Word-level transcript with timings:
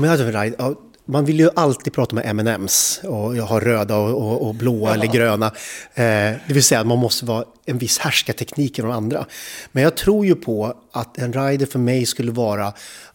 Om 0.00 0.04
jag 0.04 0.10
hade 0.10 0.24
en 0.24 0.42
ride, 0.42 0.56
ja, 0.58 0.74
man 1.04 1.24
vill 1.24 1.40
ju 1.40 1.50
alltid 1.56 1.92
prata 1.92 2.14
med 2.14 2.24
M&M's 2.26 3.06
och 3.06 3.36
jag 3.36 3.44
har 3.44 3.60
röda 3.60 3.96
och, 3.96 4.10
och, 4.10 4.48
och 4.48 4.54
blåa 4.54 4.90
ja. 4.90 4.94
eller 4.94 5.06
gröna. 5.06 5.46
Eh, 5.94 6.02
det 6.46 6.52
vill 6.52 6.64
säga 6.64 6.80
att 6.80 6.86
man 6.86 6.98
måste 6.98 7.24
vara 7.24 7.44
en 7.66 7.78
viss 7.78 7.98
härskarteknik 7.98 8.78
än 8.78 8.84
de 8.84 8.94
andra. 8.94 9.26
Men 9.72 9.82
jag 9.82 9.96
tror 9.96 10.26
ju 10.26 10.34
på 10.34 10.74
att 10.92 11.18
en 11.18 11.32
rider 11.32 11.66
för 11.66 11.78
mig 11.78 12.06
skulle 12.06 12.32
vara 12.32 12.72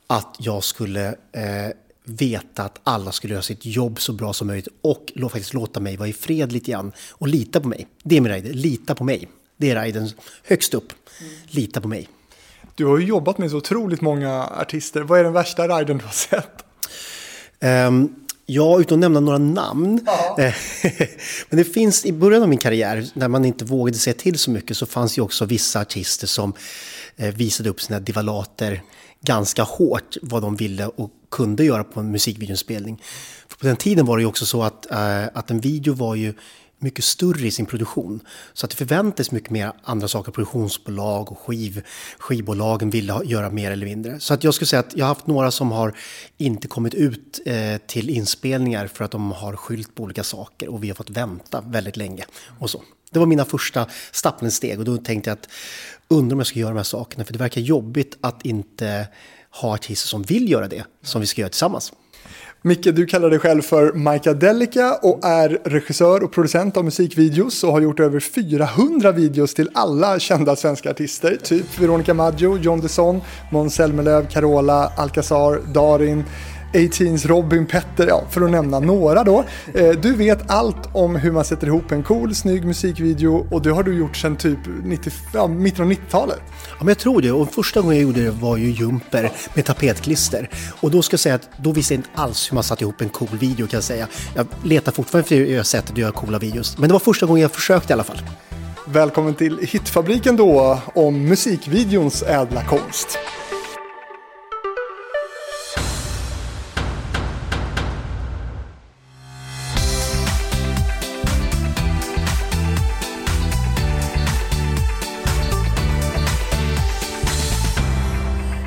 att 0.08 0.36
jag 0.40 0.64
skulle 0.64 1.08
eh, 1.08 1.72
veta 2.04 2.64
att 2.64 2.80
alla 2.84 3.12
skulle 3.12 3.34
göra 3.34 3.44
sitt 3.44 3.66
jobb 3.66 4.02
så 4.02 4.14
bra 4.14 4.34
som 4.34 4.48
möjligt 4.48 4.68
och 4.82 5.12
faktiskt 5.22 5.54
låta 5.54 5.80
mig 5.80 5.98
vara 5.98 6.10
i 6.10 6.14
fred 6.14 6.52
lite 6.52 6.72
grann 6.72 6.92
och 7.12 7.28
lita 7.28 7.60
på 7.60 7.68
mig. 7.68 7.88
Det 8.04 8.18
är 8.18 8.22
min 8.22 8.32
rider, 8.32 8.54
lita 8.54 8.96
på 8.96 9.04
mig. 9.04 9.28
Det 9.58 9.72
är 9.72 9.84
riden 9.84 10.10
högst 10.44 10.74
upp. 10.74 10.94
Lita 11.48 11.82
på 11.82 11.88
mig. 11.88 12.10
Du 12.76 12.86
har 12.86 12.98
ju 12.98 13.06
jobbat 13.06 13.38
med 13.38 13.52
så 13.52 13.58
otroligt 13.58 14.02
många 14.02 14.44
artister. 14.44 15.02
Vad 15.02 15.20
är 15.20 15.24
den 15.24 15.34
värsta 15.34 15.68
riden 15.68 15.98
du 15.98 16.04
har 16.04 16.12
sett? 16.12 16.65
Um, 17.62 18.16
Ja, 18.48 18.80
utan 18.80 18.96
att 18.96 19.00
nämna 19.00 19.20
några 19.20 19.38
namn. 19.38 20.08
Men 21.50 21.58
det 21.58 21.64
finns 21.64 22.06
i 22.06 22.14
början 22.14 22.44
av 22.44 22.50
min 22.50 22.58
karriär, 22.58 23.08
när 23.14 23.28
man 23.28 23.46
inte 23.46 23.66
vågade 23.66 23.98
säga 23.98 24.14
till 24.14 24.40
så 24.40 24.52
mycket, 24.52 24.78
så 24.78 24.86
fanns 24.86 25.18
ju 25.18 25.22
också 25.22 25.46
vissa 25.46 25.82
artister 25.82 26.28
som 26.28 26.54
eh, 27.16 27.36
visade 27.36 27.70
upp 27.70 27.82
sina 27.82 28.00
divalater 28.00 28.82
ganska 29.22 29.64
hårt, 29.64 30.18
vad 30.22 30.42
de 30.42 30.56
ville 30.56 30.86
och 30.88 31.12
kunde 31.32 31.64
göra 31.64 31.84
på 31.84 32.00
en 32.00 32.12
musikvideoinspelning. 32.12 33.02
För 33.48 33.58
på 33.58 33.66
den 33.68 33.76
tiden 33.76 34.06
var 34.06 34.18
det 34.18 34.22
ju 34.22 34.28
också 34.28 34.46
så 34.46 34.64
att, 34.64 34.92
äh, 34.92 35.24
att 35.34 35.52
en 35.52 35.60
video 35.60 35.94
var 35.94 36.16
ju 36.16 36.34
mycket 36.80 37.04
större 37.06 37.48
i 37.48 37.52
sin 37.52 37.66
produktion. 37.66 38.20
Så 38.54 38.66
att 38.66 38.70
det 38.70 38.76
förväntades 38.76 39.32
mycket 39.32 39.50
mer 39.50 39.72
andra 39.84 40.08
saker. 40.08 40.32
Produktionsbolag 40.32 41.32
och 41.32 41.40
skiv, 41.40 41.84
skivbolagen 42.18 42.90
ville 42.90 43.22
göra 43.26 43.50
mer 43.50 43.72
eller 43.72 43.86
mindre. 43.86 44.20
Så 44.20 44.34
att 44.34 44.44
jag 44.44 44.54
skulle 44.54 44.68
säga 44.68 44.80
att 44.80 44.96
jag 44.96 45.06
har 45.06 45.16
haft 45.16 45.28
några 45.28 45.52
som 45.52 45.72
har 45.72 45.98
inte 46.38 46.68
kommit 46.68 46.94
ut 46.94 47.42
eh, 47.46 47.78
till 47.88 48.10
inspelningar 48.10 48.88
för 48.88 49.04
att 49.04 49.12
de 49.12 49.32
har 49.32 49.56
skylt 49.56 49.96
på 49.96 50.04
olika 50.04 50.24
saker 50.24 50.68
och 50.68 50.84
vi 50.84 50.88
har 50.88 50.96
fått 50.96 51.10
vänta 51.10 51.62
väldigt 51.62 51.98
länge. 51.98 52.26
Och 52.60 52.70
så. 52.70 52.84
Det 53.12 53.20
var 53.20 53.26
mina 53.26 53.46
första 53.46 53.88
steg 54.50 54.80
och 54.80 54.86
då 54.86 54.98
tänkte 54.98 55.30
jag 55.30 55.38
att 55.38 55.50
undrar 56.08 56.36
om 56.36 56.40
jag 56.40 56.48
ska 56.48 56.60
göra 56.60 56.70
de 56.70 56.78
här 56.78 56.84
sakerna 56.84 57.26
för 57.26 57.34
det 57.34 57.40
verkar 57.40 57.62
jobbigt 57.62 58.18
att 58.22 58.46
inte 58.46 59.08
ha 59.50 59.74
artister 59.74 60.08
som 60.08 60.24
vill 60.24 60.52
göra 60.52 60.68
det 60.68 60.84
som 61.02 61.22
vi 61.22 61.28
ska 61.28 61.42
göra 61.42 61.50
tillsammans. 61.50 61.94
Micke, 62.68 62.92
du 62.96 63.06
kallar 63.06 63.30
dig 63.30 63.40
själv 63.40 63.62
för 63.62 63.94
Micah 63.94 64.34
Delica 64.34 64.94
och 65.02 65.26
är 65.26 65.60
regissör 65.64 66.24
och 66.24 66.32
producent 66.32 66.78
av 66.78 66.86
musikvideos 66.86 67.64
och 67.64 67.72
har 67.72 67.82
gjort 67.82 68.00
över 68.00 68.20
400 68.20 69.12
videos 69.12 69.54
till 69.54 69.70
alla 69.74 70.20
kända 70.20 70.56
svenska 70.56 70.92
artister. 70.92 71.38
Typ 71.44 71.80
Veronica 71.80 72.14
Maggio, 72.14 72.58
John 72.58 72.82
Desson, 72.82 73.22
Måns 73.52 73.76
Zelmerlöw, 73.76 74.26
Carola, 74.32 74.92
Alcazar, 74.98 75.60
Darin. 75.74 76.24
18s 76.76 77.28
Robin, 77.28 77.66
Petter, 77.66 78.08
ja, 78.08 78.24
för 78.30 78.42
att 78.42 78.52
nämna 78.52 78.80
några 78.80 79.24
då. 79.24 79.46
Eh, 79.74 79.90
du 79.90 80.14
vet 80.14 80.52
allt 80.52 80.90
om 80.94 81.16
hur 81.16 81.32
man 81.32 81.46
sätter 81.46 81.68
ihop 81.68 81.92
en 81.92 82.04
cool, 82.04 82.36
snygg 82.36 82.66
musikvideo 82.66 83.48
och 83.52 83.62
det 83.62 83.70
har 83.70 83.84
du 83.84 83.98
gjort 83.98 84.18
sedan 84.18 84.36
typ 84.36 84.60
90, 84.84 85.14
ja, 85.34 85.48
mitten 85.48 85.86
av 85.86 85.92
90-talet. 85.92 86.42
Ja, 86.70 86.78
men 86.80 86.88
jag 86.88 86.98
tror 86.98 87.22
det. 87.22 87.32
Och 87.32 87.54
första 87.54 87.82
gången 87.82 87.98
jag 87.98 88.04
gjorde 88.04 88.24
det 88.24 88.32
var 88.32 88.58
ju 88.58 88.72
Jumper 88.72 89.32
med 89.54 89.66
tapetklister. 89.66 90.50
Och 90.82 90.92
då 90.92 91.02
ska 91.02 91.14
jag 91.14 91.20
säga 91.20 91.36
att 91.36 91.50
då 91.58 91.72
visste 91.72 91.94
jag 91.94 92.00
inte 92.00 92.10
alls 92.16 92.52
hur 92.52 92.56
man 92.56 92.64
satte 92.64 92.84
ihop 92.84 93.02
en 93.02 93.10
cool 93.10 93.38
video 93.40 93.68
kan 93.68 93.78
jag 93.78 93.84
säga. 93.84 94.08
Jag 94.36 94.48
letar 94.64 94.92
fortfarande 94.92 95.36
efter 95.36 95.64
sätt 95.64 95.92
att 95.92 95.98
göra 95.98 96.12
coola 96.12 96.40
videos. 96.40 96.78
Men 96.78 96.90
det 96.90 96.94
var 96.94 97.00
första 97.00 97.26
gången 97.26 97.42
jag 97.42 97.52
försökte 97.52 97.92
i 97.92 97.94
alla 97.94 98.04
fall. 98.04 98.22
Välkommen 98.88 99.34
till 99.34 99.60
Hitfabriken 99.62 100.36
då, 100.36 100.80
om 100.94 101.26
musikvideons 101.26 102.24
ädla 102.24 102.64
konst. 102.64 103.18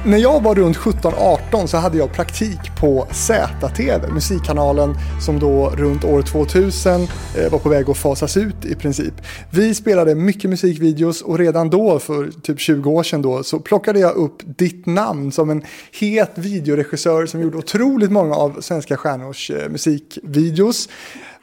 När 0.08 0.19
jag 0.19 0.42
var 0.42 0.54
runt 0.54 0.76
17-18 0.76 1.66
så 1.66 1.76
hade 1.76 1.98
jag 1.98 2.12
praktik 2.12 2.58
på 2.80 3.06
ZTV, 3.12 4.12
musikkanalen 4.12 4.94
som 5.20 5.38
då 5.38 5.70
runt 5.70 6.04
år 6.04 6.22
2000 6.22 6.92
eh, 6.92 7.52
var 7.52 7.58
på 7.58 7.69
väg 7.69 7.91
att 7.91 7.96
fasas 7.96 8.36
ut 8.36 8.64
i 8.64 8.74
princip. 8.74 9.14
Vi 9.50 9.74
spelade 9.74 10.14
mycket 10.14 10.50
musikvideos 10.50 11.22
och 11.22 11.38
redan 11.38 11.70
då, 11.70 11.98
för 11.98 12.30
typ 12.42 12.60
20 12.60 12.91
år 12.91 13.02
sedan 13.02 13.22
då, 13.22 13.42
så 13.42 13.60
plockade 13.60 13.98
jag 13.98 14.16
upp 14.16 14.42
ditt 14.58 14.86
namn 14.86 15.32
som 15.32 15.50
en 15.50 15.62
het 16.00 16.32
videoregissör 16.34 17.26
som 17.26 17.40
gjorde 17.42 17.58
otroligt 17.58 18.10
många 18.10 18.34
av 18.34 18.60
svenska 18.60 18.96
stjärnors 18.96 19.50
eh, 19.50 19.69
musikvideos. 19.69 20.88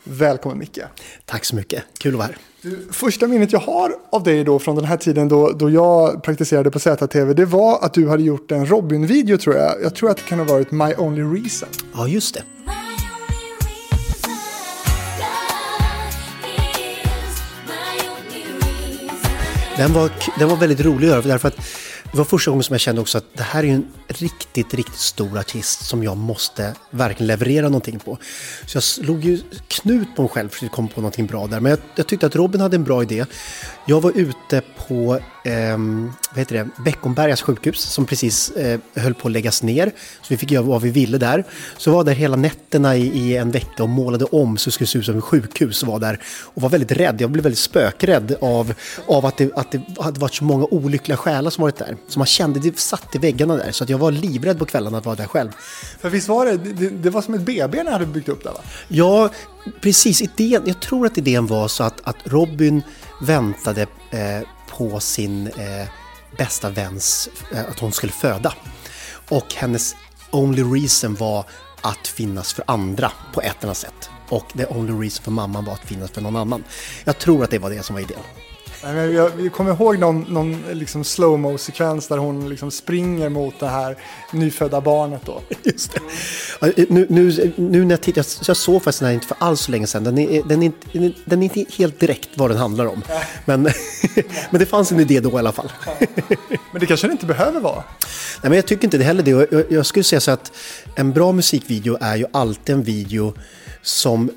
Välkommen 0.07 0.57
Micke. 0.57 0.79
Tack 1.25 1.45
så 1.45 1.55
mycket, 1.55 1.83
kul 1.97 2.13
att 2.13 2.17
vara 2.17 2.27
här. 2.27 2.37
Du, 2.61 2.87
första 2.91 3.27
minnet 3.27 3.51
jag 3.51 3.59
har 3.59 3.95
av 4.11 4.23
dig 4.23 4.43
då 4.43 4.59
från 4.59 4.75
den 4.75 4.85
här 4.85 4.97
tiden 4.97 5.27
då, 5.27 5.51
då 5.51 5.69
jag 5.69 6.23
praktiserade 6.23 6.71
på 6.71 6.79
ZTV 6.79 7.33
det 7.33 7.45
var 7.45 7.85
att 7.85 7.93
du 7.93 8.09
hade 8.09 8.23
gjort 8.23 8.51
en 8.51 8.65
Robin-video 8.65 9.37
tror 9.37 9.55
jag. 9.55 9.81
Jag 9.83 9.95
tror 9.95 10.09
att 10.09 10.17
det 10.17 10.23
kan 10.23 10.39
ha 10.39 10.45
varit 10.45 10.71
My 10.71 10.93
Only 10.97 11.21
Reason. 11.21 11.69
Ja, 11.95 12.07
just 12.07 12.33
det. 12.33 12.43
Den 19.77 19.93
var, 19.93 20.11
den 20.39 20.49
var 20.49 20.57
väldigt 20.57 20.81
rolig 20.81 21.07
att 21.07 21.13
göra 21.13 21.21
därför 21.21 21.47
att 21.47 21.57
det 22.15 22.19
var 22.19 22.25
första 22.25 22.51
gången 22.51 22.63
som 22.63 22.73
jag 22.73 22.81
kände 22.81 23.01
också 23.01 23.17
att 23.17 23.25
det 23.33 23.43
här 23.43 23.63
är 23.63 23.67
en 23.67 23.87
riktigt, 24.07 24.73
riktigt 24.73 24.99
stor 24.99 25.39
artist 25.39 25.85
som 25.85 26.03
jag 26.03 26.17
måste 26.17 26.73
verkligen 26.89 27.27
leverera 27.27 27.65
någonting 27.65 27.99
på. 27.99 28.17
Så 28.65 28.75
jag 28.75 28.83
slog 28.83 29.25
ju 29.25 29.39
knut 29.67 30.07
på 30.15 30.21
mig 30.21 30.31
själv 30.31 30.49
för 30.49 30.65
att 30.65 30.71
komma 30.71 30.87
på 30.87 31.01
någonting 31.01 31.25
bra 31.25 31.47
där. 31.47 31.59
Men 31.59 31.69
jag, 31.69 31.79
jag, 31.95 32.07
tyckte 32.07 32.25
att 32.25 32.35
Robin 32.35 32.61
hade 32.61 32.75
en 32.75 32.83
bra 32.83 33.03
idé. 33.03 33.25
Jag 33.85 34.01
var 34.01 34.11
ute 34.15 34.61
på 34.87 35.19
eh, 35.45 35.77
vad 36.29 36.39
heter 36.39 36.55
det? 36.55 36.83
Beckombergas 36.83 37.41
sjukhus 37.41 37.81
som 37.81 38.05
precis 38.05 38.49
eh, 38.51 38.79
höll 38.95 39.13
på 39.13 39.27
att 39.27 39.31
läggas 39.31 39.63
ner. 39.63 39.91
Så 40.21 40.27
vi 40.29 40.37
fick 40.37 40.51
göra 40.51 40.63
vad 40.63 40.81
vi 40.81 40.89
ville 40.89 41.17
där. 41.17 41.43
Så 41.77 41.91
var 41.91 42.03
där 42.03 42.13
hela 42.13 42.35
nätterna 42.35 42.95
i, 42.95 43.07
i 43.07 43.37
en 43.37 43.51
vecka 43.51 43.83
och 43.83 43.89
målade 43.89 44.25
om 44.25 44.57
så 44.57 44.67
det 44.67 44.71
skulle 44.71 44.87
se 44.87 44.99
ut 44.99 45.05
som 45.05 45.17
ett 45.17 45.23
sjukhus. 45.23 45.83
Och 45.83 45.87
var 45.87 45.99
där 45.99 46.19
och 46.43 46.61
var 46.61 46.69
väldigt 46.69 46.91
rädd. 46.91 47.21
Jag 47.21 47.31
blev 47.31 47.43
väldigt 47.43 47.59
spökrädd 47.59 48.35
av, 48.41 48.73
av 49.07 49.25
att, 49.25 49.37
det, 49.37 49.53
att 49.55 49.71
det 49.71 49.81
hade 49.99 50.19
varit 50.19 50.33
så 50.33 50.43
många 50.43 50.65
olyckliga 50.65 51.17
själar 51.17 51.49
som 51.49 51.61
varit 51.61 51.77
där. 51.77 51.97
Så 52.07 52.19
man 52.19 52.25
kände, 52.25 52.59
det 52.59 52.79
satt 52.79 53.15
i 53.15 53.17
väggarna 53.17 53.55
där. 53.55 53.71
Så 53.71 53.83
att 53.83 53.89
jag 53.89 53.97
var 53.97 54.11
livrädd 54.11 54.59
på 54.59 54.65
kvällarna 54.65 54.97
att 54.97 55.05
vara 55.05 55.15
där 55.15 55.27
själv. 55.27 55.51
För 55.99 56.09
visst 56.09 56.27
var 56.27 56.45
det, 56.45 56.57
det, 56.57 56.89
det 56.89 57.09
var 57.09 57.21
som 57.21 57.33
ett 57.33 57.41
BB 57.41 57.83
när 57.83 57.99
du 57.99 58.05
byggt 58.05 58.29
upp 58.29 58.43
det 58.43 58.49
va? 58.49 58.61
Ja, 58.87 59.29
precis. 59.81 60.21
Idén, 60.21 60.61
jag 60.65 60.79
tror 60.79 61.05
att 61.05 61.17
idén 61.17 61.47
var 61.47 61.67
så 61.67 61.83
att, 61.83 62.01
att 62.03 62.15
Robin 62.23 62.81
väntade 63.21 63.81
eh, 64.11 64.47
på 64.77 64.99
sin 64.99 65.47
eh, 65.47 65.87
bästa 66.37 66.69
väns, 66.69 67.29
eh, 67.51 67.69
att 67.69 67.79
hon 67.79 67.91
skulle 67.91 68.11
föda. 68.11 68.53
Och 69.29 69.53
hennes 69.53 69.95
only 70.31 70.63
reason 70.63 71.15
var 71.15 71.45
att 71.81 72.07
finnas 72.07 72.53
för 72.53 72.63
andra 72.67 73.11
på 73.33 73.41
ett 73.41 73.55
eller 73.57 73.67
annat 73.67 73.77
sätt. 73.77 74.09
Och 74.29 74.45
the 74.57 74.65
only 74.65 74.93
reason 74.93 75.23
för 75.23 75.31
mamman 75.31 75.65
var 75.65 75.73
att 75.73 75.85
finnas 75.85 76.11
för 76.11 76.21
någon 76.21 76.35
annan. 76.35 76.63
Jag 77.03 77.17
tror 77.17 77.43
att 77.43 77.49
det 77.49 77.59
var 77.59 77.69
det 77.69 77.83
som 77.83 77.93
var 77.93 78.01
idén. 78.01 78.19
Jag 78.93 79.51
kommer 79.53 79.71
ihåg 79.71 79.99
någon, 79.99 80.25
någon 80.29 80.63
liksom 80.71 81.03
slow 81.03 81.57
sekvens 81.57 82.07
där 82.07 82.17
hon 82.17 82.49
liksom 82.49 82.71
springer 82.71 83.29
mot 83.29 83.59
det 83.59 83.67
här 83.67 83.97
nyfödda 84.33 84.81
barnet. 84.81 85.21
Då. 85.25 85.41
Just 85.63 85.91
det. 85.93 86.89
Nu, 86.89 87.07
nu, 87.09 87.53
nu 87.55 87.85
när 87.85 87.91
jag 87.91 88.01
tittar, 88.01 88.25
jag 88.47 88.57
såg 88.57 88.83
faktiskt 88.83 88.99
den 88.99 89.07
här 89.07 89.13
inte 89.13 89.27
för 89.27 89.37
alls 89.39 89.61
så 89.61 89.71
länge 89.71 89.87
sedan. 89.87 90.03
Den 90.03 90.17
är, 90.17 90.43
den, 90.43 90.61
är 90.61 90.65
inte, 90.65 91.21
den 91.25 91.43
är 91.43 91.57
inte 91.57 91.73
helt 91.77 91.99
direkt 91.99 92.29
vad 92.35 92.49
den 92.49 92.57
handlar 92.57 92.85
om. 92.85 93.01
Men, 93.45 93.61
men 94.49 94.59
det 94.59 94.65
fanns 94.65 94.91
en 94.91 94.99
idé 94.99 95.19
då 95.19 95.29
i 95.29 95.39
alla 95.39 95.51
fall. 95.51 95.71
Men 96.71 96.79
det 96.79 96.85
kanske 96.85 97.07
det 97.07 97.11
inte 97.11 97.25
behöver 97.25 97.59
vara? 97.59 97.83
Nej, 98.41 98.49
men 98.49 98.53
jag 98.53 98.65
tycker 98.65 98.83
inte 98.83 98.97
det 98.97 99.03
heller 99.03 99.23
det. 99.23 99.31
Jag, 99.31 99.65
jag 99.69 99.85
skulle 99.85 100.03
säga 100.03 100.19
så 100.19 100.31
att 100.31 100.51
en 100.95 101.11
bra 101.13 101.31
musikvideo 101.31 101.97
är 102.01 102.15
ju 102.15 102.25
alltid 102.31 102.75
en 102.75 102.83
video 102.83 103.33
som 103.81 104.31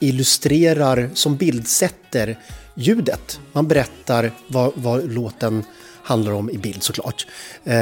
illustrerar, 0.00 1.10
som 1.14 1.36
bildsätter 1.36 2.38
ljudet. 2.74 3.40
Man 3.52 3.68
berättar 3.68 4.30
vad, 4.46 4.72
vad 4.74 5.12
låten 5.12 5.64
handlar 6.02 6.32
om 6.32 6.50
i 6.50 6.58
bild 6.58 6.82
såklart. 6.82 7.26
Eh, 7.64 7.74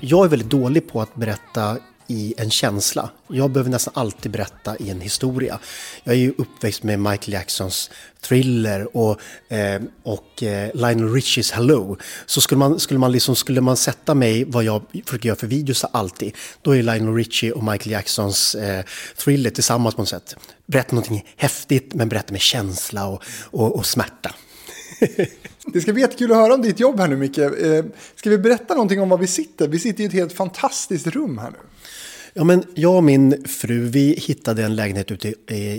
jag 0.00 0.24
är 0.24 0.28
väldigt 0.28 0.50
dålig 0.50 0.88
på 0.88 1.00
att 1.00 1.14
berätta 1.14 1.78
i 2.10 2.34
en 2.36 2.50
känsla. 2.50 3.10
Jag 3.28 3.50
behöver 3.50 3.70
nästan 3.70 3.94
alltid 3.96 4.32
berätta 4.32 4.76
i 4.76 4.90
en 4.90 5.00
historia. 5.00 5.58
Jag 6.04 6.14
är 6.14 6.18
ju 6.18 6.32
uppväxt 6.38 6.82
med 6.82 7.00
Michael 7.00 7.32
Jacksons 7.32 7.90
Thriller 8.20 8.96
och, 8.96 9.20
eh, 9.48 9.82
och 10.02 10.42
eh, 10.42 10.70
Lionel 10.74 11.12
Richies 11.12 11.50
Hello. 11.50 11.96
Så 12.26 12.40
skulle 12.40 12.58
man, 12.58 12.80
skulle, 12.80 13.00
man 13.00 13.12
liksom, 13.12 13.36
skulle 13.36 13.60
man 13.60 13.76
sätta 13.76 14.14
mig 14.14 14.44
vad 14.44 14.64
jag 14.64 14.82
försöker 15.04 15.26
göra 15.26 15.36
för 15.38 15.46
videos 15.46 15.84
alltid, 15.84 16.36
då 16.62 16.76
är 16.76 16.82
Lionel 16.82 17.14
Richie 17.14 17.52
och 17.52 17.64
Michael 17.64 17.90
Jacksons 17.90 18.54
eh, 18.54 18.84
Thriller 19.16 19.50
tillsammans 19.50 19.94
på 19.94 20.00
något 20.00 20.08
sätt. 20.08 20.36
Berätta 20.66 20.94
någonting 20.94 21.24
häftigt 21.36 21.94
men 21.94 22.08
berätta 22.08 22.32
med 22.32 22.40
känsla 22.40 23.06
och, 23.06 23.22
och, 23.50 23.76
och 23.76 23.86
smärta. 23.86 24.34
Det 25.72 25.80
ska 25.80 25.92
bli 25.92 26.02
jättekul 26.02 26.32
att 26.32 26.38
höra 26.38 26.54
om 26.54 26.62
ditt 26.62 26.80
jobb 26.80 27.00
här 27.00 27.08
nu 27.08 27.16
Micke. 27.16 27.38
Eh, 27.38 27.84
ska 28.14 28.30
vi 28.30 28.38
berätta 28.38 28.74
någonting 28.74 29.00
om 29.00 29.08
var 29.08 29.18
vi 29.18 29.26
sitter? 29.26 29.68
Vi 29.68 29.78
sitter 29.78 30.02
i 30.02 30.06
ett 30.06 30.12
helt 30.12 30.32
fantastiskt 30.32 31.06
rum 31.06 31.38
här 31.38 31.50
nu. 31.50 31.58
Ja, 32.32 32.44
men 32.44 32.64
jag 32.74 32.96
och 32.96 33.04
min 33.04 33.44
fru 33.44 33.88
vi 33.88 34.14
hittade 34.18 34.64
en 34.64 34.76
lägenhet 34.76 35.10
ute 35.10 35.28
i, 35.28 35.34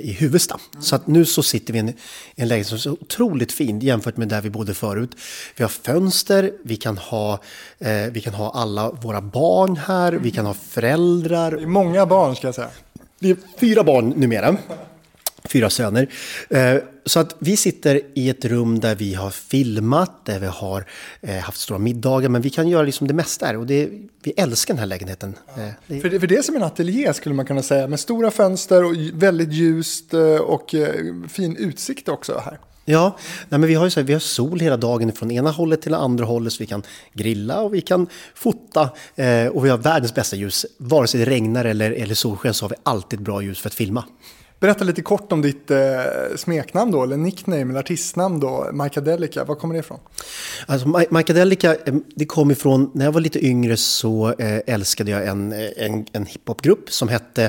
i 0.09 0.11
Huvudsta. 0.11 0.59
Mm. 0.73 0.83
Så 0.83 0.95
att 0.95 1.07
nu 1.07 1.25
så 1.25 1.43
sitter 1.43 1.73
vi 1.73 1.79
i 1.79 1.81
en, 1.81 1.93
en 2.35 2.47
lägenhet 2.47 2.67
som 2.67 2.75
är 2.75 2.79
så 2.79 2.91
otroligt 2.91 3.51
fin 3.51 3.79
jämfört 3.79 4.17
med 4.17 4.27
där 4.27 4.41
vi 4.41 4.49
bodde 4.49 4.73
förut. 4.73 5.15
Vi 5.55 5.63
har 5.63 5.69
fönster, 5.69 6.51
vi 6.63 6.75
kan 6.75 6.97
ha, 6.97 7.39
eh, 7.79 8.11
vi 8.11 8.21
kan 8.21 8.33
ha 8.33 8.51
alla 8.51 8.91
våra 8.91 9.21
barn 9.21 9.77
här, 9.77 10.13
vi 10.13 10.31
kan 10.31 10.45
ha 10.45 10.53
föräldrar. 10.53 11.51
Det 11.51 11.63
är 11.63 11.67
många 11.67 12.05
barn 12.05 12.35
ska 12.35 12.47
jag 12.47 12.55
säga. 12.55 12.69
Det 13.19 13.29
är 13.29 13.37
fyra 13.59 13.83
barn 13.83 14.09
numera 14.09 14.57
fyra 15.49 15.69
söner. 15.69 16.07
Eh, 16.49 16.75
så 17.05 17.19
att 17.19 17.35
vi 17.39 17.57
sitter 17.57 18.01
i 18.13 18.29
ett 18.29 18.45
rum 18.45 18.79
där 18.79 18.95
vi 18.95 19.13
har 19.13 19.29
filmat, 19.29 20.25
där 20.25 20.39
vi 20.39 20.47
har 20.47 20.85
eh, 21.21 21.35
haft 21.35 21.59
stora 21.59 21.79
middagar, 21.79 22.29
men 22.29 22.41
vi 22.41 22.49
kan 22.49 22.67
göra 22.67 22.83
liksom 22.83 23.07
det 23.07 23.13
mesta 23.13 23.45
här 23.45 23.57
och 23.57 23.65
det, 23.65 23.89
vi 24.23 24.31
älskar 24.37 24.73
den 24.73 24.79
här 24.79 24.87
lägenheten. 24.87 25.35
Ja. 25.55 25.61
Eh, 25.95 26.01
för, 26.01 26.09
det, 26.09 26.19
för 26.19 26.27
det 26.27 26.37
är 26.37 26.41
som 26.41 26.55
en 26.55 26.63
ateljé 26.63 27.13
skulle 27.13 27.35
man 27.35 27.45
kunna 27.45 27.63
säga, 27.63 27.87
med 27.87 27.99
stora 27.99 28.31
fönster 28.31 28.83
och 28.83 28.93
väldigt 29.13 29.53
ljust 29.53 30.13
och 30.41 30.75
fin 31.29 31.55
utsikt 31.55 32.09
också 32.09 32.41
här. 32.45 32.59
Ja, 32.85 33.17
nej 33.49 33.59
men 33.59 33.67
vi 33.67 33.73
har 33.73 33.85
ju 33.85 33.89
så 33.89 33.99
här, 33.99 34.07
vi 34.07 34.13
har 34.13 34.19
sol 34.19 34.59
hela 34.59 34.77
dagen 34.77 35.11
från 35.11 35.31
ena 35.31 35.51
hållet 35.51 35.81
till 35.81 35.93
andra 35.93 36.25
hållet 36.25 36.53
så 36.53 36.63
vi 36.63 36.65
kan 36.65 36.83
grilla 37.13 37.61
och 37.61 37.73
vi 37.73 37.81
kan 37.81 38.07
fota 38.35 38.89
eh, 39.15 39.47
och 39.47 39.65
vi 39.65 39.69
har 39.69 39.77
världens 39.77 40.15
bästa 40.15 40.35
ljus. 40.35 40.65
Vare 40.77 41.07
sig 41.07 41.19
det 41.19 41.31
regnar 41.31 41.65
eller, 41.65 41.91
eller 41.91 42.15
solsken 42.15 42.53
så 42.53 42.65
har 42.65 42.69
vi 42.69 42.75
alltid 42.83 43.21
bra 43.21 43.41
ljus 43.41 43.59
för 43.59 43.69
att 43.69 43.73
filma. 43.73 44.05
Berätta 44.61 44.83
lite 44.83 45.01
kort 45.01 45.31
om 45.31 45.41
ditt 45.41 45.71
eh, 45.71 45.79
smeknamn 46.35 46.91
då, 46.91 47.03
eller 47.03 47.17
nickname 47.17 47.61
eller 47.61 47.79
artistnamn 47.79 48.39
då, 48.39 48.69
Micadelica. 48.73 49.43
Var 49.43 49.55
kommer 49.55 49.73
det 49.73 49.79
ifrån? 49.79 49.99
Alltså, 50.65 50.87
Micadelica, 51.09 51.75
eh, 51.75 51.95
det 52.15 52.25
kom 52.25 52.51
ifrån, 52.51 52.91
när 52.93 53.05
jag 53.05 53.11
var 53.11 53.21
lite 53.21 53.45
yngre 53.45 53.77
så 53.77 54.33
eh, 54.39 54.61
älskade 54.67 55.11
jag 55.11 55.27
en, 55.27 55.51
eh, 55.51 55.69
en, 55.77 56.05
en 56.11 56.25
hiphopgrupp 56.25 56.91
som 56.91 57.09
hette, 57.09 57.43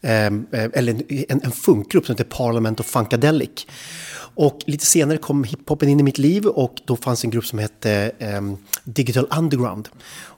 eh, 0.00 0.26
eh 0.26 0.30
eller 0.50 1.02
en, 1.28 1.40
en 1.44 1.52
funkgrupp 1.52 2.06
som 2.06 2.12
hette 2.12 2.24
Parliament 2.24 2.80
of 2.80 2.86
Funkadelic. 2.86 3.66
Och 4.34 4.58
lite 4.66 4.86
senare 4.86 5.18
kom 5.18 5.44
hiphopen 5.44 5.88
in 5.88 6.00
i 6.00 6.02
mitt 6.02 6.18
liv 6.18 6.46
och 6.46 6.80
då 6.84 6.96
fanns 6.96 7.24
en 7.24 7.30
grupp 7.30 7.46
som 7.46 7.58
hette 7.58 8.12
eh, 8.18 8.40
Digital 8.84 9.26
Underground. 9.38 9.88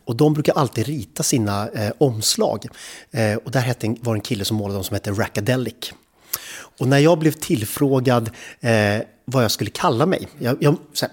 Och 0.05 0.17
de 0.17 0.33
brukar 0.33 0.53
alltid 0.53 0.87
rita 0.87 1.23
sina 1.23 1.69
eh, 1.69 1.93
omslag. 1.99 2.67
Eh, 3.11 3.35
och 3.35 3.51
där 3.51 3.61
hette, 3.61 3.97
var 4.01 4.15
en 4.15 4.21
kille 4.21 4.45
som 4.45 4.57
målade 4.57 4.77
dem 4.77 4.85
som 4.85 4.95
hette 4.95 5.11
Rackadelic. 5.11 5.95
Och 6.79 6.89
när 6.89 6.99
jag 6.99 7.19
blev 7.19 7.33
tillfrågad 7.33 8.31
eh, 8.61 9.03
vad 9.25 9.45
jag 9.45 9.51
skulle 9.51 9.71
kalla 9.71 10.07
mig, 10.07 10.29
jag, 10.39 10.57
jag, 10.61 10.77
sen, 10.93 11.11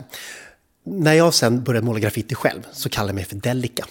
när 0.85 1.13
jag 1.13 1.33
sen 1.33 1.63
började 1.63 1.85
måla 1.85 1.99
graffiti 1.99 2.35
själv 2.35 2.67
så 2.71 2.89
kallade 2.89 3.09
jag 3.09 3.15
mig 3.15 3.25
för 3.25 3.35
Delica. 3.35 3.85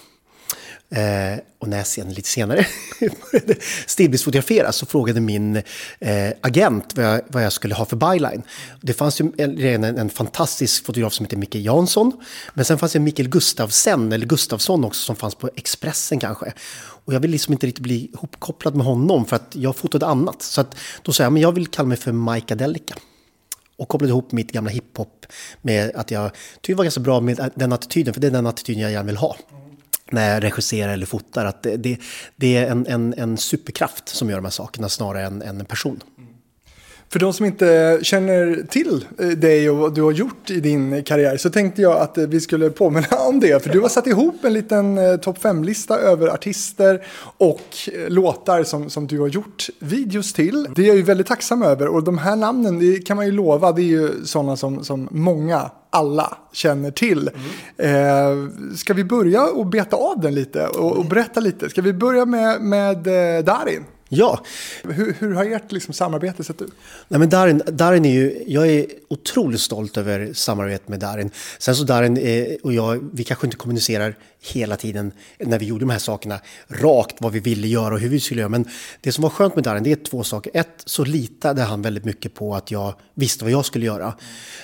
Eh, 0.89 1.39
och 1.59 1.67
när 1.67 1.77
jag 1.77 1.87
sen 1.87 2.13
lite 2.13 2.29
senare 2.29 2.67
började 3.31 3.55
stillbildsfotografera 3.87 4.71
så 4.71 4.85
frågade 4.85 5.21
min 5.21 5.55
eh, 5.99 6.31
agent 6.41 6.93
vad 6.95 7.05
jag, 7.05 7.21
vad 7.27 7.43
jag, 7.43 7.53
skulle 7.53 7.75
ha 7.75 7.85
för 7.85 7.95
byline. 7.95 8.43
Det 8.81 8.93
fanns 8.93 9.21
ju 9.21 9.31
en, 9.37 9.83
en, 9.83 9.83
en, 9.83 10.09
fantastisk 10.09 10.85
fotograf 10.85 11.13
som 11.13 11.25
heter 11.25 11.37
Micke 11.37 11.55
Jansson. 11.55 12.11
Men 12.53 12.65
sen 12.65 12.77
fanns 12.77 12.93
det 12.93 12.99
Mikael 12.99 13.29
Gustavsen, 13.29 14.11
eller 14.11 14.25
Gustafsson 14.25 14.85
också, 14.85 15.01
som 15.01 15.15
fanns 15.15 15.35
på 15.35 15.49
Expressen 15.55 16.19
kanske. 16.19 16.53
Och 17.05 17.13
jag 17.13 17.19
vill 17.19 17.31
liksom 17.31 17.53
inte 17.53 17.67
riktigt 17.67 17.83
bli 17.83 18.09
ihopkopplad 18.13 18.75
med 18.75 18.85
honom 18.85 19.25
för 19.25 19.35
att 19.35 19.55
jag 19.55 19.75
fotade 19.75 20.05
annat. 20.05 20.41
Så 20.41 20.61
att, 20.61 20.75
då 21.01 21.13
sa 21.13 21.23
jag, 21.23 21.33
men 21.33 21.41
jag 21.41 21.51
vill 21.51 21.67
kalla 21.67 21.87
mig 21.87 21.97
för 21.97 22.11
Mike 22.11 22.53
Adelica 22.53 22.95
och 23.77 23.87
kopplade 23.87 24.09
ihop 24.09 24.31
mitt 24.31 24.51
gamla 24.51 24.71
hiphop 24.71 25.25
med 25.61 25.95
att 25.95 26.11
jag 26.11 26.31
tyckte 26.33 26.71
det 26.71 26.75
var 26.75 26.83
ganska 26.83 27.01
bra 27.01 27.19
med 27.19 27.51
den 27.55 27.73
attityden, 27.73 28.13
för 28.13 28.21
det 28.21 28.27
är 28.27 28.31
den 28.31 28.47
attityden 28.47 28.81
jag 28.81 28.91
gärna 28.91 29.05
vill 29.05 29.17
ha 29.17 29.35
när 30.11 30.33
jag 30.33 30.43
regisserar 30.43 30.93
eller 30.93 31.05
fotar. 31.05 31.45
Att 31.45 31.63
det, 31.63 31.77
det, 31.77 31.99
det 32.35 32.57
är 32.57 32.71
en, 32.71 32.87
en, 32.87 33.13
en, 33.17 33.37
superkraft 33.37 34.09
som 34.09 34.29
gör 34.29 34.37
de 34.37 34.45
här 34.45 34.51
sakerna 34.51 34.89
snarare 34.89 35.25
än, 35.25 35.41
än 35.41 35.59
en 35.59 35.65
person. 35.65 36.03
För 37.09 37.19
de 37.19 37.33
som 37.33 37.45
inte 37.45 37.99
känner 38.01 38.67
till 38.69 39.05
eh, 39.19 39.27
dig 39.27 39.69
och 39.69 39.77
vad 39.77 39.95
du 39.95 40.01
har 40.01 40.11
gjort 40.11 40.49
i 40.49 40.59
din 40.59 41.03
karriär 41.03 41.37
så 41.37 41.49
tänkte 41.49 41.81
jag 41.81 41.97
att 42.01 42.17
eh, 42.17 42.27
vi 42.27 42.41
skulle 42.41 42.69
påminna 42.69 43.07
om 43.27 43.39
det. 43.39 43.63
För 43.63 43.69
du 43.69 43.79
har 43.79 43.89
satt 43.89 44.07
ihop 44.07 44.43
en 44.43 44.53
liten 44.53 44.97
eh, 44.97 45.15
topp 45.15 45.37
5-lista 45.41 45.99
över 45.99 46.27
artister 46.27 47.05
och 47.37 47.63
låtar 48.07 48.63
som, 48.63 48.89
som 48.89 49.07
du 49.07 49.19
har 49.19 49.27
gjort 49.27 49.67
videos 49.79 50.33
till. 50.33 50.67
Det 50.75 50.81
är 50.81 50.87
jag 50.87 50.95
ju 50.95 51.03
väldigt 51.03 51.27
tacksam 51.27 51.63
över 51.63 51.87
och 51.87 52.03
de 52.03 52.17
här 52.17 52.35
namnen 52.35 52.79
det 52.79 52.99
kan 52.99 53.17
man 53.17 53.25
ju 53.25 53.31
lova, 53.31 53.71
det 53.71 53.81
är 53.81 53.83
ju 53.83 54.25
sådana 54.25 54.57
som, 54.57 54.83
som 54.83 55.07
många 55.11 55.71
alla 55.89 56.37
känner 56.51 56.91
till. 56.91 57.29
Mm. 57.77 58.47
Eh, 58.47 58.75
ska 58.75 58.93
vi 58.93 59.03
börja 59.03 59.45
och 59.45 59.65
beta 59.65 59.95
av 59.95 60.19
den 60.21 60.35
lite 60.35 60.67
och, 60.67 60.97
och 60.97 61.05
berätta 61.05 61.39
lite? 61.39 61.69
Ska 61.69 61.81
vi 61.81 61.93
börja 61.93 62.25
med, 62.25 62.61
med 62.61 62.97
Darin? 63.45 63.83
Ja. 64.09 64.43
Hur, 64.83 65.15
hur 65.19 65.33
har 65.33 65.45
ert 65.45 65.71
liksom, 65.71 65.93
samarbete 65.93 66.43
sett 66.43 66.61
ut? 66.61 66.71
Nej, 67.07 67.19
men 67.19 67.29
Darin, 67.29 67.61
Darin 67.67 68.05
är 68.05 68.13
ju, 68.13 68.43
jag 68.47 68.67
är 68.67 68.85
otroligt 69.07 69.61
stolt 69.61 69.97
över 69.97 70.33
samarbetet 70.33 70.87
med 70.87 70.99
Darin. 70.99 71.31
Sen 71.57 71.75
så 71.75 71.83
Darin 71.83 72.17
eh, 72.17 72.55
och 72.63 72.73
jag, 72.73 73.09
vi 73.13 73.23
kanske 73.23 73.47
inte 73.47 73.57
kommunicerar 73.57 74.15
hela 74.41 74.75
tiden 74.75 75.11
när 75.39 75.59
vi 75.59 75.65
gjorde 75.65 75.85
de 75.85 75.89
här 75.89 75.99
sakerna 75.99 76.39
rakt 76.67 77.15
vad 77.19 77.31
vi 77.31 77.39
ville 77.39 77.67
göra 77.67 77.93
och 77.93 77.99
hur 77.99 78.09
vi 78.09 78.19
skulle 78.19 78.41
göra. 78.41 78.49
Men 78.49 78.65
det 79.01 79.11
som 79.11 79.21
var 79.21 79.29
skönt 79.29 79.55
med 79.55 79.63
Darin, 79.63 79.83
det 79.83 79.91
är 79.91 79.95
två 79.95 80.23
saker. 80.23 80.51
Ett, 80.55 80.83
så 80.85 81.03
litade 81.03 81.61
han 81.61 81.81
väldigt 81.81 82.05
mycket 82.05 82.33
på 82.33 82.55
att 82.55 82.71
jag 82.71 82.95
visste 83.13 83.43
vad 83.43 83.51
jag 83.51 83.65
skulle 83.65 83.85
göra. 83.85 84.13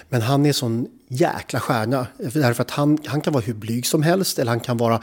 Men 0.09 0.21
han 0.21 0.45
är 0.45 0.53
sån 0.53 0.87
jäkla 1.07 1.59
stjärna. 1.59 2.07
Därför 2.17 2.61
att 2.61 2.71
han, 2.71 2.97
han 3.05 3.21
kan 3.21 3.33
vara 3.33 3.43
hur 3.43 3.53
blyg 3.53 3.85
som 3.85 4.03
helst 4.03 4.39
eller 4.39 4.51
han 4.51 4.59
kan 4.59 4.77
vara 4.77 5.01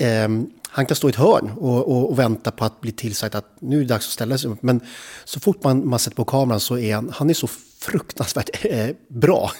eh, 0.00 0.28
han 0.74 0.86
kan 0.86 0.96
stå 0.96 1.08
i 1.08 1.10
ett 1.10 1.16
hörn 1.16 1.50
och, 1.50 1.88
och, 1.88 2.10
och, 2.10 2.18
vänta 2.18 2.50
på 2.50 2.64
att 2.64 2.80
bli 2.80 2.92
tillsagd 2.92 3.34
att 3.34 3.46
nu 3.60 3.76
är 3.76 3.80
det 3.80 3.86
dags 3.86 4.06
att 4.06 4.12
ställa 4.12 4.38
sig 4.38 4.50
upp. 4.50 4.62
Men 4.62 4.80
så 5.24 5.40
fort 5.40 5.64
man, 5.64 5.88
man 5.88 5.98
sätter 5.98 6.16
på 6.16 6.24
kameran 6.24 6.60
så 6.60 6.78
är 6.78 6.94
han, 6.94 7.10
han 7.14 7.30
är 7.30 7.34
så 7.34 7.46
fruktansvärt 7.80 8.64
eh, 8.64 8.88
bra. 9.08 9.50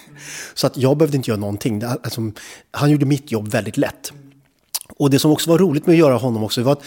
Så 0.54 0.66
att 0.66 0.76
jag 0.76 0.96
behövde 0.96 1.16
inte 1.16 1.30
göra 1.30 1.40
någonting. 1.40 1.82
Alltså, 1.82 2.20
han 2.70 2.90
gjorde 2.90 3.06
mitt 3.06 3.32
jobb 3.32 3.48
väldigt 3.48 3.76
lätt. 3.76 4.12
Och 4.96 5.10
det 5.10 5.18
som 5.18 5.30
också 5.30 5.50
var 5.50 5.58
roligt 5.58 5.86
med 5.86 5.92
att 5.92 5.98
göra 5.98 6.16
honom 6.16 6.44
också 6.44 6.62
var 6.62 6.72
att 6.72 6.84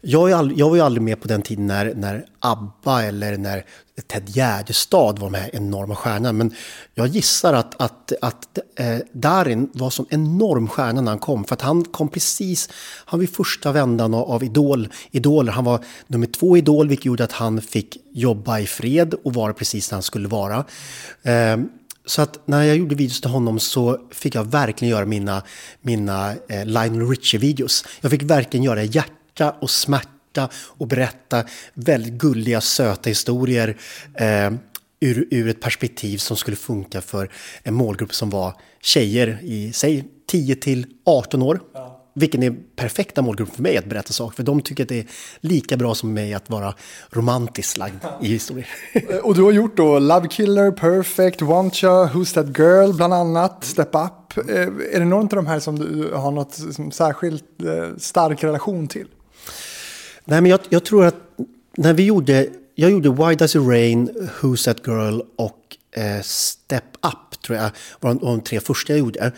jag, 0.00 0.32
all, 0.32 0.52
jag 0.58 0.68
var 0.68 0.76
ju 0.76 0.82
aldrig 0.82 1.02
med 1.02 1.20
på 1.20 1.28
den 1.28 1.42
tiden 1.42 1.66
när, 1.66 1.94
när 1.94 2.24
ABBA 2.40 3.02
eller 3.02 3.36
när 3.36 3.64
Ted 4.06 4.28
Gärdestad 4.28 5.18
var 5.18 5.30
de 5.30 5.34
här 5.34 5.50
enorma 5.52 5.96
stjärnorna. 5.96 6.32
Men 6.32 6.54
jag 6.94 7.06
gissar 7.06 7.54
att, 7.54 7.80
att, 7.80 8.12
att 8.22 8.58
eh, 8.76 8.98
Darin 9.12 9.70
var 9.72 9.90
som 9.90 10.06
enorm 10.10 10.68
stjärna 10.68 11.00
när 11.00 11.12
han 11.12 11.18
kom. 11.18 11.44
För 11.44 11.54
att 11.54 11.62
han 11.62 11.84
kom 11.84 12.08
precis, 12.08 12.68
han 13.04 13.20
var 13.20 13.26
första 13.26 13.72
vändan 13.72 14.14
av 14.14 14.44
idol, 14.44 14.88
idoler. 15.10 15.52
Han 15.52 15.64
var 15.64 15.84
nummer 16.06 16.26
två 16.26 16.56
idol 16.56 16.88
vilket 16.88 17.06
gjorde 17.06 17.24
att 17.24 17.32
han 17.32 17.60
fick 17.60 17.96
jobba 18.12 18.58
i 18.58 18.66
fred 18.66 19.14
och 19.24 19.34
vara 19.34 19.52
precis 19.52 19.88
där 19.88 19.96
han 19.96 20.02
skulle 20.02 20.28
vara. 20.28 20.64
Eh, 21.22 21.56
så 22.08 22.22
att 22.22 22.46
när 22.46 22.62
jag 22.62 22.76
gjorde 22.76 22.94
videos 22.94 23.20
till 23.20 23.30
honom 23.30 23.60
så 23.60 23.98
fick 24.10 24.34
jag 24.34 24.44
verkligen 24.44 24.90
göra 24.90 25.06
mina, 25.06 25.42
mina 25.80 26.34
eh, 26.48 26.66
Lionel 26.66 27.08
Richie-videos. 27.08 27.84
Jag 28.00 28.10
fick 28.10 28.22
verkligen 28.22 28.64
göra 28.64 28.82
hjärta 28.82 29.50
och 29.60 29.70
smärta 29.70 30.48
och 30.54 30.86
berätta 30.86 31.44
väldigt 31.74 32.12
gulliga, 32.12 32.60
söta 32.60 33.10
historier 33.10 33.76
eh, 34.14 34.50
ur, 35.00 35.28
ur 35.30 35.48
ett 35.48 35.60
perspektiv 35.60 36.18
som 36.18 36.36
skulle 36.36 36.56
funka 36.56 37.00
för 37.00 37.30
en 37.62 37.74
målgrupp 37.74 38.14
som 38.14 38.30
var 38.30 38.54
tjejer 38.82 39.38
i, 39.42 39.72
säg 39.72 40.04
10 40.26 40.56
till 40.56 40.86
18 41.04 41.42
år. 41.42 41.60
Ja. 41.74 41.97
Vilken 42.18 42.42
är 42.42 42.56
perfekta 42.76 43.22
målgrupp 43.22 43.54
för 43.54 43.62
mig 43.62 43.76
att 43.76 43.84
berätta 43.84 44.12
saker. 44.12 44.36
För 44.36 44.42
de 44.42 44.60
tycker 44.60 44.82
att 44.82 44.88
det 44.88 44.98
är 44.98 45.06
lika 45.40 45.76
bra 45.76 45.94
som 45.94 46.14
mig 46.14 46.34
att 46.34 46.50
vara 46.50 46.74
romantiskt 47.10 47.76
lagd 47.76 48.04
i 48.22 48.28
historier. 48.28 48.68
Och 49.22 49.34
du 49.34 49.42
har 49.42 49.52
gjort 49.52 49.76
då 49.76 49.98
Love 49.98 50.28
Killer, 50.28 50.70
Perfect, 50.70 51.42
Want 51.42 51.82
Ya, 51.82 52.06
Who's 52.06 52.34
That 52.34 52.58
Girl 52.58 52.92
bland 52.92 53.14
annat, 53.14 53.64
Step 53.64 53.94
Up. 53.94 54.48
Eh, 54.48 54.56
är 54.94 54.98
det 54.98 55.04
någon 55.04 55.22
av 55.22 55.28
de 55.28 55.46
här 55.46 55.60
som 55.60 55.78
du 55.78 56.10
har 56.14 56.30
något 56.30 56.58
särskilt 56.92 57.62
eh, 57.62 57.96
stark 57.98 58.44
relation 58.44 58.88
till? 58.88 59.06
Nej, 60.24 60.40
men 60.40 60.50
jag, 60.50 60.60
jag 60.68 60.84
tror 60.84 61.04
att 61.04 61.16
när 61.76 61.92
vi 61.92 62.04
gjorde, 62.04 62.46
jag 62.74 62.90
gjorde 62.90 63.10
Why 63.10 63.34
Does 63.34 63.56
It 63.56 63.62
Rain, 63.62 64.10
Who's 64.40 64.64
That 64.64 64.86
Girl 64.86 65.20
och 65.36 65.76
eh, 65.96 66.22
Step 66.22 66.84
Up 67.02 67.42
tror 67.42 67.58
jag 67.58 67.70
var 68.00 68.14
de, 68.14 68.18
de 68.18 68.40
tre 68.40 68.60
första 68.60 68.92
jag 68.92 69.00
gjorde. 69.00 69.32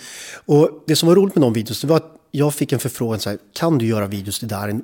Och 0.47 0.85
det 0.87 0.97
som 0.97 1.09
var 1.09 1.17
roligt 1.17 1.35
med 1.35 1.43
de 1.43 1.53
videos 1.53 1.81
det 1.81 1.87
var 1.87 1.97
att 1.97 2.20
jag 2.31 2.55
fick 2.55 2.73
en 2.73 2.79
förfrågan 2.79 3.21
så 3.21 3.31
här, 3.31 3.39
kan 3.53 3.79
du 3.79 3.87
göra 3.87 4.07
videos 4.07 4.39
till 4.39 4.49
Darin? 4.49 4.83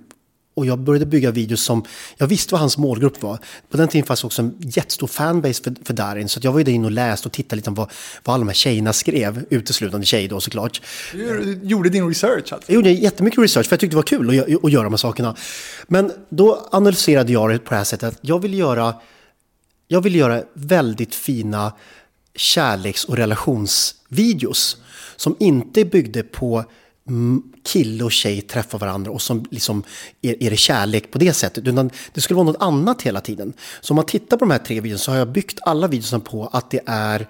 Och 0.57 0.67
jag 0.67 0.79
började 0.79 1.07
bygga 1.07 1.31
videos 1.31 1.63
som, 1.63 1.85
jag 2.17 2.27
visste 2.27 2.55
vad 2.55 2.61
hans 2.61 2.79
målgrupp 2.79 3.23
var. 3.23 3.39
På 3.71 3.77
den 3.77 3.89
tiden 3.89 4.07
fanns 4.07 4.25
också 4.25 4.43
en 4.43 4.55
jättestor 4.61 5.07
fanbase 5.07 5.63
för, 5.63 5.75
för 5.85 5.95
Darin. 5.95 6.29
Så 6.29 6.41
jag 6.43 6.53
var 6.53 6.59
ju 6.59 6.65
där 6.65 6.73
inne 6.73 6.85
och 6.87 6.91
läste 6.91 7.29
och 7.29 7.33
tittade 7.33 7.57
lite 7.57 7.71
vad, 7.71 7.91
vad 8.25 8.35
alla 8.35 8.41
de 8.41 8.49
här 8.49 8.55
tjejerna 8.55 8.93
skrev. 8.93 9.45
Uteslutande 9.51 10.07
tjejer 10.07 10.29
då 10.29 10.41
såklart. 10.41 10.83
Du 11.13 11.61
gjorde 11.63 11.89
din 11.89 12.09
research 12.09 12.53
alltså? 12.53 12.73
Jag 12.73 12.75
gjorde 12.75 12.91
jättemycket 12.91 13.39
research 13.39 13.67
för 13.67 13.73
jag 13.73 13.81
tyckte 13.81 13.95
det 13.95 13.97
var 13.97 14.03
kul 14.03 14.41
att, 14.41 14.65
att 14.65 14.73
göra 14.73 14.85
de 14.85 14.93
här 14.93 14.97
sakerna. 14.97 15.37
Men 15.87 16.13
då 16.29 16.69
analyserade 16.71 17.33
jag 17.33 17.51
det 17.51 17.59
på 17.59 17.71
det 17.71 17.77
här 17.77 17.85
sättet 17.85 18.09
att 18.09 18.19
jag 18.21 18.43
vill 18.43 18.55
göra, 18.55 18.95
jag 19.89 20.01
vill 20.01 20.15
göra 20.15 20.43
väldigt 20.55 21.15
fina 21.15 21.73
kärleks 22.35 23.05
och 23.05 23.17
relationsvideos. 23.17 24.77
Som 25.17 25.37
inte 25.39 25.85
byggde 25.85 26.23
på 26.23 26.65
kille 27.65 28.05
och 28.05 28.13
tjej 28.13 28.41
träffar 28.41 28.79
varandra 28.79 29.11
och 29.11 29.23
som 29.23 29.45
liksom 29.51 29.83
är, 30.23 30.43
är 30.43 30.51
det 30.51 30.57
kärlek 30.57 31.11
på 31.11 31.19
det 31.19 31.33
sättet. 31.33 31.67
Utan 31.67 31.91
det 32.13 32.21
skulle 32.21 32.37
vara 32.37 32.47
något 32.47 32.63
annat 32.63 33.03
hela 33.03 33.21
tiden. 33.21 33.53
Så 33.81 33.93
om 33.93 33.97
man 33.97 34.07
tittar 34.07 34.37
på 34.37 34.45
de 34.45 34.51
här 34.51 34.59
tre 34.59 34.81
videorna 34.81 34.99
så 34.99 35.11
har 35.11 35.19
jag 35.19 35.33
byggt 35.33 35.59
alla 35.63 35.89
videorna 35.89 36.25
på 36.25 36.47
att 36.47 36.71
det 36.71 36.81
är, 36.87 37.29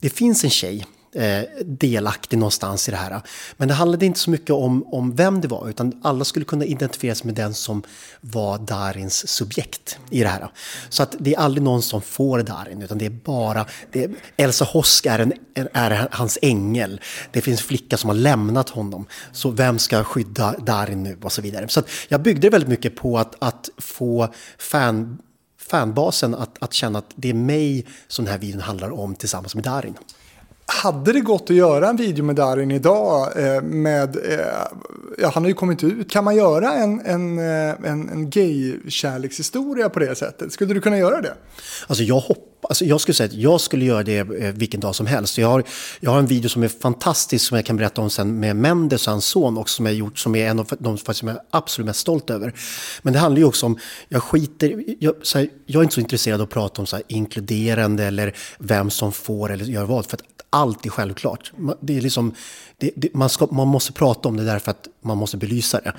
det 0.00 0.10
finns 0.10 0.44
en 0.44 0.50
tjej 0.50 0.86
Eh, 1.12 1.42
delaktig 1.64 2.38
någonstans 2.38 2.88
i 2.88 2.90
det 2.90 2.96
här. 2.96 3.20
Men 3.56 3.68
det 3.68 3.74
handlade 3.74 4.06
inte 4.06 4.18
så 4.18 4.30
mycket 4.30 4.50
om, 4.50 4.94
om 4.94 5.16
vem 5.16 5.40
det 5.40 5.48
var 5.48 5.68
utan 5.68 6.00
alla 6.02 6.24
skulle 6.24 6.44
kunna 6.44 6.64
identifieras 6.64 7.24
med 7.24 7.34
den 7.34 7.54
som 7.54 7.82
var 8.20 8.58
Darins 8.58 9.28
subjekt 9.28 9.98
i 10.10 10.22
det 10.22 10.28
här. 10.28 10.48
Så 10.88 11.02
att 11.02 11.16
det 11.18 11.34
är 11.34 11.38
aldrig 11.38 11.62
någon 11.62 11.82
som 11.82 12.02
får 12.02 12.42
Darin 12.42 12.82
utan 12.82 12.98
det 12.98 13.06
är 13.06 13.10
bara 13.10 13.66
det 13.92 14.04
är, 14.04 14.10
Elsa 14.36 14.64
Hosk 14.64 15.06
är, 15.06 15.18
en, 15.18 15.32
är 15.72 16.08
hans 16.10 16.38
ängel. 16.42 17.00
Det 17.30 17.40
finns 17.40 17.62
flicka 17.62 17.96
som 17.96 18.10
har 18.10 18.16
lämnat 18.16 18.68
honom. 18.68 19.06
Så 19.32 19.50
vem 19.50 19.78
ska 19.78 20.04
skydda 20.04 20.54
Darin 20.58 21.02
nu 21.02 21.18
och 21.22 21.32
så 21.32 21.42
vidare. 21.42 21.68
Så 21.68 21.82
jag 22.08 22.22
byggde 22.22 22.50
väldigt 22.50 22.70
mycket 22.70 22.96
på 22.96 23.18
att, 23.18 23.34
att 23.38 23.68
få 23.78 24.34
fan 24.58 25.18
fanbasen 25.58 26.34
att, 26.34 26.62
att 26.62 26.72
känna 26.72 26.98
att 26.98 27.10
det 27.14 27.30
är 27.30 27.34
mig 27.34 27.86
som 28.08 28.24
den 28.24 28.32
här 28.32 28.38
videon 28.38 28.60
handlar 28.60 28.90
om 28.90 29.14
tillsammans 29.14 29.54
med 29.54 29.64
Darin. 29.64 29.94
Hade 30.72 31.12
det 31.12 31.20
gått 31.20 31.50
att 31.50 31.56
göra 31.56 31.88
en 31.88 31.96
video 31.96 32.24
med 32.24 32.36
Darin 32.36 32.70
idag 32.70 33.28
eh, 33.36 33.62
med, 33.62 34.16
eh, 34.16 34.40
ja 35.18 35.30
han 35.34 35.42
har 35.42 35.48
ju 35.48 35.54
kommit 35.54 35.84
ut, 35.84 36.10
kan 36.10 36.24
man 36.24 36.36
göra 36.36 36.72
en, 36.72 37.00
en, 37.00 37.38
eh, 37.38 37.90
en, 37.90 38.08
en 38.08 38.30
gay-kärlekshistoria 38.30 39.88
på 39.88 39.98
det 39.98 40.14
sättet? 40.14 40.52
Skulle 40.52 40.74
du 40.74 40.80
kunna 40.80 40.98
göra 40.98 41.20
det? 41.20 41.34
Alltså 41.86 42.04
jag 42.04 42.20
hoppas 42.20 42.49
Alltså 42.62 42.84
jag 42.84 43.00
skulle 43.00 43.14
säga 43.14 43.26
att 43.26 43.34
jag 43.34 43.60
skulle 43.60 43.84
göra 43.84 44.02
det 44.02 44.18
eh, 44.18 44.52
vilken 44.52 44.80
dag 44.80 44.94
som 44.94 45.06
helst. 45.06 45.38
Jag 45.38 45.48
har, 45.48 45.64
jag 46.00 46.10
har 46.10 46.18
en 46.18 46.26
video 46.26 46.48
som 46.48 46.62
är 46.62 46.68
fantastisk 46.68 47.46
som 47.46 47.56
jag 47.56 47.66
kan 47.66 47.76
berätta 47.76 48.00
om 48.00 48.10
sen 48.10 48.40
med 48.40 48.56
Mendes 48.56 49.06
och 49.06 49.12
hans 49.12 49.26
son 49.26 49.58
också 49.58 49.74
som 49.74 49.86
jag 49.86 49.94
gjort 49.94 50.18
som 50.18 50.34
är 50.34 50.50
en 50.50 50.58
av 50.58 50.72
de 50.78 50.98
som 50.98 51.28
jag 51.28 51.36
är 51.36 51.42
absolut 51.50 51.86
mest 51.86 52.00
stolt 52.00 52.30
över. 52.30 52.54
Men 53.02 53.12
det 53.12 53.18
handlar 53.18 53.38
ju 53.38 53.44
också 53.44 53.66
om, 53.66 53.78
jag 54.08 54.22
skiter, 54.22 54.84
jag, 54.98 55.14
här, 55.34 55.48
jag 55.66 55.80
är 55.80 55.82
inte 55.82 55.94
så 55.94 56.00
intresserad 56.00 56.40
av 56.40 56.44
att 56.44 56.52
prata 56.52 56.82
om 56.82 56.86
så 56.86 56.96
här, 56.96 57.04
inkluderande 57.08 58.04
eller 58.04 58.36
vem 58.58 58.90
som 58.90 59.12
får 59.12 59.52
eller 59.52 59.64
gör 59.64 59.84
vad. 59.84 60.06
För 60.06 60.16
att 60.16 60.22
allt 60.50 60.86
är 60.86 60.90
självklart. 60.90 61.52
Det 61.80 61.96
är 61.96 62.00
liksom, 62.00 62.34
det, 62.80 62.90
det, 62.96 63.14
man, 63.14 63.28
ska, 63.28 63.46
man 63.46 63.68
måste 63.68 63.92
prata 63.92 64.28
om 64.28 64.36
det 64.36 64.44
därför 64.44 64.70
att 64.70 64.88
man 65.00 65.18
måste 65.18 65.36
belysa 65.36 65.80
det. 65.80 65.92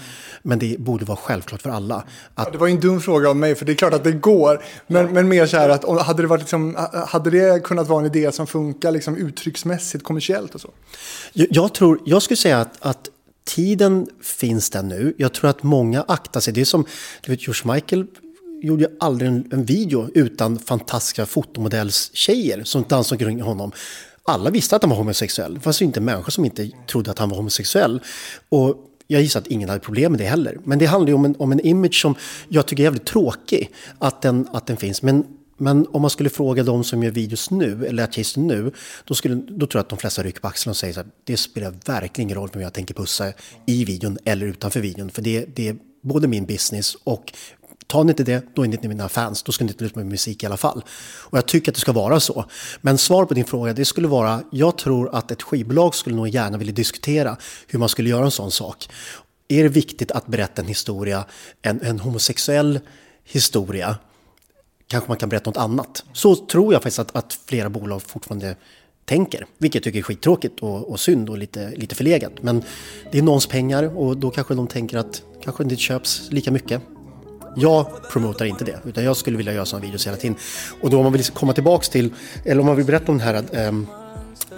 Men 0.44 0.60
det 0.60 0.80
borde 0.80 1.06
vara 1.06 1.18
självklart 1.18 1.62
för 1.62 1.70
alla. 1.70 1.96
Att... 1.96 2.46
Ja, 2.46 2.52
det 2.52 2.58
var 2.58 2.68
en 2.68 2.80
dum 2.80 3.02
fråga 3.02 3.30
av 3.30 3.36
mig, 3.36 3.56
för 3.56 3.66
det 3.66 3.72
är 3.72 3.76
klart 3.76 3.94
att 3.94 4.04
det 4.04 4.12
går. 4.12 4.64
Men, 4.88 5.14
men 5.14 5.28
mer 5.28 5.46
så 5.46 5.58
här 5.58 5.70
att 5.70 6.02
hade 6.02 6.24
det, 6.24 6.28
varit 6.28 6.42
liksom, 6.42 6.88
hade 7.08 7.30
det 7.30 7.64
kunnat 7.64 7.88
vara 7.88 8.00
en 8.00 8.06
idé 8.06 8.32
som 8.32 8.48
funkar 8.48 8.92
liksom 8.92 9.18
uttrycksmässigt, 9.18 10.04
kommersiellt 10.04 10.56
och 10.56 10.62
så? 10.62 10.70
Jag, 11.34 11.48
jag 11.52 11.74
tror, 11.74 12.00
jag 12.06 12.22
skulle 12.22 12.38
säga 12.38 12.60
att, 12.60 12.78
att 12.80 13.10
tiden 13.44 14.08
finns 14.22 14.70
där 14.70 14.84
nu. 14.84 15.14
Jag 15.18 15.34
tror 15.34 15.50
att 15.50 15.64
många 15.64 16.06
aktar 16.08 16.40
sig. 16.40 16.54
Det 16.54 16.62
är 16.62 16.66
som, 16.66 16.86
du 17.22 17.32
vet, 17.32 17.48
George 17.48 17.74
Michael 17.74 18.06
gjorde 18.62 18.88
aldrig 19.00 19.30
en, 19.30 19.50
en 19.52 19.66
video 19.66 20.10
utan 20.14 20.60
fantastiska 20.60 21.26
fotomodellstjejer 21.26 22.64
som 22.64 22.84
dansade 22.88 23.24
kring 23.24 23.42
honom 23.42 23.72
alla 24.32 24.50
visste 24.50 24.76
att 24.76 24.84
han 24.84 24.90
var 24.90 24.98
homosexuell. 24.98 25.54
Det 25.54 25.60
fanns 25.60 25.82
ju 25.82 25.86
inte 25.86 26.02
människor 26.02 26.32
som 26.32 26.46
inte 26.46 26.70
trodde 26.88 27.12
att 27.12 27.20
han 27.20 27.30
var 27.30 27.38
homosexuell. 27.38 28.02
Och 28.50 28.76
jag 29.08 29.22
gissar 29.22 29.40
att 29.40 29.48
ingen 29.48 29.70
hade 29.70 29.82
problem 29.82 30.12
med 30.12 30.22
det 30.22 30.26
heller. 30.26 30.58
Men 30.64 30.80
det 30.80 30.86
handlar 30.86 31.08
ju 31.08 31.14
om 31.14 31.26
en, 31.26 31.36
om 31.40 31.52
en 31.52 31.60
image 31.60 32.02
som 32.02 32.16
jag 32.48 32.66
tycker 32.66 32.84
är 32.84 32.86
jävligt 32.86 33.06
tråkig 33.06 33.72
att 34.00 34.22
den, 34.22 34.48
att 34.52 34.68
den 34.68 34.78
finns. 34.78 35.02
Men, 35.02 35.26
men 35.58 35.88
om 35.92 36.02
man 36.02 36.10
skulle 36.10 36.30
fråga 36.30 36.64
de 36.64 36.84
som 36.84 37.04
gör 37.04 37.12
videos 37.12 37.52
nu, 37.52 37.86
eller 37.86 38.04
artister 38.04 38.42
nu, 38.42 38.72
då, 39.06 39.14
skulle, 39.14 39.36
då 39.36 39.66
tror 39.68 39.80
jag 39.80 39.84
att 39.84 39.90
de 39.90 39.98
flesta 39.98 40.24
rycker 40.24 40.40
på 40.40 40.48
axlarna 40.48 40.72
och 40.72 40.78
säger 40.78 40.94
så 40.94 41.00
här, 41.00 41.10
det 41.24 41.38
spelar 41.38 41.74
verkligen 41.86 42.28
ingen 42.28 42.38
roll 42.38 42.50
vem 42.54 42.62
jag 42.62 42.74
tänker 42.74 42.94
pussa 42.94 43.34
i 43.66 43.86
videon 43.86 44.18
eller 44.26 44.46
utanför 44.46 44.80
videon. 44.80 45.10
För 45.10 45.22
det, 45.22 45.46
det 45.56 45.68
är 45.68 45.76
både 46.02 46.28
min 46.28 46.46
business 46.46 46.96
och 47.04 47.34
Tar 47.92 48.04
ni 48.04 48.10
inte 48.10 48.24
det, 48.24 48.46
då 48.56 48.64
är 48.64 48.68
ni 48.68 48.76
inte 48.76 48.88
mina 48.88 49.10
fans. 49.10 49.44
Då 49.44 49.52
ska 49.52 49.64
ni 49.64 49.72
inte 49.72 49.84
lyssna 49.84 50.02
på 50.02 50.08
musik 50.08 50.44
i 50.44 50.46
alla 50.46 50.58
fall. 50.58 50.84
Och 51.20 51.38
jag 51.38 51.46
tycker 51.46 51.72
att 51.72 51.76
det 51.76 51.82
ska 51.82 51.92
vara 51.92 52.20
så. 52.20 52.46
Men 52.82 52.98
svar 52.98 53.26
på 53.26 53.34
din 53.34 53.46
fråga, 53.46 53.74
det 53.74 53.86
skulle 53.86 54.08
vara, 54.08 54.44
jag 54.52 54.78
tror 54.78 55.16
att 55.16 55.32
ett 55.32 55.42
skivbolag 55.42 55.96
skulle 55.96 56.16
nog 56.16 56.28
gärna 56.28 56.58
vilja 56.58 56.74
diskutera 56.74 57.38
hur 57.68 57.80
man 57.80 57.90
skulle 57.90 58.10
göra 58.10 58.26
en 58.26 58.32
sån 58.32 58.52
sak. 58.52 58.90
Är 59.48 59.64
det 59.64 59.70
viktigt 59.70 60.12
att 60.12 60.28
berätta 60.28 60.62
en 60.62 60.68
historia, 60.68 61.26
en, 61.62 61.82
en 61.82 62.00
homosexuell 62.00 62.80
historia, 63.24 63.98
kanske 64.88 65.08
man 65.08 65.18
kan 65.18 65.30
berätta 65.30 65.50
något 65.50 65.58
annat. 65.58 66.04
Så 66.14 66.36
tror 66.36 66.74
jag 66.74 66.84
faktiskt 66.84 67.00
att, 67.00 67.16
att 67.16 67.40
flera 67.46 67.70
bolag 67.70 68.02
fortfarande 68.02 68.56
tänker, 69.06 69.46
vilket 69.58 69.76
jag 69.76 69.84
tycker 69.84 70.00
är 70.00 70.04
skittråkigt 70.04 70.60
och, 70.60 70.90
och 70.90 71.00
synd 71.00 71.30
och 71.30 71.38
lite, 71.38 71.72
lite 71.76 71.96
förlegat. 71.96 72.34
Men 72.42 72.64
det 73.12 73.18
är 73.18 73.22
någons 73.22 73.48
pengar 73.48 73.98
och 73.98 74.18
då 74.18 74.30
kanske 74.30 74.56
de 74.56 74.68
tänker 74.68 74.98
att 74.98 75.24
kanske 75.44 75.64
inte 75.64 75.76
köps 75.76 76.32
lika 76.32 76.52
mycket. 76.52 76.82
Jag 77.56 77.86
promotar 78.12 78.46
inte 78.46 78.66
det, 78.66 78.80
utan 78.86 79.04
jag 79.04 79.18
skulle 79.18 79.38
vilja 79.38 79.54
göra 79.54 79.66
sådana 79.66 79.86
videos 79.86 80.08
hela 80.08 80.18
tiden. 80.18 80.38
Och 80.82 80.90
då 80.90 80.98
om 80.98 81.04
man 81.04 81.14
vill 81.14 81.24
komma 81.24 81.54
tillbaks 81.54 81.90
till, 81.90 82.14
eller 82.46 82.60
om 82.60 82.66
man 82.66 82.76
vill 82.76 82.86
berätta 82.86 83.12
om 83.12 83.18
den 83.18 83.28
här 83.28 83.44
ähm, 83.52 83.88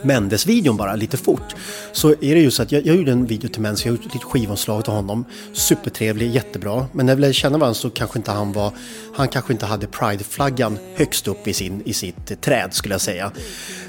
Mendes-videon 0.01 0.77
bara 0.77 0.95
lite 0.95 1.17
fort. 1.17 1.55
Så 1.91 2.09
är 2.09 2.35
det 2.35 2.39
ju 2.39 2.51
så 2.51 2.63
att 2.63 2.71
jag, 2.71 2.85
jag 2.85 2.95
gjorde 2.95 3.11
en 3.11 3.25
video 3.25 3.49
till 3.49 3.61
Mendes, 3.61 3.85
jag 3.85 3.91
gjorde 3.91 4.05
ett 4.07 4.13
lite 4.13 4.25
skivomslag 4.25 4.83
till 4.83 4.93
honom. 4.93 5.25
Supertrevlig, 5.53 6.31
jättebra. 6.31 6.85
Men 6.91 7.05
när 7.05 7.15
vi 7.15 7.21
lärde 7.21 7.33
känna 7.33 7.57
varandra 7.57 7.73
så 7.73 7.89
kanske 7.89 8.19
inte 8.19 8.31
han 8.31 8.53
var, 8.53 8.73
han 9.15 9.27
kanske 9.27 9.53
inte 9.53 9.65
hade 9.65 9.87
Pride-flaggan 9.87 10.77
högst 10.95 11.27
upp 11.27 11.47
i, 11.47 11.53
sin, 11.53 11.81
i 11.85 11.93
sitt 11.93 12.41
träd 12.41 12.73
skulle 12.73 12.93
jag 12.93 13.01
säga. 13.01 13.31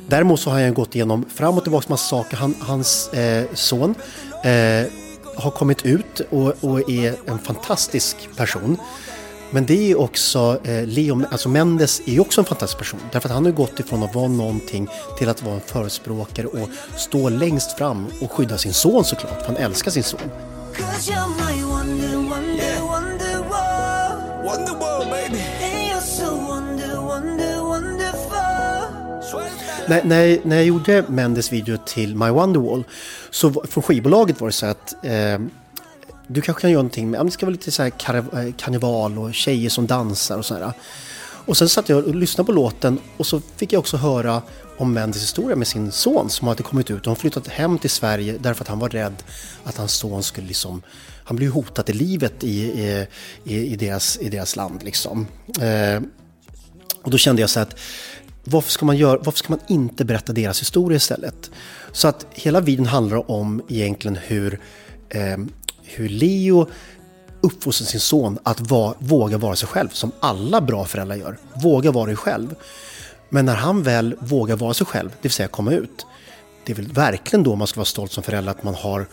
Däremot 0.08 0.40
så 0.40 0.50
har 0.50 0.58
jag 0.58 0.74
gått 0.74 0.94
igenom 0.94 1.24
fram 1.34 1.56
och 1.56 1.62
tillbaka 1.62 1.86
massa 1.88 2.08
saker. 2.08 2.36
Han, 2.36 2.54
hans 2.60 3.08
eh, 3.08 3.44
son 3.54 3.94
eh, 4.44 5.03
har 5.36 5.50
kommit 5.50 5.86
ut 5.86 6.20
och, 6.30 6.54
och 6.60 6.90
är 6.90 7.14
en 7.26 7.38
fantastisk 7.38 8.16
person. 8.36 8.76
Men 9.50 9.66
det 9.66 9.90
är 9.90 9.98
också, 10.00 10.60
eh, 10.64 10.86
Leo, 10.86 11.22
alltså 11.30 11.48
Mendes 11.48 12.00
är 12.06 12.12
ju 12.12 12.20
också 12.20 12.40
en 12.40 12.44
fantastisk 12.44 12.78
person. 12.78 13.00
Därför 13.12 13.28
att 13.28 13.34
han 13.34 13.44
har 13.44 13.52
gått 13.52 13.80
ifrån 13.80 14.02
att 14.02 14.14
vara 14.14 14.28
någonting 14.28 14.88
till 15.18 15.28
att 15.28 15.42
vara 15.42 15.54
en 15.54 15.60
förespråkare 15.60 16.46
och 16.46 16.68
stå 16.96 17.28
längst 17.28 17.78
fram 17.78 18.06
och 18.20 18.32
skydda 18.32 18.58
sin 18.58 18.72
son 18.72 19.04
såklart, 19.04 19.40
för 19.40 19.46
han 19.46 19.56
älskar 19.56 19.90
sin 19.90 20.02
son. 20.02 20.20
När, 29.88 30.04
när, 30.04 30.38
när 30.44 30.56
jag 30.56 30.64
gjorde 30.64 31.04
Mendes 31.08 31.52
video 31.52 31.76
till 31.86 32.16
My 32.16 32.28
Wonderwall 32.28 32.84
så 33.30 33.50
från 33.52 33.82
skivbolaget 33.82 34.40
var 34.40 34.48
det 34.48 34.52
så 34.52 34.66
att 34.66 35.04
eh, 35.04 35.38
du 36.26 36.40
kanske 36.40 36.60
kan 36.60 36.70
göra 36.70 36.82
någonting 36.82 37.10
med, 37.10 37.26
det 37.26 37.30
ska 37.30 37.46
vara 37.46 37.52
lite 37.52 37.70
så 37.70 37.82
här 37.82 37.90
kar, 37.90 38.16
eh, 38.16 38.54
karneval 38.56 39.18
och 39.18 39.34
tjejer 39.34 39.70
som 39.70 39.86
dansar 39.86 40.38
och 40.38 40.44
sådär. 40.44 40.72
Och 41.46 41.56
sen 41.56 41.68
satt 41.68 41.88
jag 41.88 42.06
och 42.06 42.14
lyssnade 42.14 42.46
på 42.46 42.52
låten 42.52 42.98
och 43.16 43.26
så 43.26 43.40
fick 43.56 43.72
jag 43.72 43.80
också 43.80 43.96
höra 43.96 44.42
om 44.76 44.92
Mendes 44.92 45.22
historia 45.22 45.56
med 45.56 45.66
sin 45.66 45.92
son 45.92 46.30
som 46.30 46.48
hade 46.48 46.62
kommit 46.62 46.90
ut 46.90 47.06
och 47.06 47.18
flyttat 47.18 47.48
hem 47.48 47.78
till 47.78 47.90
Sverige 47.90 48.36
därför 48.40 48.64
att 48.64 48.68
han 48.68 48.78
var 48.78 48.88
rädd 48.88 49.22
att 49.64 49.76
hans 49.76 49.92
son 49.92 50.22
skulle 50.22 50.46
liksom 50.46 50.82
han 51.24 51.36
blev 51.36 51.50
hotad 51.50 51.90
i 51.90 51.92
livet 51.92 52.44
i, 52.44 52.62
i, 53.44 53.56
i, 53.72 53.76
deras, 53.76 54.18
i 54.20 54.28
deras 54.28 54.56
land 54.56 54.82
liksom. 54.82 55.26
Eh, 55.60 56.02
och 57.02 57.10
då 57.10 57.18
kände 57.18 57.40
jag 57.40 57.50
så 57.50 57.60
att 57.60 57.76
varför 58.44 58.70
ska, 58.70 58.86
man 58.86 58.96
göra, 58.96 59.16
varför 59.16 59.38
ska 59.38 59.50
man 59.50 59.60
inte 59.68 60.04
berätta 60.04 60.32
deras 60.32 60.60
historia 60.60 60.96
istället? 60.96 61.50
Så 61.92 62.08
att 62.08 62.26
hela 62.30 62.60
videon 62.60 62.86
handlar 62.86 63.30
om 63.30 63.62
egentligen 63.68 64.18
hur, 64.26 64.60
eh, 65.08 65.36
hur 65.82 66.08
Leo 66.08 66.66
uppfostrar 67.40 67.86
sin 67.86 68.00
son 68.00 68.38
att 68.42 68.60
va, 68.60 68.94
våga 68.98 69.38
vara 69.38 69.56
sig 69.56 69.68
själv, 69.68 69.88
som 69.88 70.12
alla 70.20 70.60
bra 70.60 70.84
föräldrar 70.84 71.16
gör. 71.16 71.38
Våga 71.62 71.90
vara 71.90 72.06
dig 72.06 72.16
själv. 72.16 72.54
Men 73.28 73.46
när 73.46 73.54
han 73.54 73.82
väl 73.82 74.16
vågar 74.20 74.56
vara 74.56 74.74
sig 74.74 74.86
själv, 74.86 75.10
det 75.10 75.22
vill 75.22 75.32
säga 75.32 75.48
komma 75.48 75.72
ut, 75.72 76.06
det 76.66 76.72
är 76.72 76.76
väl 76.76 76.92
verkligen 76.92 77.42
då 77.42 77.56
man 77.56 77.66
ska 77.66 77.80
vara 77.80 77.84
stolt 77.84 78.12
som 78.12 78.22
förälder 78.22 78.50
att 78.50 78.62
man 78.62 78.74
har 78.74 79.06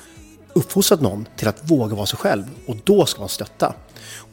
uppfostrat 0.54 1.02
någon 1.02 1.28
till 1.38 1.48
att 1.48 1.72
våga 1.72 1.96
vara 1.96 2.06
sig 2.06 2.20
själv 2.20 2.44
och 2.68 2.76
då 2.84 3.06
ska 3.06 3.20
man 3.20 3.30
stötta. 3.30 3.74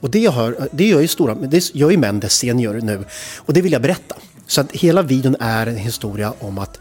Och 0.00 0.10
det, 0.10 0.26
har, 0.26 0.68
det 0.72 0.88
gör 0.88 1.00
ju 1.00 1.08
stora, 1.08 1.34
det 1.34 1.74
gör 1.74 1.90
ju 1.90 1.96
Mendes 1.96 2.32
senior 2.32 2.80
nu 2.82 3.04
och 3.36 3.52
det 3.52 3.62
vill 3.62 3.72
jag 3.72 3.82
berätta. 3.82 4.16
Så 4.48 4.60
att 4.60 4.72
hela 4.72 5.02
videon 5.02 5.36
är 5.40 5.66
en 5.66 5.76
historia 5.76 6.34
om 6.40 6.58
att 6.58 6.78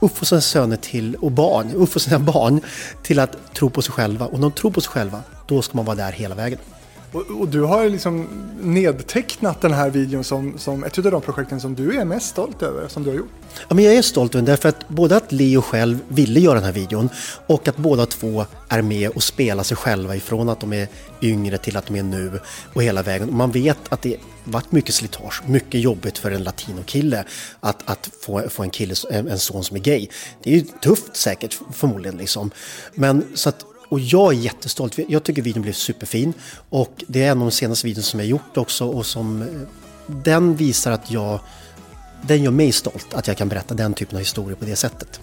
uppfostra 0.00 0.40
söner 0.40 0.76
till, 0.76 1.14
och 1.14 1.32
barn, 1.32 1.70
uppfå 1.74 2.00
sina 2.00 2.18
barn 2.18 2.60
till 3.02 3.18
att 3.18 3.54
tro 3.54 3.70
på 3.70 3.82
sig 3.82 3.92
själva. 3.92 4.26
Och 4.26 4.32
när 4.32 4.40
de 4.40 4.52
tror 4.52 4.70
på 4.70 4.80
sig 4.80 4.90
själva, 4.90 5.22
då 5.46 5.62
ska 5.62 5.76
man 5.76 5.84
vara 5.84 5.96
där 5.96 6.12
hela 6.12 6.34
vägen. 6.34 6.58
Och, 7.12 7.40
och, 7.40 7.48
du 7.48 7.60
har 7.60 7.88
liksom 7.88 8.28
nedtecknat 8.60 9.60
den 9.60 9.72
här 9.72 9.90
videon 9.90 10.24
som, 10.24 10.58
som 10.58 10.84
ett 10.84 10.98
av 10.98 11.04
de 11.04 11.22
projekten 11.22 11.60
som 11.60 11.74
du 11.74 11.98
är 11.98 12.04
mest 12.04 12.28
stolt 12.28 12.62
över, 12.62 12.88
som 12.88 13.04
du 13.04 13.10
har 13.10 13.16
gjort. 13.16 13.30
Ja, 13.68 13.74
men 13.74 13.84
jag 13.84 13.94
är 13.94 14.02
stolt 14.02 14.34
över 14.34 14.46
den 14.46 14.52
därför 14.52 14.68
att 14.68 14.88
både 14.88 15.16
att 15.16 15.32
Leo 15.32 15.62
själv 15.62 15.98
ville 16.08 16.40
göra 16.40 16.54
den 16.54 16.64
här 16.64 16.72
videon 16.72 17.08
och 17.46 17.68
att 17.68 17.76
båda 17.76 18.06
två 18.06 18.44
är 18.68 18.82
med 18.82 19.10
och 19.10 19.22
spelar 19.22 19.62
sig 19.62 19.76
själva 19.76 20.16
ifrån 20.16 20.48
att 20.48 20.60
de 20.60 20.72
är 20.72 20.88
yngre 21.22 21.58
till 21.58 21.76
att 21.76 21.86
de 21.86 21.96
är 21.96 22.02
nu 22.02 22.40
och 22.74 22.82
hela 22.82 23.02
vägen. 23.02 23.36
Man 23.36 23.50
vet 23.50 23.78
att 23.88 24.02
det 24.02 24.16
varit 24.44 24.72
mycket 24.72 24.94
slitage, 24.94 25.42
mycket 25.46 25.80
jobbigt 25.80 26.18
för 26.18 26.30
en 26.30 26.42
latinokille 26.42 27.24
att, 27.60 27.90
att 27.90 28.10
få, 28.20 28.48
få 28.48 28.62
en 28.62 28.70
kille, 28.70 28.94
en, 29.10 29.28
en 29.28 29.38
son 29.38 29.64
som 29.64 29.76
är 29.76 29.80
gay. 29.80 30.06
Det 30.42 30.50
är 30.50 30.54
ju 30.54 30.64
tufft 30.82 31.16
säkert 31.16 31.58
förmodligen 31.72 32.16
liksom. 32.16 32.50
Men 32.94 33.24
så 33.34 33.48
att 33.48 33.64
och 33.88 34.00
jag 34.00 34.34
är 34.34 34.38
jättestolt. 34.38 34.98
Jag 35.08 35.22
tycker 35.24 35.42
videon 35.42 35.62
blev 35.62 35.72
superfin. 35.72 36.32
Och 36.68 37.04
det 37.06 37.24
är 37.24 37.30
en 37.30 37.38
av 37.38 37.44
de 37.44 37.50
senaste 37.50 37.86
videorna 37.86 38.04
som 38.04 38.20
jag 38.20 38.28
gjort 38.28 38.56
också. 38.56 38.86
Och 38.86 39.06
som, 39.06 39.42
eh, 39.42 39.48
den 40.06 40.56
visar 40.56 40.92
att 40.92 41.10
jag... 41.10 41.40
Den 42.22 42.42
gör 42.42 42.50
mig 42.50 42.72
stolt 42.72 43.14
att 43.14 43.28
jag 43.28 43.36
kan 43.36 43.48
berätta 43.48 43.74
den 43.74 43.94
typen 43.94 44.16
av 44.16 44.20
historier 44.20 44.56
på 44.56 44.64
det 44.64 44.76
sättet. 44.76 45.20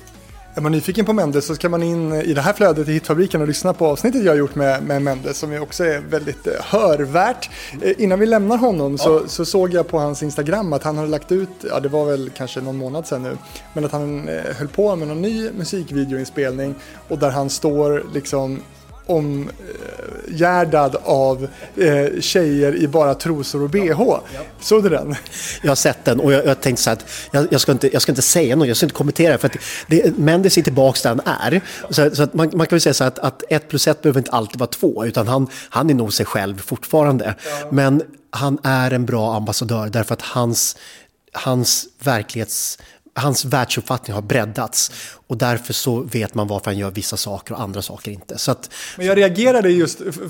Är 0.58 0.62
man 0.62 0.72
nyfiken 0.72 1.06
på 1.06 1.14
Mendes 1.14 1.46
så 1.46 1.56
ska 1.56 1.70
man 1.70 1.84
in 1.84 2.14
i 2.14 2.34
det 2.34 2.42
här 2.42 2.54
flödet 2.54 2.88
i 2.88 2.92
Hitfabriken 2.92 3.42
och 3.42 3.48
lyssna 3.48 3.74
på 3.74 3.88
avsnittet 3.88 4.24
jag 4.24 4.32
har 4.32 4.38
gjort 4.38 4.56
med, 4.56 4.84
med 4.84 5.02
Mendes 5.02 5.38
som 5.38 5.54
ju 5.54 5.60
också 5.60 5.84
är 5.84 6.00
väldigt 6.00 6.48
eh, 6.48 6.54
hörvärt. 6.60 7.50
Eh, 7.82 7.94
innan 7.98 8.20
vi 8.20 8.26
lämnar 8.26 8.58
honom 8.58 8.98
så, 8.98 9.28
så, 9.28 9.46
såg 9.46 9.74
jag 9.74 9.88
på 9.88 10.00
hans 10.00 10.24
Instagram 10.24 10.74
att 10.74 10.84
han 10.84 10.98
hade 10.98 11.10
lagt 11.10 11.32
ut, 11.32 11.50
ja 11.70 11.80
det 11.80 11.90
var 11.90 12.06
väl 12.06 12.32
kanske 12.38 12.62
någon 12.62 12.78
månad 12.78 13.08
sedan 13.08 13.24
nu, 13.24 13.38
men 13.74 13.86
att 13.86 13.92
han 13.92 14.30
eh, 14.30 14.56
höll 14.56 14.68
på 14.68 14.96
med 14.96 15.08
någon 15.08 15.22
ny 15.22 15.52
musikvideoinspelning 15.52 16.76
och 17.08 17.20
där 17.20 17.30
han 17.30 17.50
står 17.50 18.06
liksom 18.14 18.62
omgärdad 19.06 20.96
av 21.04 21.48
eh, 21.78 22.20
tjejer 22.20 22.76
i 22.76 22.88
bara 22.88 23.16
trosor 23.16 23.64
och 23.64 23.70
bh. 23.70 24.18
Såg 24.60 24.84
du 24.84 24.90
den? 24.90 25.16
Jag 25.62 25.72
har 25.72 25.76
sett 25.76 26.06
den 26.06 26.20
och 26.20 26.34
jag, 26.34 26.46
jag 26.46 26.62
tänkte 26.62 26.84
så 26.84 26.90
att 26.90 27.06
jag, 27.32 27.48
jag, 27.52 27.62
ska 27.62 27.72
inte, 27.72 27.94
jag 27.94 28.02
ska 28.02 28.12
inte 28.12 28.22
säga 28.22 28.56
något, 28.56 28.68
jag 28.68 28.78
ska 28.78 28.86
inte 28.86 28.96
kommentera 28.96 29.38
för 29.38 29.48
att 29.48 29.56
det, 29.88 30.18
Mendes 30.18 30.58
är 30.58 30.62
tillbaka 30.62 31.00
där 31.04 31.10
han 31.10 31.54
är. 31.54 31.62
Så, 31.90 32.16
så 32.16 32.24
att 32.24 32.34
man, 32.34 32.50
man, 32.54 32.68
kan 32.68 32.76
väl 32.76 32.82
säga 32.82 32.94
så 32.94 33.04
att, 33.04 33.20
att 33.20 33.44
ett 33.50 33.70
plus 33.70 33.88
ett 33.88 34.02
behöver 34.02 34.20
inte 34.20 34.32
alltid 34.32 34.60
vara 34.60 34.70
två, 34.70 35.06
utan 35.06 35.28
han, 35.28 35.48
han 35.70 35.90
är 35.90 35.94
nog 35.94 36.14
sig 36.14 36.26
själv 36.26 36.62
fortfarande. 36.62 37.36
Ja. 37.62 37.68
Men 37.72 38.04
han 38.30 38.58
är 38.64 38.92
en 38.92 39.06
bra 39.06 39.36
ambassadör 39.36 39.90
därför 39.90 40.14
att 40.14 40.22
hans, 40.22 40.78
hans 41.34 41.86
verklighets 42.04 42.80
hans 43.16 43.46
världsuppfattning 43.46 44.16
har 44.16 44.22
breddats 44.22 44.92
och 45.28 45.38
därför 45.38 45.74
så 45.74 46.02
vet 46.02 46.36
man 46.36 46.48
varför 46.48 46.72
han 46.72 46.78
gör 46.78 46.92
vissa 46.92 47.18
saker 47.18 47.54
och 47.54 47.62
andra 47.62 47.82
saker 47.82 48.12
inte. 48.12 48.38
Så 48.38 48.52
att, 48.52 48.70
Men 48.98 49.06
jag 49.06 49.18
reagerade 49.18 49.70
just 49.70 49.98
för, 49.98 50.30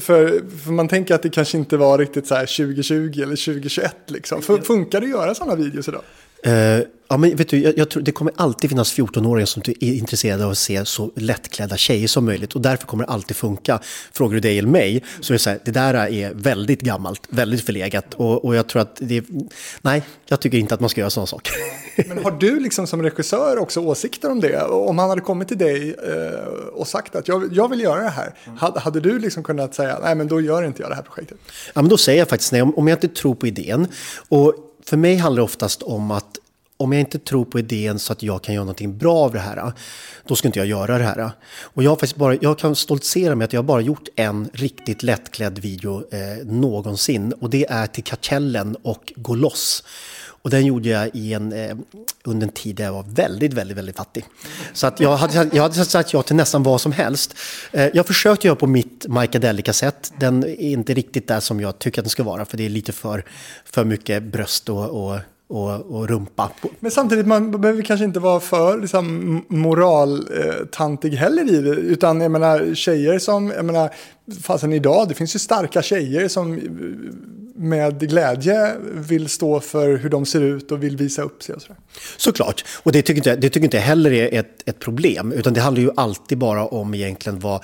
för 0.63 0.71
man 0.71 0.87
tänker 0.87 1.15
att 1.15 1.23
det 1.23 1.29
kanske 1.29 1.57
inte 1.57 1.77
var 1.77 1.97
riktigt 1.97 2.27
så 2.27 2.35
här 2.35 2.45
2020 2.45 3.21
eller 3.21 3.45
2021 3.45 3.95
liksom. 4.07 4.41
Funkar 4.41 5.01
det 5.01 5.05
att 5.05 5.11
göra 5.11 5.35
sådana 5.35 5.55
videos 5.55 5.87
idag? 5.87 6.01
Uh, 6.47 6.83
ja, 7.07 7.17
men 7.17 7.35
vet 7.35 7.49
du, 7.49 7.63
jag, 7.63 7.77
jag, 7.77 7.89
tror 7.89 8.03
det 8.03 8.11
kommer 8.11 8.33
alltid 8.35 8.69
finnas 8.69 8.97
14-åringar 8.97 9.45
som 9.45 9.61
är 9.67 9.93
intresserade 9.93 10.45
av 10.45 10.51
att 10.51 10.57
se 10.57 10.85
så 10.85 11.11
lättklädda 11.15 11.77
tjejer 11.77 12.07
som 12.07 12.25
möjligt 12.25 12.53
och 12.53 12.61
därför 12.61 12.87
kommer 12.87 13.05
det 13.05 13.11
alltid 13.11 13.37
funka. 13.37 13.79
Frågar 14.11 14.33
du 14.33 14.39
dig 14.39 14.59
eller 14.59 14.69
mig 14.69 15.03
så 15.21 15.33
är 15.33 15.35
det 15.35 15.39
så 15.39 15.49
här, 15.49 15.59
det 15.65 15.71
där 15.71 15.93
är 15.93 16.33
väldigt 16.33 16.81
gammalt, 16.81 17.21
väldigt 17.29 17.65
förlegat 17.65 18.13
och, 18.13 18.45
och 18.45 18.55
jag 18.55 18.67
tror 18.67 18.81
att 18.81 18.97
det, 18.99 19.23
nej, 19.81 20.03
jag 20.27 20.39
tycker 20.39 20.57
inte 20.57 20.73
att 20.73 20.79
man 20.79 20.89
ska 20.89 21.01
göra 21.01 21.09
sådana 21.09 21.27
saker. 21.27 21.53
Men 22.07 22.23
har 22.23 22.31
du 22.31 22.59
liksom 22.59 22.87
som 22.87 23.03
regissör 23.03 23.57
också 23.57 23.79
åsikter 23.79 24.31
om 24.31 24.39
det? 24.39 24.61
Om 24.63 24.97
han 24.97 25.09
hade 25.09 25.21
kommit 25.21 25.47
till 25.47 25.57
dig 25.57 25.89
eh, 25.93 26.47
och 26.73 26.87
sagt 26.87 27.15
att 27.15 27.27
jag, 27.27 27.53
jag 27.53 27.69
vill 27.69 27.81
göra 27.81 28.01
det 28.01 28.09
här, 28.09 28.33
hade, 28.57 28.79
hade 28.79 28.99
du 28.99 29.19
liksom 29.19 29.43
kunnat 29.43 29.75
säga, 29.75 29.99
nej 30.03 30.15
men 30.15 30.27
då 30.27 30.41
gör 30.41 30.63
inte 30.63 30.81
jag 30.81 30.91
det 30.91 30.95
här 30.95 31.03
projektet? 31.03 31.37
Ja, 31.73 31.81
men 31.81 31.89
då 31.89 31.97
säger 31.97 32.19
jag 32.19 32.29
faktiskt 32.29 32.51
nej, 32.51 32.61
om, 32.61 32.75
om 32.75 32.87
jag 32.87 32.95
inte 32.95 33.07
tror 33.07 33.35
på 33.35 33.47
idén 33.47 33.87
och 34.29 34.64
för 34.89 34.97
mig 34.97 35.15
handlar 35.15 35.39
det 35.39 35.43
oftast 35.43 35.83
om 35.83 36.11
att 36.11 36.37
om 36.77 36.91
jag 36.91 36.99
inte 36.99 37.19
tror 37.19 37.45
på 37.45 37.59
idén 37.59 37.99
så 37.99 38.13
att 38.13 38.23
jag 38.23 38.41
kan 38.41 38.55
göra 38.55 38.63
någonting 38.63 38.97
bra 38.97 39.15
av 39.15 39.33
det 39.33 39.39
här, 39.39 39.73
då 40.27 40.35
ska 40.35 40.47
inte 40.47 40.59
jag 40.59 40.67
göra 40.67 40.97
det 40.97 41.03
här. 41.03 41.31
Och 41.61 41.83
jag, 41.83 41.99
faktiskt 41.99 42.15
bara, 42.15 42.35
jag 42.41 42.59
kan 42.59 42.75
stoltsera 42.75 43.35
med 43.35 43.45
att 43.45 43.53
jag 43.53 43.65
bara 43.65 43.81
gjort 43.81 44.07
en 44.15 44.49
riktigt 44.53 45.03
lättklädd 45.03 45.59
video 45.59 46.13
eh, 46.13 46.45
någonsin. 46.45 47.33
Och 47.33 47.49
det 47.49 47.65
är 47.69 47.87
till 47.87 48.03
Kartellen 48.03 48.75
och 48.81 49.13
Gå 49.15 49.35
loss. 49.35 49.83
Och 50.45 50.51
den 50.51 50.65
gjorde 50.65 50.89
jag 50.89 51.09
i 51.13 51.33
en, 51.33 51.53
eh, 51.53 51.77
under 52.23 52.47
en 52.47 52.53
tid 52.53 52.75
där 52.75 52.83
jag 52.83 52.93
var 52.93 53.05
väldigt, 53.13 53.53
väldigt, 53.53 53.77
väldigt 53.77 53.95
fattig. 53.95 54.25
Så 54.73 54.87
att 54.87 54.99
jag, 54.99 55.17
hade, 55.17 55.49
jag 55.53 55.63
hade 55.63 55.85
sagt 55.85 56.13
ja 56.13 56.21
till 56.21 56.35
nästan 56.35 56.63
vad 56.63 56.81
som 56.81 56.91
helst. 56.91 57.35
Eh, 57.71 57.89
jag 57.93 58.07
försökte 58.07 58.47
göra 58.47 58.55
på 58.55 58.67
mitt 58.67 59.05
Micahdelica-sätt. 59.07 60.13
Den 60.19 60.43
är 60.43 60.61
inte 60.61 60.93
riktigt 60.93 61.27
där 61.27 61.39
som 61.39 61.59
jag 61.59 61.79
tycker 61.79 62.01
att 62.01 62.05
den 62.05 62.09
ska 62.09 62.23
vara, 62.23 62.45
för 62.45 62.57
det 62.57 62.65
är 62.65 62.69
lite 62.69 62.91
för, 62.91 63.25
för 63.65 63.83
mycket 63.83 64.23
bröst 64.23 64.69
och, 64.69 65.09
och 65.09 65.19
och, 65.47 65.71
och 65.71 66.09
rumpa. 66.09 66.51
Men 66.79 66.91
samtidigt, 66.91 67.27
man 67.27 67.61
behöver 67.61 67.81
kanske 67.81 68.05
inte 68.05 68.19
vara 68.19 68.39
för 68.39 68.79
liksom, 68.81 69.45
moraltantig 69.47 71.13
eh, 71.13 71.19
heller 71.19 71.53
i 71.53 71.61
det. 71.61 71.69
Utan 71.69 72.21
jag 72.21 72.31
menar 72.31 72.73
tjejer 72.73 73.19
som, 73.19 73.49
jag 73.49 73.65
menar, 73.65 73.89
fasen 74.41 74.73
idag, 74.73 75.07
det 75.07 75.13
finns 75.13 75.35
ju 75.35 75.39
starka 75.39 75.81
tjejer 75.81 76.27
som 76.27 76.53
eh, 76.53 76.61
med 77.55 78.09
glädje 78.09 78.75
vill 78.93 79.29
stå 79.29 79.59
för 79.59 79.97
hur 79.97 80.09
de 80.09 80.25
ser 80.25 80.41
ut 80.41 80.71
och 80.71 80.83
vill 80.83 80.97
visa 80.97 81.21
upp 81.21 81.43
sig. 81.43 81.55
Och 81.55 81.61
sådär. 81.61 81.77
Såklart, 82.17 82.65
och 82.83 82.91
det 82.91 83.01
tycker, 83.01 83.17
inte, 83.17 83.35
det 83.35 83.49
tycker 83.49 83.65
inte 83.65 83.79
heller 83.79 84.11
är 84.11 84.39
ett, 84.39 84.69
ett 84.69 84.79
problem. 84.79 85.31
Utan 85.31 85.53
det 85.53 85.61
handlar 85.61 85.81
ju 85.81 85.91
alltid 85.95 86.37
bara 86.37 86.65
om 86.65 86.93
egentligen 86.93 87.39
vad, 87.39 87.63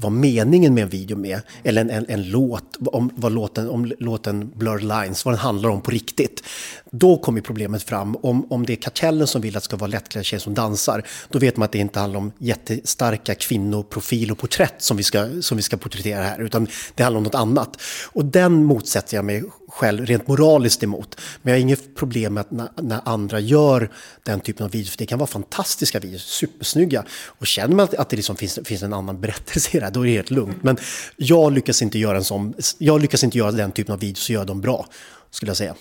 vad 0.00 0.12
meningen 0.12 0.74
med 0.74 0.82
en 0.82 0.88
video 0.88 1.16
med, 1.16 1.40
eller 1.62 1.80
en, 1.80 1.90
en, 1.90 2.06
en 2.08 2.22
låt, 2.22 2.76
om, 2.86 3.10
vad 3.16 3.32
låten, 3.32 3.68
om 3.68 3.92
låten 3.98 4.50
Blurred 4.54 4.82
Lines, 4.82 5.24
vad 5.24 5.34
den 5.34 5.38
handlar 5.38 5.70
om 5.70 5.80
på 5.80 5.90
riktigt. 5.90 6.42
Då 6.90 7.16
kommer 7.16 7.40
problemet 7.40 7.82
fram. 7.82 8.16
Om, 8.16 8.52
om 8.52 8.66
det 8.66 8.72
är 8.72 8.76
kartellen 8.76 9.26
som 9.26 9.40
vill 9.40 9.56
att 9.56 9.62
det 9.62 9.64
ska 9.64 9.76
vara 9.76 9.88
lättklädda 9.90 10.24
tjejer 10.24 10.40
som 10.40 10.54
dansar, 10.54 11.06
då 11.28 11.38
vet 11.38 11.56
man 11.56 11.64
att 11.64 11.72
det 11.72 11.78
inte 11.78 12.00
handlar 12.00 12.18
om 12.18 12.32
jättestarka 12.38 13.34
kvinnoprofil 13.34 14.32
och 14.32 14.38
porträtt 14.38 14.74
som 14.78 14.96
vi, 14.96 15.02
ska, 15.02 15.28
som 15.40 15.56
vi 15.56 15.62
ska 15.62 15.76
porträttera 15.76 16.22
här, 16.22 16.40
utan 16.40 16.66
det 16.94 17.02
handlar 17.02 17.18
om 17.18 17.24
något 17.24 17.34
annat. 17.34 17.82
Och 18.12 18.24
den 18.24 18.64
motsätter 18.64 19.16
jag 19.16 19.24
mig 19.24 19.42
själv 19.70 20.06
rent 20.06 20.28
moraliskt 20.28 20.82
emot. 20.82 21.20
Men 21.42 21.50
jag 21.52 21.58
har 21.58 21.62
inget 21.62 21.96
problem 21.96 22.34
med 22.34 22.40
att 22.40 22.50
när, 22.50 22.68
när, 22.76 23.00
andra 23.04 23.40
gör 23.40 23.90
den 24.22 24.40
typen 24.40 24.64
av 24.64 24.72
videos, 24.72 24.90
för 24.90 24.98
det 24.98 25.06
kan 25.06 25.18
vara 25.18 25.26
fantastiska 25.26 26.00
videos, 26.00 26.22
supersnygga. 26.22 27.04
Och 27.26 27.46
känner 27.46 27.74
man 27.74 27.84
att, 27.84 27.94
att 27.94 28.08
det 28.08 28.16
liksom 28.16 28.36
finns, 28.36 28.58
finns 28.64 28.82
en 28.82 28.92
annan 28.92 29.20
berättelse 29.20 29.76
i 29.76 29.80
det 29.80 29.89
då 29.90 30.00
är 30.00 30.06
det 30.06 30.12
helt 30.12 30.30
lugnt. 30.30 30.62
Men 30.62 30.76
jag 31.16 31.52
lyckas 31.52 31.82
inte 31.82 31.98
göra 31.98 32.16
en 32.16 32.24
sån, 32.24 32.54
jag 32.78 33.00
lyckas 33.00 33.24
inte 33.24 33.38
göra 33.38 33.52
den 33.52 33.72
typen 33.72 33.92
av 33.92 34.00
videos 34.00 34.28
och 34.28 34.30
göra 34.30 34.44
dem 34.44 34.60
bra, 34.60 34.86
skulle 35.30 35.50
jag 35.50 35.56
säga. 35.56 35.74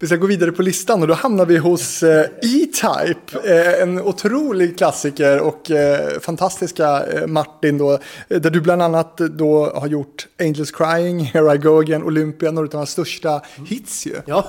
Vi 0.00 0.06
ska 0.06 0.16
gå 0.16 0.26
vidare 0.26 0.52
på 0.52 0.62
listan 0.62 1.02
och 1.02 1.08
då 1.08 1.14
hamnar 1.14 1.46
vi 1.46 1.56
hos 1.56 2.02
eh, 2.02 2.20
E-Type. 2.42 3.38
Eh, 3.44 3.82
en 3.82 4.00
otrolig 4.00 4.78
klassiker 4.78 5.40
och 5.40 5.70
eh, 5.70 6.20
fantastiska 6.20 7.04
Martin 7.26 7.78
då. 7.78 7.98
Där 8.28 8.50
du 8.50 8.60
bland 8.60 8.82
annat 8.82 9.16
då 9.16 9.72
har 9.74 9.86
gjort 9.86 10.26
Angels 10.40 10.70
Crying, 10.70 11.20
Here 11.20 11.54
I 11.54 11.58
Go 11.58 11.80
Again, 11.80 12.02
Olympia, 12.02 12.50
några 12.50 12.68
av 12.68 12.74
hans 12.74 12.90
största 12.90 13.42
hits 13.68 14.06
ju. 14.06 14.16
Ja, 14.26 14.48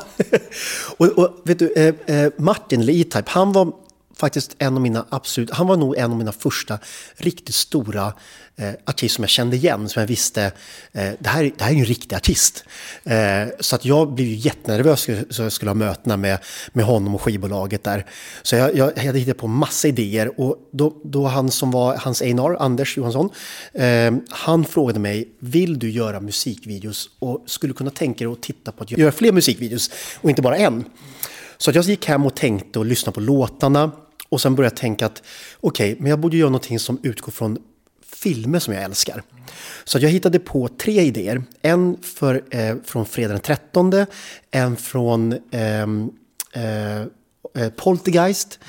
och, 0.97 1.07
och 1.07 1.41
vet 1.43 1.59
du, 1.59 1.93
Martin 2.37 2.81
eller 2.81 2.93
E-Type, 2.93 3.25
han 3.27 3.51
var 3.51 3.71
faktiskt 4.19 4.55
en 4.57 4.75
av 4.75 4.81
mina 4.81 5.05
absolut, 5.09 5.51
han 5.51 5.67
var 5.67 5.77
nog 5.77 5.97
en 5.97 6.11
av 6.11 6.17
mina 6.17 6.31
första 6.31 6.79
riktigt 7.17 7.55
stora 7.55 8.13
eh, 8.59 8.73
artist 8.85 9.15
som 9.15 9.23
jag 9.23 9.29
kände 9.29 9.55
igen, 9.55 9.89
som 9.89 9.99
jag 9.99 10.07
visste, 10.07 10.43
eh, 10.91 11.11
det, 11.19 11.29
här, 11.29 11.43
det 11.57 11.63
här 11.63 11.71
är 11.71 11.75
ju 11.75 11.79
en 11.79 11.85
riktig 11.85 12.15
artist. 12.15 12.63
Eh, 13.03 13.47
så 13.59 13.75
att 13.75 13.85
jag 13.85 14.13
blev 14.13 14.27
ju 14.27 14.35
jättenervös 14.35 15.07
så 15.29 15.41
jag 15.41 15.51
skulle 15.51 15.69
ha 15.69 15.75
mötena 15.75 16.17
med, 16.17 16.39
med 16.73 16.85
honom 16.85 17.15
och 17.15 17.21
skivbolaget 17.21 17.83
där. 17.83 18.05
Så 18.41 18.55
jag, 18.55 18.75
jag, 18.75 18.91
jag 18.95 19.03
hade 19.03 19.19
hittat 19.19 19.37
på 19.37 19.47
massa 19.47 19.87
idéer 19.87 20.39
och 20.39 20.69
då, 20.71 20.95
då 21.03 21.27
han 21.27 21.51
som 21.51 21.71
var 21.71 21.97
hans 21.97 22.21
A&R, 22.21 22.55
Anders 22.59 22.97
Johansson, 22.97 23.29
eh, 23.73 24.13
han 24.29 24.65
frågade 24.65 24.99
mig, 24.99 25.29
vill 25.39 25.79
du 25.79 25.89
göra 25.89 26.19
musikvideos 26.19 27.09
och 27.19 27.43
skulle 27.45 27.73
kunna 27.73 27.91
tänka 27.91 28.25
dig 28.25 28.33
att 28.33 28.41
titta 28.41 28.71
på 28.71 28.83
att 28.83 28.91
göra 28.91 29.11
fler 29.11 29.31
musikvideos 29.31 29.91
och 30.21 30.29
inte 30.29 30.41
bara 30.41 30.57
en? 30.57 30.85
Så 31.57 31.71
jag 31.71 31.85
gick 31.85 32.05
hem 32.05 32.25
och 32.25 32.35
tänkte 32.35 32.79
och 32.79 32.85
lyssnade 32.85 33.13
på 33.13 33.19
låtarna 33.19 33.91
och 34.29 34.41
sen 34.41 34.55
började 34.55 34.73
jag 34.73 34.79
tänka 34.79 35.05
att 35.05 35.23
okej, 35.59 35.91
okay, 35.91 36.01
men 36.01 36.09
jag 36.09 36.19
borde 36.19 36.37
göra 36.37 36.49
någonting 36.49 36.79
som 36.79 36.99
utgår 37.03 37.31
från 37.31 37.57
filmer 38.15 38.59
som 38.59 38.73
jag 38.73 38.83
älskar. 38.83 39.23
Så 39.83 39.99
jag 39.99 40.09
hittade 40.09 40.39
på 40.39 40.67
tre 40.67 41.01
idéer. 41.01 41.43
En 41.61 41.97
för, 42.01 42.43
eh, 42.49 42.75
från 42.85 43.05
fredag 43.05 43.33
den 43.33 43.41
13, 43.41 44.05
en 44.51 44.75
från 44.75 45.35
ehm, 45.51 46.09
eh, 46.53 46.99
eh, 46.99 47.69
Poltergeist 47.75 48.59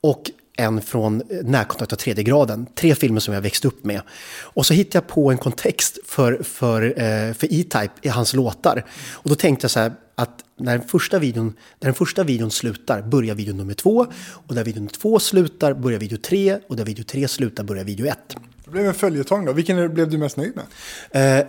och 0.00 0.30
en 0.56 0.80
från 0.80 1.22
Närkontakt 1.42 1.92
av 1.92 1.96
tredje 1.96 2.24
graden. 2.24 2.66
Tre 2.74 2.94
filmer 2.94 3.20
som 3.20 3.34
jag 3.34 3.40
växte 3.40 3.68
upp 3.68 3.84
med. 3.84 4.00
Och 4.40 4.66
så 4.66 4.74
hittade 4.74 4.96
jag 4.96 5.14
på 5.14 5.30
en 5.30 5.38
kontext 5.38 5.98
för, 6.04 6.42
för, 6.42 6.82
eh, 6.82 7.34
för 7.34 7.52
E-Type 7.52 7.90
i 8.02 8.08
hans 8.08 8.34
låtar. 8.34 8.86
Och 9.12 9.28
då 9.28 9.34
tänkte 9.34 9.64
jag 9.64 9.70
så 9.70 9.80
här 9.80 9.92
att 10.14 10.44
när 10.56 10.78
den, 10.78 10.88
första 10.88 11.18
videon, 11.18 11.46
när 11.80 11.86
den 11.86 11.94
första 11.94 12.24
videon 12.24 12.50
slutar 12.50 13.02
börjar 13.02 13.34
video 13.34 13.54
nummer 13.54 13.74
två. 13.74 14.06
Och 14.46 14.54
när 14.54 14.64
video 14.64 14.80
nummer 14.80 14.92
två 14.92 15.18
slutar 15.18 15.74
börjar 15.74 15.98
video 15.98 16.18
tre. 16.18 16.58
Och 16.68 16.76
när 16.76 16.84
video 16.84 17.04
tre 17.04 17.28
slutar 17.28 17.64
börjar 17.64 17.84
video 17.84 18.06
ett. 18.06 18.36
Det 18.70 18.72
blev 18.72 18.86
en 18.86 18.94
följetong 18.94 19.44
då. 19.44 19.52
Vilken 19.52 19.94
blev 19.94 20.10
du 20.10 20.18
mest 20.18 20.36
nöjd 20.36 20.52
med? 20.56 20.64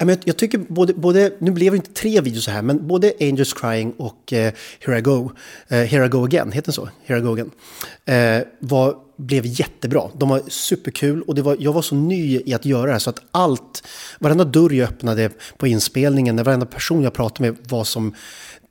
Uh, 0.02 0.10
jag, 0.10 0.20
jag 0.24 0.38
tycker 0.38 0.58
både, 0.58 0.94
både, 0.94 1.34
nu 1.40 1.52
blev 1.52 1.72
det 1.72 1.76
inte 1.76 1.94
tre 1.94 2.22
videos 2.22 2.46
så 2.46 2.52
här, 2.52 2.62
men 2.62 2.88
både 2.88 3.14
Angels 3.20 3.54
Crying 3.54 3.92
och 3.92 4.34
uh, 4.34 4.38
Here 4.80 4.98
I 4.98 5.02
Go, 5.02 5.32
uh, 5.72 5.78
Here 5.78 6.06
I 6.06 6.10
Go 6.10 6.26
Again, 6.26 6.52
heter 6.52 6.66
den 6.66 6.74
så? 6.74 6.90
Here 7.06 7.20
I 7.20 7.22
Go 7.22 7.34
Again, 7.34 7.52
uh, 8.10 8.48
var 8.60 8.96
blev 9.18 9.44
jättebra. 9.46 10.10
De 10.18 10.30
var 10.30 10.42
superkul 10.48 11.22
och 11.22 11.36
det 11.36 11.42
var, 11.42 11.58
jag 11.60 11.74
var 11.74 11.82
så 11.82 11.96
ny 11.96 12.42
i 12.46 12.54
att 12.54 12.66
göra 12.66 12.86
det 12.86 12.92
här 12.92 13.00
så 13.00 13.10
att 13.10 13.22
allt, 13.32 13.88
varenda 14.20 14.44
dörr 14.44 14.74
jag 14.74 14.90
öppnade 14.90 15.30
på 15.58 15.68
inspelningen, 15.68 16.44
varenda 16.44 16.66
person 16.66 17.04
jag 17.04 17.14
pratade 17.14 17.52
med 17.52 17.58
var 17.70 17.84
som 17.84 18.14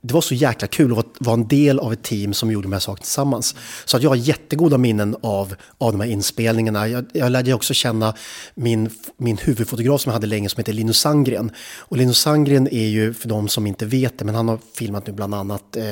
det 0.03 0.13
var 0.13 0.21
så 0.21 0.33
jäkla 0.33 0.67
kul 0.67 0.99
att 0.99 1.05
vara 1.19 1.33
en 1.33 1.47
del 1.47 1.79
av 1.79 1.93
ett 1.93 2.03
team 2.03 2.33
som 2.33 2.51
gjorde 2.51 2.65
de 2.65 2.73
här 2.73 2.79
sakerna 2.79 3.03
tillsammans. 3.03 3.55
Så 3.85 3.97
att 3.97 4.03
jag 4.03 4.09
har 4.09 4.15
jättegoda 4.15 4.77
minnen 4.77 5.15
av, 5.21 5.55
av 5.77 5.91
de 5.91 6.01
här 6.01 6.07
inspelningarna. 6.07 6.87
Jag, 6.87 7.05
jag 7.13 7.31
lärde 7.31 7.53
också 7.53 7.73
känna 7.73 8.13
min, 8.55 8.89
min 9.17 9.37
huvudfotograf 9.37 10.01
som 10.01 10.09
jag 10.09 10.13
hade 10.13 10.27
länge 10.27 10.49
som 10.49 10.59
heter 10.59 10.73
Linus 10.73 10.99
Sandgren. 10.99 11.51
Och 11.79 11.97
Linus 11.97 12.19
Sandgren 12.19 12.67
är 12.67 12.87
ju, 12.87 13.13
för 13.13 13.29
de 13.29 13.47
som 13.47 13.67
inte 13.67 13.85
vet 13.85 14.17
det, 14.17 14.25
men 14.25 14.35
han 14.35 14.47
har 14.47 14.59
filmat 14.75 15.07
nu 15.07 15.13
bland 15.13 15.35
annat 15.35 15.75
eh, 15.75 15.85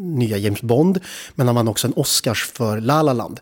nya 0.00 0.36
James 0.36 0.62
Bond. 0.62 1.00
Men 1.34 1.46
han 1.46 1.56
vann 1.56 1.68
också 1.68 1.86
en 1.86 1.92
Oscars 1.96 2.50
för 2.54 2.80
La 2.80 3.02
La 3.02 3.12
Land. 3.12 3.40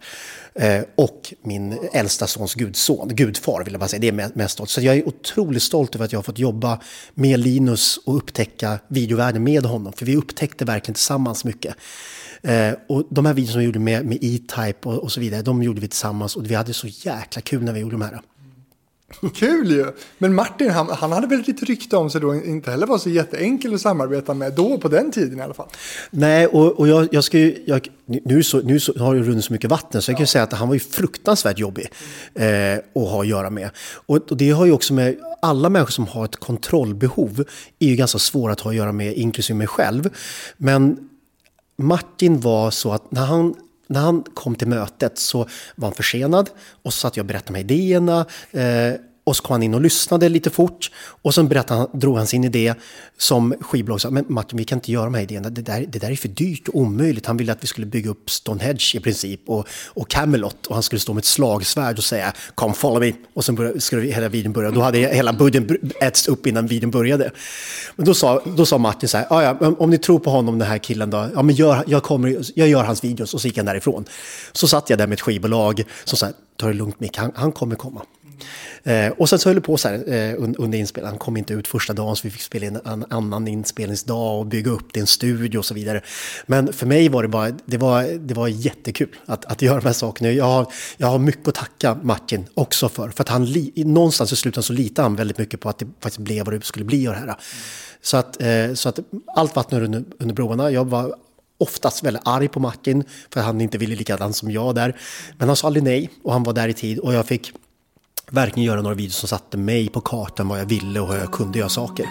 Eh, 0.61 0.83
och 0.95 1.35
min 1.43 1.79
äldsta 1.93 2.27
sons 2.27 2.55
gudson, 2.55 3.09
gudfar 3.09 3.65
vill 3.65 3.73
jag 3.73 3.81
bara 3.81 3.89
säga, 3.89 4.01
det 4.01 4.09
är 4.09 4.31
mest 4.35 4.55
stolt. 4.55 4.71
Så 4.71 4.81
jag 4.81 4.97
är 4.97 5.09
otroligt 5.09 5.63
stolt 5.63 5.95
över 5.95 6.05
att 6.05 6.13
jag 6.13 6.19
har 6.19 6.23
fått 6.23 6.39
jobba 6.39 6.81
med 7.15 7.41
Linus 7.41 7.97
och 7.97 8.17
upptäcka 8.17 8.79
videovärlden 8.89 9.45
med 9.45 9.67
honom. 9.67 9.93
För 9.93 10.07
vi 10.07 10.17
upptäckte 10.17 10.65
verkligen 10.65 10.95
tillsammans 10.95 11.45
mycket. 11.45 11.75
Eh, 12.43 12.73
och 12.89 13.05
de 13.11 13.27
här 13.27 13.35
videorna 13.35 13.53
som 13.53 13.59
vi 13.59 13.67
gjorde 13.67 13.79
med, 13.79 14.07
med 14.07 14.19
E-Type 14.21 14.89
och, 14.89 15.03
och, 15.03 15.13
så 15.13 15.21
vidare, 15.21 15.43
de 15.43 15.63
gjorde 15.63 15.81
vi 15.81 15.89
tillsammans 15.89 16.37
och 16.37 16.51
vi 16.51 16.55
hade 16.55 16.75
så 16.75 16.87
jäkla 16.87 17.43
kul 17.43 17.63
när 17.63 17.73
vi 17.73 17.81
gjorde 17.81 17.95
de 17.95 18.03
här. 18.03 18.21
Kul 19.35 19.71
ju! 19.71 19.87
Men 20.19 20.35
Martin, 20.35 20.71
han, 20.71 20.89
han 20.89 21.13
hade 21.13 21.27
väl 21.27 21.43
lite 21.47 21.65
rykte 21.65 21.97
om 21.97 22.11
sig 22.11 22.21
då 22.21 22.35
inte 22.35 22.71
heller 22.71 22.87
var 22.87 22.99
så 22.99 23.11
jätteenkel 23.11 23.75
att 23.75 23.81
samarbeta 23.81 24.35
med 24.35 24.53
då, 24.53 24.79
på 24.79 24.89
den 24.89 25.13
tiden 25.13 25.39
i 25.39 25.43
alla 25.43 25.55
fall. 25.55 25.69
Nej, 26.11 26.47
och, 26.47 26.79
och 26.79 26.89
jag, 26.89 27.09
jag 27.13 27.25
ska 27.25 27.39
ju, 27.39 27.63
jag, 27.67 27.89
nu, 28.07 28.43
så, 28.43 28.61
nu 28.61 28.81
så 28.81 28.99
har 28.99 29.15
det 29.15 29.23
runnit 29.23 29.45
så 29.45 29.53
mycket 29.53 29.71
vatten 29.71 30.03
så 30.03 30.11
jag 30.11 30.17
kan 30.17 30.23
ju 30.23 30.27
säga 30.27 30.45
att 30.45 30.53
han 30.53 30.69
var 30.69 30.75
ju 30.75 30.81
fruktansvärt 30.81 31.59
jobbig 31.59 31.91
eh, 32.35 32.75
att 32.75 33.11
ha 33.11 33.21
att 33.21 33.29
göra 33.29 33.51
med. 33.51 33.71
Och, 34.07 34.17
och, 34.31 34.37
det 34.37 34.51
har 34.51 34.67
ju 34.67 34.73
också 34.73 34.95
med 34.95 35.17
alla 35.43 35.69
människor 35.69 35.91
som 35.91 36.07
har 36.07 36.25
ett 36.25 36.37
kontrollbehov 36.37 37.45
är 37.79 37.87
ju 37.89 37.97
ganska 37.97 38.19
svåra 38.19 38.53
att 38.53 38.61
ha 38.61 38.71
att 38.71 38.77
göra 38.77 38.93
med, 38.93 39.15
inklusive 39.15 39.57
mig 39.57 39.67
själv. 39.67 40.09
Men 40.57 41.09
Martin 41.77 42.41
var 42.41 42.71
så 42.71 42.93
att 42.93 43.13
när 43.13 43.27
han 43.27 43.55
när 43.91 44.01
han 44.01 44.25
kom 44.35 44.55
till 44.55 44.69
mötet 44.69 45.19
så 45.19 45.49
var 45.77 45.89
han 45.89 45.95
försenad 45.95 46.51
och 46.83 46.93
så 46.93 46.99
satt 46.99 47.17
jag 47.17 47.25
och 47.25 47.29
berättade 47.29 47.51
om 47.51 47.57
idéerna. 47.57 48.27
Eh, 48.51 48.95
och 49.31 49.37
så 49.37 49.43
kom 49.43 49.55
han 49.55 49.63
in 49.63 49.75
och 49.75 49.81
lyssnade 49.81 50.29
lite 50.29 50.51
fort 50.51 50.91
och 51.23 51.35
sen 51.35 51.49
berättade 51.49 51.81
han, 51.81 52.01
drog 52.01 52.17
han 52.17 52.27
sin 52.27 52.45
idé 52.45 52.75
som 53.19 53.55
skivbolag 53.61 54.01
sa, 54.01 54.11
men 54.11 54.25
Martin 54.29 54.59
vi 54.59 54.65
kan 54.65 54.79
inte 54.79 54.93
göra 54.93 55.05
de 55.05 55.15
här 55.15 55.23
idéerna, 55.23 55.51
det 55.51 55.63
där, 55.63 55.87
det 55.89 55.99
där 55.99 56.11
är 56.11 56.17
för 56.17 56.29
dyrt 56.29 56.69
och 56.69 56.75
omöjligt. 56.75 57.27
Han 57.27 57.37
ville 57.37 57.53
att 57.53 57.63
vi 57.63 57.67
skulle 57.67 57.87
bygga 57.87 58.11
upp 58.11 58.31
Stonehenge 58.31 58.93
i 58.95 59.01
princip 59.01 59.41
och, 59.47 59.69
och 59.87 60.09
Camelot 60.09 60.67
och 60.67 60.75
han 60.75 60.83
skulle 60.83 61.01
stå 61.01 61.13
med 61.13 61.21
ett 61.21 61.25
slagsvärd 61.25 61.99
och 61.99 62.05
säga 62.05 62.33
come 62.55 62.75
follow 62.75 63.01
me 63.01 63.13
och 63.35 63.45
sen 63.45 63.55
började, 63.55 63.81
skulle 63.81 64.13
hela 64.13 64.29
videon 64.29 64.53
börja. 64.53 64.71
Då 64.71 64.81
hade 64.81 64.99
hela 64.99 65.33
budgeten 65.33 65.91
ätits 66.01 66.29
upp 66.29 66.47
innan 66.47 66.67
videon 66.67 66.91
började. 66.91 67.31
Men 67.97 68.07
då 68.07 68.15
sa, 68.15 68.43
då 68.57 68.67
sa 68.67 68.79
Martin 68.79 69.09
så 69.09 69.19
här, 69.19 69.27
ja, 69.31 69.75
om 69.79 69.91
ni 69.91 69.99
tror 69.99 70.19
på 70.19 70.31
honom 70.31 70.59
den 70.59 70.69
här 70.69 70.79
killen 70.79 71.11
då, 71.11 71.29
ja 71.35 71.43
men 71.43 71.55
gör, 71.55 71.85
jag, 71.87 72.03
kommer, 72.03 72.43
jag 72.55 72.69
gör 72.69 72.85
hans 72.85 73.05
videos 73.05 73.35
och 73.35 73.41
så 73.41 73.47
gick 73.47 73.57
han 73.57 73.67
därifrån. 73.67 74.05
Så 74.53 74.69
satt 74.69 74.91
jag 74.91 74.99
där 74.99 75.07
med 75.07 75.15
ett 75.15 75.21
skivbolag 75.21 75.83
som 76.05 76.19
sa, 76.19 76.29
ta 76.57 76.67
det 76.67 76.73
lugnt 76.73 77.01
Mick, 77.01 77.17
han, 77.17 77.33
han 77.35 77.53
kommer 77.53 77.77
komma. 77.77 78.03
Eh, 78.83 79.09
och 79.09 79.29
sen 79.29 79.39
så 79.39 79.49
höll 79.49 79.57
det 79.57 79.61
på 79.61 79.77
så 79.77 79.89
här 79.89 79.95
eh, 79.95 80.35
under 80.39 80.79
inspelningen. 80.79 81.13
Han 81.13 81.19
kom 81.19 81.37
inte 81.37 81.55
ut 81.55 81.69
första 81.69 81.93
dagen 81.93 82.17
så 82.17 82.21
vi 82.25 82.31
fick 82.31 82.43
spela 82.43 82.67
in 82.67 82.79
en 82.85 83.05
annan 83.11 83.49
inspelningsdag 83.49 84.39
och 84.39 84.47
bygga 84.47 84.71
upp 84.71 84.93
det 84.93 84.99
i 84.99 85.01
en 85.01 85.07
studio 85.07 85.59
och 85.59 85.65
så 85.65 85.75
vidare. 85.75 86.03
Men 86.47 86.73
för 86.73 86.87
mig 86.87 87.09
var 87.09 87.23
det 87.23 87.29
bara, 87.29 87.51
det 87.67 87.79
var, 87.79 88.03
det 88.19 88.35
var 88.35 88.49
jättekul 88.49 89.17
att, 89.27 89.45
att 89.45 89.63
göra 89.63 89.81
de 89.81 89.87
här 89.87 89.93
sakerna. 89.93 90.31
Jag 90.31 90.45
har, 90.45 90.73
jag 90.97 91.07
har 91.07 91.19
mycket 91.19 91.49
att 91.49 91.55
tacka 91.55 91.99
Martin 92.03 92.47
också 92.55 92.89
för. 92.89 93.11
För 93.11 93.23
att 93.23 93.29
han, 93.29 93.55
någonstans 93.77 94.33
i 94.33 94.37
slutändan 94.37 94.63
så 94.63 94.73
litade 94.73 95.05
han 95.05 95.17
väldigt 95.17 95.39
mycket 95.39 95.61
på 95.61 95.69
att 95.69 95.79
det 95.79 95.87
faktiskt 96.01 96.19
blev 96.19 96.45
vad 96.45 96.55
det 96.55 96.65
skulle 96.65 96.85
bli 96.85 97.09
av 97.09 97.15
det 97.15 97.21
här. 97.21 97.37
Så 98.03 98.17
att, 98.17 98.43
eh, 98.43 98.75
så 98.75 98.89
att 98.89 98.99
allt 99.27 99.57
vatten 99.57 99.83
under, 99.83 100.05
under 100.19 100.35
broarna. 100.35 100.71
Jag 100.71 100.85
var 100.85 101.15
oftast 101.59 102.05
väldigt 102.05 102.23
arg 102.25 102.49
på 102.49 102.61
Martin 102.61 103.05
för 103.31 103.41
att 103.41 103.47
han 103.47 103.61
inte 103.61 103.79
ville 103.79 103.97
likadant 103.97 104.37
som 104.37 104.51
jag 104.51 104.75
där. 104.75 104.97
Men 105.39 105.49
han 105.49 105.57
sa 105.57 105.67
aldrig 105.67 105.83
nej 105.83 106.11
och 106.23 106.33
han 106.33 106.43
var 106.43 106.53
där 106.53 106.69
i 106.69 106.75
tid 106.75 106.99
och 106.99 107.15
jag 107.15 107.27
fick 107.27 107.53
verkligen 108.31 108.67
göra 108.67 108.83
några 108.83 108.95
videos 108.95 109.17
som 109.17 109.29
satte 109.29 109.57
mig 109.57 109.89
på 109.89 110.01
kartan 110.01 110.49
vad 110.49 110.61
jag 110.61 110.67
ville 110.67 111.01
och 111.01 111.13
hur 111.13 111.19
jag 111.19 111.33
kunde 111.33 111.59
göra 111.59 111.69
saker. 111.69 112.07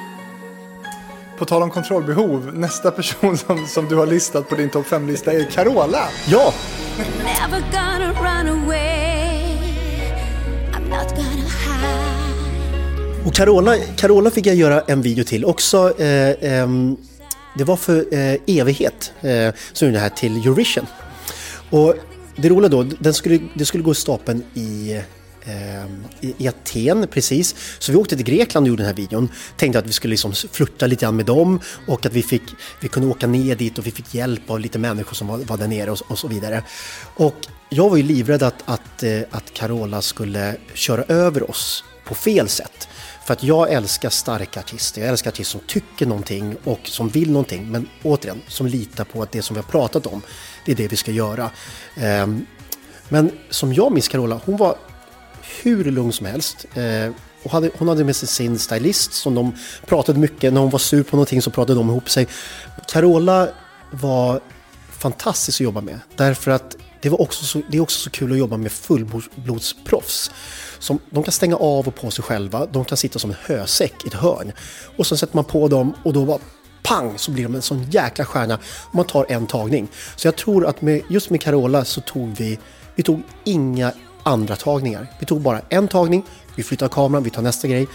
På 1.37 1.45
tal 1.45 1.63
om 1.63 1.71
kontrollbehov, 1.71 2.51
nästa 2.53 2.91
person 2.91 3.37
som, 3.37 3.67
som 3.67 3.87
du 3.87 3.95
har 3.95 4.05
listat 4.05 4.49
på 4.49 4.55
din 4.55 4.69
topp 4.69 4.85
5-lista 4.85 5.33
är 5.33 5.43
Carola. 5.43 6.07
Ja! 6.27 6.53
Och 13.25 13.33
Carola, 13.33 13.75
Carola 13.95 14.31
fick 14.31 14.45
jag 14.45 14.55
göra 14.55 14.81
en 14.81 15.01
video 15.01 15.23
till 15.23 15.45
också. 15.45 16.01
Eh, 16.01 16.29
eh, 16.29 16.67
det 17.57 17.63
var 17.63 17.75
för 17.75 18.13
eh, 18.13 18.59
evighet 18.59 19.13
eh, 19.21 19.53
som 19.73 19.87
gjorde 19.87 19.97
det 19.97 20.01
här 20.01 20.09
till 20.09 20.37
Eurovision. 20.37 20.85
Och 21.69 21.95
det 22.35 22.49
roliga 22.49 22.69
då, 22.69 22.83
den 22.83 23.13
skulle, 23.13 23.39
det 23.53 23.65
skulle 23.65 23.83
gå 23.83 23.91
i 23.91 23.95
stapeln 23.95 24.43
i 24.53 25.01
Ehm, 25.45 26.03
i 26.21 26.47
Aten 26.47 27.07
precis. 27.07 27.55
Så 27.79 27.91
vi 27.91 27.97
åkte 27.97 28.15
till 28.15 28.25
Grekland 28.25 28.63
och 28.63 28.67
gjorde 28.67 28.83
den 28.83 28.87
här 28.87 28.95
videon. 28.95 29.29
Tänkte 29.57 29.79
att 29.79 29.87
vi 29.87 29.91
skulle 29.91 30.11
liksom 30.11 30.33
flirta 30.33 30.87
lite 30.87 31.05
grann 31.05 31.15
med 31.15 31.25
dem 31.25 31.59
och 31.87 32.05
att 32.05 32.13
vi, 32.13 32.23
fick, 32.23 32.43
vi 32.81 32.87
kunde 32.87 33.09
åka 33.09 33.27
ner 33.27 33.55
dit 33.55 33.77
och 33.77 33.87
vi 33.87 33.91
fick 33.91 34.15
hjälp 34.15 34.49
av 34.49 34.59
lite 34.59 34.79
människor 34.79 35.15
som 35.15 35.27
var, 35.27 35.37
var 35.37 35.57
där 35.57 35.67
nere 35.67 35.91
och, 35.91 36.01
och, 36.07 36.19
så 36.19 36.27
vidare. 36.27 36.63
Och 37.15 37.35
jag 37.69 37.89
var 37.89 37.97
ju 37.97 38.03
livrädd 38.03 38.43
att, 38.43 38.63
att, 38.65 39.03
eh, 39.03 39.21
att 39.31 39.53
Carola 39.53 40.01
skulle 40.01 40.55
köra 40.73 41.03
över 41.03 41.49
oss 41.49 41.83
på 42.05 42.15
fel 42.15 42.49
sätt. 42.49 42.87
För 43.25 43.33
att 43.33 43.43
jag 43.43 43.71
älskar 43.73 44.09
starka 44.09 44.59
artister, 44.59 45.01
jag 45.01 45.09
älskar 45.09 45.31
artister 45.31 45.59
som 45.59 45.67
tycker 45.67 46.05
någonting 46.05 46.55
och 46.63 46.79
som 46.83 47.09
vill 47.09 47.31
någonting. 47.31 47.71
Men 47.71 47.87
återigen, 48.03 48.41
som 48.47 48.67
litar 48.67 49.03
på 49.03 49.21
att 49.21 49.31
det 49.31 49.41
som 49.41 49.53
vi 49.53 49.61
har 49.61 49.67
pratat 49.67 50.07
om, 50.07 50.21
det 50.65 50.71
är 50.71 50.75
det 50.75 50.87
vi 50.87 50.95
ska 50.95 51.11
göra. 51.11 51.49
Ehm, 51.95 52.45
men 53.09 53.31
som 53.49 53.73
jag 53.73 53.91
minns 53.91 54.07
Carola, 54.07 54.41
hon 54.45 54.57
var 54.57 54.75
hur 55.61 55.91
lugn 55.91 56.11
som 56.11 56.25
helst. 56.25 56.65
Eh, 56.73 57.11
och 57.43 57.51
hade, 57.51 57.69
hon 57.77 57.87
hade 57.87 58.03
med 58.03 58.15
sig 58.15 58.27
sin 58.27 58.59
stylist 58.59 59.13
som 59.13 59.35
de 59.35 59.55
pratade 59.85 60.19
mycket. 60.19 60.53
När 60.53 60.61
hon 60.61 60.69
var 60.69 60.79
sur 60.79 61.03
på 61.03 61.15
någonting 61.15 61.41
så 61.41 61.51
pratade 61.51 61.79
de 61.79 61.89
ihop 61.89 62.09
sig. 62.09 62.27
Carola 62.87 63.47
var 63.91 64.41
fantastisk 64.89 65.61
att 65.61 65.65
jobba 65.65 65.81
med. 65.81 65.99
Därför 66.15 66.51
att 66.51 66.77
det, 67.01 67.09
var 67.09 67.21
också 67.21 67.45
så, 67.45 67.61
det 67.69 67.77
är 67.77 67.81
också 67.81 67.99
så 67.99 68.09
kul 68.09 68.31
att 68.31 68.37
jobba 68.37 68.57
med 68.57 68.71
fullblodsproffs. 68.71 70.31
Som, 70.79 70.99
de 71.09 71.23
kan 71.23 71.31
stänga 71.31 71.55
av 71.55 71.87
och 71.87 71.95
på 71.95 72.11
sig 72.11 72.23
själva. 72.23 72.65
De 72.65 72.85
kan 72.85 72.97
sitta 72.97 73.19
som 73.19 73.29
en 73.29 73.37
hösäck 73.41 74.05
i 74.05 74.07
ett 74.07 74.13
hörn. 74.13 74.51
Och 74.97 75.07
sen 75.07 75.17
sätter 75.17 75.35
man 75.35 75.45
på 75.45 75.67
dem 75.67 75.93
och 76.03 76.13
då 76.13 76.25
bara 76.25 76.39
pang 76.83 77.17
så 77.17 77.31
blir 77.31 77.43
de 77.43 77.55
en 77.55 77.61
sån 77.61 77.89
jäkla 77.91 78.25
stjärna. 78.25 78.59
Och 78.65 78.95
man 78.95 79.05
tar 79.05 79.25
en 79.29 79.47
tagning. 79.47 79.87
Så 80.15 80.27
jag 80.27 80.35
tror 80.35 80.65
att 80.65 80.81
med, 80.81 81.01
just 81.09 81.29
med 81.29 81.41
Carola 81.41 81.85
så 81.85 82.01
tog 82.01 82.35
vi, 82.35 82.59
vi 82.95 83.03
tog 83.03 83.21
inga 83.43 83.93
andra 84.23 84.55
tagningar. 84.55 85.07
Vi 85.19 85.25
tog 85.25 85.41
bara 85.41 85.61
en 85.69 85.87
tagning, 85.87 86.25
vi 86.55 86.63
flyttar 86.63 86.87
kameran, 86.87 87.23
vi 87.23 87.29
tar 87.29 87.41
nästa 87.41 87.67
grej. 87.67 87.87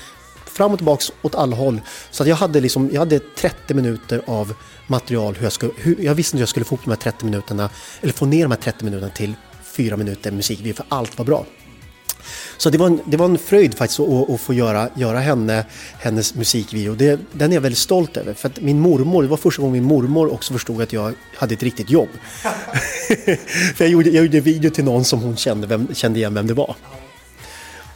Fram 0.46 0.72
och 0.72 0.78
tillbaks 0.78 1.12
åt 1.22 1.34
alla 1.34 1.56
håll. 1.56 1.80
Så 2.10 2.22
att 2.22 2.28
jag, 2.28 2.36
hade 2.36 2.60
liksom, 2.60 2.90
jag 2.92 3.00
hade 3.00 3.18
30 3.18 3.74
minuter 3.74 4.22
av 4.26 4.54
material. 4.86 5.34
Hur 5.34 5.42
jag, 5.42 5.52
skulle, 5.52 5.72
hur, 5.76 6.00
jag 6.00 6.14
visste 6.14 6.36
inte 6.36 6.38
hur 6.38 6.42
jag 6.42 6.48
skulle 6.48 6.64
få 6.64 6.74
upp 6.74 6.84
de 6.84 6.90
här 6.90 6.96
30 6.96 7.24
minuterna, 7.24 7.70
eller 8.00 8.12
få 8.12 8.26
ner 8.26 8.42
de 8.42 8.50
här 8.50 8.58
30 8.58 8.84
minuterna 8.84 9.10
till 9.10 9.34
4 9.64 9.96
minuter 9.96 10.30
musikvideo, 10.30 10.74
för 10.74 10.86
allt 10.88 11.18
var 11.18 11.24
bra. 11.24 11.46
Så 12.64 12.70
det 12.70 12.78
var 12.78 12.86
en, 12.86 13.00
det 13.04 13.16
var 13.16 13.26
en 13.26 13.38
fröjd 13.38 13.74
faktiskt 13.74 14.00
att, 14.00 14.30
att 14.30 14.40
få 14.40 14.54
göra, 14.54 14.88
göra 14.94 15.18
henne, 15.18 15.64
hennes 15.98 16.34
musikvideo. 16.34 16.94
Det, 16.94 17.20
den 17.32 17.50
är 17.50 17.54
jag 17.56 17.60
väldigt 17.60 17.78
stolt 17.78 18.16
över. 18.16 18.34
För 18.34 18.48
att 18.48 18.60
min 18.60 18.80
mormor, 18.80 19.22
det 19.22 19.28
var 19.28 19.36
första 19.36 19.62
gången 19.62 19.72
min 19.72 19.84
mormor 19.84 20.32
också 20.32 20.52
förstod 20.52 20.82
att 20.82 20.92
jag 20.92 21.14
hade 21.34 21.54
ett 21.54 21.62
riktigt 21.62 21.90
jobb. 21.90 22.08
för 23.74 23.84
jag 23.84 23.88
gjorde, 23.88 24.10
jag 24.10 24.24
gjorde 24.24 24.40
video 24.40 24.70
till 24.70 24.84
någon 24.84 25.04
som 25.04 25.20
hon 25.20 25.36
kände, 25.36 25.66
vem, 25.66 25.88
kände 25.94 26.18
igen 26.18 26.34
vem 26.34 26.46
det 26.46 26.54
var. 26.54 26.76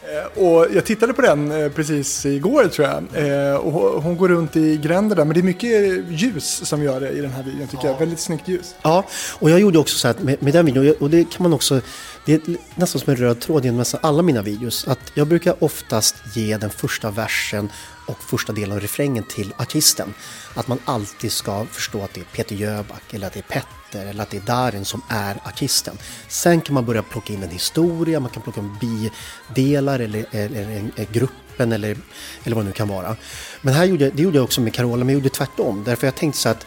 Eh, 0.08 0.42
och 0.42 0.66
jag 0.74 0.84
tittade 0.84 1.14
på 1.14 1.22
den 1.22 1.52
eh, 1.52 1.72
precis 1.72 2.26
igår 2.26 2.64
tror 2.68 2.88
jag. 2.88 3.26
Eh, 3.48 3.54
och 3.54 4.02
hon 4.02 4.16
går 4.16 4.28
runt 4.28 4.56
i 4.56 4.76
gränder 4.76 5.16
där. 5.16 5.24
Men 5.24 5.34
det 5.34 5.40
är 5.40 5.42
mycket 5.42 6.04
ljus 6.10 6.66
som 6.66 6.82
gör 6.82 7.00
det 7.00 7.10
i 7.10 7.20
den 7.20 7.30
här 7.30 7.42
videon 7.42 7.68
tycker 7.68 7.84
ja. 7.86 7.92
jag. 7.92 7.98
Väldigt 7.98 8.20
snyggt 8.20 8.48
ljus. 8.48 8.74
Ja, 8.82 9.04
och 9.38 9.50
jag 9.50 9.60
gjorde 9.60 9.78
också 9.78 9.98
så 9.98 10.08
här 10.08 10.14
med, 10.20 10.42
med 10.42 10.52
den 10.52 10.66
videon. 10.66 10.94
Och 11.00 11.10
det 11.10 11.30
kan 11.30 11.42
man 11.42 11.52
också 11.52 11.80
det 12.24 12.34
är 12.34 12.40
nästan 12.74 13.00
som 13.00 13.10
en 13.10 13.16
röd 13.16 13.40
tråd 13.40 13.64
genom 13.64 13.78
nästan 13.78 14.00
alla 14.02 14.22
mina 14.22 14.42
videos 14.42 14.88
att 14.88 15.12
jag 15.14 15.26
brukar 15.26 15.64
oftast 15.64 16.16
ge 16.34 16.56
den 16.56 16.70
första 16.70 17.10
versen 17.10 17.68
och 18.08 18.22
första 18.22 18.52
delen 18.52 18.72
av 18.72 18.80
refrängen 18.80 19.24
till 19.24 19.54
artisten. 19.56 20.14
Att 20.54 20.68
man 20.68 20.78
alltid 20.84 21.32
ska 21.32 21.66
förstå 21.66 22.02
att 22.02 22.14
det 22.14 22.20
är 22.20 22.24
Peter 22.24 22.56
Jöback 22.56 23.14
eller 23.14 23.26
att 23.26 23.32
det 23.32 23.38
är 23.38 23.60
Petter 23.60 24.06
eller 24.06 24.22
att 24.22 24.30
det 24.30 24.36
är 24.36 24.40
Darin 24.40 24.84
som 24.84 25.02
är 25.08 25.36
artisten. 25.44 25.98
Sen 26.28 26.60
kan 26.60 26.74
man 26.74 26.84
börja 26.84 27.02
plocka 27.02 27.32
in 27.32 27.42
en 27.42 27.50
historia, 27.50 28.20
man 28.20 28.30
kan 28.30 28.42
plocka 28.42 28.60
in 28.60 28.76
bidelar 28.80 29.98
eller, 29.98 30.26
eller, 30.30 30.62
eller 30.62 31.12
gruppen 31.12 31.72
eller, 31.72 31.96
eller 32.44 32.56
vad 32.56 32.64
det 32.64 32.68
nu 32.68 32.72
kan 32.72 32.88
vara. 32.88 33.16
Men 33.60 33.74
här 33.74 33.84
gjorde, 33.84 34.10
det 34.10 34.22
gjorde 34.22 34.38
jag 34.38 34.44
också 34.44 34.60
med 34.60 34.74
Carola, 34.74 35.04
men 35.04 35.08
jag 35.08 35.14
gjorde 35.14 35.28
tvärtom. 35.28 35.84
Därför 35.84 36.06
jag 36.06 36.14
tänkte 36.14 36.40
så 36.40 36.48
att 36.48 36.66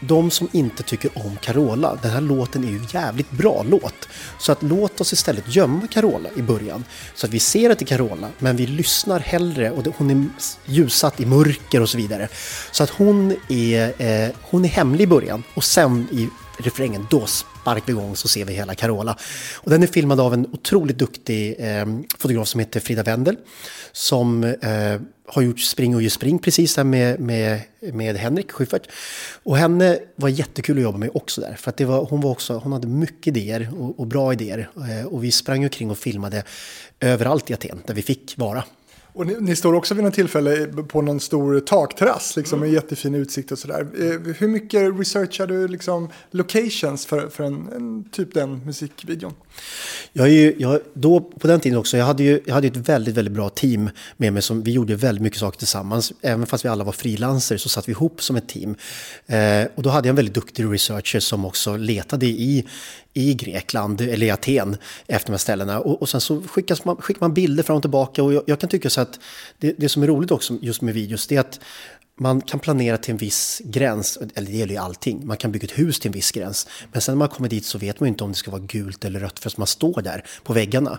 de 0.00 0.30
som 0.30 0.48
inte 0.52 0.82
tycker 0.82 1.10
om 1.14 1.36
Carola, 1.36 1.98
den 2.02 2.10
här 2.10 2.20
låten 2.20 2.64
är 2.64 2.68
ju 2.68 2.80
jävligt 2.92 3.30
bra 3.30 3.64
låt. 3.68 4.08
Så 4.38 4.52
att 4.52 4.62
låt 4.62 5.00
oss 5.00 5.12
istället 5.12 5.54
gömma 5.54 5.86
Carola 5.86 6.28
i 6.36 6.42
början. 6.42 6.84
Så 7.14 7.26
att 7.26 7.32
vi 7.32 7.38
ser 7.38 7.70
att 7.70 7.78
det 7.78 7.84
är 7.84 7.86
Carola, 7.86 8.28
men 8.38 8.56
vi 8.56 8.66
lyssnar 8.66 9.20
hellre 9.20 9.70
och 9.70 9.86
hon 9.96 10.10
är 10.10 10.24
ljussatt 10.64 11.20
i 11.20 11.26
mörker 11.26 11.80
och 11.80 11.88
så 11.88 11.96
vidare. 11.96 12.28
Så 12.72 12.82
att 12.82 12.90
hon 12.90 13.36
är, 13.48 14.02
eh, 14.02 14.30
hon 14.42 14.64
är 14.64 14.68
hemlig 14.68 15.04
i 15.04 15.06
början 15.06 15.42
och 15.54 15.64
sen 15.64 16.08
i 16.12 16.28
refrängen, 16.58 17.06
då 17.10 17.26
sparkar 17.26 17.86
vi 17.86 17.92
igång 17.92 18.16
så 18.16 18.28
ser 18.28 18.44
vi 18.44 18.52
hela 18.52 18.74
Carola. 18.74 19.16
Och 19.54 19.70
den 19.70 19.82
är 19.82 19.86
filmad 19.86 20.20
av 20.20 20.34
en 20.34 20.46
otroligt 20.52 20.98
duktig 20.98 21.56
eh, 21.58 21.86
fotograf 22.18 22.48
som 22.48 22.60
heter 22.60 22.80
Frida 22.80 23.02
Wendel. 23.02 23.36
Som 23.92 24.44
eh, 24.44 25.00
har 25.28 25.42
gjort 25.42 25.60
Spring 25.60 25.94
och 25.94 26.02
ge 26.02 26.10
spring 26.10 26.38
precis 26.38 26.74
där 26.74 26.84
med, 26.84 27.20
med, 27.20 27.60
med 27.80 28.16
Henrik 28.16 28.52
Schyffert. 28.52 28.88
Och 29.42 29.56
henne 29.56 29.98
var 30.16 30.28
jättekul 30.28 30.76
att 30.76 30.82
jobba 30.82 30.98
med 30.98 31.10
också 31.14 31.40
där. 31.40 31.54
För 31.54 31.70
att 31.70 31.76
det 31.76 31.84
var, 31.84 32.04
hon, 32.04 32.20
var 32.20 32.30
också, 32.30 32.58
hon 32.58 32.72
hade 32.72 32.86
mycket 32.86 33.36
idéer 33.36 33.70
och, 33.78 34.00
och 34.00 34.06
bra 34.06 34.32
idéer. 34.32 34.70
Eh, 34.76 35.06
och 35.06 35.24
vi 35.24 35.30
sprang 35.30 35.64
omkring 35.64 35.90
och 35.90 35.98
filmade 35.98 36.42
överallt 37.00 37.50
i 37.50 37.54
Aten 37.54 37.82
där 37.86 37.94
vi 37.94 38.02
fick 38.02 38.34
vara. 38.38 38.64
Och 39.18 39.26
ni, 39.26 39.36
ni, 39.40 39.56
står 39.56 39.74
också 39.74 39.94
vid 39.94 40.04
något 40.04 40.14
tillfälle 40.14 40.66
på 40.66 41.02
någon 41.02 41.20
stor 41.20 41.60
takterrass 41.60 42.36
liksom, 42.36 42.60
med 42.60 42.72
jättefin 42.72 43.14
utsikt 43.14 43.52
och 43.52 43.58
sådär. 43.58 43.80
Eh, 43.80 44.34
hur 44.34 44.48
mycket 44.48 44.98
researchar 44.98 45.46
du 45.46 45.68
liksom, 45.68 46.08
locations 46.30 47.06
för, 47.06 47.28
för 47.28 47.44
en, 47.44 47.68
en, 47.72 48.04
typ 48.10 48.34
den 48.34 48.64
musikvideon? 48.64 49.34
Jag 50.12 50.26
är 50.26 50.32
ju, 50.32 50.54
jag, 50.58 50.80
då, 50.92 51.20
på 51.20 51.46
den 51.46 51.60
tiden 51.60 51.78
också, 51.78 51.96
jag 51.96 52.04
hade 52.04 52.22
ju 52.22 52.40
jag 52.46 52.54
hade 52.54 52.66
ett 52.66 52.76
väldigt, 52.76 53.14
väldigt 53.14 53.34
bra 53.34 53.48
team 53.48 53.90
med 54.16 54.32
mig. 54.32 54.42
Som, 54.42 54.62
vi 54.62 54.72
gjorde 54.72 54.96
väldigt 54.96 55.22
mycket 55.22 55.40
saker 55.40 55.58
tillsammans. 55.58 56.12
Även 56.22 56.46
fast 56.46 56.64
vi 56.64 56.68
alla 56.68 56.84
var 56.84 56.92
frilanser 56.92 57.56
så 57.56 57.68
satt 57.68 57.88
vi 57.88 57.92
ihop 57.92 58.22
som 58.22 58.36
ett 58.36 58.48
team. 58.48 58.74
Eh, 59.26 59.68
och 59.74 59.82
då 59.82 59.90
hade 59.90 60.08
jag 60.08 60.12
en 60.12 60.16
väldigt 60.16 60.34
duktig 60.34 60.72
researcher 60.72 61.20
som 61.20 61.44
också 61.44 61.76
letade 61.76 62.26
i, 62.26 62.66
i 63.18 63.34
Grekland, 63.34 64.00
eller 64.00 64.26
i 64.26 64.30
Aten, 64.30 64.76
efter 65.06 65.26
de 65.26 65.32
här 65.32 65.38
ställena. 65.38 65.80
Och, 65.80 66.02
och 66.02 66.08
sen 66.08 66.20
så 66.20 66.42
skickas 66.42 66.84
man, 66.84 66.96
skickar 66.96 67.20
man 67.20 67.34
bilder 67.34 67.62
fram 67.62 67.76
och 67.76 67.82
tillbaka. 67.82 68.22
Och 68.22 68.32
jag, 68.32 68.42
jag 68.46 68.60
kan 68.60 68.68
tycka 68.68 68.90
så 68.90 69.00
att 69.00 69.20
det, 69.58 69.74
det 69.78 69.88
som 69.88 70.02
är 70.02 70.06
roligt 70.06 70.30
också 70.30 70.58
just 70.60 70.82
med 70.82 70.94
videos, 70.94 71.26
det 71.26 71.36
är 71.36 71.40
att 71.40 71.60
man 72.20 72.40
kan 72.40 72.60
planera 72.60 72.96
till 72.96 73.10
en 73.10 73.16
viss 73.16 73.62
gräns, 73.64 74.18
eller 74.34 74.50
det 74.50 74.56
gäller 74.56 74.74
ju 74.74 74.80
allting. 74.80 75.26
Man 75.26 75.36
kan 75.36 75.52
bygga 75.52 75.64
ett 75.64 75.78
hus 75.78 76.00
till 76.00 76.08
en 76.08 76.12
viss 76.12 76.30
gräns. 76.30 76.68
Men 76.92 77.00
sen 77.00 77.14
när 77.14 77.18
man 77.18 77.28
kommer 77.28 77.48
dit 77.48 77.64
så 77.64 77.78
vet 77.78 78.00
man 78.00 78.08
inte 78.08 78.24
om 78.24 78.30
det 78.30 78.36
ska 78.36 78.50
vara 78.50 78.62
gult 78.62 79.04
eller 79.04 79.20
rött 79.20 79.38
förrän 79.38 79.54
man 79.56 79.66
står 79.66 80.02
där 80.02 80.24
på 80.42 80.52
väggarna. 80.52 80.98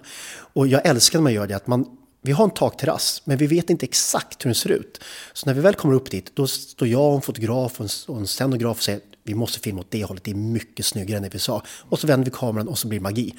Och 0.54 0.68
jag 0.68 0.86
älskar 0.86 1.20
när 1.20 1.24
man 1.24 1.34
gör 1.34 1.48
det, 1.48 1.56
att 1.56 1.68
man, 1.68 1.86
vi 2.22 2.32
har 2.32 2.44
en 2.44 2.52
takterrass, 2.52 3.22
men 3.26 3.38
vi 3.38 3.48
vet 3.48 3.70
inte 3.70 3.86
exakt 3.86 4.46
hur 4.46 4.50
den 4.50 4.56
ser 4.56 4.70
ut. 4.70 5.02
Så 5.34 5.46
när 5.46 5.54
vi 5.54 5.62
väl 5.62 5.76
kommer 5.76 5.94
upp 5.96 6.12
dit, 6.12 6.32
då 6.36 6.48
står 6.48 6.88
jag 6.88 7.10
och 7.10 7.16
en 7.16 7.22
fotograf 7.22 7.80
och 7.80 8.18
en, 8.18 8.28
scenograf 8.28 8.78
och 8.78 8.84
säger 8.84 9.02
vi 9.24 9.36
måste 9.36 9.60
filma 9.60 9.80
åt 9.80 9.92
det 9.92 10.04
hållet, 10.04 10.24
det 10.24 10.32
är 10.32 10.36
mycket 10.36 10.86
snyggare 10.86 11.18
än 11.18 11.24
det 11.24 11.34
vi 11.34 11.40
sa. 11.40 11.64
Och 11.90 12.00
så 12.00 12.08
vänder 12.08 12.26
vi 12.26 12.32
kameran 12.32 12.68
och 12.68 12.78
så 12.78 12.88
blir 12.88 13.00
det 13.00 13.04
magi. 13.04 13.34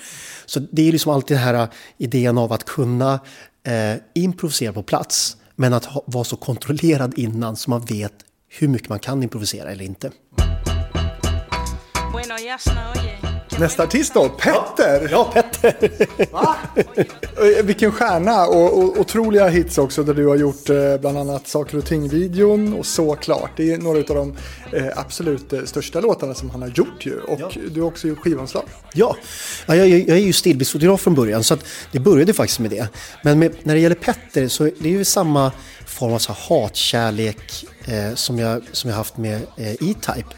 Så 0.46 0.60
det 0.72 0.88
är 0.88 0.92
liksom 0.92 1.12
alltid 1.12 1.36
den 1.36 1.44
här 1.44 1.54
äh, 1.54 1.68
idén 1.98 2.38
av 2.38 2.52
att 2.52 2.64
kunna 2.64 3.20
eh, 3.62 3.94
improvisera 4.14 4.72
på 4.72 4.82
plats 4.82 5.36
men 5.56 5.72
att 5.72 5.84
ha, 5.84 6.04
vara 6.06 6.24
så 6.24 6.36
kontrollerad 6.36 7.18
innan 7.18 7.56
så 7.56 7.70
man 7.70 7.80
vet 7.80 8.14
hur 8.48 8.68
mycket 8.68 8.88
man 8.88 8.98
kan 8.98 9.22
improvisera 9.22 9.70
eller 9.70 9.84
inte. 9.84 10.10
Nästa 13.60 13.82
artist 13.82 14.14
då, 14.14 14.28
Petter! 14.28 15.08
Ja, 15.10 15.30
Petter! 15.34 15.90
Va? 16.32 16.56
Eh, 16.76 17.64
vilken 17.64 17.92
stjärna 17.92 18.46
och, 18.46 18.78
och 18.78 18.98
otroliga 18.98 19.48
hits 19.48 19.78
också 19.78 20.02
där 20.02 20.14
du 20.14 20.26
har 20.26 20.36
gjort 20.36 20.70
eh, 20.70 20.96
bland 21.00 21.18
annat 21.18 21.48
Saker 21.48 21.78
och 21.78 21.84
ting-videon 21.84 22.74
och 22.78 22.86
Såklart. 22.86 23.50
Det 23.56 23.72
är 23.72 23.78
några 23.78 23.98
av 23.98 24.04
de 24.04 24.36
eh, 24.76 24.98
absolut 24.98 25.52
största 25.64 26.00
låtarna 26.00 26.34
som 26.34 26.50
han 26.50 26.62
har 26.62 26.68
gjort 26.68 27.06
ju. 27.06 27.20
Och 27.20 27.40
ja. 27.40 27.50
du 27.74 27.80
har 27.80 27.88
också 27.88 28.08
gjort 28.08 28.18
skivomslag. 28.18 28.64
Ja, 28.94 29.16
ja 29.66 29.74
jag, 29.74 29.88
jag, 29.88 30.08
är 30.08 30.16
ju 30.16 30.32
stillbildsfotograf 30.32 31.00
från 31.00 31.14
början 31.14 31.44
så 31.44 31.54
att 31.54 31.64
det 31.92 31.98
började 31.98 32.32
faktiskt 32.32 32.60
med 32.60 32.70
det. 32.70 32.88
Men 33.22 33.38
med, 33.38 33.52
när 33.62 33.74
det 33.74 33.80
gäller 33.80 33.96
Petter 33.96 34.48
så 34.48 34.64
är 34.64 34.72
det 34.78 34.88
ju 34.88 35.04
samma 35.04 35.52
form 35.86 36.12
av 36.12 36.18
så 36.18 36.32
hatkärlek 36.32 37.66
eh, 37.84 38.14
som, 38.14 38.38
jag, 38.38 38.62
som 38.72 38.90
jag 38.90 38.96
haft 38.96 39.16
med 39.16 39.42
eh, 39.56 39.72
E-Type. 39.72 40.34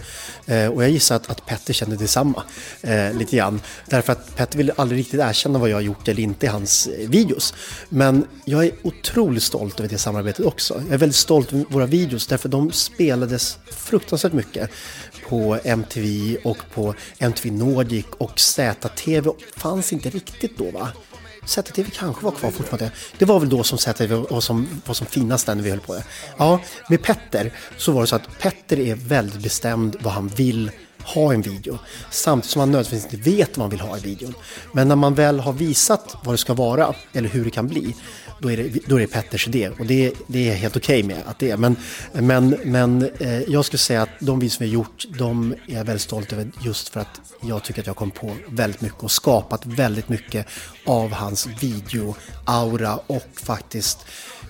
Eh, 0.47 0.67
och 0.67 0.83
jag 0.83 0.91
gissar 0.91 1.17
att, 1.17 1.31
att 1.31 1.47
Petter 1.47 1.73
kände 1.73 1.97
detsamma 1.97 2.43
eh, 2.83 3.15
lite 3.15 3.37
grann. 3.37 3.61
Därför 3.87 4.13
att 4.13 4.37
Petter 4.37 4.59
ville 4.59 4.73
aldrig 4.77 4.99
riktigt 5.01 5.21
erkänna 5.21 5.59
vad 5.59 5.71
jag 5.71 5.77
har 5.77 5.83
gjort 5.83 6.09
eller 6.09 6.23
inte 6.23 6.47
i 6.47 6.49
hans 6.49 6.87
eh, 6.87 7.09
videos. 7.09 7.55
Men 7.89 8.27
jag 8.45 8.65
är 8.65 8.73
otroligt 8.83 9.43
stolt 9.43 9.81
över 9.81 9.89
det 9.89 9.99
samarbetet 9.99 10.47
också. 10.47 10.75
Jag 10.75 10.95
är 10.95 10.99
väldigt 10.99 11.17
stolt 11.17 11.53
över 11.53 11.65
våra 11.69 11.87
videos 11.87 12.27
därför 12.27 12.49
att 12.49 12.53
de 12.53 12.73
spelades 12.73 13.59
fruktansvärt 13.73 14.33
mycket 14.33 14.71
på 15.29 15.59
MTV 15.65 16.37
och 16.45 16.59
på 16.75 16.95
MTV 17.19 17.51
Nordic 17.51 18.07
och 18.19 18.41
ZTV 18.41 19.31
fanns 19.57 19.93
inte 19.93 20.11
riktigt 20.11 20.59
då 20.59 20.71
va? 20.71 20.89
ZTV 21.45 21.91
kanske 21.91 22.25
var 22.25 22.33
kvar 22.33 22.51
fortfarande. 22.51 22.91
Det 23.19 23.25
var 23.25 23.41
väl 23.41 23.49
då 23.49 23.63
som 23.63 23.79
ZTV 23.79 24.15
var 24.15 24.41
som, 24.41 24.69
var 24.87 24.95
som 24.95 25.07
finast 25.07 25.47
när 25.47 25.55
vi 25.55 25.71
höll 25.71 25.81
på 25.81 25.95
det. 25.95 26.05
Ja, 26.37 26.61
med 26.89 27.03
Petter 27.03 27.53
så 27.77 27.93
var 27.93 28.01
det 28.01 28.07
så 28.07 28.17
att 28.17 28.39
Petter 28.39 28.79
är 28.81 28.95
väldigt 28.95 29.43
bestämd 29.43 29.97
vad 30.01 30.13
han 30.13 30.29
vill 30.29 30.71
ha 31.05 31.33
en 31.33 31.43
video. 31.43 31.79
Samtidigt 32.11 32.51
som 32.51 32.61
man 32.61 32.71
nödvändigtvis 32.71 33.15
inte 33.15 33.31
vet 33.31 33.59
vad 33.59 33.65
man 33.65 33.71
vill 33.71 33.81
ha 33.81 33.99
i 33.99 34.01
videon. 34.01 34.35
Men 34.73 34.89
när 34.89 34.97
man 34.97 35.15
väl 35.15 35.41
har 35.41 35.53
visat 35.53 36.17
vad 36.25 36.35
det 36.35 36.39
ska 36.39 36.55
vara 36.55 36.95
eller 37.13 37.29
hur 37.29 37.45
det 37.45 37.51
kan 37.51 37.69
bli, 37.69 37.95
då 38.43 38.51
är 38.51 38.57
det, 38.57 38.87
då 38.87 38.97
är 38.97 39.01
det 39.01 39.07
Petters 39.07 39.49
idé. 39.49 39.71
Och 39.79 39.87
det, 39.87 40.13
det 40.27 40.51
är 40.51 40.55
helt 40.55 40.77
okej 40.77 41.05
okay 41.05 41.15
med 41.17 41.23
att 41.27 41.39
det 41.39 41.51
är. 41.51 41.57
Men, 41.57 41.77
men, 42.13 42.57
men 42.65 43.11
eh, 43.21 43.41
jag 43.43 43.65
skulle 43.65 43.79
säga 43.79 44.03
att 44.03 44.09
de 44.21 44.39
videos 44.39 44.61
vi 44.61 44.67
har 44.67 44.73
gjort, 44.73 45.05
de 45.19 45.53
är 45.67 45.77
jag 45.77 45.85
väldigt 45.85 46.03
stolt 46.03 46.33
över 46.33 46.51
just 46.63 46.89
för 46.89 47.01
att 47.01 47.21
jag 47.41 47.65
tycker 47.65 47.81
att 47.81 47.87
jag 47.87 47.97
kom 47.97 48.11
på 48.11 48.37
väldigt 48.49 48.81
mycket 48.81 49.03
och 49.03 49.11
skapat 49.11 49.67
väldigt 49.67 50.09
mycket 50.09 50.47
av 50.85 51.13
hans 51.13 51.47
video-aura 51.47 53.01
och 53.07 53.27
faktiskt 53.35 53.99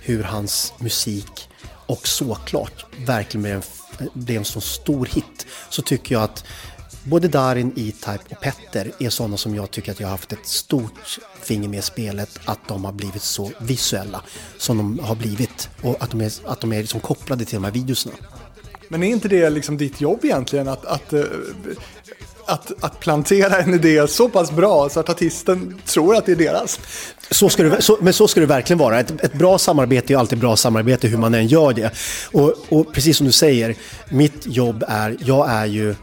hur 0.01 0.23
hans 0.23 0.73
musik 0.79 1.49
och 1.87 2.09
såklart 2.09 2.87
verkligen 3.07 3.43
blev 3.43 3.57
en, 3.57 4.09
blev 4.15 4.39
en 4.39 4.45
så 4.45 4.61
stor 4.61 5.07
hit 5.07 5.47
så 5.71 5.83
tycker 5.83 6.15
jag 6.15 6.25
att 6.25 6.45
både 7.05 7.29
Darin, 7.29 7.73
E-Type 7.77 8.19
och 8.31 8.41
Petter 8.41 8.93
är 8.99 9.11
sådana 9.11 9.37
som 9.37 9.55
jag 9.55 9.71
tycker 9.71 9.93
att 9.93 10.01
jag 10.01 10.07
har 10.07 10.13
haft 10.13 10.33
ett 10.33 10.47
stort 10.47 11.19
finger 11.43 11.69
med 11.69 11.79
i 11.79 11.83
spelet 11.83 12.41
att 12.45 12.69
de 12.69 12.85
har 12.85 12.93
blivit 12.93 13.23
så 13.23 13.51
visuella 13.61 14.23
som 14.59 14.77
de 14.77 14.99
har 14.99 15.15
blivit 15.15 15.69
och 15.83 16.03
att 16.03 16.11
de 16.11 16.21
är, 16.21 16.33
att 16.45 16.61
de 16.61 16.73
är 16.73 16.81
liksom 16.81 17.01
kopplade 17.01 17.45
till 17.45 17.55
de 17.55 17.65
här 17.65 17.71
videorna. 17.71 18.17
Men 18.89 19.03
är 19.03 19.09
inte 19.09 19.29
det 19.29 19.51
liksom 19.51 19.77
ditt 19.77 20.01
jobb 20.01 20.25
egentligen 20.25 20.69
att, 20.69 20.87
att, 20.87 21.13
eh, 21.13 21.23
att, 22.47 22.85
att 22.85 23.01
plantera 23.01 23.59
en 23.59 23.75
idé 23.75 24.09
så 24.09 24.29
pass 24.29 24.51
bra 24.51 24.89
så 24.89 25.01
att 25.01 25.09
artisten 25.09 25.81
tror 25.87 26.17
att 26.17 26.27
det 26.27 26.33
är 26.33 26.37
deras? 26.37 26.81
Så 27.31 27.49
ska 27.49 27.63
det, 27.63 27.83
så, 27.83 27.99
men 28.01 28.13
så 28.13 28.29
ska 28.29 28.41
det 28.41 28.47
verkligen 28.47 28.79
vara. 28.79 29.01
Ett, 29.01 29.25
ett, 29.25 29.33
bra 29.33 29.59
samarbete 29.59 30.13
är 30.13 30.17
alltid 30.17 30.39
bra 30.39 30.57
samarbete 30.57 31.09
hur 31.09 31.19
man 31.19 31.35
än 31.35 31.47
gör 31.47 31.73
det. 31.73 31.91
Och, 32.33 32.55
och 32.69 32.93
precis 32.93 33.17
som 33.17 33.27
du 33.27 33.33
säger, 33.33 33.77
mitt 34.09 34.47
jobb 34.47 34.85
är, 34.89 35.17
jag 35.21 35.51
är 35.51 35.67
ju 35.67 35.95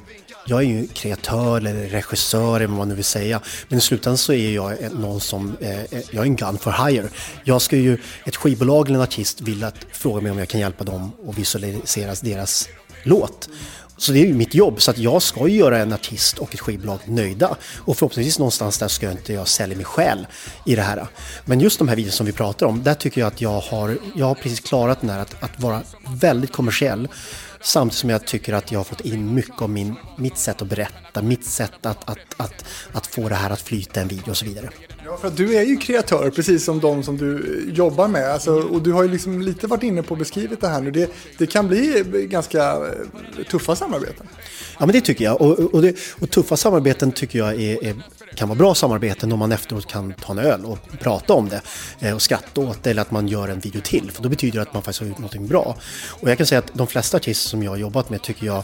jag 0.49 0.59
är 0.59 0.67
ju 0.67 0.87
kreatör 0.87 1.57
eller 1.57 1.73
regissör 1.73 2.55
eller 2.55 2.67
vad 2.67 2.77
man 2.77 2.89
nu 2.89 2.95
vill 2.95 3.03
säga. 3.03 3.41
Men 3.67 3.77
i 3.77 3.81
slutändan 3.81 4.17
så 4.17 4.33
är 4.33 4.51
jag 4.51 4.77
någon 4.99 5.19
som, 5.19 5.57
eh, 5.61 5.79
eh, 5.79 5.85
jag 6.11 6.21
är 6.21 6.27
en 6.27 6.35
gun 6.35 6.57
for 6.57 6.87
hire. 6.87 7.07
Jag 7.43 7.61
ska 7.61 7.75
ju, 7.75 7.97
ett 8.25 8.35
skivbolag 8.35 8.87
eller 8.87 8.99
en 8.99 9.03
artist 9.03 9.41
vill 9.41 9.63
att 9.63 9.75
fråga 9.91 10.21
mig 10.21 10.31
om 10.31 10.39
jag 10.39 10.47
kan 10.47 10.61
hjälpa 10.61 10.83
dem 10.83 11.11
och 11.25 11.37
visualisera 11.37 12.15
deras 12.21 12.69
låt. 13.03 13.49
Så 13.97 14.11
det 14.11 14.19
är 14.19 14.25
ju 14.25 14.33
mitt 14.33 14.53
jobb, 14.53 14.81
så 14.81 14.91
att 14.91 14.97
jag 14.97 15.21
ska 15.21 15.47
ju 15.47 15.57
göra 15.57 15.77
en 15.77 15.93
artist 15.93 16.37
och 16.39 16.53
ett 16.53 16.59
skivbolag 16.59 16.99
nöjda. 17.05 17.55
Och 17.77 17.97
förhoppningsvis 17.97 18.39
någonstans 18.39 18.77
där 18.77 18.87
ska 18.87 19.05
jag 19.05 19.13
inte 19.13 19.33
jag 19.33 19.47
sälja 19.47 19.75
mig 19.75 19.85
själv 19.85 20.25
i 20.65 20.75
det 20.75 20.81
här. 20.81 21.07
Men 21.45 21.59
just 21.59 21.79
de 21.79 21.87
här 21.87 21.95
videorna 21.95 22.13
som 22.13 22.25
vi 22.25 22.31
pratar 22.31 22.65
om, 22.65 22.83
där 22.83 22.93
tycker 22.93 23.21
jag 23.21 23.27
att 23.27 23.41
jag 23.41 23.59
har, 23.59 23.97
jag 24.15 24.25
har 24.25 24.35
precis 24.35 24.59
klarat 24.59 25.01
den 25.01 25.09
här 25.09 25.19
att, 25.19 25.43
att 25.43 25.59
vara 25.59 25.81
väldigt 26.07 26.51
kommersiell 26.51 27.07
Samtidigt 27.61 27.99
som 27.99 28.09
jag 28.09 28.25
tycker 28.25 28.53
att 28.53 28.71
jag 28.71 28.79
har 28.79 28.83
fått 28.83 29.01
in 29.01 29.33
mycket 29.33 29.61
av 29.61 29.69
min, 29.69 29.95
mitt 30.15 30.37
sätt 30.37 30.61
att 30.61 30.67
berätta, 30.67 31.21
mitt 31.21 31.45
sätt 31.45 31.85
att, 31.85 32.09
att, 32.09 32.19
att, 32.37 32.65
att 32.91 33.07
få 33.07 33.29
det 33.29 33.35
här 33.35 33.49
att 33.49 33.61
flyta 33.61 34.01
en 34.01 34.07
video 34.07 34.31
och 34.31 34.37
så 34.37 34.45
vidare. 34.45 34.69
Ja, 35.05 35.17
för 35.17 35.27
att 35.27 35.37
du 35.37 35.55
är 35.55 35.63
ju 35.63 35.77
kreatör, 35.77 36.29
precis 36.29 36.65
som 36.65 36.79
de 36.79 37.03
som 37.03 37.17
du 37.17 37.63
jobbar 37.73 38.07
med. 38.07 38.31
Alltså, 38.31 38.53
och 38.53 38.81
du 38.81 38.91
har 38.91 39.03
ju 39.03 39.09
liksom 39.09 39.41
lite 39.41 39.67
varit 39.67 39.83
inne 39.83 40.03
på 40.03 40.11
och 40.11 40.17
beskrivit 40.17 40.61
det 40.61 40.67
här 40.67 40.81
nu. 40.81 40.91
Det, 40.91 41.11
det 41.37 41.45
kan 41.45 41.67
bli 41.67 42.03
ganska 42.29 42.73
eh, 42.73 43.43
tuffa 43.51 43.75
samarbeten. 43.75 44.27
Ja, 44.79 44.85
men 44.85 44.93
det 44.93 45.01
tycker 45.01 45.25
jag. 45.25 45.41
Och, 45.41 45.59
och, 45.59 45.81
det, 45.81 45.95
och 46.19 46.29
tuffa 46.29 46.57
samarbeten 46.57 47.11
tycker 47.11 47.39
jag 47.39 47.61
är, 47.61 47.83
är, 47.83 47.95
kan 48.35 48.49
vara 48.49 48.57
bra 48.57 48.75
samarbeten 48.75 49.31
om 49.31 49.39
man 49.39 49.51
efteråt 49.51 49.87
kan 49.87 50.13
ta 50.13 50.33
en 50.33 50.39
öl 50.39 50.65
och 50.65 50.79
prata 50.99 51.33
om 51.33 51.49
det 51.49 51.61
eh, 51.99 52.15
och 52.15 52.21
skratta 52.21 52.61
åt 52.61 52.83
det 52.83 52.89
eller 52.89 53.01
att 53.01 53.11
man 53.11 53.27
gör 53.27 53.47
en 53.47 53.59
video 53.59 53.81
till. 53.81 54.11
För 54.11 54.23
då 54.23 54.29
betyder 54.29 54.55
det 54.55 54.61
att 54.61 54.73
man 54.73 54.83
faktiskt 54.83 54.99
har 54.99 55.07
gjort 55.07 55.17
någonting 55.17 55.47
bra. 55.47 55.77
Och 56.09 56.29
jag 56.29 56.37
kan 56.37 56.47
säga 56.47 56.59
att 56.59 56.71
de 56.73 56.87
flesta 56.87 57.17
artister 57.17 57.49
som 57.49 57.63
jag 57.63 57.71
har 57.71 57.77
jobbat 57.77 58.09
med 58.09 58.21
tycker 58.21 58.45
jag 58.45 58.63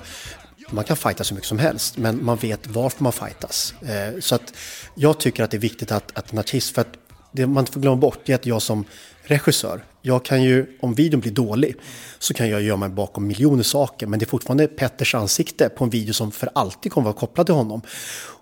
man 0.70 0.84
kan 0.84 0.98
fightas 0.98 1.32
hur 1.32 1.36
mycket 1.36 1.48
som 1.48 1.60
helst, 1.60 1.98
men 1.98 2.26
man 2.26 2.38
vet 2.38 2.68
varför 2.68 3.04
man 3.04 3.14
fightas. 3.14 3.74
Eh, 3.82 4.20
så 4.20 4.36
att 4.36 4.54
jag 4.96 5.20
tycker 5.20 5.44
att 5.44 5.52
det 5.52 5.58
är 5.58 5.62
viktigt 5.62 5.92
att, 5.92 6.18
att 6.18 6.32
en 6.32 6.40
artist, 6.40 6.76
för 6.76 6.82
att 6.82 6.94
det 7.32 7.48
man 7.48 7.66
får 7.66 7.82
glömma 7.82 7.96
bort 7.98 8.30
är 8.30 8.36
att 8.36 8.46
jag 8.46 8.62
som 8.62 8.86
regissör, 9.26 9.84
jag 10.02 10.26
kan 10.26 10.44
ju, 10.44 10.78
om 10.80 10.94
videon 10.94 11.20
blir 11.20 11.32
dålig, 11.32 11.76
så 12.20 12.34
kan 12.34 12.50
jag 12.50 12.62
gömma 12.62 12.88
mig 12.88 12.96
bakom 12.96 13.28
miljoner 13.28 13.64
saker, 13.64 14.08
men 14.08 14.20
det 14.20 14.26
är 14.26 14.28
fortfarande 14.28 14.68
Petters 14.68 15.16
ansikte 15.16 15.70
på 15.70 15.84
en 15.84 15.90
video 15.90 16.14
som 16.14 16.32
för 16.32 16.50
alltid 16.56 16.92
kommer 16.92 17.06
vara 17.06 17.16
kopplad 17.16 17.46
till 17.46 17.56
honom. 17.56 17.82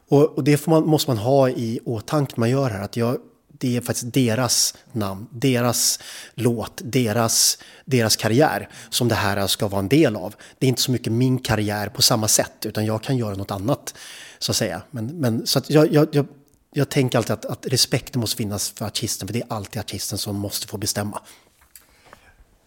Och, 0.08 0.38
och 0.38 0.44
det 0.44 0.68
man, 0.68 0.88
måste 0.88 1.10
man 1.10 1.18
ha 1.18 1.50
i 1.50 1.80
åtanke 1.86 2.34
när 2.36 2.40
man 2.40 2.50
gör 2.50 2.70
det 2.70 2.76
här, 2.76 2.84
att 2.84 2.98
jag, 2.98 3.18
det 3.48 3.78
är 3.78 3.82
faktiskt 3.82 4.14
deras 4.14 4.76
namn, 4.92 5.28
deras 5.32 6.00
låt, 6.34 6.82
deras, 6.84 7.58
deras 7.86 8.16
karriär 8.16 8.70
som 8.90 9.08
det 9.08 9.16
här 9.16 9.48
ska 9.48 9.68
vara 9.68 9.80
en 9.80 9.90
del 9.90 10.16
av. 10.16 10.36
Det 10.60 10.66
är 10.66 10.68
inte 10.68 10.82
så 10.82 10.92
mycket 10.92 11.14
min 11.14 11.40
karriär 11.40 11.90
på 11.90 12.02
samma 12.02 12.28
sätt, 12.28 12.66
utan 12.66 12.86
jag 12.86 13.04
kan 13.04 13.18
göra 13.18 13.36
något 13.36 13.52
annat, 13.52 13.96
så 14.40 14.52
att 14.52 14.56
säga. 14.56 14.82
Men, 14.92 15.06
men 15.06 15.48
så 15.48 15.60
att 15.60 15.70
jag, 15.70 15.94
jag, 15.94 16.08
jag 16.12 16.26
jag 16.74 16.90
tänker 16.90 17.18
alltid 17.18 17.34
att, 17.34 17.46
att 17.46 17.66
respekten 17.68 18.22
måste 18.22 18.38
finnas 18.38 18.70
för 18.70 18.86
artisten, 18.86 19.28
för 19.28 19.34
det 19.34 19.42
är 19.42 19.48
alltid 19.50 19.80
artisten 19.80 20.18
som 20.18 20.36
måste 20.36 20.68
få 20.68 20.78
bestämma. 20.78 21.22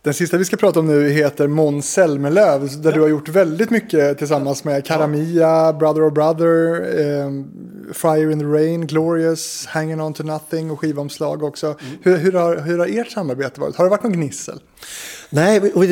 Den 0.02 0.14
sista 0.14 0.36
vi 0.36 0.44
ska 0.44 0.56
prata 0.56 0.80
om 0.80 0.86
nu 0.86 1.10
heter 1.10 1.48
Måns 1.48 1.92
Zelmerlöw, 1.92 2.66
där 2.82 2.90
ja. 2.90 2.94
du 2.94 3.00
har 3.00 3.08
gjort 3.08 3.28
väldigt 3.28 3.70
mycket 3.70 4.18
tillsammans 4.18 4.64
med 4.64 4.86
Karamia, 4.86 5.72
Brother 5.72 6.06
or 6.06 6.10
Brother, 6.10 6.80
eh, 7.00 7.30
Fire 7.92 8.32
in 8.32 8.38
the 8.38 8.44
Rain, 8.44 8.86
Glorious, 8.86 9.66
Hanging 9.66 10.00
On 10.00 10.14
To 10.14 10.22
Nothing 10.22 10.70
och 10.70 10.80
skivomslag 10.80 11.42
också. 11.42 11.66
Mm. 11.66 11.98
Hur, 12.02 12.16
hur, 12.16 12.32
har, 12.32 12.56
hur 12.56 12.78
har 12.78 12.86
ert 12.86 13.10
samarbete 13.10 13.60
varit? 13.60 13.76
Har 13.76 13.84
det 13.84 13.90
varit 13.90 14.02
någon 14.02 14.12
gnissel? 14.12 14.60
Nej, 15.30 15.60
och, 15.60 15.76
och, 15.76 15.84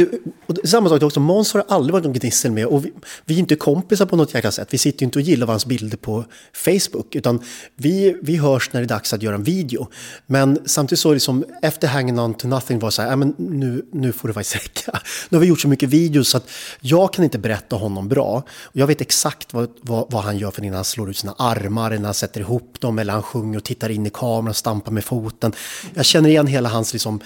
och 0.46 0.68
samma 0.68 0.88
sak 0.88 1.02
också, 1.02 1.20
Måns 1.20 1.54
har 1.54 1.64
aldrig 1.68 1.92
varit 1.92 2.04
någon 2.04 2.12
gnissel 2.12 2.52
med 2.52 2.66
och 2.66 2.84
vi, 2.84 2.92
vi, 3.24 3.34
är 3.34 3.38
inte 3.38 3.56
kompisar 3.56 4.06
på 4.06 4.16
något 4.16 4.34
jäkla 4.34 4.50
sätt. 4.50 4.68
Vi 4.70 4.78
sitter 4.78 5.02
ju 5.02 5.04
inte 5.04 5.18
och 5.18 5.22
gillar 5.22 5.46
varandras 5.46 5.66
bilder 5.66 5.96
på 5.96 6.24
Facebook, 6.52 7.14
utan 7.14 7.40
vi, 7.76 8.16
vi 8.22 8.36
hörs 8.36 8.72
när 8.72 8.80
det 8.80 8.84
är 8.84 8.88
dags 8.88 9.12
att 9.12 9.22
göra 9.22 9.34
en 9.34 9.42
video. 9.42 9.88
Men 10.26 10.58
samtidigt 10.64 11.00
så 11.00 11.12
liksom, 11.12 11.44
efter 11.62 11.88
Hanging 11.88 12.18
On 12.18 12.34
To 12.34 12.48
Nothing 12.48 12.78
var 12.78 12.90
så 12.90 13.02
här, 13.02 13.16
men 13.16 13.34
nu, 13.38 13.84
nu 13.92 14.12
får 14.12 14.28
det 14.28 14.34
faktiskt 14.34 14.56
räcka. 14.56 15.00
Nu 15.28 15.36
har 15.36 15.40
vi 15.40 15.46
gjort 15.46 15.60
så 15.60 15.68
mycket 15.68 15.88
videos 15.88 16.28
så 16.28 16.36
att 16.36 16.50
jag 16.80 17.12
kan 17.12 17.24
inte 17.24 17.38
berätta 17.38 17.76
honom 17.76 18.08
bra. 18.08 18.42
Jag 18.72 18.86
vet 18.86 19.00
exakt 19.00 19.54
vad, 19.54 19.68
vad, 19.80 20.06
vad 20.10 20.22
han 20.22 20.38
gör 20.38 20.50
för 20.50 20.62
när 20.62 20.72
han 20.72 20.84
slår 20.84 21.10
ut 21.10 21.16
sina 21.16 21.34
armar, 21.38 21.90
när 21.90 22.04
han 22.04 22.14
sätter 22.14 22.40
ihop 22.40 22.80
dem, 22.80 22.98
eller 22.98 23.12
han 23.12 23.22
sjunger 23.22 23.58
och 23.58 23.64
tittar 23.64 23.90
in 23.90 24.06
i 24.06 24.10
kameran 24.10 24.48
och 24.48 24.56
stampar 24.56 24.92
med 24.92 25.04
foten. 25.04 25.52
Jag 25.94 26.04
känner 26.04 26.28
igen 26.28 26.46
hela 26.46 26.68
hans 26.68 26.92
liksom, 26.92 27.20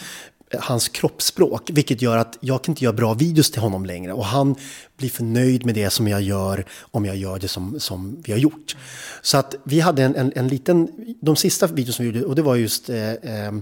hans 0.59 0.89
kroppsspråk, 0.89 1.71
vilket 1.73 2.03
gör 2.03 2.17
att 2.17 2.39
jag 2.41 2.65
kan 2.65 2.73
inte 2.73 2.85
göra 2.85 2.95
bra 2.95 3.15
videos 3.15 3.51
till 3.51 3.61
honom 3.61 3.87
längre. 3.87 4.13
Och 4.13 4.25
han 4.25 4.55
bli 4.99 5.09
för 5.09 5.25
nöjd 5.25 5.67
med 5.67 5.75
det 5.75 5.91
som 5.91 6.09
jag 6.09 6.23
gör 6.23 6.65
om 6.81 7.05
jag 7.05 7.17
gör 7.17 7.39
det 7.39 7.49
som, 7.49 7.81
som 7.81 8.23
vi 8.25 8.33
har 8.33 8.39
gjort. 8.39 8.77
Så 9.23 9.39
att 9.39 9.55
vi 9.65 9.81
hade 9.81 10.03
en, 10.03 10.17
en, 10.17 10.33
en 10.37 10.49
liten, 10.49 10.89
de 11.21 11.37
sista 11.37 11.67
videos 11.67 11.97
som 11.97 12.05
vi 12.05 12.11
gjorde, 12.11 12.27
och 12.27 12.35
det 12.35 12.43
var 12.43 12.57
just 12.57 12.91
eh, 12.91 13.13
eh, 13.13 13.53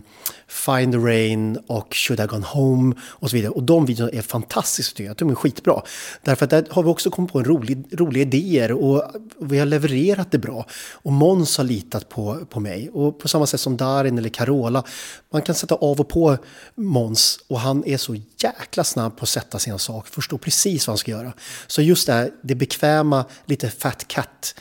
Find 0.48 0.92
the 0.92 0.98
Rain 0.98 1.58
och 1.66 1.94
Should 1.94 2.20
I 2.20 2.26
Gone 2.26 2.46
Home 2.46 2.94
och 3.00 3.30
så 3.30 3.36
vidare. 3.36 3.50
Och 3.50 3.62
de 3.62 3.86
videorna 3.86 4.12
är 4.12 4.22
fantastiska 4.22 4.96
tycker 4.96 5.08
jag, 5.08 5.16
de 5.16 5.30
är 5.30 5.34
skitbra. 5.34 5.82
Därför 6.22 6.44
att 6.44 6.50
där 6.50 6.66
har 6.70 6.82
vi 6.82 6.88
också 6.88 7.10
kommit 7.10 7.32
på 7.32 7.38
en 7.38 7.44
rolig, 7.44 7.84
roliga 7.92 8.22
idéer 8.22 8.72
och 8.72 9.02
vi 9.40 9.58
har 9.58 9.66
levererat 9.66 10.30
det 10.30 10.38
bra. 10.38 10.66
Och 10.92 11.12
Måns 11.12 11.56
har 11.56 11.64
litat 11.64 12.08
på, 12.08 12.46
på 12.50 12.60
mig. 12.60 12.90
Och 12.92 13.18
på 13.18 13.28
samma 13.28 13.46
sätt 13.46 13.60
som 13.60 13.76
Darin 13.76 14.18
eller 14.18 14.28
Carola, 14.28 14.84
man 15.32 15.42
kan 15.42 15.54
sätta 15.54 15.74
av 15.74 16.00
och 16.00 16.08
på 16.08 16.38
Måns 16.74 17.38
och 17.48 17.60
han 17.60 17.84
är 17.86 17.96
så 17.96 18.16
jäkla 18.38 18.84
snabb 18.84 19.16
på 19.16 19.22
att 19.22 19.28
sätta 19.28 19.58
sina 19.58 19.78
saker, 19.78 20.10
förstår 20.10 20.38
precis 20.38 20.86
vad 20.86 20.92
han 20.92 20.98
ska 20.98 21.10
göra 21.10 21.25
göra. 21.26 21.34
Så 21.66 21.82
just 21.82 22.06
det 22.06 22.12
här, 22.12 22.30
det 22.42 22.54
bekväma, 22.54 23.24
lite 23.46 23.70
fat 23.70 24.08
cat 24.08 24.54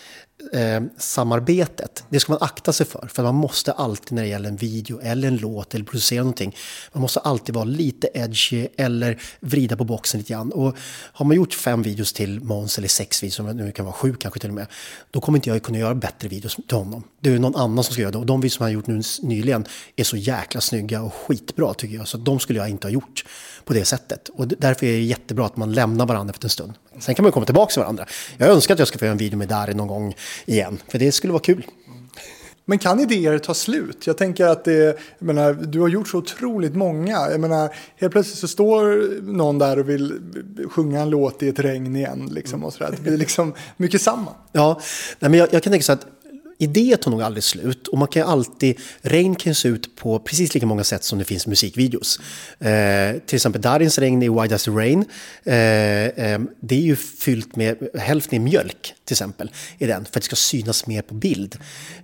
eh, 0.54 0.82
samarbetet, 0.98 2.04
det 2.10 2.20
ska 2.20 2.32
man 2.32 2.42
akta 2.42 2.74
sig 2.74 2.86
för. 2.86 3.10
För 3.14 3.24
man 3.24 3.36
måste 3.36 3.72
alltid 3.72 4.12
när 4.12 4.22
det 4.22 4.28
gäller 4.28 4.50
en 4.50 4.56
video 4.56 5.00
eller 5.02 5.28
en 5.28 5.38
låt 5.38 5.76
eller 5.76 5.86
producera 5.86 6.20
någonting, 6.20 6.56
man 6.94 7.02
måste 7.02 7.20
alltid 7.20 7.56
vara 7.56 7.66
lite 7.66 8.10
edgy 8.14 8.68
eller 8.78 9.22
vrida 9.40 9.78
på 9.78 9.84
boxen 9.84 10.20
lite 10.20 10.34
grann. 10.34 10.52
Och 10.52 10.78
har 11.14 11.26
man 11.26 11.36
gjort 11.36 11.54
fem 11.54 11.82
videos 11.82 12.14
till 12.14 12.40
Måns 12.40 12.78
eller 12.78 12.88
sex 12.88 13.24
videos, 13.24 13.36
som 13.36 13.46
nu 13.46 13.72
kan 13.72 13.86
vara 13.86 13.96
sju 13.96 14.16
kanske 14.20 14.40
till 14.40 14.50
och 14.50 14.56
med, 14.56 14.68
då 15.12 15.22
kommer 15.22 15.38
inte 15.38 15.50
jag 15.50 15.64
kunna 15.64 15.78
göra 15.78 15.96
bättre 15.96 16.28
videos 16.28 16.56
till 16.56 16.78
honom. 16.78 17.04
Det 17.20 17.30
är 17.30 17.40
någon 17.40 17.56
annan 17.56 17.84
som 17.84 17.94
ska 17.94 18.02
göra 18.02 18.12
det. 18.12 18.18
Och 18.18 18.26
de 18.26 18.42
videos 18.42 18.54
som 18.54 18.64
han 18.64 18.70
har 18.70 18.74
gjort 18.74 18.88
nu 18.88 19.02
nyligen 19.22 19.66
är 19.96 20.04
så 20.04 20.18
jäkla 20.18 20.62
snygga 20.62 21.02
och 21.02 21.14
skitbra 21.14 21.74
tycker 21.74 21.96
jag. 21.96 22.08
Så 22.08 22.18
de 22.18 22.40
skulle 22.40 22.60
jag 22.60 22.70
inte 22.70 22.88
ha 22.88 22.92
gjort 22.92 23.26
på 23.66 23.74
det 23.74 23.86
sättet. 23.86 24.30
Och 24.30 24.48
därför 24.48 24.86
är 24.86 24.92
det 24.92 25.02
jättebra 25.02 25.46
att 25.46 25.58
man 25.58 25.74
lämnar 25.74 26.06
varandra 26.06 26.32
efter 26.32 26.46
en 26.46 26.50
stund. 26.50 26.74
Sen 27.00 27.16
kan 27.16 27.24
man 27.24 27.32
komma 27.32 27.46
tillbaka 27.46 27.72
till 27.72 27.82
varandra. 27.82 28.06
Jag 28.38 28.50
önskar 28.50 28.74
att 28.74 28.80
jag 28.80 28.88
ska 28.88 28.98
få 28.98 29.06
göra 29.06 29.12
en 29.12 29.18
video 29.18 29.38
med 29.38 29.48
Darin 29.48 29.78
någon 29.78 29.88
gång 29.88 30.16
igen, 30.46 30.82
för 30.88 31.00
det 31.00 31.12
skulle 31.12 31.34
vara 31.34 31.44
kul. 31.44 31.66
Men 32.68 32.80
kan 32.80 33.00
idéer 33.00 33.38
ta 33.38 33.54
slut? 33.54 34.08
Jag 34.08 34.18
tänker 34.18 34.46
att 34.46 34.66
det, 34.66 35.00
menar, 35.20 35.54
du 35.54 35.80
har 35.80 35.88
gjort 35.88 36.08
så 36.08 36.18
otroligt 36.18 36.76
många. 36.76 37.32
Jag 37.32 37.40
menar, 37.40 37.76
helt 37.96 38.12
plötsligt 38.12 38.38
så 38.38 38.48
står 38.48 39.08
någon 39.22 39.60
där 39.60 39.80
och 39.80 39.90
vill 39.90 40.14
sjunga 40.70 41.02
en 41.02 41.10
låt 41.10 41.44
i 41.44 41.50
ett 41.50 41.60
regn 41.60 41.96
igen. 41.96 42.30
Liksom, 42.32 42.64
och 42.64 42.74
så 42.74 42.84
där. 42.84 42.92
Det 42.92 43.02
blir 43.02 43.18
liksom 43.18 43.54
mycket 43.78 44.02
samma. 44.02 44.32
Ja, 44.52 44.80
nej, 45.20 45.32
men 45.32 45.40
jag, 45.40 45.54
jag 45.54 45.64
kan 45.64 45.72
tänka 45.72 45.84
så 45.84 45.92
att 45.92 46.08
Idéer 46.58 46.98
tar 46.98 47.12
nog 47.12 47.22
aldrig 47.22 47.44
slut 47.44 47.88
och 47.88 47.98
man 47.98 48.08
kan 48.08 48.22
ju 48.22 48.28
alltid, 48.28 48.80
regn 49.02 49.36
kan 49.36 49.56
se 49.56 49.68
ut 49.68 49.96
på 49.96 50.20
precis 50.20 50.54
lika 50.54 50.66
många 50.66 50.84
sätt 50.84 51.04
som 51.04 51.20
det 51.20 51.26
finns 51.26 51.48
musikvideos. 51.48 52.20
Eh, 52.60 53.20
till 53.26 53.36
exempel 53.36 53.62
Darins 53.62 54.00
regn 54.00 54.24
i 54.24 54.30
Why 54.30 54.48
Does 54.48 54.68
It 54.68 54.74
Rain, 54.74 55.06
eh, 55.44 55.56
eh, 55.56 56.40
det 56.60 56.76
är 56.76 56.82
ju 56.82 56.96
fyllt 56.96 57.56
med, 57.56 57.88
hälften 57.94 58.36
är 58.36 58.44
mjölk 58.44 58.94
till 59.06 59.14
exempel, 59.14 59.52
i 59.78 59.86
den, 59.86 60.06
för 60.06 60.10
att 60.10 60.14
det 60.14 60.22
ska 60.22 60.36
synas 60.36 60.88
mer 60.88 61.02
på 61.02 61.14
bild. 61.14 61.58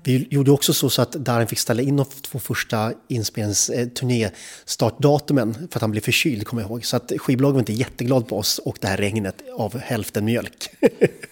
Vi 0.04 0.28
gjorde 0.30 0.52
också 0.52 0.74
så, 0.74 0.90
så 0.90 1.02
att 1.02 1.12
Darin 1.12 1.48
fick 1.48 1.60
ställa 1.60 1.82
in 1.82 1.96
de 1.96 2.06
två 2.06 2.40
första 2.40 2.94
inspelnings 3.08 3.70
eh, 3.70 3.88
turnéstartdatumen 3.88 5.54
för 5.54 5.78
att 5.78 5.82
han 5.82 5.92
blev 5.92 6.02
förkyld, 6.02 6.48
kommer 6.48 6.62
jag 6.62 6.72
ihåg. 6.72 6.86
Så 6.86 6.96
att 6.96 7.12
skivbolaget 7.18 7.54
var 7.54 7.60
inte 7.60 7.74
jätteglad 7.74 8.28
på 8.28 8.38
oss 8.38 8.58
och 8.58 8.78
det 8.82 8.88
här 8.88 8.98
regnet 8.98 9.36
av 9.58 9.80
hälften 9.80 10.26
mjölk. 10.26 10.70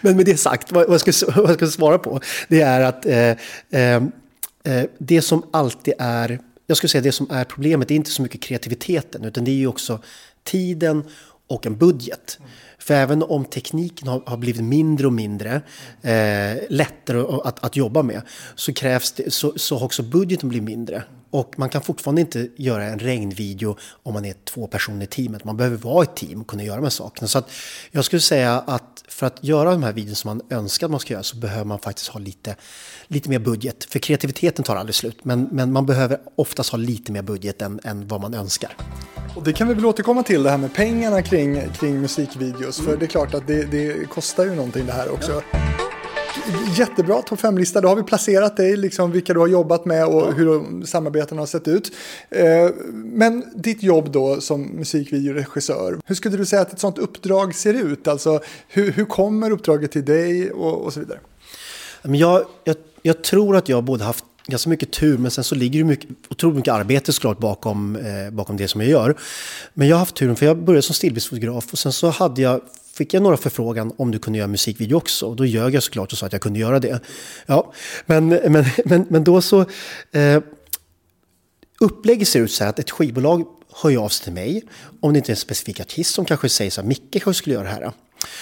Men 0.00 0.16
med 0.16 0.26
det 0.26 0.36
sagt, 0.36 0.72
vad 0.72 0.88
jag 0.88 1.00
ska, 1.00 1.26
vad 1.36 1.50
jag 1.50 1.56
ska 1.56 1.66
svara 1.66 1.98
på, 1.98 2.20
det 2.48 2.60
är 2.60 2.80
att 2.80 3.06
eh, 3.06 3.30
eh, 3.70 4.02
eh, 4.64 4.84
det 4.98 5.22
som 5.22 5.42
alltid 5.50 5.94
är, 5.98 6.40
jag 6.66 6.76
skulle 6.76 6.88
säga 6.88 7.02
det 7.02 7.12
som 7.12 7.30
är 7.30 7.44
problemet, 7.44 7.88
det 7.88 7.94
är 7.94 7.96
inte 7.96 8.10
så 8.10 8.22
mycket 8.22 8.40
kreativiteten, 8.40 9.24
utan 9.24 9.44
det 9.44 9.50
är 9.50 9.56
ju 9.56 9.66
också 9.66 10.00
tiden 10.44 11.04
och 11.46 11.66
en 11.66 11.76
budget. 11.76 12.38
För 12.78 12.94
även 12.94 13.22
om 13.22 13.44
tekniken 13.44 14.08
har, 14.08 14.22
har 14.26 14.36
blivit 14.36 14.64
mindre 14.64 15.06
och 15.06 15.12
mindre, 15.12 15.62
eh, 16.02 16.62
lättare 16.68 17.18
att, 17.44 17.64
att 17.64 17.76
jobba 17.76 18.02
med, 18.02 18.22
så 18.54 18.72
krävs 18.72 19.12
det, 19.12 19.32
så, 19.32 19.52
så 19.56 19.78
har 19.78 19.84
också 19.84 20.02
budgeten 20.02 20.48
blivit 20.48 20.68
mindre. 20.68 21.02
Och 21.34 21.58
man 21.58 21.68
kan 21.68 21.82
fortfarande 21.82 22.20
inte 22.20 22.48
göra 22.56 22.84
en 22.84 22.98
regnvideo 22.98 23.76
om 24.02 24.14
man 24.14 24.24
är 24.24 24.34
två 24.44 24.66
personer 24.66 25.04
i 25.04 25.06
teamet. 25.06 25.44
Man 25.44 25.56
behöver 25.56 25.76
vara 25.76 26.02
ett 26.02 26.16
team 26.16 26.40
och 26.40 26.46
kunna 26.46 26.64
göra 26.64 26.76
de 26.76 26.82
här 26.82 26.90
sakerna. 26.90 27.28
Så 27.28 27.38
att 27.38 27.50
jag 27.90 28.04
skulle 28.04 28.22
säga 28.22 28.58
att 28.66 29.04
för 29.08 29.26
att 29.26 29.44
göra 29.44 29.70
de 29.70 29.82
här 29.82 29.92
videorna 29.92 30.14
som 30.14 30.28
man 30.28 30.58
önskar 30.58 30.86
att 30.86 30.90
man 30.90 31.00
ska 31.00 31.12
göra 31.12 31.22
så 31.22 31.36
behöver 31.36 31.64
man 31.64 31.78
faktiskt 31.78 32.08
ha 32.08 32.20
lite, 32.20 32.56
lite 33.06 33.30
mer 33.30 33.38
budget. 33.38 33.84
För 33.84 33.98
kreativiteten 33.98 34.64
tar 34.64 34.76
aldrig 34.76 34.94
slut, 34.94 35.24
men, 35.24 35.48
men 35.52 35.72
man 35.72 35.86
behöver 35.86 36.18
oftast 36.36 36.70
ha 36.70 36.76
lite 36.76 37.12
mer 37.12 37.22
budget 37.22 37.62
än, 37.62 37.80
än 37.84 38.08
vad 38.08 38.20
man 38.20 38.34
önskar. 38.34 38.76
Och 39.36 39.42
det 39.42 39.52
kan 39.52 39.68
vi 39.68 39.74
väl 39.74 39.86
återkomma 39.86 40.22
till, 40.22 40.42
det 40.42 40.50
här 40.50 40.58
med 40.58 40.74
pengarna 40.74 41.22
kring, 41.22 41.70
kring 41.70 42.00
musikvideos. 42.00 42.78
Mm. 42.78 42.90
För 42.90 42.98
det 42.98 43.04
är 43.04 43.08
klart 43.08 43.34
att 43.34 43.46
det, 43.46 43.64
det, 43.64 44.08
kostar 44.08 44.44
ju 44.44 44.54
någonting 44.54 44.86
det 44.86 44.92
här 44.92 45.12
också. 45.12 45.42
Ja. 45.52 45.93
Jättebra 46.76 47.22
topp 47.22 47.40
5-lista. 47.40 47.80
Då 47.80 47.88
har 47.88 47.96
vi 47.96 48.02
placerat 48.02 48.56
dig, 48.56 48.76
liksom 48.76 49.10
vilka 49.10 49.34
du 49.34 49.40
har 49.40 49.46
jobbat 49.46 49.84
med 49.84 50.06
och 50.06 50.22
ja. 50.22 50.30
hur 50.30 50.84
samarbetena 50.86 51.42
har 51.42 51.46
sett 51.46 51.68
ut. 51.68 51.92
Eh, 52.30 52.70
men 52.92 53.44
ditt 53.54 53.82
jobb 53.82 54.12
då 54.12 54.40
som 54.40 54.62
musikvideoregissör, 54.62 56.00
hur 56.06 56.14
skulle 56.14 56.36
du 56.36 56.46
säga 56.46 56.62
att 56.62 56.72
ett 56.72 56.80
sånt 56.80 56.98
uppdrag 56.98 57.54
ser 57.54 57.74
ut? 57.74 58.08
Alltså 58.08 58.40
hur, 58.68 58.92
hur 58.92 59.04
kommer 59.04 59.50
uppdraget 59.50 59.92
till 59.92 60.04
dig 60.04 60.50
och, 60.50 60.84
och 60.84 60.92
så 60.92 61.00
vidare? 61.00 61.18
Jag, 62.02 62.44
jag, 62.64 62.76
jag 63.02 63.24
tror 63.24 63.56
att 63.56 63.68
jag 63.68 63.84
både 63.84 64.04
haft 64.04 64.24
ganska 64.46 64.70
mycket 64.70 64.92
tur, 64.92 65.18
men 65.18 65.30
sen 65.30 65.44
så 65.44 65.54
ligger 65.54 65.78
det 65.78 65.84
mycket, 65.84 66.10
otroligt 66.28 66.56
mycket 66.56 66.74
arbete 66.74 67.12
såklart 67.12 67.38
bakom, 67.38 67.96
eh, 67.96 68.30
bakom 68.30 68.56
det 68.56 68.68
som 68.68 68.80
jag 68.80 68.90
gör. 68.90 69.16
Men 69.74 69.88
jag 69.88 69.96
har 69.96 69.98
haft 69.98 70.16
turen, 70.16 70.36
för 70.36 70.46
jag 70.46 70.64
började 70.64 70.82
som 70.82 70.94
stillbildsfotograf 70.94 71.72
och 71.72 71.78
sen 71.78 71.92
så 71.92 72.10
hade 72.10 72.42
jag, 72.42 72.60
fick 72.94 73.14
jag 73.14 73.22
några 73.22 73.36
förfrågan 73.36 73.92
om 73.96 74.10
du 74.10 74.18
kunde 74.18 74.38
göra 74.38 74.48
musikvideo 74.48 74.96
också. 74.96 75.26
Och 75.26 75.36
då 75.36 75.46
ljög 75.46 75.74
jag 75.74 75.82
såklart 75.82 76.12
och 76.12 76.18
sa 76.18 76.26
att 76.26 76.32
jag 76.32 76.42
kunde 76.42 76.58
göra 76.58 76.80
det. 76.80 77.00
Ja, 77.46 77.72
men, 78.06 78.28
men, 78.28 78.64
men, 78.84 79.06
men 79.08 79.24
då 79.24 79.42
så... 79.42 79.60
Eh, 80.12 80.42
upplägget 81.80 82.28
ser 82.28 82.40
ut 82.40 82.52
så 82.52 82.64
här 82.64 82.70
att 82.70 82.78
ett 82.78 82.90
skivbolag 82.90 83.44
hör 83.82 83.96
av 83.96 84.08
sig 84.08 84.24
till 84.24 84.32
mig 84.32 84.62
om 85.00 85.12
det 85.12 85.16
inte 85.16 85.30
är 85.32 85.34
en 85.34 85.36
specifik 85.36 85.80
artist 85.80 86.14
som 86.14 86.24
kanske 86.24 86.48
säger 86.48 86.70
så 86.70 86.80
här, 86.80 86.88
Micke 86.88 87.12
kanske 87.12 87.34
skulle 87.34 87.54
göra 87.54 87.64
det 87.64 87.70
här. 87.70 87.92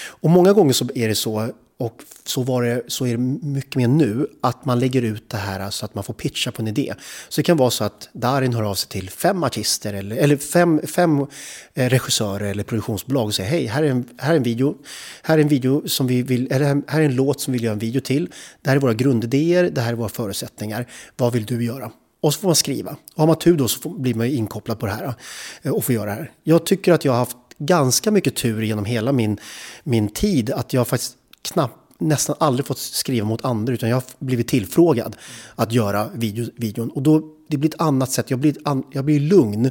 Och 0.06 0.30
många 0.30 0.52
gånger 0.52 0.72
så 0.72 0.88
är 0.94 1.08
det 1.08 1.14
så 1.14 1.50
och 1.82 2.02
så, 2.24 2.42
var 2.42 2.62
det, 2.62 2.82
så 2.88 3.06
är 3.06 3.10
det 3.10 3.18
mycket 3.46 3.76
mer 3.76 3.88
nu, 3.88 4.26
att 4.40 4.64
man 4.64 4.80
lägger 4.80 5.02
ut 5.02 5.28
det 5.28 5.36
här 5.36 5.70
så 5.70 5.84
att 5.84 5.94
man 5.94 6.04
får 6.04 6.14
pitcha 6.14 6.52
på 6.52 6.62
en 6.62 6.68
idé. 6.68 6.94
Så 7.28 7.40
det 7.40 7.42
kan 7.42 7.56
vara 7.56 7.70
så 7.70 7.84
att 7.84 8.08
Darin 8.12 8.54
hör 8.54 8.62
av 8.62 8.74
sig 8.74 8.88
till 8.88 9.10
fem 9.10 9.44
artister 9.44 9.94
eller, 9.94 10.16
eller 10.16 10.36
fem, 10.36 10.80
fem 10.86 11.26
eh, 11.74 11.88
regissörer 11.88 12.50
eller 12.50 12.64
produktionsbolag 12.64 13.26
och 13.26 13.34
säger 13.34 13.50
hej, 13.50 13.66
här 13.66 13.82
är, 13.82 13.90
en, 13.90 14.08
här 14.18 14.32
är 14.32 14.36
en 14.36 14.42
video, 14.42 14.76
här 15.22 15.38
är 15.38 15.42
en 15.42 15.48
video 15.48 15.88
som 15.88 16.06
vi 16.06 16.22
vill, 16.22 16.52
eller 16.52 16.82
här 16.86 17.00
är 17.00 17.04
en 17.04 17.14
låt 17.14 17.40
som 17.40 17.52
vi 17.52 17.58
vill 17.58 17.64
göra 17.64 17.72
en 17.72 17.78
video 17.78 18.00
till. 18.00 18.30
Det 18.62 18.70
här 18.70 18.76
är 18.76 18.80
våra 18.80 18.94
grundidéer, 18.94 19.70
det 19.70 19.80
här 19.80 19.92
är 19.92 19.96
våra 19.96 20.08
förutsättningar. 20.08 20.86
Vad 21.16 21.32
vill 21.32 21.44
du 21.44 21.64
göra? 21.64 21.90
Och 22.20 22.34
så 22.34 22.40
får 22.40 22.48
man 22.48 22.56
skriva. 22.56 22.90
Och 22.90 23.20
har 23.20 23.26
man 23.26 23.38
tur 23.38 23.56
då 23.56 23.68
så 23.68 23.80
får, 23.80 23.90
blir 23.90 24.14
man 24.14 24.26
inkopplad 24.26 24.78
på 24.78 24.86
det 24.86 24.92
här 24.92 25.14
eh, 25.62 25.72
och 25.72 25.84
får 25.84 25.94
göra 25.94 26.10
det 26.10 26.16
här. 26.16 26.30
Jag 26.42 26.66
tycker 26.66 26.92
att 26.92 27.04
jag 27.04 27.12
har 27.12 27.18
haft 27.18 27.36
ganska 27.58 28.10
mycket 28.10 28.36
tur 28.36 28.62
genom 28.62 28.84
hela 28.84 29.12
min, 29.12 29.38
min 29.84 30.08
tid. 30.08 30.50
Att 30.50 30.72
jag 30.72 30.88
faktiskt 30.88 31.16
knappt 31.42 31.78
nästan 31.98 32.36
aldrig 32.40 32.66
fått 32.66 32.78
skriva 32.78 33.26
mot 33.26 33.44
andra 33.44 33.74
utan 33.74 33.88
jag 33.88 33.96
har 33.96 34.04
blivit 34.18 34.48
tillfrågad 34.48 35.16
att 35.54 35.72
göra 35.72 36.08
video, 36.14 36.46
videon. 36.56 36.90
Och 36.90 37.02
då 37.02 37.22
det 37.48 37.56
blir 37.56 37.70
ett 37.70 37.80
annat 37.80 38.10
sätt, 38.10 38.30
jag 38.30 38.38
blir, 38.38 38.56
an, 38.64 38.84
jag 38.90 39.04
blir 39.04 39.20
lugn 39.20 39.70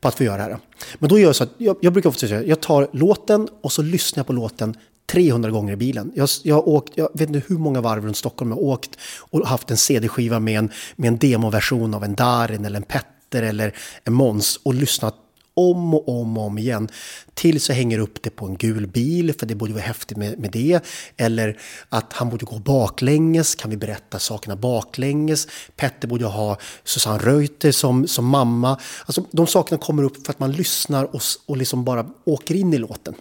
på 0.00 0.08
att 0.08 0.14
få 0.14 0.24
göra 0.24 0.36
det 0.36 0.42
här. 0.42 0.58
Men 0.98 1.08
då 1.08 1.18
gör 1.18 1.26
jag 1.26 1.36
så 1.36 1.44
att 1.44 1.52
jag, 1.58 1.76
jag 1.80 1.92
brukar 1.92 2.10
ofta 2.10 2.28
säga, 2.28 2.44
jag 2.44 2.60
tar 2.60 2.88
låten 2.92 3.48
och 3.60 3.72
så 3.72 3.82
lyssnar 3.82 4.20
jag 4.20 4.26
på 4.26 4.32
låten 4.32 4.76
300 5.06 5.50
gånger 5.50 5.72
i 5.72 5.76
bilen. 5.76 6.12
Jag, 6.14 6.28
jag, 6.42 6.54
har 6.54 6.68
åkt, 6.68 6.92
jag 6.96 7.08
vet 7.14 7.28
inte 7.28 7.42
hur 7.48 7.58
många 7.58 7.80
varv 7.80 8.04
runt 8.04 8.16
Stockholm 8.16 8.50
jag 8.50 8.56
har 8.56 8.64
åkt 8.64 8.90
och 9.18 9.46
haft 9.46 9.70
en 9.70 9.76
CD-skiva 9.76 10.40
med 10.40 10.58
en, 10.58 10.70
med 10.96 11.08
en 11.08 11.18
demoversion 11.18 11.94
av 11.94 12.04
en 12.04 12.14
Darin 12.14 12.64
eller 12.64 12.76
en 12.76 12.82
Petter 12.82 13.42
eller 13.42 13.74
en 14.04 14.12
Måns 14.12 14.60
och 14.62 14.74
lyssnat 14.74 15.14
om 15.56 15.94
och 15.94 16.08
om 16.08 16.38
och 16.38 16.44
om 16.44 16.58
igen. 16.58 16.88
Tills 17.34 17.68
jag 17.68 17.76
hänger 17.76 17.98
upp 17.98 18.22
det 18.22 18.30
på 18.30 18.46
en 18.46 18.56
gul 18.56 18.86
bil, 18.86 19.34
för 19.38 19.46
det 19.46 19.54
borde 19.54 19.72
vara 19.72 19.82
häftigt 19.82 20.16
med, 20.16 20.38
med 20.38 20.50
det. 20.50 20.80
Eller 21.16 21.58
att 21.88 22.12
han 22.12 22.30
borde 22.30 22.44
gå 22.44 22.58
baklänges, 22.58 23.54
kan 23.54 23.70
vi 23.70 23.76
berätta 23.76 24.18
sakerna 24.18 24.56
baklänges? 24.56 25.48
Petter 25.76 26.08
borde 26.08 26.24
ha 26.24 26.58
Susanne 26.84 27.18
Reuter 27.18 27.72
som, 27.72 28.06
som 28.06 28.24
mamma. 28.24 28.80
Alltså, 29.06 29.24
de 29.30 29.46
sakerna 29.46 29.78
kommer 29.78 30.02
upp 30.02 30.26
för 30.26 30.32
att 30.32 30.40
man 30.40 30.52
lyssnar 30.52 31.04
och, 31.04 31.22
och 31.46 31.56
liksom 31.56 31.84
bara 31.84 32.06
åker 32.24 32.54
in 32.54 32.74
i 32.74 32.78
låten. 32.78 33.14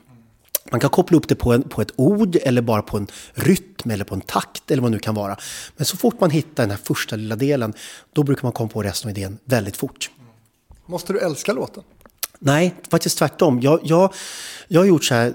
Man 0.71 0.79
kan 0.79 0.89
koppla 0.89 1.17
upp 1.17 1.27
det 1.27 1.36
på, 1.36 1.53
en, 1.53 1.63
på 1.63 1.81
ett 1.81 1.91
ord 1.95 2.38
eller 2.41 2.61
bara 2.61 2.81
på 2.81 2.97
en 2.97 3.07
rytm 3.33 3.91
eller 3.91 4.05
på 4.05 4.15
en 4.15 4.21
takt 4.21 4.71
eller 4.71 4.81
vad 4.81 4.91
det 4.91 4.95
nu 4.95 4.99
kan 4.99 5.15
vara. 5.15 5.38
Men 5.77 5.86
så 5.86 5.97
fort 5.97 6.19
man 6.19 6.29
hittar 6.29 6.63
den 6.63 6.69
här 6.69 6.79
första 6.83 7.15
lilla 7.15 7.36
delen, 7.36 7.73
då 8.13 8.23
brukar 8.23 8.43
man 8.43 8.51
komma 8.51 8.69
på 8.69 8.83
resten 8.83 9.11
av 9.11 9.17
idén 9.17 9.38
väldigt 9.45 9.77
fort. 9.77 10.11
Måste 10.86 11.13
du 11.13 11.19
älska 11.19 11.53
låten? 11.53 11.83
Nej, 12.39 12.75
faktiskt 12.91 13.17
tvärtom. 13.17 13.59
Jag, 13.61 13.79
jag, 13.83 14.13
jag 14.67 14.81
har 14.81 14.86
gjort 14.86 15.03
så 15.03 15.15
här, 15.15 15.33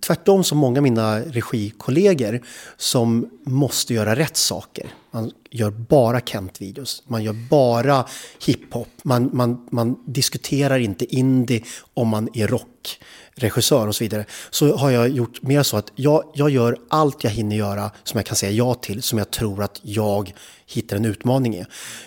tvärtom 0.00 0.44
som 0.44 0.58
många 0.58 0.78
av 0.78 0.82
mina 0.82 1.20
regikollegor 1.20 2.40
som 2.76 3.30
måste 3.44 3.94
göra 3.94 4.16
rätt 4.16 4.36
saker. 4.36 4.94
Man 5.10 5.32
gör 5.50 5.70
bara 5.70 6.20
Kent-videos, 6.20 7.02
man 7.06 7.22
gör 7.22 7.48
bara 7.50 8.06
hiphop, 8.46 8.88
man, 9.02 9.30
man, 9.32 9.68
man 9.70 9.96
diskuterar 10.06 10.78
inte 10.78 11.14
indie 11.14 11.62
om 11.94 12.08
man 12.08 12.28
är 12.34 12.46
rockregissör 12.48 13.88
och 13.88 13.94
så 13.96 14.04
vidare, 14.04 14.24
så 14.50 14.76
har 14.76 14.90
jag 14.90 15.08
gjort 15.08 15.42
mer 15.42 15.62
så 15.62 15.76
att 15.76 15.92
jag, 15.94 16.24
jag 16.34 16.50
gör 16.50 16.76
allt 16.88 17.24
jag 17.24 17.30
hinner 17.30 17.56
göra 17.56 17.90
som 18.04 18.18
jag 18.18 18.26
kan 18.26 18.36
säga 18.36 18.52
ja 18.52 18.74
till, 18.74 19.02
som 19.02 19.18
jag 19.18 19.30
tror 19.30 19.62
att 19.62 19.80
jag 19.82 20.34
hittar 20.66 20.96
en 20.96 21.04
utmaning 21.04 21.56
i. 21.56 21.64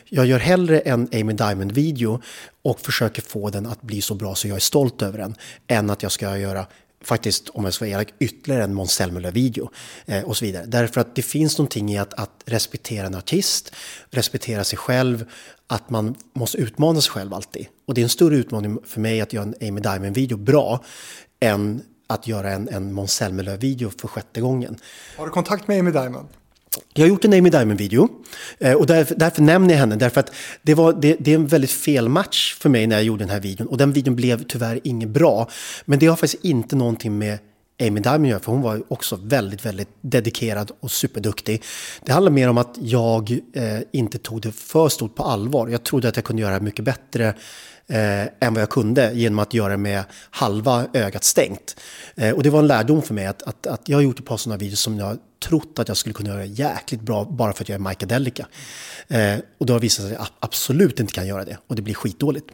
Jag 0.10 0.26
gör 0.26 0.40
hellre 0.40 0.80
en 0.80 1.10
Amy 1.14 1.34
Diamond-video 1.34 2.22
och 2.62 2.80
försöker 2.80 3.22
få 3.22 3.50
den 3.50 3.66
att 3.66 3.82
bli 3.82 4.02
så 4.02 4.16
bra 4.16 4.36
så 4.36 4.48
jag 4.48 4.56
är 4.56 4.60
stolt 4.60 5.02
över 5.02 5.18
den, 5.18 5.36
än 5.68 5.90
att 5.90 6.04
jag 6.04 6.12
ska 6.12 6.38
göra 6.38 6.66
faktiskt, 7.06 7.50
om 7.50 7.64
jag 7.64 7.74
ska 7.74 7.86
vara 7.86 7.92
elak, 7.92 8.14
ytterligare 8.20 8.64
en 8.64 8.74
Måns 8.74 8.92
Zelmerlöw-video 8.92 9.70
eh, 10.06 10.24
och 10.24 10.38
så 10.38 10.46
vidare. 10.46 10.66
Därför 10.66 11.02
att 11.02 11.16
det 11.16 11.22
finns 11.22 11.58
någonting 11.58 11.92
i 11.92 11.98
att, 11.98 12.14
att 12.14 12.44
respektera 12.46 13.08
en 13.08 13.16
artist, 13.16 13.76
respektera 14.10 14.64
sig 14.64 14.78
själv, 14.78 15.26
att 15.68 15.90
man 15.90 16.16
måste 16.34 16.58
utmana 16.58 17.02
sig 17.02 17.12
själv 17.12 17.34
alltid. 17.34 17.68
Och 17.88 17.94
det 17.94 18.02
är 18.02 18.04
en 18.04 18.10
större 18.10 18.36
utmaning 18.36 18.80
för 18.86 19.02
mig 19.02 19.22
att 19.22 19.34
göra 19.34 19.44
en 19.44 19.70
Amy 19.70 19.82
Diamond-video 19.82 20.38
bra 20.38 20.84
än 21.40 21.82
att 22.08 22.28
göra 22.28 22.52
en, 22.52 22.70
en 22.70 22.94
Måns 22.94 23.14
Zelmerlöw-video 23.14 23.92
för 24.02 24.08
sjätte 24.08 24.42
gången. 24.42 24.78
Har 25.18 25.26
du 25.26 25.32
kontakt 25.32 25.68
med 25.68 25.80
Amy 25.80 25.92
Diamond? 25.92 26.28
Jag 26.94 27.04
har 27.04 27.10
gjort 27.10 27.26
en 27.26 27.34
Amy 27.34 27.50
Diamond-video 27.50 28.10
eh, 28.60 28.74
och 28.74 28.86
därför, 28.86 29.16
därför, 29.16 29.42
nämner 29.42 29.74
jag 29.74 29.80
henne. 29.80 29.96
Därför 29.96 30.20
att 30.20 30.32
det, 30.62 30.74
var, 30.74 30.94
det, 30.94 31.16
det, 31.20 31.32
är 31.32 31.36
en 31.36 31.48
väldigt 31.48 31.72
fel 31.72 32.10
match 32.10 32.56
för 32.60 32.70
mig 32.70 32.88
när 32.88 32.96
jag 32.96 33.06
gjorde 33.06 33.24
den 33.24 33.30
här 33.30 33.40
videon. 33.40 33.68
Och 33.68 33.78
den 33.78 33.94
videon 33.94 34.16
blev 34.16 34.44
tyvärr 34.44 34.80
inget 34.84 35.10
bra. 35.10 35.50
Men 35.86 36.00
det 36.00 36.08
har 36.08 36.16
faktiskt 36.16 36.44
inte 36.44 36.76
någonting 36.76 37.18
med 37.18 37.40
Amy 37.80 38.00
Diamond 38.00 38.28
gör, 38.28 38.40
för 38.40 38.52
hon 38.52 38.62
var 38.62 38.84
också 38.88 39.20
väldigt, 39.24 39.66
väldigt 39.66 39.90
dedikerad 40.02 40.72
och 40.80 40.92
superduktig. 40.92 41.64
Det 42.06 42.12
handlar 42.12 42.32
mer 42.32 42.50
om 42.50 42.58
att 42.58 42.76
jag 42.82 43.40
eh, 43.54 43.80
inte 43.92 44.18
tog 44.18 44.42
det 44.42 44.52
för 44.52 44.90
stort 44.90 45.16
på 45.16 45.24
allvar. 45.24 45.68
Jag 45.68 45.84
trodde 45.84 46.08
att 46.08 46.16
jag 46.16 46.26
kunde 46.26 46.42
göra 46.42 46.60
det 46.60 46.66
mycket 46.66 46.86
bättre 46.86 47.28
eh, 47.88 48.22
än 48.22 48.54
vad 48.54 48.62
jag 48.62 48.70
kunde 48.70 49.12
genom 49.14 49.40
att 49.40 49.54
göra 49.54 49.70
det 49.70 49.78
med 49.78 50.04
halva 50.30 50.88
ögat 50.94 51.24
stängt. 51.24 51.80
Eh, 52.16 52.32
och 52.32 52.44
det 52.44 52.50
var 52.50 52.60
en 52.60 52.68
lärdom 52.68 53.02
för 53.02 53.14
mig 53.14 53.26
att, 53.26 53.44
att, 53.44 53.68
att 53.68 53.90
jag 53.90 53.98
har 53.98 54.02
gjort 54.02 54.20
ett 54.20 54.26
par 54.26 54.38
sådana 54.38 54.58
videos 54.58 54.80
som 54.80 54.98
jag 54.98 55.18
trott 55.46 55.80
att 55.80 55.88
jag 55.88 55.98
skulle 55.98 56.14
kunna 56.14 56.30
göra 56.30 56.46
jäkligt 56.46 57.02
bra 57.02 57.26
bara 57.26 57.54
för 57.54 57.64
att 57.64 57.70
jag 57.70 57.76
är 57.76 57.90
Mike 57.90 58.06
Delica. 58.06 58.48
Eh, 59.08 59.36
och 59.58 59.66
då 59.66 59.74
har 59.74 59.80
det 59.80 59.84
visat 59.84 60.06
sig 60.06 60.16
att 60.16 60.20
jag 60.20 60.28
absolut 60.40 61.00
inte 61.00 61.14
kan 61.14 61.28
göra 61.28 61.46
det 61.46 61.58
och 61.68 61.76
det 61.76 61.82
blir 61.82 61.94
skitdåligt. 61.94 62.46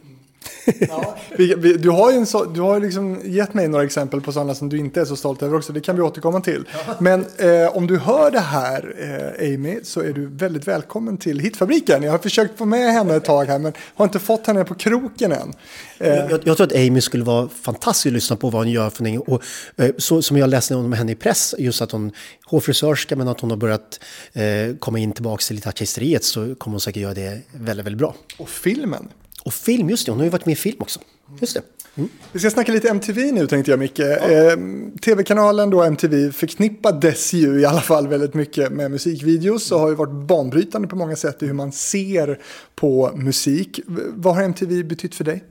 Ja, 0.80 1.16
du 1.78 1.90
har 1.90 2.12
ju 2.12 2.26
så, 2.26 2.44
du 2.44 2.60
har 2.60 2.80
liksom 2.80 3.20
gett 3.24 3.54
mig 3.54 3.68
några 3.68 3.84
exempel 3.84 4.20
på 4.20 4.32
sådana 4.32 4.54
som 4.54 4.68
du 4.68 4.78
inte 4.78 5.00
är 5.00 5.04
så 5.04 5.16
stolt 5.16 5.42
över 5.42 5.56
också. 5.56 5.72
Det 5.72 5.80
kan 5.80 5.96
vi 5.96 6.02
återkomma 6.02 6.40
till. 6.40 6.64
Ja. 6.86 6.94
Men 7.00 7.26
eh, 7.38 7.76
om 7.76 7.86
du 7.86 7.98
hör 7.98 8.30
det 8.30 8.40
här, 8.40 8.94
eh, 9.38 9.54
Amy, 9.54 9.80
så 9.82 10.00
är 10.00 10.12
du 10.12 10.26
väldigt 10.26 10.68
välkommen 10.68 11.16
till 11.16 11.38
Hitfabriken. 11.38 12.02
Jag 12.02 12.10
har 12.10 12.18
försökt 12.18 12.58
få 12.58 12.64
med 12.64 12.92
henne 12.92 13.16
ett 13.16 13.24
tag 13.24 13.44
här, 13.44 13.58
men 13.58 13.72
har 13.94 14.04
inte 14.04 14.18
fått 14.18 14.46
henne 14.46 14.64
på 14.64 14.74
kroken 14.74 15.32
än. 15.32 15.52
Eh. 15.98 16.14
Jag, 16.14 16.40
jag, 16.44 16.56
tror 16.56 16.66
att 16.66 16.72
Amy 16.72 17.00
skulle 17.00 17.24
vara 17.24 17.48
fantastisk 17.48 18.06
att 18.06 18.12
lyssna 18.12 18.36
på 18.36 18.50
vad 18.50 18.60
hon 18.60 18.72
gör 18.72 18.90
för 18.90 19.02
någonting. 19.02 19.34
Och, 19.34 19.42
eh, 19.76 19.90
så, 19.98 20.22
som 20.22 20.36
jag 20.36 20.50
läste 20.50 20.74
om 20.74 20.92
henne 20.92 21.12
i 21.12 21.14
press, 21.14 21.54
just 21.58 21.82
att 21.82 21.90
hon 21.92 22.12
hårfrisörska, 22.44 23.16
men 23.16 23.28
att 23.28 23.40
hon 23.40 23.50
har 23.50 23.56
börjat 23.56 24.00
eh, 24.32 24.76
komma 24.78 24.98
in 24.98 25.12
tillbaka 25.12 25.42
till 25.46 25.56
lite 25.56 25.68
artisteriet 25.68 26.24
så 26.24 26.54
kommer 26.54 26.74
hon 26.74 26.80
säkert 26.80 27.02
göra 27.02 27.14
det 27.14 27.40
väldigt, 27.52 27.86
väldigt 27.86 27.98
bra. 27.98 28.14
Och 28.38 28.48
filmen 28.48 29.08
och 29.44 29.54
film, 29.54 29.90
just 29.90 30.06
det. 30.06 30.12
Hon 30.12 30.18
har 30.18 30.24
ju 30.24 30.30
varit 30.30 30.46
med 30.46 30.52
i 30.52 30.56
film 30.56 30.76
också. 30.80 31.00
Just 31.40 31.54
det. 31.54 31.62
Mm. 31.94 32.08
Vi 32.32 32.40
ska 32.40 32.50
snacka 32.50 32.72
lite 32.72 32.88
MTV 32.88 33.32
nu 33.32 33.46
tänkte 33.46 33.70
jag 33.70 33.78
Micke. 33.78 33.98
Ja. 33.98 34.30
Eh, 34.30 34.56
Tv-kanalen 35.04 35.70
då 35.70 35.82
MTV 35.82 36.32
förknippades 36.32 37.32
ju 37.32 37.60
i 37.60 37.64
alla 37.64 37.80
fall 37.80 38.08
väldigt 38.08 38.34
mycket 38.34 38.72
med 38.72 38.90
musikvideos 38.90 39.72
och 39.72 39.80
har 39.80 39.88
ju 39.88 39.94
varit 39.94 40.26
banbrytande 40.26 40.88
på 40.88 40.96
många 40.96 41.16
sätt 41.16 41.42
i 41.42 41.46
hur 41.46 41.52
man 41.52 41.72
ser 41.72 42.40
på 42.74 43.10
musik. 43.14 43.80
Vad 44.14 44.34
har 44.34 44.42
MTV 44.42 44.82
betytt 44.82 45.14
för 45.14 45.24
dig? 45.24 45.44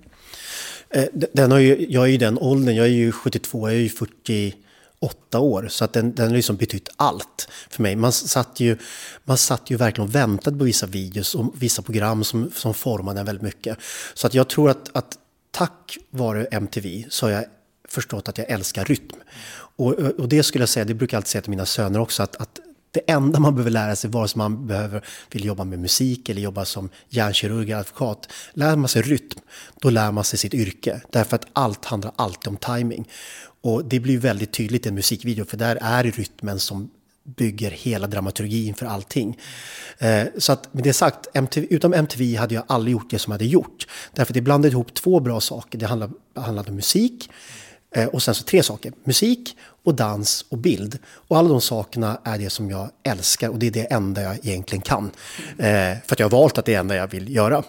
Eh, 0.89 1.05
den 1.33 1.51
har 1.51 1.59
ju, 1.59 1.85
jag 1.89 2.03
är 2.03 2.07
ju 2.07 2.17
den 2.17 2.37
åldern, 2.37 2.75
jag 2.75 2.85
är 2.85 2.91
ju 2.91 3.11
72, 3.11 3.69
jag 3.69 3.77
är 3.77 3.81
ju 3.81 3.89
40 3.89 4.55
åtta 5.01 5.39
år. 5.39 5.67
Så 5.67 5.85
att 5.85 5.93
den, 5.93 6.15
den 6.15 6.27
har 6.27 6.35
liksom 6.35 6.55
betytt 6.55 6.89
allt 6.95 7.47
för 7.69 7.83
mig. 7.83 7.95
Man 7.95 8.11
satt, 8.11 8.59
ju, 8.59 8.77
man 9.23 9.37
satt 9.37 9.69
ju 9.69 9.77
verkligen 9.77 10.09
och 10.09 10.15
väntade 10.15 10.57
på 10.57 10.63
vissa 10.63 10.85
videos 10.85 11.35
och 11.35 11.53
vissa 11.55 11.81
program 11.81 12.23
som, 12.23 12.51
som 12.55 12.73
formade 12.73 13.19
den 13.19 13.25
väldigt 13.25 13.43
mycket. 13.43 13.77
Så 14.13 14.27
att 14.27 14.33
jag 14.33 14.49
tror 14.49 14.69
att, 14.69 14.89
att 14.93 15.17
tack 15.51 15.97
vare 16.09 16.45
MTV 16.45 17.05
så 17.09 17.25
har 17.25 17.31
jag 17.31 17.45
förstått 17.87 18.29
att 18.29 18.37
jag 18.37 18.49
älskar 18.49 18.85
rytm. 18.85 19.19
Och, 19.75 19.93
och 19.93 20.29
det 20.29 20.43
skulle 20.43 20.61
jag 20.61 20.69
säga, 20.69 20.85
det 20.85 20.93
brukar 20.93 21.17
jag 21.17 21.19
alltid 21.19 21.29
säga 21.29 21.41
till 21.41 21.49
mina 21.49 21.65
söner 21.65 21.99
också, 21.99 22.23
att, 22.23 22.35
att 22.35 22.59
det 22.91 23.11
enda 23.11 23.39
man 23.39 23.55
behöver 23.55 23.71
lära 23.71 23.95
sig, 23.95 24.09
vare 24.09 24.27
sig 24.27 24.37
man 24.37 24.67
behöver, 24.67 25.05
vill 25.31 25.45
jobba 25.45 25.63
med 25.63 25.79
musik 25.79 26.29
eller 26.29 26.41
jobba 26.41 26.65
som 26.65 26.89
hjärnkirurg 27.09 27.71
eller 27.71 27.79
advokat, 27.79 28.27
lär 28.53 28.75
man 28.75 28.89
sig 28.89 29.01
rytm, 29.01 29.39
då 29.81 29.89
lär 29.89 30.11
man 30.11 30.23
sig 30.23 30.39
sitt 30.39 30.53
yrke. 30.53 31.01
Därför 31.09 31.35
att 31.35 31.45
allt 31.53 31.85
handlar 31.85 32.11
alltid 32.15 32.47
om 32.47 32.57
timing. 32.57 33.07
Och 33.61 33.85
det 33.85 33.99
blir 33.99 34.17
väldigt 34.17 34.53
tydligt 34.53 34.85
i 34.85 34.89
en 34.89 34.95
musikvideo, 34.95 35.45
för 35.45 35.57
där 35.57 35.77
är 35.81 36.03
rytmen 36.03 36.59
som 36.59 36.89
bygger 37.23 37.71
hela 37.71 38.07
dramaturgin 38.07 38.75
för 38.75 38.85
allting. 38.85 39.37
Eh, 39.97 40.23
så 40.37 40.51
att 40.51 40.73
med 40.73 40.83
det 40.83 40.93
sagt, 40.93 41.27
MTV, 41.33 41.67
utan 41.69 41.93
MTV 41.93 42.35
hade 42.35 42.55
jag 42.55 42.63
aldrig 42.67 42.91
gjort 42.91 43.09
det 43.09 43.19
som 43.19 43.31
jag 43.31 43.35
hade 43.35 43.45
gjort. 43.45 43.87
Därför 44.13 44.31
att 44.31 44.35
det 44.35 44.41
blandade 44.41 44.71
ihop 44.71 44.93
två 44.93 45.19
bra 45.19 45.41
saker. 45.41 45.77
Det 45.77 45.85
handlade, 45.85 46.13
handlade 46.35 46.69
om 46.69 46.75
musik, 46.75 47.29
Eh, 47.95 48.07
och 48.07 48.23
sen 48.23 48.35
så 48.35 48.43
tre 48.43 48.63
saker. 48.63 48.93
Musik 49.03 49.57
och 49.83 49.95
dans 49.95 50.45
och 50.49 50.57
bild. 50.57 50.99
Och 51.05 51.37
alla 51.37 51.49
de 51.49 51.61
sakerna 51.61 52.19
är 52.23 52.37
det 52.37 52.49
som 52.49 52.69
jag 52.69 52.89
älskar 53.03 53.49
och 53.49 53.59
det 53.59 53.67
är 53.67 53.71
det 53.71 53.93
enda 53.93 54.21
jag 54.21 54.45
egentligen 54.45 54.81
kan. 54.81 55.11
Eh, 55.57 55.97
för 56.05 56.13
att 56.13 56.19
jag 56.19 56.29
har 56.29 56.39
valt 56.39 56.57
att 56.57 56.65
det 56.65 56.71
är 56.71 56.73
det 56.73 56.79
enda 56.79 56.95
jag 56.95 57.07
vill 57.07 57.35
göra. 57.35 57.63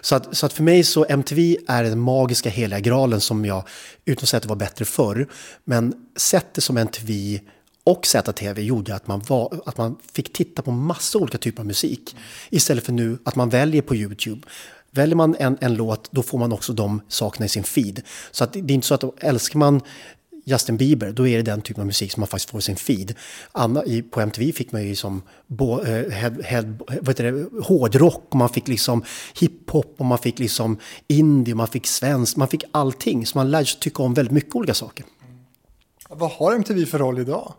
Så 0.00 0.14
att, 0.14 0.36
så 0.36 0.46
att 0.46 0.52
för 0.52 0.62
mig 0.62 0.84
så 0.84 1.06
MTV 1.08 1.56
är 1.68 1.84
den 1.84 1.98
magiska 1.98 2.50
heliga 2.50 2.80
graalen 2.80 3.20
som 3.20 3.44
jag, 3.44 3.68
utan 4.04 4.22
att 4.22 4.28
säga 4.28 4.38
att 4.38 4.42
det 4.42 4.48
var 4.48 4.56
bättre 4.56 4.84
förr, 4.84 5.28
men 5.64 5.94
sättet 6.16 6.64
som 6.64 6.76
MTV 6.76 7.40
och 7.84 8.06
ZTV 8.06 8.62
gjorde 8.62 8.94
att 8.94 9.06
man, 9.06 9.22
var, 9.28 9.60
att 9.66 9.76
man 9.76 9.96
fick 10.12 10.32
titta 10.32 10.62
på 10.62 10.70
massa 10.70 11.18
olika 11.18 11.38
typer 11.38 11.60
av 11.60 11.66
musik. 11.66 12.16
Istället 12.50 12.84
för 12.84 12.92
nu 12.92 13.18
att 13.24 13.36
man 13.36 13.48
väljer 13.48 13.82
på 13.82 13.96
YouTube. 13.96 14.40
Väljer 14.90 15.16
man 15.16 15.36
en, 15.38 15.58
en 15.60 15.74
låt, 15.74 16.12
då 16.12 16.22
får 16.22 16.38
man 16.38 16.52
också 16.52 16.72
de 16.72 17.00
sakerna 17.08 17.46
i 17.46 17.48
sin 17.48 17.64
feed. 17.64 18.02
Så 18.30 18.44
att 18.44 18.52
det 18.52 18.58
är 18.58 18.70
inte 18.70 18.86
så 18.86 18.94
att 18.94 19.04
älskar 19.22 19.58
man 19.58 19.80
Justin 20.48 20.76
Bieber, 20.76 21.12
då 21.12 21.28
är 21.28 21.36
det 21.36 21.42
den 21.42 21.62
typen 21.62 21.80
av 21.80 21.86
musik 21.86 22.12
som 22.12 22.20
man 22.20 22.28
faktiskt 22.28 22.50
får 22.50 22.58
i 22.58 22.62
sin 22.62 22.76
feed. 22.76 23.14
Anna, 23.52 23.84
i, 23.84 24.02
på 24.02 24.20
MTV 24.20 24.52
fick 24.52 24.72
man 24.72 24.84
ju 24.84 24.94
som 24.94 25.22
bo, 25.46 25.80
eh, 25.80 26.10
head, 26.10 26.34
head, 26.42 26.78
vad 26.86 27.08
heter 27.08 27.32
det, 27.32 27.62
hårdrock, 27.64 28.26
och 28.28 28.36
man 28.36 28.48
fick 28.48 28.68
liksom 28.68 29.04
hiphop, 29.40 29.94
och 29.98 30.06
man 30.06 30.18
fick 30.18 30.38
liksom 30.38 30.78
indie, 31.06 31.52
och 31.54 31.56
man 31.56 31.68
fick 31.68 31.86
svenskt, 31.86 32.36
man 32.36 32.48
fick 32.48 32.64
allting. 32.70 33.26
Så 33.26 33.38
man 33.38 33.50
lärde 33.50 33.66
sig 33.66 33.80
tycka 33.80 34.02
om 34.02 34.14
väldigt 34.14 34.32
mycket 34.32 34.54
olika 34.54 34.74
saker. 34.74 35.06
Vad 36.08 36.30
har 36.30 36.54
MTV 36.54 36.86
för 36.86 36.98
roll 36.98 37.18
idag? 37.18 37.54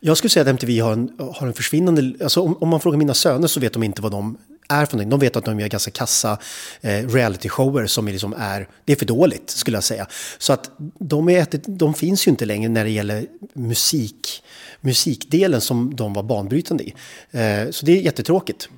Jag 0.00 0.16
skulle 0.16 0.30
säga 0.30 0.42
att 0.42 0.48
MTV 0.48 0.80
har 0.80 0.92
en, 0.92 1.16
har 1.34 1.46
en 1.46 1.52
försvinnande... 1.52 2.24
Alltså 2.24 2.40
om, 2.40 2.56
om 2.60 2.68
man 2.68 2.80
frågar 2.80 2.98
mina 2.98 3.14
söner 3.14 3.48
så 3.48 3.60
vet 3.60 3.72
de 3.72 3.82
inte 3.82 4.02
vad 4.02 4.12
de 4.12 4.38
är 4.68 4.86
för 4.86 4.96
någonting. 4.96 5.10
De 5.10 5.20
vet 5.20 5.36
att 5.36 5.44
de 5.44 5.60
gör 5.60 5.68
ganska 5.68 5.90
kassa 5.90 6.38
eh, 6.80 7.08
reality-shower 7.08 7.86
som 7.86 8.08
är, 8.08 8.12
liksom 8.12 8.34
är, 8.38 8.68
det 8.84 8.92
är 8.92 8.96
för 8.96 9.06
dåligt 9.06 9.50
skulle 9.50 9.76
jag 9.76 9.84
säga. 9.84 10.06
Så 10.38 10.52
att 10.52 10.70
de, 10.98 11.28
är, 11.28 11.46
de 11.66 11.94
finns 11.94 12.26
ju 12.26 12.30
inte 12.30 12.44
längre 12.44 12.68
när 12.68 12.84
det 12.84 12.90
gäller 12.90 13.26
musik, 13.52 14.42
musikdelen 14.80 15.60
som 15.60 15.96
de 15.96 16.12
var 16.12 16.22
banbrytande 16.22 16.84
i. 16.84 16.94
Eh, 17.30 17.70
så 17.70 17.86
det 17.86 17.92
är 17.92 18.02
jättetråkigt. 18.02 18.68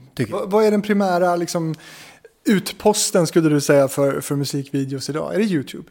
Vad 0.46 0.64
är 0.64 0.70
den 0.70 0.82
primära 0.82 1.36
liksom, 1.36 1.74
utposten 2.44 3.26
skulle 3.26 3.48
du 3.48 3.60
säga 3.60 3.88
för, 3.88 4.20
för 4.20 4.36
musikvideos 4.36 5.10
idag? 5.10 5.34
Är 5.34 5.38
det 5.38 5.44
YouTube? 5.44 5.84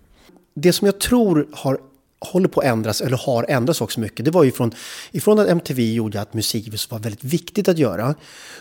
Det 0.55 0.73
som 0.73 0.85
jag 0.85 0.99
tror 0.99 1.47
har 1.51 1.79
håller 2.26 2.47
på 2.47 2.59
att 2.59 2.65
ändras, 2.65 3.01
eller 3.01 3.17
har 3.17 3.45
ändrats 3.49 3.82
också 3.82 3.99
mycket, 3.99 4.26
det 4.26 4.32
var 4.32 4.43
ju 4.43 4.51
från, 4.51 4.71
ifrån 5.11 5.39
att 5.39 5.47
MTV 5.47 5.93
gjorde 5.93 6.21
att 6.21 6.34
musikvideos 6.34 6.91
var 6.91 6.99
väldigt 6.99 7.23
viktigt 7.23 7.67
att 7.67 7.78
göra, 7.78 8.15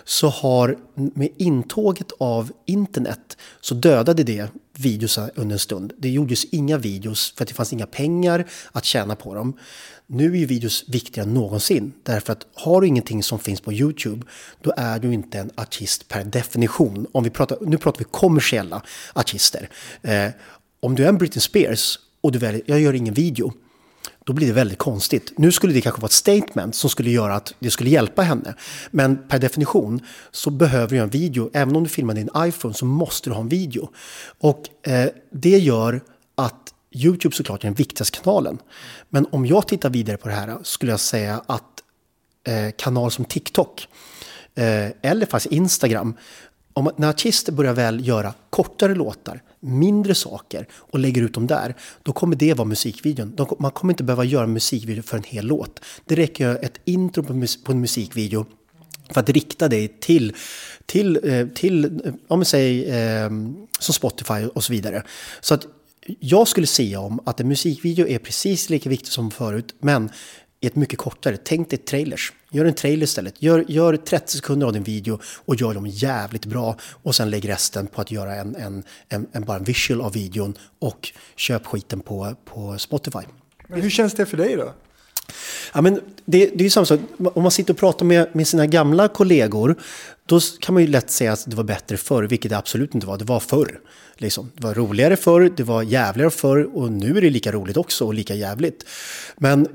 så 0.04 0.28
har 0.28 0.76
med 0.94 1.28
intåget 1.36 2.12
av 2.18 2.52
internet 2.66 3.36
så 3.60 3.74
dödade 3.74 4.22
det 4.22 4.48
videos 4.78 5.18
under 5.34 5.52
en 5.52 5.58
stund. 5.58 5.92
Det 5.98 6.08
gjordes 6.08 6.44
inga 6.44 6.78
videos 6.78 7.34
för 7.36 7.44
att 7.44 7.48
det 7.48 7.54
fanns 7.54 7.72
inga 7.72 7.86
pengar 7.86 8.44
att 8.72 8.84
tjäna 8.84 9.16
på 9.16 9.34
dem. 9.34 9.58
Nu 10.06 10.32
är 10.32 10.36
ju 10.36 10.46
videos 10.46 10.84
viktigare 10.88 11.28
än 11.28 11.34
någonsin. 11.34 11.92
Därför 12.02 12.32
att 12.32 12.46
har 12.54 12.80
du 12.80 12.86
ingenting 12.86 13.22
som 13.22 13.38
finns 13.38 13.60
på 13.60 13.72
YouTube, 13.72 14.26
då 14.62 14.72
är 14.76 14.98
du 14.98 15.14
inte 15.14 15.38
en 15.38 15.50
artist 15.54 16.08
per 16.08 16.24
definition. 16.24 17.06
Om 17.12 17.24
vi 17.24 17.30
pratar, 17.30 17.58
nu 17.60 17.78
pratar 17.78 17.98
vi 17.98 18.04
kommersiella 18.04 18.82
artister. 19.12 19.68
Eh, 20.02 20.28
om 20.80 20.94
du 20.94 21.04
är 21.04 21.08
en 21.08 21.18
Britney 21.18 21.40
Spears 21.40 21.98
och 22.24 22.32
du 22.32 22.38
väljer, 22.38 22.62
jag 22.66 22.80
gör 22.80 22.94
ingen 22.94 23.14
video, 23.14 23.52
då 24.24 24.32
blir 24.32 24.46
det 24.46 24.52
väldigt 24.52 24.78
konstigt. 24.78 25.32
Nu 25.36 25.52
skulle 25.52 25.72
det 25.72 25.80
kanske 25.80 26.00
vara 26.00 26.08
ett 26.08 26.12
statement 26.12 26.74
som 26.74 26.90
skulle 26.90 27.10
göra 27.10 27.34
att 27.34 27.54
det 27.58 27.70
skulle 27.70 27.90
hjälpa 27.90 28.22
henne. 28.22 28.54
Men 28.90 29.28
per 29.28 29.38
definition 29.38 30.00
så 30.30 30.50
behöver 30.50 30.88
du 30.88 30.98
en 30.98 31.08
video. 31.08 31.50
Även 31.52 31.76
om 31.76 31.82
du 31.82 31.88
filmar 31.88 32.14
din 32.14 32.28
iPhone 32.36 32.74
så 32.74 32.84
måste 32.84 33.30
du 33.30 33.34
ha 33.34 33.40
en 33.40 33.48
video. 33.48 33.90
Och 34.40 34.88
eh, 34.88 35.08
det 35.32 35.58
gör 35.58 36.00
att 36.34 36.74
YouTube 36.92 37.36
såklart 37.36 37.64
är 37.64 37.68
den 37.68 37.74
viktigaste 37.74 38.18
kanalen. 38.18 38.58
Men 39.08 39.26
om 39.32 39.46
jag 39.46 39.68
tittar 39.68 39.90
vidare 39.90 40.16
på 40.16 40.28
det 40.28 40.34
här 40.34 40.58
skulle 40.62 40.92
jag 40.92 41.00
säga 41.00 41.42
att 41.46 41.82
eh, 42.46 42.70
kanaler 42.78 43.10
som 43.10 43.24
TikTok 43.24 43.88
eh, 44.54 44.88
eller 45.02 45.26
faktiskt 45.26 45.52
Instagram 45.52 46.16
om, 46.74 46.90
när 46.96 47.08
artister 47.08 47.52
börjar 47.52 47.72
väl 47.72 48.08
göra 48.08 48.34
kortare 48.50 48.94
låtar, 48.94 49.42
mindre 49.60 50.14
saker 50.14 50.68
och 50.72 50.98
lägger 50.98 51.22
ut 51.22 51.34
dem 51.34 51.46
där, 51.46 51.74
då 52.02 52.12
kommer 52.12 52.36
det 52.36 52.54
vara 52.54 52.68
musikvideon. 52.68 53.32
De, 53.36 53.56
man 53.58 53.70
kommer 53.70 53.92
inte 53.92 54.04
behöva 54.04 54.24
göra 54.24 54.46
musikvideo 54.46 55.02
för 55.02 55.16
en 55.16 55.22
hel 55.22 55.46
låt. 55.46 55.80
Det 56.04 56.14
räcker 56.14 56.64
ett 56.64 56.80
intro 56.84 57.22
på, 57.22 57.34
mus, 57.34 57.64
på 57.64 57.72
en 57.72 57.80
musikvideo 57.80 58.46
för 59.10 59.20
att 59.20 59.28
rikta 59.28 59.68
dig 59.68 59.88
till, 60.00 60.32
till, 60.86 61.20
eh, 61.22 61.46
till 61.48 61.84
eh, 61.84 62.14
om 62.28 62.38
man 62.38 62.44
säger, 62.44 63.24
eh, 63.24 63.30
som 63.78 63.94
Spotify 63.94 64.46
och 64.54 64.64
så 64.64 64.72
vidare. 64.72 65.02
Så 65.40 65.54
att 65.54 65.66
jag 66.20 66.48
skulle 66.48 66.66
säga 66.66 67.00
om 67.00 67.20
att 67.26 67.40
en 67.40 67.48
musikvideo 67.48 68.06
är 68.06 68.18
precis 68.18 68.70
lika 68.70 68.88
viktig 68.90 69.12
som 69.12 69.30
förut, 69.30 69.74
men 69.80 70.10
i 70.60 70.66
ett 70.66 70.76
mycket 70.76 70.98
kortare. 70.98 71.36
Tänk 71.36 71.70
dig 71.70 71.78
trailers. 71.78 72.32
Gör 72.54 72.64
en 72.64 72.74
trailer 72.74 73.04
istället. 73.04 73.42
Gör, 73.42 73.64
gör 73.68 73.96
30 73.96 74.32
sekunder 74.32 74.66
av 74.66 74.72
din 74.72 74.82
video 74.82 75.20
och 75.44 75.56
gör 75.56 75.74
dem 75.74 75.86
jävligt 75.86 76.46
bra. 76.46 76.76
Och 77.02 77.14
sen 77.14 77.30
lägg 77.30 77.48
resten 77.48 77.86
på 77.86 78.00
att 78.00 78.10
göra 78.10 78.34
en, 78.34 78.56
en, 78.56 78.82
en, 79.08 79.26
en 79.32 79.44
bara 79.44 79.56
en 79.56 79.64
visual 79.64 80.00
av 80.00 80.12
videon 80.12 80.54
och 80.78 81.12
köp 81.36 81.66
skiten 81.66 82.00
på, 82.00 82.34
på 82.44 82.78
Spotify. 82.78 83.18
Men 83.68 83.82
hur 83.82 83.90
känns 83.90 84.14
det 84.14 84.26
för 84.26 84.36
dig 84.36 84.56
då? 84.56 84.72
Ja, 85.74 85.80
men 85.80 85.94
det, 86.24 86.46
det 86.46 86.60
är 86.60 86.64
ju 86.64 86.70
samma 86.70 86.86
sak, 86.86 87.00
om 87.18 87.42
man 87.42 87.52
sitter 87.52 87.72
och 87.72 87.78
pratar 87.78 88.06
med, 88.06 88.36
med 88.36 88.48
sina 88.48 88.66
gamla 88.66 89.08
kollegor, 89.08 89.76
då 90.26 90.40
kan 90.60 90.74
man 90.74 90.82
ju 90.82 90.88
lätt 90.88 91.10
säga 91.10 91.32
att 91.32 91.50
det 91.50 91.56
var 91.56 91.64
bättre 91.64 91.96
förr, 91.96 92.22
vilket 92.22 92.50
det 92.50 92.58
absolut 92.58 92.94
inte 92.94 93.06
var. 93.06 93.18
Det 93.18 93.24
var 93.24 93.40
förr. 93.40 93.80
Liksom. 94.16 94.50
Det 94.54 94.66
var 94.66 94.74
roligare 94.74 95.16
förr, 95.16 95.52
det 95.56 95.62
var 95.62 95.82
jävligare 95.82 96.30
förr 96.30 96.76
och 96.76 96.92
nu 96.92 97.16
är 97.16 97.20
det 97.20 97.30
lika 97.30 97.52
roligt 97.52 97.76
också 97.76 98.04
och 98.06 98.14
lika 98.14 98.34
jävligt. 98.34 98.86
Men 99.36 99.68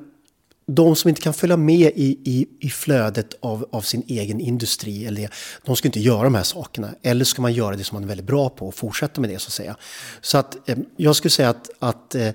de 0.75 0.95
som 0.95 1.09
inte 1.09 1.21
kan 1.21 1.33
följa 1.33 1.57
med 1.57 1.91
i, 1.95 2.19
i, 2.23 2.47
i 2.59 2.69
flödet 2.69 3.35
av, 3.39 3.65
av 3.71 3.81
sin 3.81 4.03
egen 4.07 4.39
industri, 4.39 5.05
eller 5.05 5.29
de 5.65 5.75
ska 5.75 5.87
inte 5.87 5.99
göra 5.99 6.23
de 6.23 6.35
här 6.35 6.43
sakerna. 6.43 6.89
Eller 7.01 7.25
ska 7.25 7.41
man 7.41 7.53
göra 7.53 7.75
det 7.75 7.83
som 7.83 7.95
man 7.95 8.03
är 8.03 8.07
väldigt 8.07 8.27
bra 8.27 8.49
på 8.49 8.67
och 8.67 8.75
fortsätta 8.75 9.21
med 9.21 9.29
det 9.29 9.39
så 9.39 9.47
att 9.47 9.53
säga. 9.53 9.75
Så 10.21 10.37
att 10.37 10.69
eh, 10.69 10.77
jag 10.97 11.15
skulle 11.15 11.31
säga 11.31 11.49
att, 11.49 11.69
att 11.79 12.15
eh, 12.15 12.29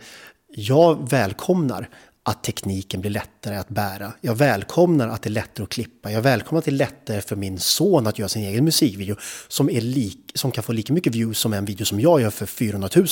jag 0.49 1.11
välkomnar 1.11 1.89
att 2.23 2.43
tekniken 2.43 3.01
blir 3.01 3.11
lättare 3.11 3.57
att 3.57 3.69
bära. 3.69 4.13
Jag 4.21 4.35
välkomnar 4.35 5.09
att 5.09 5.23
det 5.23 5.29
är 5.29 5.31
lättare 5.31 5.65
att 5.65 5.71
klippa. 5.71 6.13
Jag 6.13 6.23
välkomnar 6.23 6.59
att 6.59 6.65
det 6.65 6.71
är 6.71 6.73
lättare 6.73 7.21
för 7.21 7.37
min 7.37 7.59
son 7.59 8.07
att 8.07 8.19
göra 8.19 8.29
sin 8.29 8.45
egen 8.45 8.65
musikvideo 8.65 9.17
som, 9.49 9.71
är 9.71 9.81
lik, 9.81 10.24
som 10.35 10.51
kan 10.51 10.65
få 10.65 10.73
lika 10.73 10.93
mycket 10.93 11.15
views 11.15 11.39
som 11.39 11.53
en 11.53 11.65
video 11.65 11.87
som 11.87 12.01
jag 12.01 12.21
gör 12.21 12.31
för 12.31 12.47
400 12.47 12.89
000. 12.97 13.07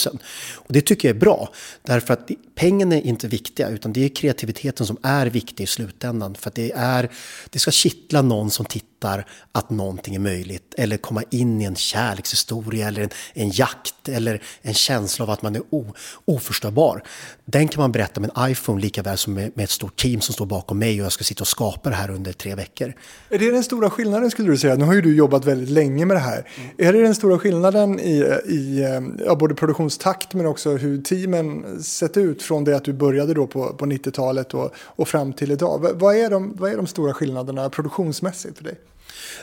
Och 0.55 0.73
det 0.73 0.81
tycker 0.81 1.09
jag 1.09 1.17
är 1.17 1.21
bra, 1.21 1.49
därför 1.83 2.15
att 2.15 2.31
pengarna 2.55 2.95
är 2.95 3.07
inte 3.07 3.29
viktiga 3.29 3.69
utan 3.69 3.93
det 3.93 4.05
är 4.05 4.09
kreativiteten 4.09 4.87
som 4.87 4.97
är 5.03 5.27
viktig 5.27 5.65
i 5.65 5.67
slutändan. 5.67 6.35
För 6.35 6.49
att 6.49 6.55
det, 6.55 6.73
är, 6.77 7.11
det 7.51 7.59
ska 7.59 7.71
kittla 7.71 8.23
någon 8.23 8.51
som 8.51 8.67
tittar 8.67 9.27
att 9.53 9.71
någonting 9.71 10.15
är 10.15 10.19
möjligt 10.19 10.75
eller 10.79 10.97
komma 10.97 11.23
in 11.31 11.61
i 11.61 11.65
en 11.65 11.77
kärlekshistoria 11.77 12.89
eller 12.89 13.03
en, 13.03 13.11
en 13.35 13.51
jakt 13.51 14.09
eller 14.09 14.43
en 14.63 14.75
känsla 14.75 15.23
av 15.23 15.31
att 15.31 15.43
man 15.43 15.57
är 15.57 15.63
o, 15.71 15.95
oförstörbar. 16.25 17.03
Den 17.45 17.69
kan 17.69 17.81
man 17.81 17.93
berätta 17.93 18.21
med 18.21 18.31
en 18.35 18.51
iPhone 18.51 18.81
lika 18.81 19.03
väl 19.03 19.19
som 19.19 19.35
med, 19.35 19.53
med 19.55 19.65
ett 19.65 19.71
stort 19.71 19.97
team 19.97 20.21
som 20.21 20.35
står 20.35 20.47
bakom 20.47 20.79
mig 20.79 21.01
och 21.01 21.05
jag 21.05 21.13
ska 21.13 21.25
sitta 21.25 21.41
och 21.41 21.49
skapa 21.49 21.91
det 21.91 21.97
här 21.97 22.11
under 22.11 22.33
tre 22.33 22.55
veckor. 22.55 22.95
Är 23.29 23.39
det 23.39 23.51
den 23.51 23.65
stora 23.65 23.91
skillnaden 23.91 24.31
skulle 24.31 24.51
du 24.51 24.59
säga? 24.59 24.75
Nu 24.75 24.85
har 24.85 24.95
ju 24.95 25.01
du 25.01 25.17
jobbat 25.17 25.45
väldigt 25.45 25.71
länge 25.71 26.07
med 26.07 26.17
det 26.17 26.21
här. 26.21 26.49
Mm. 26.57 26.71
Är 26.79 26.93
det 26.93 27.12
den 27.13 27.17
stora 27.17 27.39
skillnaden 27.39 28.01
i, 28.01 28.41
i 28.45 28.83
eh, 28.83 29.25
ja, 29.27 29.35
både 29.35 29.55
produktionstakt 29.55 30.35
men 30.35 30.47
också 30.47 30.77
hur 30.77 31.03
teamen 31.03 31.83
sett 31.83 32.17
ut 32.17 32.43
från 32.43 32.65
det 32.65 32.77
att 32.77 32.85
du 32.85 32.93
började 32.93 33.35
då 33.35 33.47
på, 33.47 33.73
på 33.75 33.87
90-talet 33.87 34.55
och, 34.55 34.75
och 34.77 35.09
fram 35.09 35.33
till 35.33 35.51
idag? 35.51 35.87
Vad 35.95 36.17
är, 36.17 36.31
de, 36.31 36.57
vad 36.57 36.73
är 36.73 36.77
de 36.77 36.87
stora 36.87 37.15
skillnaderna 37.15 37.71
produktionsmässigt 37.71 38.57
för 38.57 38.65
dig? 38.65 38.75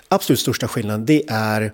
Absolut 0.07 0.39
största 0.39 0.67
skillnaden 0.67 1.05
det 1.05 1.23
är 1.29 1.73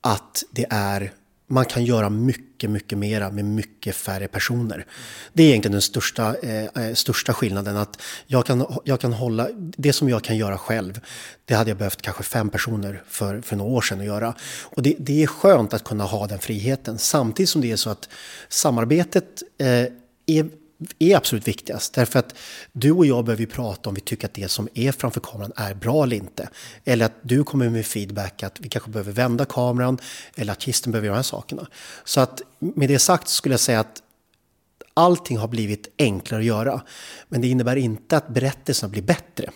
att 0.00 0.44
det 0.50 0.66
är 0.70 1.12
man 1.46 1.64
kan 1.64 1.84
göra 1.84 2.10
mycket, 2.10 2.45
mycket 2.56 2.70
mycket 2.70 2.98
mera 2.98 3.30
med 3.30 3.44
mycket 3.44 3.96
färre 3.96 4.28
personer. 4.28 4.86
Det 5.32 5.42
är 5.42 5.48
egentligen 5.48 5.72
den 5.72 5.82
största, 5.82 6.36
eh, 6.42 6.64
eh 6.64 6.94
största 6.94 7.34
skillnaden. 7.34 7.76
Att 7.76 8.02
jag 8.26 8.46
kan, 8.46 8.80
jag 8.84 9.00
kan 9.00 9.12
hålla, 9.12 9.48
det 9.76 9.92
som 9.92 10.08
jag 10.08 10.24
kan 10.24 10.36
göra 10.36 10.58
själv, 10.58 11.00
det 11.44 11.54
hade 11.54 11.70
jag 11.70 11.78
behövt 11.78 12.02
kanske 12.02 12.22
fem 12.22 12.50
personer 12.50 13.02
för, 13.08 13.40
för 13.40 13.56
några 13.56 13.72
år 13.72 13.80
sedan 13.80 14.00
att 14.00 14.06
göra. 14.06 14.34
Och 14.62 14.82
det, 14.82 14.94
det 14.98 15.22
är 15.22 15.26
skönt 15.26 15.74
att 15.74 15.84
kunna 15.84 16.04
ha 16.04 16.26
den 16.26 16.38
friheten. 16.38 16.98
Samtidigt 16.98 17.50
som 17.50 17.60
det 17.60 17.72
är 17.72 17.76
så 17.76 17.90
att 17.90 18.08
samarbetet 18.48 19.42
eh, 19.58 19.86
är 20.26 20.50
är 20.98 21.16
absolut 21.16 21.48
viktigast. 21.48 21.94
Därför 21.94 22.18
att 22.18 22.34
du 22.72 22.92
och 22.92 23.06
jag 23.06 23.24
behöver 23.24 23.46
prata 23.46 23.88
om 23.88 23.94
vi 23.94 24.00
tycker 24.00 24.26
att 24.26 24.34
det 24.34 24.48
som 24.48 24.68
är 24.74 24.92
framför 24.92 25.20
kameran 25.20 25.52
är 25.56 25.74
bra 25.74 26.02
eller 26.02 26.16
inte. 26.16 26.48
Eller 26.84 27.06
att 27.06 27.14
du 27.22 27.44
kommer 27.44 27.68
med 27.68 27.86
feedback 27.86 28.42
att 28.42 28.60
vi 28.60 28.68
kanske 28.68 28.90
behöver 28.90 29.12
vända 29.12 29.44
kameran 29.44 29.98
eller 30.34 30.52
artisten 30.52 30.92
behöver 30.92 31.06
göra 31.06 31.14
de 31.14 31.18
här 31.18 31.22
sakerna. 31.22 31.66
Så 32.04 32.20
att 32.20 32.42
med 32.58 32.88
det 32.88 32.98
sagt 32.98 33.28
skulle 33.28 33.52
jag 33.52 33.60
säga 33.60 33.80
att 33.80 34.02
allting 34.94 35.36
har 35.38 35.48
blivit 35.48 35.88
enklare 35.98 36.40
att 36.40 36.46
göra. 36.46 36.82
Men 37.28 37.40
det 37.40 37.48
innebär 37.48 37.76
inte 37.76 38.16
att 38.16 38.28
berättelserna 38.28 38.90
blir 38.90 39.02
bättre. 39.02 39.50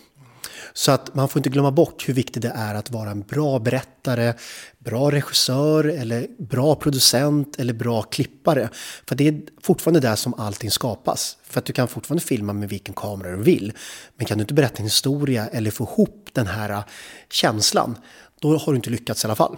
Så 0.73 0.91
att 0.91 1.15
man 1.15 1.29
får 1.29 1.39
inte 1.39 1.49
glömma 1.49 1.71
bort 1.71 2.09
hur 2.09 2.13
viktigt 2.13 2.41
det 2.41 2.53
är 2.55 2.75
att 2.75 2.91
vara 2.91 3.11
en 3.11 3.21
bra 3.21 3.59
berättare, 3.59 4.33
bra 4.79 5.11
regissör 5.11 5.83
eller 5.83 6.27
bra 6.39 6.75
producent 6.75 7.59
eller 7.59 7.73
bra 7.73 8.01
klippare. 8.01 8.69
För 9.07 9.15
det 9.15 9.27
är 9.27 9.41
fortfarande 9.61 9.99
där 9.99 10.15
som 10.15 10.33
allting 10.33 10.71
skapas. 10.71 11.37
För 11.43 11.59
att 11.59 11.65
du 11.65 11.73
kan 11.73 11.87
fortfarande 11.87 12.23
filma 12.23 12.53
med 12.53 12.69
vilken 12.69 12.93
kamera 12.93 13.31
du 13.31 13.43
vill. 13.43 13.73
Men 14.17 14.25
kan 14.25 14.37
du 14.37 14.41
inte 14.41 14.53
berätta 14.53 14.77
en 14.77 14.83
historia 14.83 15.47
eller 15.47 15.71
få 15.71 15.83
ihop 15.83 16.29
den 16.33 16.47
här 16.47 16.69
äh, 16.69 16.83
känslan, 17.31 17.97
då 18.39 18.57
har 18.57 18.73
du 18.73 18.75
inte 18.75 18.89
lyckats 18.89 19.23
i 19.23 19.27
alla 19.27 19.35
fall. 19.35 19.57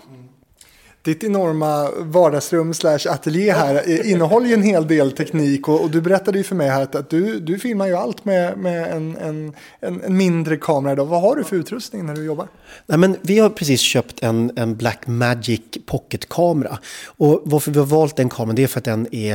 Ditt 1.03 1.23
enorma 1.23 1.89
vardagsrum 1.97 2.73
slash 2.73 2.99
ateljé 3.09 3.51
här 3.51 4.05
innehåller 4.05 4.47
ju 4.47 4.53
en 4.53 4.63
hel 4.63 4.87
del 4.87 5.11
teknik 5.11 5.67
och, 5.67 5.81
och, 5.81 5.91
du 5.91 6.01
berättade 6.01 6.37
ju 6.37 6.43
för 6.43 6.55
mig 6.55 6.69
här 6.69 6.81
att, 6.81 6.95
att 6.95 7.09
du, 7.09 7.39
du 7.39 7.59
filmar 7.59 7.87
ju 7.87 7.95
allt 7.95 8.25
med, 8.25 8.57
med 8.57 8.91
en, 8.91 9.17
en, 9.17 9.53
en, 9.79 10.01
en 10.01 10.17
mindre 10.17 10.57
kamera. 10.57 10.93
idag. 10.93 11.05
Vad 11.05 11.21
har 11.21 11.35
du 11.35 11.43
för 11.43 11.55
utrustning 11.55 12.05
när 12.05 12.15
du 12.15 12.25
jobbar? 12.25 12.47
Nej, 12.85 12.97
men 12.97 13.17
vi 13.21 13.39
har 13.39 13.49
precis 13.49 13.81
köpt 13.81 14.23
en, 14.23 14.51
en 14.55 14.75
Blackmagic 14.75 15.61
Pocket-kamera. 15.85 16.77
Och 17.05 17.41
varför 17.45 17.71
vi 17.71 17.79
har 17.79 17.85
valt 17.85 18.15
den 18.15 18.29
kameran 18.29 18.55
det 18.55 18.63
är 18.63 18.67
för 18.67 18.79
att 18.79 18.85
den 18.85 19.15
är, 19.15 19.33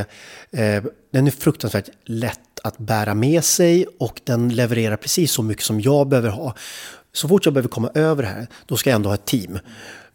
eh, 0.51 0.83
den 1.11 1.27
är 1.27 1.31
fruktansvärt 1.31 1.89
lätt 2.05 2.39
att 2.63 2.77
bära 2.77 3.13
med 3.13 3.43
sig 3.43 3.85
och 3.99 4.21
den 4.23 4.49
levererar 4.49 4.97
precis 4.97 5.31
så 5.31 5.43
mycket 5.43 5.63
som 5.63 5.81
jag 5.81 6.07
behöver 6.07 6.29
ha. 6.29 6.55
Så 7.13 7.27
fort 7.27 7.45
jag 7.45 7.53
behöver 7.53 7.69
komma 7.69 7.91
över 7.93 8.23
det 8.23 8.29
här, 8.29 8.47
då 8.65 8.77
ska 8.77 8.89
jag 8.89 8.95
ändå 8.95 9.09
ha 9.09 9.15
ett 9.15 9.25
team. 9.25 9.59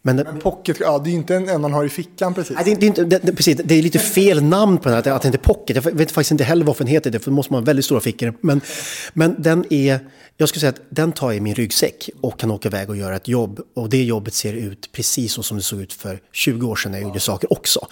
Men, 0.05 0.15
men 0.15 0.39
pocket, 0.39 0.77
ja 0.79 0.99
det 0.99 1.09
är 1.09 1.11
ju 1.11 1.17
inte 1.17 1.35
en, 1.35 1.49
en 1.49 1.61
man 1.61 1.73
har 1.73 1.83
i 1.85 1.89
fickan 1.89 2.33
precis. 2.33 2.55
Nej, 2.55 2.63
det, 2.65 2.75
det, 2.75 2.85
är 2.85 2.87
inte, 2.87 3.03
det, 3.03 3.35
precis. 3.35 3.57
det 3.63 3.75
är 3.75 3.81
lite 3.81 3.99
fel 3.99 4.43
namn 4.43 4.77
på 4.77 4.83
den 4.89 4.93
här, 4.93 5.11
att 5.11 5.21
det 5.21 5.27
inte 5.27 5.37
är 5.37 5.53
pocket. 5.53 5.75
Jag 5.75 5.91
vet 5.91 6.11
faktiskt 6.11 6.31
inte 6.31 6.43
heller 6.43 6.65
varför 6.65 6.83
den 6.83 6.93
heter 6.93 7.11
det, 7.11 7.19
för 7.19 7.31
då 7.31 7.35
måste 7.35 7.53
man 7.53 7.63
ha 7.63 7.65
väldigt 7.65 7.85
stora 7.85 7.99
fickor. 7.99 8.33
Men, 8.41 8.61
men 9.13 9.35
den 9.41 9.73
är, 9.73 9.99
jag 10.37 10.49
skulle 10.49 10.59
säga 10.59 10.69
att 10.69 10.81
den 10.89 11.11
tar 11.11 11.27
jag 11.27 11.37
i 11.37 11.39
min 11.39 11.55
ryggsäck 11.55 12.09
och 12.21 12.39
kan 12.39 12.51
åka 12.51 12.67
iväg 12.67 12.89
och 12.89 12.97
göra 12.97 13.15
ett 13.15 13.27
jobb. 13.27 13.59
Och 13.75 13.89
det 13.89 14.03
jobbet 14.03 14.33
ser 14.33 14.53
ut 14.53 14.89
precis 14.91 15.33
så 15.33 15.43
som 15.43 15.57
det 15.57 15.63
såg 15.63 15.81
ut 15.81 15.93
för 15.93 16.19
20 16.31 16.67
år 16.67 16.75
sedan 16.75 16.91
när 16.91 16.99
jag 16.99 17.07
gjorde 17.07 17.19
saker 17.19 17.53
också. 17.53 17.87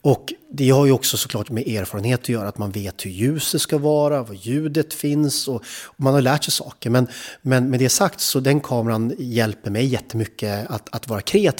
Och 0.00 0.32
det 0.54 0.70
har 0.70 0.86
ju 0.86 0.92
också 0.92 1.16
såklart 1.16 1.50
med 1.50 1.68
erfarenhet 1.68 2.20
att 2.20 2.28
göra, 2.28 2.48
att 2.48 2.58
man 2.58 2.70
vet 2.70 3.06
hur 3.06 3.10
ljuset 3.10 3.60
ska 3.60 3.78
vara, 3.78 4.22
var 4.22 4.34
ljudet 4.34 4.94
finns 4.94 5.48
och, 5.48 5.62
och 5.84 6.00
man 6.00 6.14
har 6.14 6.20
lärt 6.20 6.44
sig 6.44 6.52
saker. 6.52 6.90
Men, 6.90 7.06
men 7.42 7.70
med 7.70 7.80
det 7.80 7.88
sagt 7.88 8.20
så 8.20 8.40
den 8.40 8.60
kameran 8.60 9.12
hjälper 9.18 9.70
mig 9.70 9.86
jättemycket 9.86 10.70
att, 10.70 10.88
att 10.90 11.08
vara 11.08 11.20
kreativ. 11.20 11.51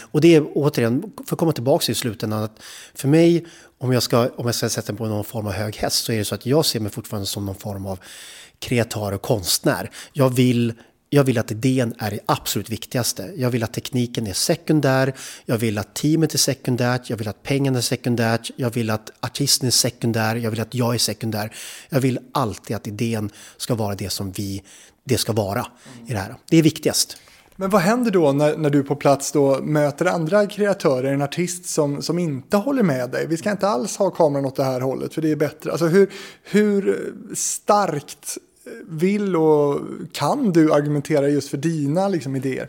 Och 0.00 0.20
det 0.20 0.34
är 0.34 0.46
återigen, 0.54 1.12
för 1.26 1.34
att 1.34 1.38
komma 1.38 1.52
tillbaka 1.52 1.92
i 1.92 1.94
slutändan, 1.94 2.42
att 2.42 2.60
för 2.94 3.08
mig, 3.08 3.46
om 3.78 3.92
jag, 3.92 4.02
ska, 4.02 4.28
om 4.36 4.46
jag 4.46 4.54
ska 4.54 4.68
sätta 4.68 4.92
mig 4.92 4.98
på 4.98 5.06
någon 5.06 5.24
form 5.24 5.46
av 5.46 5.52
hög 5.52 5.76
häst, 5.76 6.04
så 6.04 6.12
är 6.12 6.18
det 6.18 6.24
så 6.24 6.34
att 6.34 6.46
jag 6.46 6.66
ser 6.66 6.80
mig 6.80 6.92
fortfarande 6.92 7.26
som 7.26 7.46
någon 7.46 7.54
form 7.54 7.86
av 7.86 7.98
kreatör 8.58 9.12
och 9.12 9.22
konstnär. 9.22 9.90
Jag 10.12 10.30
vill 10.30 10.74
jag 11.10 11.24
vill 11.24 11.38
att 11.38 11.50
idén 11.50 11.94
är 11.98 12.10
det 12.10 12.20
absolut 12.26 12.70
viktigaste. 12.70 13.32
Jag 13.36 13.50
vill 13.50 13.62
att 13.62 13.72
tekniken 13.72 14.26
är 14.26 14.32
sekundär. 14.32 15.14
Jag 15.44 15.58
vill 15.58 15.78
att 15.78 15.94
teamet 15.94 16.34
är 16.34 16.38
sekundärt. 16.38 17.10
Jag 17.10 17.16
vill 17.16 17.28
att 17.28 17.42
pengarna 17.42 17.78
är 17.78 17.82
sekundärt. 17.82 18.50
Jag 18.56 18.70
vill 18.70 18.90
att 18.90 19.10
artisten 19.20 19.66
är 19.66 19.70
sekundär. 19.70 20.36
Jag 20.36 20.50
vill 20.50 20.60
att 20.60 20.74
jag 20.74 20.94
är 20.94 20.98
sekundär. 20.98 21.54
Jag 21.88 22.00
vill 22.00 22.18
alltid 22.32 22.76
att 22.76 22.86
idén 22.86 23.30
ska 23.56 23.74
vara 23.74 23.94
det 23.94 24.10
som 24.10 24.32
vi, 24.32 24.62
det 25.04 25.18
ska 25.18 25.32
vara 25.32 25.66
i 26.06 26.12
det 26.12 26.18
här. 26.18 26.34
Det 26.50 26.56
är 26.56 26.62
viktigast. 26.62 27.16
Men 27.60 27.70
vad 27.70 27.80
händer 27.80 28.10
då 28.10 28.32
när, 28.32 28.56
när 28.56 28.70
du 28.70 28.82
på 28.82 28.96
plats 28.96 29.32
då 29.32 29.58
möter 29.62 30.06
andra 30.06 30.46
kreatörer, 30.46 31.12
en 31.12 31.22
artist 31.22 31.66
som, 31.66 32.02
som 32.02 32.18
inte 32.18 32.56
håller 32.56 32.82
med 32.82 33.10
dig? 33.10 33.26
Vi 33.26 33.36
ska 33.36 33.50
inte 33.50 33.68
alls 33.68 33.96
ha 33.96 34.10
kameran 34.10 34.46
åt 34.46 34.56
det 34.56 34.64
här 34.64 34.80
hållet 34.80 35.14
för 35.14 35.22
det 35.22 35.30
är 35.30 35.36
bättre. 35.36 35.70
Alltså 35.70 35.86
hur, 35.86 36.10
hur 36.42 37.12
starkt 37.34 38.38
vill 38.86 39.36
och 39.36 39.80
kan 40.12 40.52
du 40.52 40.72
argumentera 40.72 41.28
just 41.28 41.48
för 41.48 41.56
dina 41.56 42.08
liksom, 42.08 42.36
idéer? 42.36 42.68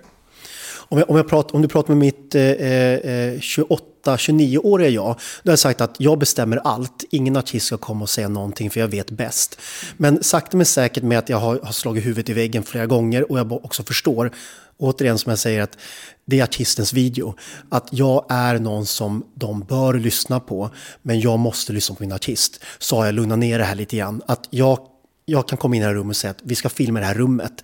Om, 0.77 0.97
jag, 0.97 1.09
om, 1.09 1.17
jag 1.17 1.29
pratar, 1.29 1.55
om 1.55 1.61
du 1.61 1.67
pratar 1.67 1.89
med 1.93 1.97
mitt 1.97 2.35
eh, 2.35 2.43
eh, 2.43 3.33
28-29-åriga 3.33 4.89
jag, 4.89 5.15
då 5.43 5.49
har 5.49 5.51
jag 5.51 5.59
sagt 5.59 5.81
att 5.81 5.95
jag 5.97 6.19
bestämmer 6.19 6.57
allt. 6.57 7.03
Ingen 7.09 7.37
artist 7.37 7.65
ska 7.65 7.77
komma 7.77 8.01
och 8.01 8.09
säga 8.09 8.29
någonting 8.29 8.69
för 8.69 8.79
jag 8.79 8.87
vet 8.87 9.11
bäst. 9.11 9.59
Men 9.97 10.23
sakta 10.23 10.57
men 10.57 10.65
säkert 10.65 11.03
med 11.03 11.19
att 11.19 11.29
jag 11.29 11.37
har, 11.37 11.59
har 11.63 11.71
slagit 11.71 12.05
huvudet 12.05 12.29
i 12.29 12.33
väggen 12.33 12.63
flera 12.63 12.85
gånger 12.85 13.31
och 13.31 13.39
jag 13.39 13.65
också 13.65 13.83
förstår, 13.83 14.31
återigen 14.79 15.17
som 15.17 15.29
jag 15.29 15.39
säger 15.39 15.61
att 15.61 15.77
det 16.25 16.39
är 16.39 16.43
artistens 16.43 16.93
video. 16.93 17.35
Att 17.69 17.87
jag 17.91 18.25
är 18.29 18.59
någon 18.59 18.85
som 18.85 19.25
de 19.33 19.59
bör 19.59 19.93
lyssna 19.93 20.39
på, 20.39 20.69
men 21.01 21.19
jag 21.19 21.39
måste 21.39 21.73
lyssna 21.73 21.95
på 21.95 22.03
min 22.03 22.11
artist. 22.11 22.63
Så 22.79 22.95
har 22.95 23.05
jag 23.05 23.15
lugnat 23.15 23.39
ner 23.39 23.59
det 23.59 23.65
här 23.65 23.75
lite 23.75 23.97
grann. 23.97 24.21
Att 24.25 24.47
jag 24.49 24.79
jag 25.29 25.47
kan 25.47 25.57
komma 25.57 25.75
in 25.75 25.81
i 25.81 25.85
det 25.85 25.89
här 25.89 25.95
rummet 25.95 26.15
och 26.15 26.17
säga 26.17 26.31
att 26.31 26.41
vi 26.43 26.55
ska 26.55 26.69
filma 26.69 26.99
det 26.99 27.05
här 27.05 27.13
rummet. 27.13 27.63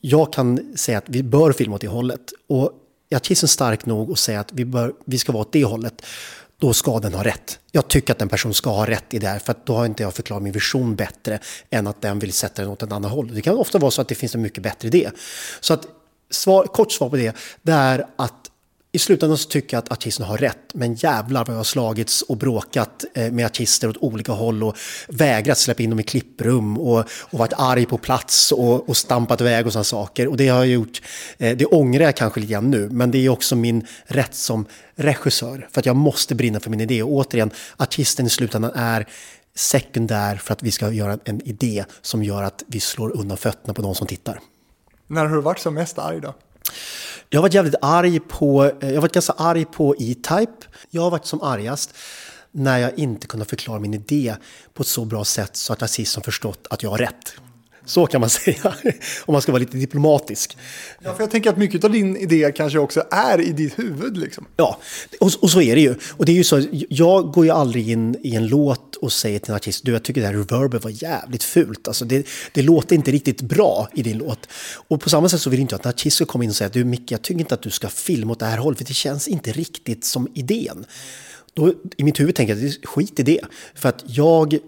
Jag 0.00 0.32
kan 0.32 0.76
säga 0.76 0.98
att 0.98 1.08
vi 1.08 1.22
bör 1.22 1.52
filma 1.52 1.74
åt 1.74 1.80
det 1.80 1.88
hållet. 1.88 2.32
Och 2.48 2.72
är 3.10 3.16
artisten 3.16 3.48
stark 3.48 3.86
nog 3.86 4.10
att 4.10 4.18
säga 4.18 4.40
att 4.40 4.52
vi, 4.52 4.64
bör, 4.64 4.92
vi 5.04 5.18
ska 5.18 5.32
vara 5.32 5.40
åt 5.40 5.52
det 5.52 5.64
hållet, 5.64 6.02
då 6.58 6.72
ska 6.72 6.98
den 6.98 7.14
ha 7.14 7.24
rätt. 7.24 7.58
Jag 7.72 7.88
tycker 7.88 8.12
att 8.12 8.22
en 8.22 8.28
person 8.28 8.54
ska 8.54 8.70
ha 8.70 8.86
rätt 8.86 9.14
i 9.14 9.18
det 9.18 9.26
här, 9.26 9.38
för 9.38 9.54
då 9.64 9.74
har 9.74 9.86
inte 9.86 10.02
jag 10.02 10.14
förklarat 10.14 10.42
min 10.42 10.52
vision 10.52 10.96
bättre 10.96 11.38
än 11.70 11.86
att 11.86 12.02
den 12.02 12.18
vill 12.18 12.32
sätta 12.32 12.62
den 12.62 12.70
åt 12.70 12.82
ett 12.82 12.92
annat 12.92 13.10
håll. 13.10 13.34
Det 13.34 13.42
kan 13.42 13.56
ofta 13.56 13.78
vara 13.78 13.90
så 13.90 14.00
att 14.00 14.08
det 14.08 14.14
finns 14.14 14.34
en 14.34 14.42
mycket 14.42 14.62
bättre 14.62 14.88
idé. 14.88 15.10
Så 15.60 15.74
att 15.74 15.86
svar, 16.30 16.64
kort 16.64 16.92
svar 16.92 17.08
på 17.10 17.16
det, 17.16 17.36
det 17.62 17.72
är 17.72 18.06
att 18.16 18.50
i 18.92 18.98
slutändan 18.98 19.38
så 19.38 19.48
tycker 19.48 19.76
jag 19.76 19.82
att 19.82 19.92
artisterna 19.92 20.28
har 20.28 20.38
rätt, 20.38 20.74
men 20.74 20.94
jävlar 20.94 21.44
vad 21.44 21.54
jag 21.54 21.58
har 21.58 21.64
slagits 21.64 22.22
och 22.22 22.36
bråkat 22.36 23.04
eh, 23.14 23.32
med 23.32 23.46
artister 23.46 23.88
åt 23.88 23.96
olika 23.96 24.32
håll 24.32 24.64
och 24.64 24.76
vägrat 25.08 25.58
släppa 25.58 25.82
in 25.82 25.90
dem 25.90 26.00
i 26.00 26.02
klipprum 26.02 26.78
och, 26.78 26.98
och 27.20 27.38
varit 27.38 27.52
arg 27.56 27.86
på 27.86 27.98
plats 27.98 28.52
och, 28.52 28.88
och 28.88 28.96
stampat 28.96 29.40
iväg 29.40 29.66
och 29.66 29.72
sådana 29.72 29.84
saker. 29.84 30.28
Och 30.28 30.36
det 30.36 30.48
har 30.48 30.58
jag 30.58 30.66
gjort, 30.66 31.02
eh, 31.38 31.56
det 31.56 31.66
ångrar 31.66 32.04
jag 32.04 32.16
kanske 32.16 32.40
lite 32.40 32.52
grann 32.52 32.70
nu, 32.70 32.88
men 32.90 33.10
det 33.10 33.18
är 33.18 33.28
också 33.28 33.56
min 33.56 33.86
rätt 34.04 34.34
som 34.34 34.66
regissör, 34.94 35.68
för 35.72 35.80
att 35.80 35.86
jag 35.86 35.96
måste 35.96 36.34
brinna 36.34 36.60
för 36.60 36.70
min 36.70 36.80
idé. 36.80 37.02
Och 37.02 37.12
återigen, 37.12 37.50
artisten 37.76 38.26
i 38.26 38.30
slutändan 38.30 38.72
är 38.74 39.06
sekundär 39.54 40.36
för 40.36 40.52
att 40.52 40.62
vi 40.62 40.70
ska 40.70 40.90
göra 40.90 41.18
en 41.24 41.40
idé 41.40 41.84
som 42.02 42.24
gör 42.24 42.42
att 42.42 42.64
vi 42.66 42.80
slår 42.80 43.16
undan 43.16 43.36
fötterna 43.36 43.74
på 43.74 43.82
de 43.82 43.94
som 43.94 44.06
tittar. 44.06 44.40
När 45.10 45.26
har 45.26 45.36
du 45.36 45.42
varit 45.42 45.58
som 45.58 45.74
mest 45.74 45.98
arg 45.98 46.20
då? 46.20 46.34
Jag 47.28 47.38
har 47.38 47.42
varit 47.42 47.54
jävligt 47.54 47.74
arg 47.82 48.20
på, 48.20 48.64
eh, 48.64 48.88
jag 48.88 48.94
har 48.94 49.00
varit 49.00 49.12
ganska 49.12 49.32
arg 49.32 49.64
på 49.64 49.94
E-Type. 49.98 50.66
Jag 50.90 51.02
har 51.02 51.10
varit 51.10 51.26
som 51.26 51.42
argast 51.42 51.94
när 52.50 52.78
jag 52.78 52.98
inte 52.98 53.26
kunnat 53.26 53.50
förklara 53.50 53.78
min 53.78 53.94
idé 53.94 54.34
på 54.74 54.82
ett 54.82 54.86
så 54.86 55.04
bra 55.04 55.24
sätt 55.24 55.56
så 55.56 55.72
att 55.72 55.82
artisten 55.82 56.22
förstått 56.22 56.66
att 56.70 56.82
jag 56.82 56.90
har 56.90 56.98
rätt. 56.98 57.34
Så 57.90 58.06
kan 58.06 58.20
man 58.20 58.30
säga, 58.40 58.74
om 59.26 59.32
man 59.32 59.42
ska 59.42 59.52
vara 59.52 59.60
lite 59.60 59.76
diplomatisk. 59.76 60.56
Ja, 61.02 61.14
för 61.14 61.22
jag 61.22 61.30
tänker 61.30 61.50
att 61.50 61.56
mycket 61.56 61.84
av 61.84 61.92
din 61.92 62.16
idé 62.16 62.52
kanske 62.56 62.78
också 62.78 63.04
är 63.10 63.40
i 63.40 63.52
ditt 63.52 63.78
huvud. 63.78 64.16
Liksom. 64.16 64.46
Ja, 64.56 64.78
och, 65.20 65.30
och, 65.40 65.50
så 65.50 65.60
är 65.60 65.74
det 65.74 65.80
ju. 65.80 65.94
Och 66.16 66.24
det 66.24 66.32
är 66.32 66.36
ju 66.36 66.44
så, 66.44 66.62
jag 66.72 67.32
går 67.32 67.44
ju 67.44 67.50
aldrig 67.50 67.90
in 67.90 68.16
i 68.22 68.36
en 68.36 68.46
låt 68.46 68.96
och 68.96 69.12
säger 69.12 69.38
till 69.38 69.50
en 69.50 69.56
artist, 69.56 69.84
du 69.84 69.92
jag 69.92 70.02
tycker 70.02 70.20
det 70.20 70.26
här 70.26 70.34
reverbet 70.34 70.84
var 70.84 71.02
jävligt 71.02 71.42
fult. 71.42 71.88
Alltså 71.88 72.04
det, 72.04 72.26
det 72.52 72.62
låter 72.62 72.96
inte 72.96 73.10
riktigt 73.10 73.42
bra 73.42 73.88
i 73.94 74.02
din 74.02 74.18
låt. 74.18 74.48
Och 74.88 75.00
på 75.00 75.10
samma 75.10 75.28
sätt 75.28 75.40
så 75.40 75.50
vill 75.50 75.60
inte 75.60 75.72
jag 75.74 75.78
att 75.78 75.86
en 75.86 75.90
artist 75.90 76.16
ska 76.16 76.24
komma 76.24 76.44
in 76.44 76.50
och 76.50 76.56
säga, 76.56 76.70
du 76.72 76.84
Micke, 76.84 77.10
jag 77.10 77.22
tycker 77.22 77.40
inte 77.40 77.54
att 77.54 77.62
du 77.62 77.70
ska 77.70 77.88
filma 77.88 78.32
åt 78.32 78.38
det 78.38 78.46
här 78.46 78.58
hållet, 78.58 78.78
för 78.78 78.84
det 78.84 78.94
känns 78.94 79.28
inte 79.28 79.52
riktigt 79.52 80.04
som 80.04 80.28
idén. 80.34 80.84
Då, 81.54 81.74
I 81.96 82.04
mitt 82.04 82.20
huvud 82.20 82.34
tänker 82.34 82.56
jag 82.56 82.74
skit 82.84 83.20
i 83.20 83.22
det. 83.22 83.40
För 83.74 83.88
att 83.88 84.04
jag 84.06 84.58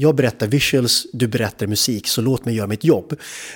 jag 0.00 0.14
berättar 0.14 0.46
visuals, 0.46 1.06
du 1.12 1.26
berättar 1.26 1.66
musik, 1.66 2.06
så 2.06 2.20
låt 2.20 2.44
mig 2.44 2.54
göra 2.54 2.66
mitt 2.66 2.84
jobb. 2.84 3.14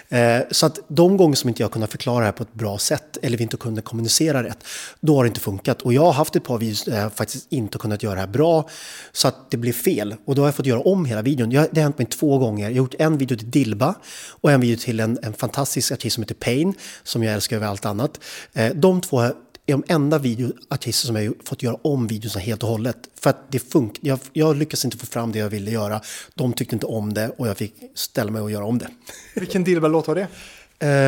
Eh, 0.09 0.40
så 0.51 0.66
att 0.66 0.78
de 0.88 1.16
gånger 1.16 1.34
som 1.34 1.49
inte 1.49 1.62
jag 1.62 1.72
kunnat 1.72 1.90
förklara 1.90 2.18
det 2.18 2.24
här 2.24 2.32
på 2.32 2.43
ett 2.43 2.55
bra 2.55 2.78
sätt 2.78 3.18
eller 3.22 3.36
vi 3.36 3.43
inte 3.43 3.57
kunde 3.57 3.82
kommunicera 3.82 4.43
rätt, 4.43 4.64
då 5.01 5.16
har 5.16 5.24
det 5.24 5.28
inte 5.28 5.40
funkat. 5.40 5.82
Och 5.82 5.93
jag 5.93 6.03
har 6.03 6.12
haft 6.12 6.36
ett 6.36 6.45
par 6.45 6.59
videos 6.59 6.84
där 6.84 7.01
jag 7.01 7.12
faktiskt 7.12 7.47
inte 7.53 7.78
kunnat 7.78 8.03
göra 8.03 8.14
det 8.14 8.20
här 8.20 8.28
bra, 8.28 8.68
så 9.12 9.28
att 9.28 9.51
det 9.51 9.57
blev 9.57 9.72
fel. 9.72 10.14
Och 10.24 10.34
då 10.34 10.43
har 10.43 10.47
jag 10.47 10.55
fått 10.55 10.66
göra 10.66 10.80
om 10.80 11.05
hela 11.05 11.22
videon. 11.22 11.51
det 11.51 11.57
har 11.59 11.82
hänt 11.82 11.99
mig 11.99 12.07
två 12.07 12.38
gånger. 12.38 12.64
Jag 12.64 12.70
har 12.70 12.76
gjort 12.76 12.95
en 12.99 13.18
video 13.18 13.36
till 13.36 13.51
Dilba 13.51 13.95
och 14.30 14.53
en 14.53 14.61
video 14.61 14.76
till 14.76 15.01
en, 15.01 15.18
en 15.22 15.32
fantastisk 15.32 15.93
artist 15.93 16.14
som 16.14 16.22
heter 16.22 16.34
Pain, 16.34 16.74
som 17.03 17.22
jag 17.22 17.34
älskar 17.34 17.57
över 17.57 17.66
allt 17.66 17.86
annat. 17.86 18.20
Eh, 18.53 18.74
de 18.74 19.01
två 19.01 19.32
är 19.66 19.72
de 19.72 19.84
enda 19.88 20.18
videoartister 20.18 21.06
som 21.06 21.16
jag 21.16 21.34
fått 21.44 21.62
göra 21.62 21.76
om 21.82 22.06
videorna 22.06 22.40
helt 22.40 22.62
och 22.62 22.68
hållet. 22.68 22.96
För 23.20 23.30
att 23.30 23.52
det 23.52 23.58
funkar. 23.58 24.00
Jag, 24.02 24.18
jag 24.32 24.56
lyckades 24.56 24.84
inte 24.84 24.98
få 24.98 25.06
fram 25.06 25.32
det 25.32 25.38
jag 25.38 25.50
ville 25.50 25.70
göra. 25.70 26.00
De 26.34 26.52
tyckte 26.52 26.76
inte 26.76 26.86
om 26.86 27.14
det 27.14 27.28
och 27.28 27.48
jag 27.48 27.56
fick 27.56 27.74
ställa 27.94 28.30
mig 28.30 28.42
och 28.42 28.50
göra 28.50 28.64
om 28.64 28.78
det. 28.78 28.88
Vilken 29.34 29.64
Dilba-låt 29.64 30.08
var 30.08 30.14
det? 30.14 30.28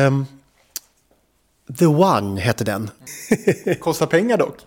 Um, 0.07 0.25
The 1.79 1.85
One 1.85 2.41
hette 2.41 2.63
den. 2.63 2.89
Kostar 3.79 4.05
pengar 4.05 4.37
dock. 4.37 4.57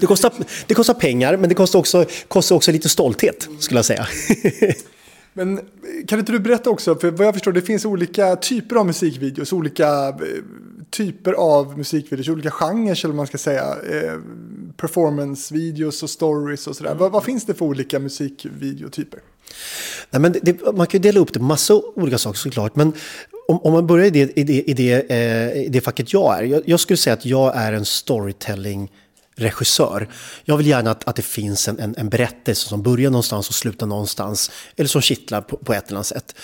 Det 0.00 0.06
kostar, 0.06 0.32
det 0.66 0.74
kostar 0.74 0.94
pengar, 0.94 1.36
men 1.36 1.48
det 1.48 1.54
kostar 1.54 1.78
också, 1.78 2.06
kostar 2.28 2.56
också 2.56 2.72
lite 2.72 2.88
stolthet, 2.88 3.48
skulle 3.60 3.78
jag 3.78 3.84
säga. 3.84 4.06
Men 5.32 5.60
kan 6.06 6.18
inte 6.18 6.32
du 6.32 6.38
berätta 6.38 6.70
också, 6.70 6.94
för 6.94 7.10
vad 7.10 7.26
jag 7.26 7.34
förstår 7.34 7.52
det 7.52 7.62
finns 7.62 7.84
olika 7.84 8.36
typer 8.36 8.76
av 8.76 8.86
musikvideos, 8.86 9.52
olika 9.52 10.08
eh, 10.08 10.14
typer 10.90 11.32
av 11.32 11.78
musikvideos, 11.78 12.28
olika 12.28 12.50
genrer 12.50 13.04
eller 13.04 13.14
man 13.14 13.26
ska 13.26 13.38
säga. 13.38 13.62
Eh, 13.62 14.18
Performance-videos 14.76 16.02
och 16.02 16.10
stories 16.10 16.66
och 16.66 16.76
sådär. 16.76 16.90
Mm. 16.90 17.00
Vad, 17.00 17.12
vad, 17.12 17.24
finns 17.24 17.46
det 17.46 17.54
för 17.54 17.64
olika 17.64 17.98
musikvideotyper? 17.98 19.20
Nej, 20.10 20.20
men 20.22 20.34
det, 20.42 20.60
man 20.74 20.86
kan 20.86 20.98
ju 20.98 21.02
dela 21.02 21.20
upp 21.20 21.32
det 21.32 21.38
på 21.38 21.44
massa 21.44 21.74
olika 21.74 22.18
saker 22.18 22.38
såklart. 22.38 22.76
Men 22.76 22.92
om, 23.48 23.58
om 23.58 23.72
man 23.72 23.86
börjar 23.86 24.06
i 24.06 24.10
det, 24.10 24.38
i 24.38 24.44
det, 24.44 24.70
i 24.70 24.74
det, 24.74 25.10
eh, 25.10 25.62
i 25.62 25.68
det 25.68 25.80
facket 25.80 26.12
jag 26.12 26.38
är. 26.38 26.42
Jag, 26.42 26.62
jag 26.66 26.80
skulle 26.80 26.96
säga 26.96 27.14
att 27.14 27.26
jag 27.26 27.56
är 27.56 27.72
en 27.72 27.84
storytelling 27.84 28.90
regissör. 29.42 30.08
Jag 30.44 30.56
vill 30.56 30.66
gärna 30.66 30.90
att, 30.90 31.08
att 31.08 31.16
det 31.16 31.22
finns 31.22 31.68
en, 31.68 31.78
en, 31.78 31.94
en, 31.98 32.08
berättelse 32.08 32.68
som 32.68 32.82
börjar 32.82 33.10
någonstans 33.10 33.48
och 33.48 33.54
slutar 33.54 33.86
någonstans. 33.86 34.50
Eller 34.76 34.88
som 34.88 35.02
kittlar 35.02 35.40
på, 35.40 35.56
på 35.56 35.74
ett 35.74 35.88
eller 35.88 35.96
annat 35.96 36.06
sätt. 36.06 36.34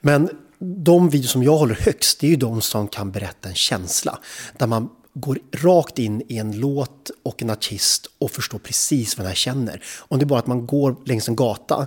Men 0.00 0.30
de 0.58 1.10
videor 1.10 1.28
som 1.28 1.42
jag 1.42 1.56
håller 1.56 1.74
högst, 1.74 2.20
det 2.20 2.26
är 2.26 2.30
ju 2.30 2.36
de 2.36 2.60
som 2.60 2.88
kan 2.88 3.10
berätta 3.10 3.48
en 3.48 3.54
känsla. 3.54 4.18
Där 4.58 4.66
man 4.66 4.88
går 5.14 5.38
rakt 5.52 5.98
in 5.98 6.22
i 6.28 6.38
en 6.38 6.60
låt 6.60 7.10
och 7.22 7.42
en 7.42 7.50
artist 7.50 8.06
och 8.18 8.30
förstår 8.30 8.58
precis 8.58 9.18
vad 9.18 9.24
den 9.24 9.28
här 9.28 9.34
känner. 9.34 9.82
Om 9.98 10.18
det 10.18 10.24
är 10.24 10.26
bara 10.26 10.38
att 10.38 10.46
man 10.46 10.66
går 10.66 10.96
längs 11.04 11.28
en 11.28 11.36
gata 11.36 11.86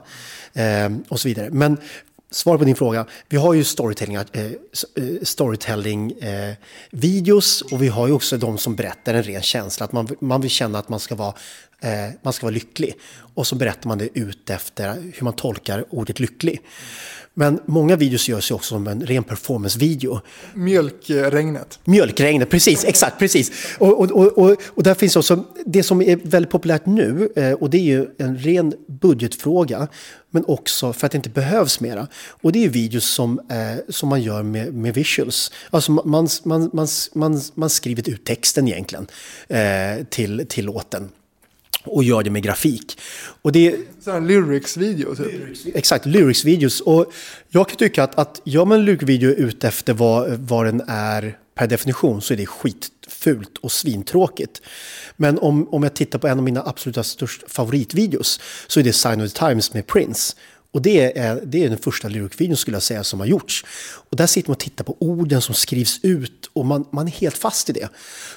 eh, 0.54 0.90
och 1.08 1.20
så 1.20 1.28
vidare. 1.28 1.50
Men 1.52 1.78
svar 2.32 2.58
på 2.58 2.64
din 2.64 2.76
fråga. 2.76 3.06
Vi 3.30 3.38
har 3.38 3.54
ju 3.54 3.64
storytelling, 3.64 4.16
eh, 4.16 4.46
eh, 4.46 4.52
storytelling 5.24 6.12
eh, 6.12 6.54
videos 6.92 7.62
och 7.62 7.84
vi 7.84 7.88
har 7.88 8.08
ju 8.08 8.14
också 8.14 8.38
de 8.38 8.58
som 8.58 8.76
berättar 8.76 9.14
en 9.14 9.24
ren 9.24 9.42
känsla. 9.42 9.86
Att 9.86 9.92
man, 9.92 10.08
man 10.20 10.42
vill 10.42 10.50
känna 10.50 10.80
att 10.80 10.90
man 10.90 11.00
ska, 11.00 11.16
vara, 11.16 11.34
eh, 11.82 12.10
man 12.22 12.34
ska 12.34 12.46
vara 12.46 12.54
lycklig. 12.54 12.94
Och 13.34 13.48
så 13.48 13.56
berättar 13.56 13.88
man 13.88 13.98
det 13.98 14.20
ut 14.20 14.50
efter 14.50 14.94
hur 14.94 15.24
man 15.24 15.34
tolkar 15.34 15.86
ordet 15.90 16.20
lycklig. 16.20 16.62
Men 17.40 17.60
många 17.66 17.96
videos 17.96 18.30
görs 18.30 18.52
ju 18.52 18.56
också 18.56 18.68
som 18.76 18.88
en 18.88 19.06
ren 19.06 19.24
performance-video. 19.24 20.22
Mjölkregnet. 20.54 21.80
Mjölkregnet, 21.84 22.50
precis, 22.50 22.86
exakt, 22.86 23.20
precis. 23.20 23.52
Och, 23.78 24.00
och, 24.00 24.38
och, 24.38 24.58
och, 24.68 24.84
där 24.84 24.94
finns 24.94 25.16
också 25.16 25.46
det 25.66 25.84
som 25.84 26.02
är 26.02 26.16
väldigt 26.24 26.52
populärt 26.52 26.86
nu 26.86 27.30
eh, 27.36 27.54
och 27.54 27.70
det 27.70 27.78
är 27.78 27.84
ju 27.84 28.08
en 28.18 28.38
ren 28.38 28.74
budgetfråga. 28.88 29.88
Men 30.30 30.46
också 30.46 30.94
för 30.94 31.06
att 31.06 31.12
det 31.12 31.16
inte 31.16 31.30
behövs 31.30 31.80
mera. 31.80 32.08
Och 32.42 32.52
det 32.52 32.66
är 32.66 32.70
videos 32.70 33.06
som, 33.06 33.40
eh, 33.40 33.80
som 33.90 34.10
man 34.10 34.22
gör 34.22 34.44
med, 34.44 34.74
med 34.74 34.94
visuals. 34.94 35.52
Alltså 35.70 35.92
man, 35.92 36.28
man, 36.44 36.70
man, 36.74 36.90
man, 37.14 37.42
man 37.56 37.70
skriver 37.70 38.10
ut 38.10 38.26
texten 38.26 38.68
egentligen 38.68 39.08
eh, 39.48 40.06
till, 40.10 40.46
till 40.50 40.66
låten 40.66 41.10
och 41.84 42.04
gör 42.04 42.24
det 42.24 42.30
med 42.30 42.44
grafik. 42.44 43.00
Och 43.42 43.52
det 43.52 43.68
är 43.68 44.22
lyrics-video 44.22 45.16
typ. 45.16 45.76
Exakt, 45.76 46.06
lyrics-videos. 46.06 46.82
Och 46.82 47.14
jag 47.50 47.70
kan 47.70 47.78
tycka 47.78 48.04
att, 48.04 48.20
att 48.20 48.42
gör 48.44 48.66
man 48.66 48.80
en 48.80 48.86
lyric-video 48.86 49.30
ut 49.30 49.64
efter 49.64 49.94
vad, 49.94 50.30
vad 50.30 50.66
den 50.66 50.82
är 50.88 51.38
per 51.56 51.68
definition 51.68 52.22
så 52.22 52.34
är 52.34 52.38
det 52.38 52.46
skitfult 52.46 53.58
och 53.58 53.72
svintråkigt. 53.72 54.62
Men 55.16 55.40
om, 55.40 55.74
om 55.74 55.84
jag 55.84 55.94
tittar 55.94 56.20
på 56.20 56.28
en 56.28 56.38
av 56.38 56.44
mina 56.44 56.64
absoluta 56.64 57.04
största 57.04 57.48
favoritvideos 57.48 58.40
så 58.68 58.80
är 58.80 58.84
det 58.84 58.94
Sign 58.94 59.22
of 59.22 59.34
the 59.34 59.40
Times 59.40 59.74
med 59.74 59.88
Prince. 59.88 60.36
Och 60.72 60.82
det 60.82 61.18
är, 61.18 61.42
det 61.46 61.64
är 61.64 61.70
den 61.70 61.78
första 61.78 62.08
lyric-videon 62.08 62.56
skulle 62.56 62.76
jag 62.76 62.84
säga 62.84 63.04
som 63.04 63.20
har 63.20 63.28
gjorts. 63.28 63.66
Och 64.10 64.18
där 64.18 64.28
sitter 64.28 64.50
man 64.50 64.54
och 64.54 64.60
tittar 64.60 64.84
på 64.84 64.98
orden 65.00 65.42
som 65.42 65.56
skrivs 65.56 66.00
ut 66.04 66.50
och 66.54 66.66
man, 66.66 66.86
man 66.92 67.08
är 67.08 67.12
helt 67.12 67.38
fast 67.38 67.70
i 67.70 67.74
det. 67.74 67.90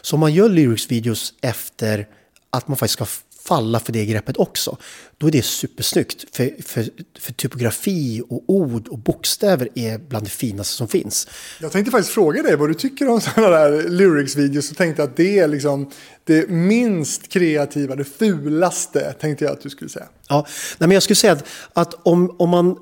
Så 0.02 0.16
om 0.16 0.20
man 0.20 0.34
gör 0.34 0.48
lyrics-videos 0.48 1.32
efter 1.40 2.06
att 2.50 2.68
man 2.68 2.76
faktiskt 2.76 2.92
ska 2.92 3.06
falla 3.44 3.80
för 3.80 3.92
det 3.92 4.06
greppet 4.06 4.36
också. 4.36 4.76
Då 5.18 5.26
är 5.26 5.30
det 5.30 5.42
supersnyggt. 5.42 6.36
För, 6.36 6.62
för, 6.62 6.88
för 7.18 7.32
typografi 7.32 8.22
och 8.28 8.44
ord 8.46 8.88
och 8.88 8.98
bokstäver 8.98 9.68
är 9.74 9.98
bland 9.98 10.26
det 10.26 10.30
finaste 10.30 10.76
som 10.76 10.88
finns. 10.88 11.28
Jag 11.60 11.72
tänkte 11.72 11.90
faktiskt 11.90 12.14
fråga 12.14 12.42
dig 12.42 12.56
vad 12.56 12.70
du 12.70 12.74
tycker 12.74 13.08
om 13.08 13.20
sådana 13.34 13.50
där 13.50 13.88
lyrics-videos. 13.88 14.70
Och 14.70 14.76
tänkte 14.76 15.02
att 15.02 15.16
det 15.16 15.38
är 15.38 15.48
liksom 15.48 15.90
det 16.24 16.48
minst 16.48 17.28
kreativa, 17.28 17.96
det 17.96 18.04
fulaste 18.04 19.12
tänkte 19.12 19.44
jag 19.44 19.52
att 19.52 19.62
du 19.62 19.70
skulle 19.70 19.90
säga. 19.90 20.06
Ja, 20.28 20.46
nej 20.78 20.88
men 20.88 20.94
jag 20.94 21.02
skulle 21.02 21.16
säga 21.16 21.32
att, 21.32 21.44
att 21.72 21.94
om, 22.02 22.36
om 22.38 22.50
man 22.50 22.76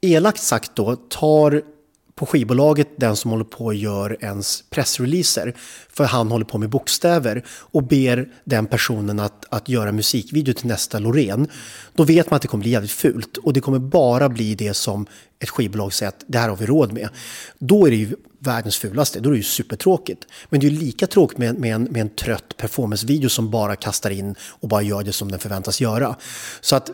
elakt 0.00 0.42
sagt 0.42 0.70
då 0.74 0.96
tar 0.96 1.62
på 2.20 2.26
skivbolaget 2.26 2.88
den 2.96 3.16
som 3.16 3.30
håller 3.30 3.44
på 3.44 3.64
och 3.64 3.74
gör 3.74 4.16
ens 4.20 4.64
pressreleaser. 4.70 5.54
För 5.92 6.04
han 6.04 6.30
håller 6.30 6.44
på 6.44 6.58
med 6.58 6.70
bokstäver 6.70 7.44
och 7.48 7.82
ber 7.82 8.28
den 8.44 8.66
personen 8.66 9.20
att, 9.20 9.46
att 9.48 9.68
göra 9.68 9.92
musikvideo 9.92 10.54
till 10.54 10.66
nästa 10.66 10.98
Loreen. 10.98 11.48
Då 11.94 12.04
vet 12.04 12.30
man 12.30 12.36
att 12.36 12.42
det 12.42 12.48
kommer 12.48 12.62
bli 12.62 12.70
jävligt 12.70 12.90
fult 12.90 13.36
och 13.36 13.52
det 13.52 13.60
kommer 13.60 13.78
bara 13.78 14.28
bli 14.28 14.54
det 14.54 14.74
som 14.74 15.06
ett 15.38 15.48
skivbolag 15.50 15.92
säger 15.92 16.08
att 16.08 16.24
det 16.26 16.38
här 16.38 16.48
har 16.48 16.56
vi 16.56 16.66
råd 16.66 16.92
med. 16.92 17.08
Då 17.58 17.86
är 17.86 17.90
det 17.90 17.96
ju 17.96 18.16
världens 18.38 18.76
fulaste, 18.76 19.20
då 19.20 19.28
är 19.28 19.32
det 19.32 19.38
ju 19.38 19.42
supertråkigt. 19.42 20.26
Men 20.48 20.60
det 20.60 20.66
är 20.66 20.70
ju 20.70 20.78
lika 20.78 21.06
tråkigt 21.06 21.38
med, 21.38 21.58
med, 21.58 21.74
en, 21.74 21.82
med 21.82 22.00
en 22.00 22.10
trött 22.10 22.56
performancevideo 22.56 23.28
som 23.28 23.50
bara 23.50 23.76
kastar 23.76 24.10
in 24.10 24.34
och 24.40 24.68
bara 24.68 24.82
gör 24.82 25.02
det 25.02 25.12
som 25.12 25.30
den 25.30 25.40
förväntas 25.40 25.80
göra. 25.80 26.16
Så 26.60 26.76
att 26.76 26.90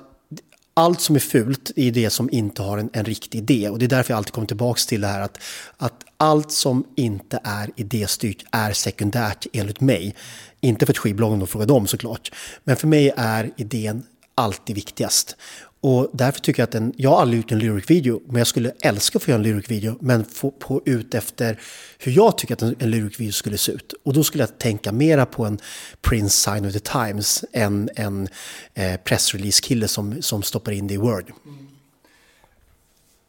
allt 0.77 1.01
som 1.01 1.17
är 1.17 1.21
fult 1.21 1.71
är 1.77 1.91
det 1.91 2.11
som 2.11 2.31
inte 2.31 2.63
har 2.63 2.79
en, 2.79 2.91
en 2.93 3.05
riktig 3.05 3.39
idé. 3.39 3.69
Och 3.69 3.79
det 3.79 3.87
är 3.87 3.89
därför 3.89 4.13
jag 4.13 4.19
alltid 4.19 4.33
kommer 4.33 4.47
tillbaka 4.47 4.79
till 4.89 5.01
det 5.01 5.07
här 5.07 5.21
att, 5.21 5.39
att 5.77 6.05
allt 6.17 6.53
som 6.53 6.85
inte 6.95 7.41
är 7.45 7.71
idéstyrt 7.77 8.45
är 8.51 8.73
sekundärt 8.73 9.47
enligt 9.53 9.81
mig. 9.81 10.15
Inte 10.61 10.87
för 10.87 10.93
att 10.93 10.99
skivbolagen 10.99 11.47
frågar 11.47 11.67
dem 11.67 11.87
såklart. 11.87 12.33
Men 12.65 12.77
för 12.77 12.87
mig 12.87 13.13
är 13.17 13.51
idén 13.57 14.05
alltid 14.35 14.77
viktigast. 14.77 15.37
Och 15.81 16.11
därför 16.13 16.41
tycker 16.41 16.63
jag 16.63 16.69
att 16.69 16.75
en, 16.75 16.93
jag 16.97 17.11
har 17.11 17.21
aldrig 17.21 17.43
gjort 17.43 17.53
en 17.53 17.59
lyric-video, 17.59 18.23
men 18.27 18.37
jag 18.37 18.47
skulle 18.47 18.73
älska 18.81 19.19
att 19.19 19.23
få 19.23 19.31
göra 19.31 19.39
en 19.39 19.43
lyric-video, 19.43 19.97
men 20.01 20.25
få, 20.25 20.51
på, 20.51 20.83
ut 20.85 21.15
efter 21.15 21.61
hur 21.99 22.13
jag 22.13 22.39
tycker 22.39 22.55
att 22.55 22.63
en, 22.63 22.77
en 22.79 22.91
lyric-video 22.91 23.33
skulle 23.33 23.59
se 23.59 23.73
ut. 23.73 23.95
Och 24.05 24.13
då 24.13 24.25
skulle 24.25 24.43
jag 24.43 24.59
tänka 24.59 24.93
mera 24.93 25.27
på 25.27 25.45
en 25.45 25.59
Prince 26.01 26.51
Sign 26.51 26.67
of 26.67 26.73
the 26.73 26.81
Times 26.81 27.45
än 27.53 27.91
en 27.97 28.29
eh, 28.75 29.01
pressrelease-kille 29.05 29.89
som, 29.89 30.23
som 30.23 30.43
stoppar 30.43 30.73
in 30.73 30.87
det 30.87 30.95
i 30.95 30.97
Word. 30.97 31.33
Mm. 31.45 31.67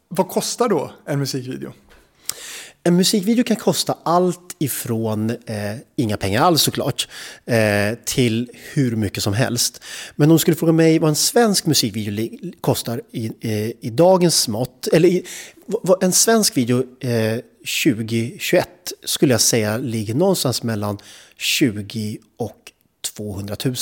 Vad 0.08 0.28
kostar 0.28 0.68
då 0.68 0.92
en 1.06 1.18
musikvideo? 1.18 1.72
En 2.88 2.96
musikvideo 2.96 3.44
kan 3.44 3.56
kosta 3.56 3.98
allt 4.02 4.56
ifrån 4.58 5.30
eh, 5.30 5.76
inga 5.96 6.16
pengar 6.16 6.42
alls 6.42 6.62
såklart 6.62 7.08
eh, 7.46 7.98
till 8.04 8.50
hur 8.72 8.96
mycket 8.96 9.22
som 9.22 9.34
helst. 9.34 9.82
Men 10.16 10.30
om 10.30 10.36
du 10.36 10.38
skulle 10.38 10.56
fråga 10.56 10.72
mig 10.72 10.98
vad 10.98 11.08
en 11.08 11.16
svensk 11.16 11.66
musikvideo 11.66 12.52
kostar 12.60 13.02
i, 13.12 13.32
eh, 13.40 13.70
i 13.80 13.90
dagens 13.92 14.48
mått, 14.48 14.86
eller 14.92 15.08
i, 15.08 15.24
vad, 15.66 16.02
en 16.02 16.12
svensk 16.12 16.56
video 16.56 16.84
eh, 17.00 17.38
2021 17.84 18.68
skulle 19.04 19.34
jag 19.34 19.40
säga 19.40 19.76
ligger 19.76 20.14
någonstans 20.14 20.62
mellan 20.62 20.98
20 21.36 22.18
och 22.36 22.72
200 23.16 23.56
000 23.64 23.74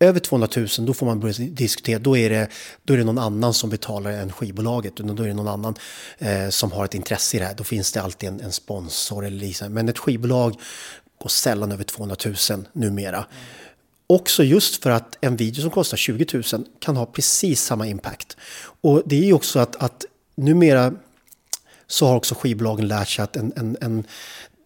över 0.00 0.20
200 0.20 0.48
000 0.56 0.68
då 0.78 0.94
får 0.94 1.06
man 1.06 1.20
börja 1.20 1.34
diskutera, 1.50 1.98
då 1.98 2.16
är 2.16 2.30
det, 2.30 2.48
då 2.84 2.94
är 2.94 2.98
det 2.98 3.04
någon 3.04 3.18
annan 3.18 3.54
som 3.54 3.70
betalar 3.70 4.10
än 4.10 4.32
skivbolaget. 4.32 4.96
Då 4.96 5.22
är 5.22 5.28
det 5.28 5.34
någon 5.34 5.48
annan 5.48 5.74
eh, 6.18 6.48
som 6.48 6.72
har 6.72 6.84
ett 6.84 6.94
intresse 6.94 7.36
i 7.36 7.40
det 7.40 7.46
här. 7.46 7.54
Då 7.54 7.64
finns 7.64 7.92
det 7.92 8.02
alltid 8.02 8.28
en, 8.28 8.40
en 8.40 8.52
sponsor 8.52 9.26
eller 9.26 9.36
liknande. 9.36 9.74
Men 9.74 9.88
ett 9.88 9.98
skivbolag 9.98 10.56
går 11.22 11.28
sällan 11.28 11.72
över 11.72 11.84
200 11.84 12.16
000 12.50 12.66
numera. 12.72 13.16
Mm. 13.16 13.26
Också 14.06 14.44
just 14.44 14.82
för 14.82 14.90
att 14.90 15.18
en 15.20 15.36
video 15.36 15.62
som 15.62 15.70
kostar 15.70 15.96
20 15.96 16.42
000 16.52 16.64
kan 16.78 16.96
ha 16.96 17.06
precis 17.06 17.62
samma 17.62 17.86
impact. 17.86 18.36
Och 18.80 19.02
det 19.06 19.16
är 19.16 19.24
ju 19.24 19.32
också 19.32 19.58
att, 19.58 19.76
att 19.76 20.04
numera 20.34 20.92
så 21.86 22.06
har 22.06 22.16
också 22.16 22.34
skivbolagen 22.34 22.88
lärt 22.88 23.08
sig 23.08 23.22
att 23.22 23.36
en, 23.36 23.52
en, 23.56 23.76
en, 23.80 24.04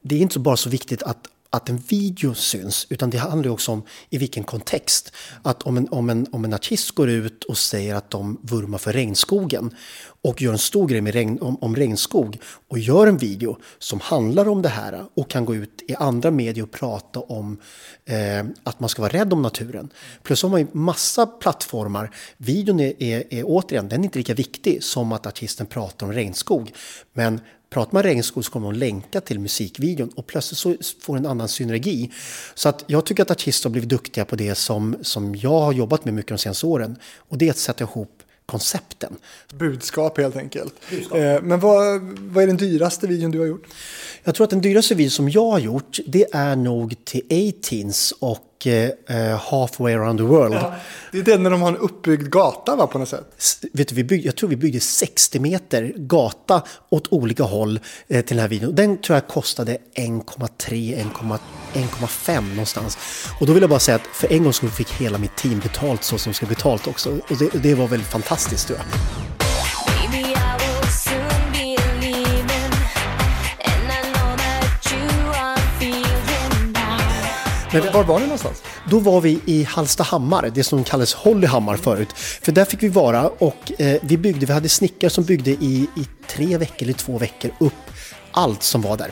det 0.03 0.14
är 0.14 0.20
inte 0.20 0.39
bara 0.39 0.57
så 0.57 0.70
viktigt 0.70 1.03
att 1.03 1.28
att 1.55 1.68
en 1.68 1.76
video 1.76 2.34
syns, 2.34 2.86
utan 2.90 3.11
det 3.11 3.18
handlar 3.18 3.50
också 3.50 3.72
om 3.72 3.82
i 4.11 4.18
vilken 4.18 4.44
kontext. 4.44 5.12
Att 5.42 5.62
om 5.62 5.76
en, 5.76 5.88
om, 5.88 6.11
en, 6.11 6.26
om 6.32 6.44
en 6.44 6.55
artist 6.55 6.90
går 6.90 7.11
ut 7.11 7.44
och 7.44 7.59
säger 7.59 7.94
att 7.94 8.11
de 8.11 8.40
vurmar 8.42 8.78
för 8.78 8.92
regnskogen 8.92 9.74
och 10.22 10.42
gör 10.42 10.52
en 10.52 10.59
stor 10.59 10.88
grej 10.88 11.00
med 11.00 11.14
regn, 11.14 11.38
om, 11.40 11.57
om 11.57 11.76
regnskog 11.76 12.38
och 12.68 12.78
gör 12.78 13.07
en 13.07 13.16
video 13.16 13.59
som 13.78 14.00
handlar 14.00 14.48
om 14.48 14.62
det 14.62 14.68
här 14.68 15.05
och 15.14 15.30
kan 15.30 15.44
gå 15.44 15.55
ut 15.55 15.82
i 15.88 15.94
andra 15.94 16.30
medier 16.30 16.64
och 16.64 16.70
prata 16.70 17.20
om 17.20 17.61
eh, 18.05 18.44
att 18.62 18.80
man 18.80 18.88
ska 18.88 19.02
vara 19.02 19.12
rädd 19.12 19.32
om 19.32 19.42
naturen. 19.42 19.90
Plus 20.22 20.42
har 20.42 20.50
man 20.50 20.61
ju 20.61 20.66
massa 20.72 21.26
plattformar. 21.26 22.11
Videon 22.36 22.80
är, 22.80 23.02
är, 23.02 23.34
är 23.34 23.42
återigen, 23.46 23.88
den 23.88 24.00
är 24.00 24.05
inte 24.05 24.18
lika 24.18 24.34
viktig 24.34 24.82
som 24.82 25.12
att 25.12 25.26
artisten 25.26 25.66
pratar 25.66 26.07
om 26.07 26.12
regnskog. 26.12 26.72
Men 27.12 27.40
pratar 27.75 27.93
man 27.93 28.03
regnskog 28.03 28.45
så 28.45 28.51
kommer 28.51 28.72
de 28.72 28.79
länka 28.79 29.20
till 29.20 29.41
musikvideon 29.41 30.09
och 30.16 30.27
plötsligt 30.27 30.59
så 30.59 30.75
får 31.01 31.16
en 31.16 31.27
annan 31.27 31.49
synergi. 31.49 32.11
Så 32.55 32.68
att 32.68 32.85
jag 32.87 33.07
tycker 33.07 33.22
att 33.22 33.31
artister 33.31 33.68
har 33.68 33.72
blivit 33.72 33.89
duktiga 33.89 34.25
på 34.25 34.37
det 34.37 34.55
som, 34.55 34.97
som 35.03 35.35
jag 35.35 35.61
har 35.61 35.72
jobbat 35.72 36.05
med 36.05 36.14
mycket 36.14 36.29
de 36.29 36.39
senaste 36.39 36.66
åren. 36.66 36.97
Och 37.16 37.39
det 37.39 37.47
är 37.47 37.51
att 37.51 37.57
sätta 37.57 37.85
ihop 37.85 38.22
koncepten. 38.47 39.16
Budskap 39.55 40.18
helt 40.18 40.37
enkelt. 40.37 40.75
Budskap. 40.91 41.18
Eh, 41.18 41.43
men 41.43 41.61
vad, 41.61 42.01
vad 42.03 42.43
är 42.43 42.47
den 42.47 42.57
dyraste 42.57 43.07
videon 43.07 43.31
du 43.31 43.39
har 43.39 43.47
gjort? 43.47 43.66
Jag 44.25 44.35
tror 44.35 44.45
att 44.45 44.51
den 44.51 44.61
dyraste 44.61 44.95
videon 44.95 45.11
som 45.11 45.29
jag 45.29 45.51
har 45.51 45.59
gjort 45.59 45.99
det 46.07 46.27
är 46.33 46.57
nog 46.57 47.05
till 47.05 47.22
18s 47.29 48.12
och 48.20 48.53
eh, 48.66 49.38
Halfway 49.38 49.94
around 49.94 50.18
the 50.18 50.24
world. 50.24 50.54
Ja, 50.54 50.74
det 51.12 51.18
är 51.18 51.22
den 51.22 51.42
när 51.42 51.50
de 51.50 51.62
har 51.62 51.68
en 51.68 51.76
uppbyggd 51.76 52.30
gata 52.30 52.76
va, 52.76 52.86
på 52.86 52.98
något 52.98 53.08
sätt? 53.08 53.34
S 53.38 53.58
vet 53.72 53.88
du, 53.88 53.94
vi 53.94 54.04
byggde, 54.04 54.26
jag 54.26 54.36
tror 54.36 54.48
vi 54.50 54.56
byggde 54.56 54.80
60 54.80 55.40
meter 55.40 55.92
gata 55.96 56.62
åt 56.88 57.12
olika 57.12 57.42
håll 57.42 57.80
eh, 58.08 58.24
till 58.24 58.36
den 58.36 58.42
här 58.42 58.48
videon. 58.48 58.74
Den 58.74 58.98
tror 58.98 59.16
jag 59.16 59.28
kostade 59.28 59.78
1,3, 59.94 61.04
1,5 61.72 62.48
någonstans. 62.48 62.98
Och 63.40 63.46
då 63.46 63.52
vill 63.52 63.62
jag 63.62 63.70
bara 63.70 63.80
säga 63.80 63.96
att 63.96 64.06
för 64.12 64.32
en 64.32 64.42
gång 64.42 64.52
så 64.52 64.68
fick 64.68 64.92
hela 64.92 65.18
mitt 65.18 65.36
team 65.36 65.60
betalt 65.60 66.04
så 66.04 66.18
som 66.18 66.34
ska 66.34 66.46
betalt 66.46 66.86
också. 66.86 67.10
Och 67.10 67.36
det, 67.38 67.62
det 67.62 67.74
var 67.74 67.88
väldigt 67.88 68.08
fantastiskt 68.08 68.66
tror 68.66 68.78
jag. 68.78 69.34
Men 77.83 77.93
var 77.93 78.05
var 78.05 78.18
ni 78.18 78.25
någonstans? 78.25 78.62
Då 78.91 78.99
var 78.99 79.20
vi 79.20 79.41
i 79.45 79.64
Hallstahammar, 79.64 80.51
det 80.55 80.64
som 80.64 80.85
kallades 80.85 81.14
Hollyhammar 81.14 81.77
förut. 81.77 82.12
För 82.16 82.53
där 82.53 82.64
fick 82.64 82.83
vi 82.83 82.89
vara 82.89 83.29
och 83.29 83.72
eh, 83.79 84.01
vi 84.03 84.16
byggde, 84.16 84.47
vi 84.47 84.53
hade 84.53 84.68
snickare 84.68 85.11
som 85.11 85.25
byggde 85.25 85.51
i, 85.51 85.89
i 85.97 86.07
tre 86.27 86.59
veckor 86.59 86.83
eller 86.83 86.93
två 86.93 87.18
veckor 87.18 87.51
upp 87.61 87.72
allt 88.31 88.62
som 88.62 88.83
var 88.83 88.97
där. 88.97 89.11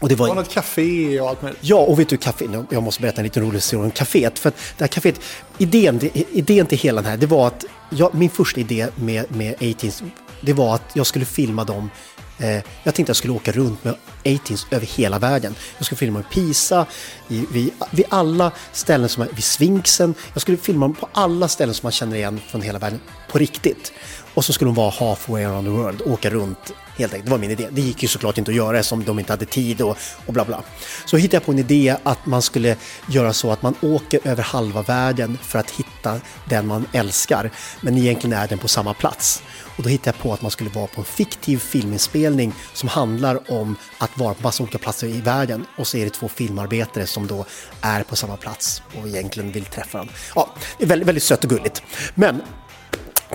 Och 0.00 0.08
det 0.08 0.14
var, 0.14 0.26
det 0.26 0.34
var 0.34 0.42
något 0.42 0.52
café 0.52 1.20
och 1.20 1.28
allt 1.28 1.42
möjligt. 1.42 1.60
Ja, 1.62 1.76
och 1.76 1.98
vet 1.98 2.08
du, 2.08 2.16
café, 2.16 2.48
jag 2.70 2.82
måste 2.82 3.02
berätta 3.02 3.20
en 3.20 3.24
liten 3.24 3.42
rolig 3.42 3.54
historia 3.54 3.84
om 3.84 3.90
kaféet. 3.90 4.38
För 4.38 4.48
att 4.48 4.56
det 4.78 4.84
här 4.84 4.88
kaféet, 4.88 5.20
idén, 5.58 6.00
idén 6.32 6.66
till 6.66 6.78
hela 6.78 7.02
den 7.02 7.10
här, 7.10 7.16
det 7.16 7.26
var 7.26 7.46
att 7.46 7.64
jag, 7.90 8.14
min 8.14 8.30
första 8.30 8.60
idé 8.60 8.88
med, 8.94 9.36
med 9.36 9.54
18 9.54 10.12
det 10.40 10.52
var 10.52 10.74
att 10.74 10.90
jag 10.94 11.06
skulle 11.06 11.24
filma 11.24 11.64
dem 11.64 11.90
eh, 12.38 12.50
jag 12.54 12.64
tänkte 12.84 13.02
att 13.02 13.08
jag 13.08 13.16
skulle 13.16 13.32
åka 13.32 13.52
runt 13.52 13.84
med 13.84 13.94
18s 14.24 14.66
över 14.70 14.86
hela 14.86 15.18
världen. 15.18 15.54
Jag 15.78 15.86
skulle 15.86 15.98
filma 15.98 16.20
i 16.20 16.22
Pisa, 16.22 16.86
i, 17.28 17.46
vid, 17.52 17.70
vid 17.90 18.06
alla 18.08 18.52
ställen 18.72 19.08
som 19.08 19.22
är, 19.22 19.26
vid 19.26 19.44
Sfinxen. 19.44 20.14
Jag 20.32 20.42
skulle 20.42 20.58
filma 20.58 20.88
på 20.88 21.08
alla 21.12 21.48
ställen 21.48 21.74
som 21.74 21.86
man 21.86 21.92
känner 21.92 22.16
igen 22.16 22.40
från 22.48 22.62
hela 22.62 22.78
världen 22.78 23.00
på 23.28 23.38
riktigt. 23.38 23.92
Och 24.34 24.44
så 24.44 24.52
skulle 24.52 24.68
de 24.68 24.74
vara 24.74 24.90
halfway 24.90 25.44
around 25.44 25.66
the 25.66 25.70
world, 25.70 26.02
åka 26.02 26.30
runt 26.30 26.72
helt 26.96 27.12
enkelt. 27.12 27.24
Det 27.24 27.30
var 27.30 27.38
min 27.38 27.50
idé. 27.50 27.68
Det 27.70 27.80
gick 27.80 28.02
ju 28.02 28.08
såklart 28.08 28.38
inte 28.38 28.50
att 28.50 28.56
göra 28.56 28.78
eftersom 28.78 29.04
de 29.04 29.18
inte 29.18 29.32
hade 29.32 29.44
tid 29.44 29.80
och, 29.80 29.96
och 30.26 30.32
bla 30.32 30.44
bla. 30.44 30.62
Så 31.06 31.16
hittade 31.16 31.36
jag 31.36 31.44
på 31.44 31.52
en 31.52 31.58
idé 31.58 31.96
att 32.02 32.26
man 32.26 32.42
skulle 32.42 32.76
göra 33.08 33.32
så 33.32 33.50
att 33.50 33.62
man 33.62 33.74
åker 33.80 34.20
över 34.24 34.42
halva 34.42 34.82
världen 34.82 35.38
för 35.42 35.58
att 35.58 35.70
hitta 35.70 36.20
den 36.48 36.66
man 36.66 36.86
älskar, 36.92 37.50
men 37.80 37.98
egentligen 37.98 38.38
är 38.38 38.48
den 38.48 38.58
på 38.58 38.68
samma 38.68 38.94
plats. 38.94 39.42
Och 39.76 39.82
då 39.82 39.88
hittade 39.88 40.16
jag 40.16 40.22
på 40.22 40.32
att 40.32 40.42
man 40.42 40.50
skulle 40.50 40.70
vara 40.70 40.86
på 40.86 41.00
en 41.00 41.04
fiktiv 41.04 41.58
filminspelning 41.58 42.52
som 42.72 42.88
handlar 42.88 43.52
om 43.52 43.76
att 43.98 44.11
vara 44.14 44.34
på 44.34 44.42
massa 44.42 44.62
olika 44.62 44.78
platser 44.78 45.06
i 45.06 45.20
världen 45.20 45.66
och 45.76 45.86
så 45.86 45.96
är 45.96 46.04
det 46.04 46.10
två 46.10 46.28
filmarbetare 46.28 47.06
som 47.06 47.26
då 47.26 47.44
är 47.80 48.02
på 48.02 48.16
samma 48.16 48.36
plats 48.36 48.82
och 49.00 49.08
egentligen 49.08 49.52
vill 49.52 49.64
träffa 49.64 49.98
dem. 49.98 50.08
Ja, 50.34 50.50
det 50.78 50.84
är 50.84 50.88
väldigt, 50.88 51.08
väldigt 51.08 51.24
sött 51.24 51.44
och 51.44 51.50
gulligt. 51.50 51.82
Men 52.14 52.42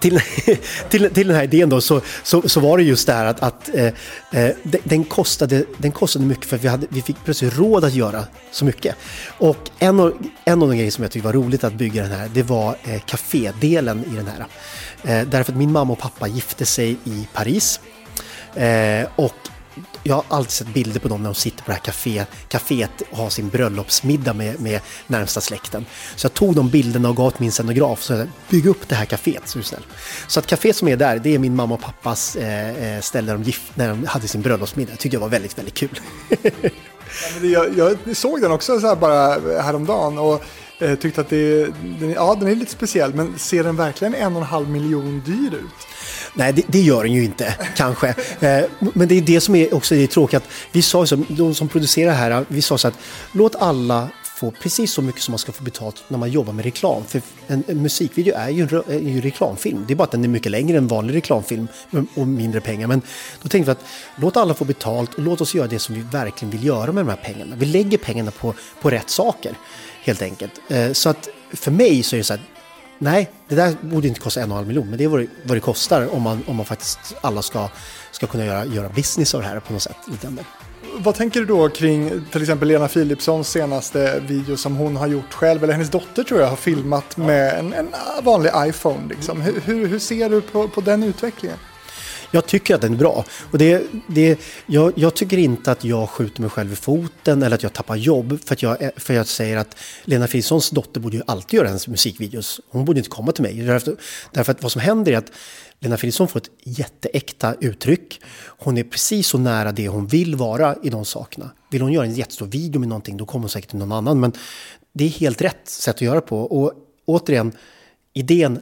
till, 0.01 0.19
till, 0.89 1.09
till 1.13 1.27
den 1.27 1.35
här 1.35 1.43
idén 1.43 1.69
då 1.69 1.81
så, 1.81 2.01
så, 2.23 2.49
så 2.49 2.59
var 2.59 2.77
det 2.77 2.83
just 2.83 3.07
det 3.07 3.13
här 3.13 3.25
att, 3.25 3.39
att 3.39 3.69
eh, 3.75 3.85
eh 4.31 4.55
den, 4.83 5.03
kostade, 5.03 5.65
den 5.77 5.91
kostade 5.91 6.25
mycket 6.25 6.45
för 6.45 6.57
vi, 6.57 6.67
hade, 6.67 6.87
vi 6.89 7.01
fick 7.01 7.23
plötsligt 7.23 7.57
råd 7.57 7.85
att 7.85 7.93
göra 7.93 8.23
så 8.51 8.65
mycket. 8.65 8.95
Och 9.37 9.69
en 9.79 9.99
av, 9.99 10.13
en 10.45 10.61
av 10.61 10.69
de 10.69 10.77
grejer 10.77 10.91
som 10.91 11.03
jag 11.03 11.11
tyckte 11.11 11.25
var 11.25 11.33
roligt 11.33 11.63
att 11.63 11.73
bygga 11.73 12.01
den 12.03 12.11
här, 12.11 12.29
det 12.33 12.43
var 12.43 12.77
eh, 12.83 13.01
kafédelen 13.01 14.03
i 14.13 14.15
den 14.15 14.27
här. 14.27 14.45
Eh, 15.03 15.27
därför 15.27 15.51
att 15.51 15.57
min 15.57 15.71
mamma 15.71 15.93
och 15.93 15.99
pappa 15.99 16.27
gifte 16.27 16.65
sig 16.65 16.97
i 17.03 17.27
Paris. 17.33 17.79
Eh, 18.55 19.07
och 19.15 19.35
jag 20.03 20.15
har 20.15 20.23
alltid 20.27 20.51
sett 20.51 20.67
bilder 20.67 20.99
på 20.99 21.07
dem 21.07 21.23
när 21.23 21.29
de 21.29 21.35
sitter 21.35 21.63
på 21.63 21.71
det 21.71 21.73
här 21.73 21.81
kafé, 21.81 22.25
kaféet 22.49 23.03
och 23.11 23.17
har 23.17 23.29
sin 23.29 23.49
bröllopsmiddag 23.49 24.33
med, 24.33 24.61
med 24.61 24.81
närmsta 25.07 25.41
släkten. 25.41 25.85
Så 26.15 26.25
jag 26.25 26.33
tog 26.33 26.55
de 26.55 26.69
bilderna 26.69 27.09
och 27.09 27.15
gav 27.15 27.31
till 27.31 27.41
min 27.41 27.51
scenograf 27.51 27.99
och 27.99 28.05
sa 28.05 28.25
bygg 28.49 28.65
upp 28.65 28.89
det 28.89 28.95
här 28.95 29.05
kaféet 29.05 29.41
så 29.45 29.57
är 29.57 29.61
du 29.61 29.63
snäll. 29.63 29.85
Så 30.27 30.39
att 30.39 30.47
kaféet 30.47 30.73
som 30.73 30.87
är 30.87 30.97
där, 30.97 31.19
det 31.19 31.35
är 31.35 31.39
min 31.39 31.55
mamma 31.55 31.73
och 31.73 31.81
pappas 31.81 32.35
eh, 32.35 32.95
eh 32.95 33.01
ställe 33.01 33.27
där 33.27 33.37
de, 33.37 33.43
gift, 33.43 33.75
när 33.75 33.89
de 33.89 34.05
hade 34.05 34.27
sin 34.27 34.41
bröllopsmiddag. 34.41 34.91
Det 34.91 34.97
tyckte 34.97 35.15
jag 35.15 35.21
var 35.21 35.29
väldigt, 35.29 35.57
väldigt 35.57 35.73
kul. 35.73 35.99
ja, 37.41 37.65
jag, 37.77 37.97
jag, 38.05 38.17
såg 38.17 38.41
den 38.41 38.51
också 38.51 38.79
så 38.79 38.87
här 38.87 38.95
bara 38.95 39.35
eh, 39.35 39.63
häromdagen 39.63 40.17
och 40.17 40.43
eh, 40.79 40.95
tyckte 40.95 41.21
att 41.21 41.29
det, 41.29 41.65
den, 41.99 42.11
ja, 42.11 42.35
den 42.39 42.47
är 42.49 42.55
lite 42.55 42.71
speciell, 42.71 43.13
men 43.13 43.39
ser 43.39 43.63
den 43.63 43.75
verkligen 43.75 44.15
en 44.15 44.35
och 44.35 44.41
en 44.41 44.47
halv 44.47 44.69
miljon 44.69 45.21
dyr 45.25 45.53
ut? 45.53 45.86
Nej, 46.37 46.53
det, 46.53 46.63
det, 46.67 46.81
gör 46.81 47.03
den 47.03 47.13
ju 47.13 47.23
inte, 47.23 47.55
kanske. 47.75 48.07
Eh, 48.39 48.65
men 48.79 49.07
det 49.07 49.17
är 49.17 49.21
det 49.21 49.41
som 49.41 49.55
är 49.55 49.73
också 49.73 49.95
det 49.95 50.07
tråkigt. 50.07 50.43
Vi 50.71 50.81
sa 50.81 51.05
så, 51.05 51.15
de 51.27 51.55
som 51.55 51.67
producerar 51.67 52.13
här, 52.13 52.45
vi 52.47 52.61
sa 52.61 52.77
så 52.77 52.87
att 52.87 52.97
låt 53.31 53.55
alla 53.55 54.09
få 54.37 54.51
precis 54.51 54.91
så 54.91 55.01
mycket 55.01 55.21
som 55.21 55.31
man 55.31 55.39
ska 55.39 55.51
få 55.51 55.63
betalt 55.63 56.03
när 56.07 56.17
man 56.17 56.31
jobbar 56.31 56.53
med 56.53 56.65
reklam. 56.65 57.03
För 57.05 57.21
en, 57.47 57.63
en 57.67 57.81
musikvideo 57.81 58.35
är 58.35 58.49
ju 58.49 58.61
en, 58.61 58.83
är 58.87 59.09
ju 59.09 59.21
reklamfilm. 59.21 59.85
Det 59.87 59.93
är 59.93 59.95
bara 59.95 60.03
att 60.03 60.11
den 60.11 60.23
är 60.23 60.27
mycket 60.27 60.51
längre 60.51 60.77
än 60.77 60.87
vanlig 60.87 61.15
reklamfilm 61.15 61.67
och 62.15 62.27
mindre 62.27 62.61
pengar. 62.61 62.87
Men 62.87 63.01
då 63.41 63.49
tänkte 63.49 63.71
vi 63.71 63.71
att 63.71 63.85
låt 64.15 64.37
alla 64.37 64.53
få 64.53 64.65
betalt 64.65 65.13
och 65.13 65.23
låt 65.23 65.41
oss 65.41 65.55
göra 65.55 65.67
det 65.67 65.79
som 65.79 65.95
vi 65.95 66.01
verkligen 66.01 66.51
vill 66.51 66.65
göra 66.65 66.91
med 66.91 67.05
de 67.05 67.09
här 67.09 67.19
pengarna. 67.23 67.55
Vi 67.55 67.65
lägger 67.65 67.97
pengarna 67.97 68.31
på, 68.31 68.53
på 68.81 68.89
rätt 68.89 69.09
saker 69.09 69.55
helt 70.03 70.21
enkelt. 70.21 70.51
Eh, 70.67 70.91
så 70.91 71.09
att 71.09 71.29
för 71.53 71.71
mig 71.71 72.03
så 72.03 72.15
är 72.15 72.17
det 72.17 72.23
så 72.23 72.33
här, 72.33 72.41
Nej, 72.99 73.31
det 73.47 73.55
där 73.55 73.75
borde 73.81 74.07
inte 74.07 74.19
kosta 74.19 74.41
en 74.41 74.43
och 74.43 74.49
en 74.49 74.55
halv 74.55 74.67
miljon, 74.67 74.89
men 74.89 74.97
det 74.97 75.03
är 75.03 75.07
vad 75.07 75.19
det, 75.19 75.27
vad 75.43 75.57
det 75.57 75.61
kostar 75.61 76.15
om 76.15 76.21
man, 76.21 76.43
om 76.47 76.55
man 76.55 76.65
faktiskt 76.65 76.99
alla 77.21 77.41
ska, 77.41 77.69
ska 78.11 78.27
kunna 78.27 78.45
göra, 78.45 78.65
göra 78.65 78.89
business 78.89 79.35
av 79.35 79.41
det 79.41 79.47
här 79.47 79.59
på 79.59 79.73
något 79.73 79.81
sätt. 79.81 79.97
Vad 80.97 81.15
tänker 81.15 81.39
du 81.39 81.45
då 81.45 81.69
kring 81.69 82.25
till 82.31 82.41
exempel 82.41 82.67
Lena 82.67 82.87
Philipssons 82.87 83.49
senaste 83.49 84.19
video 84.19 84.57
som 84.57 84.75
hon 84.75 84.95
har 84.95 85.07
gjort 85.07 85.33
själv, 85.33 85.63
eller 85.63 85.73
hennes 85.73 85.89
dotter 85.89 86.23
tror 86.23 86.39
jag 86.39 86.47
har 86.47 86.55
filmat 86.55 87.17
med 87.17 87.59
en, 87.59 87.73
en 87.73 87.87
vanlig 88.23 88.51
iPhone. 88.57 89.07
Liksom. 89.09 89.41
Hur, 89.41 89.61
hur, 89.61 89.87
hur 89.87 89.99
ser 89.99 90.29
du 90.29 90.41
på, 90.41 90.67
på 90.67 90.81
den 90.81 91.03
utvecklingen? 91.03 91.57
Jag 92.31 92.45
tycker 92.45 92.75
att 92.75 92.81
den 92.81 92.93
är 92.93 92.97
bra. 92.97 93.25
Och 93.51 93.57
det, 93.57 93.83
det, 94.07 94.39
jag, 94.65 94.93
jag, 94.95 95.13
tycker 95.13 95.37
inte 95.37 95.71
att 95.71 95.83
jag 95.83 96.09
skjuter 96.09 96.41
mig 96.41 96.49
själv 96.49 96.73
i 96.73 96.75
foten 96.75 97.43
eller 97.43 97.55
att 97.55 97.63
jag 97.63 97.73
tappar 97.73 97.95
jobb 97.95 98.39
för 98.45 98.53
att 98.53 98.63
jag, 98.63 98.91
för 98.97 99.13
jag 99.13 99.27
säger 99.27 99.57
att 99.57 99.77
Lena 100.03 100.27
Philipssons 100.27 100.69
dotter 100.69 100.99
borde 100.99 101.17
ju 101.17 101.23
alltid 101.27 101.57
göra 101.57 101.67
hennes 101.67 101.87
musikvideos. 101.87 102.61
Hon 102.69 102.85
borde 102.85 102.99
inte 102.99 103.09
komma 103.09 103.31
till 103.31 103.43
mig. 103.43 103.53
Därför, 103.53 103.95
därför 104.31 104.51
att 104.51 104.63
vad 104.63 104.71
som 104.71 104.81
händer 104.81 105.11
är 105.11 105.17
att 105.17 105.31
Lena 105.79 105.97
Philipsson 105.97 106.27
får 106.27 106.39
ett 106.39 106.49
jätteäkta 106.63 107.55
uttryck. 107.61 108.21
Hon 108.47 108.77
är 108.77 108.83
precis 108.83 109.27
så 109.27 109.37
nära 109.37 109.71
det 109.71 109.87
hon 109.87 110.07
vill 110.07 110.35
vara 110.35 110.75
i 110.83 110.89
de 110.89 111.05
sakerna. 111.05 111.51
Vill 111.71 111.81
hon 111.81 111.91
göra 111.91 112.05
en 112.05 112.13
jättestor 112.13 112.45
video 112.45 112.79
med 112.79 112.89
någonting 112.89 113.17
då 113.17 113.25
kommer 113.25 113.43
hon 113.43 113.49
säkert 113.49 113.69
till 113.69 113.79
någon 113.79 113.91
annan. 113.91 114.19
Men 114.19 114.33
det 114.93 115.05
är 115.05 115.09
helt 115.09 115.41
rätt 115.41 115.69
sätt 115.69 115.95
att 115.95 116.01
göra 116.01 116.21
på. 116.21 116.39
Och 116.39 116.73
återigen, 117.05 117.51
idén 118.13 118.59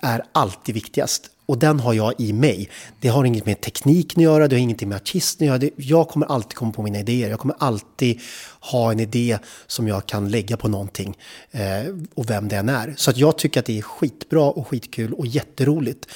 är 0.00 0.24
alltid 0.32 0.74
viktigast. 0.74 1.30
Och 1.46 1.58
den 1.58 1.80
har 1.80 1.92
jag 1.92 2.14
i 2.18 2.32
mig. 2.32 2.68
Det 3.00 3.08
har 3.08 3.24
inget 3.24 3.46
med 3.46 3.60
tekniken 3.60 4.20
att 4.20 4.24
göra, 4.24 4.48
det 4.48 4.56
har 4.56 4.60
ingenting 4.60 4.88
med 4.88 4.96
artisten 4.96 5.52
att 5.52 5.62
göra. 5.62 5.72
Jag 5.76 6.08
kommer 6.08 6.26
alltid 6.26 6.54
komma 6.54 6.72
på 6.72 6.82
mina 6.82 6.98
idéer. 6.98 7.30
Jag 7.30 7.38
kommer 7.38 7.56
alltid 7.58 8.20
ha 8.60 8.92
en 8.92 9.00
idé 9.00 9.38
som 9.66 9.88
jag 9.88 10.06
kan 10.06 10.28
lägga 10.28 10.56
på 10.56 10.68
någonting 10.68 11.16
eh, 11.50 11.94
och 12.14 12.30
vem 12.30 12.48
det 12.48 12.56
än 12.56 12.68
är. 12.68 12.94
Så 12.96 13.10
att 13.10 13.16
jag 13.16 13.38
tycker 13.38 13.60
att 13.60 13.66
det 13.66 13.78
är 13.78 13.82
skitbra 13.82 14.50
och 14.50 14.68
skitkul 14.68 15.12
och 15.12 15.26
jätteroligt 15.26 16.06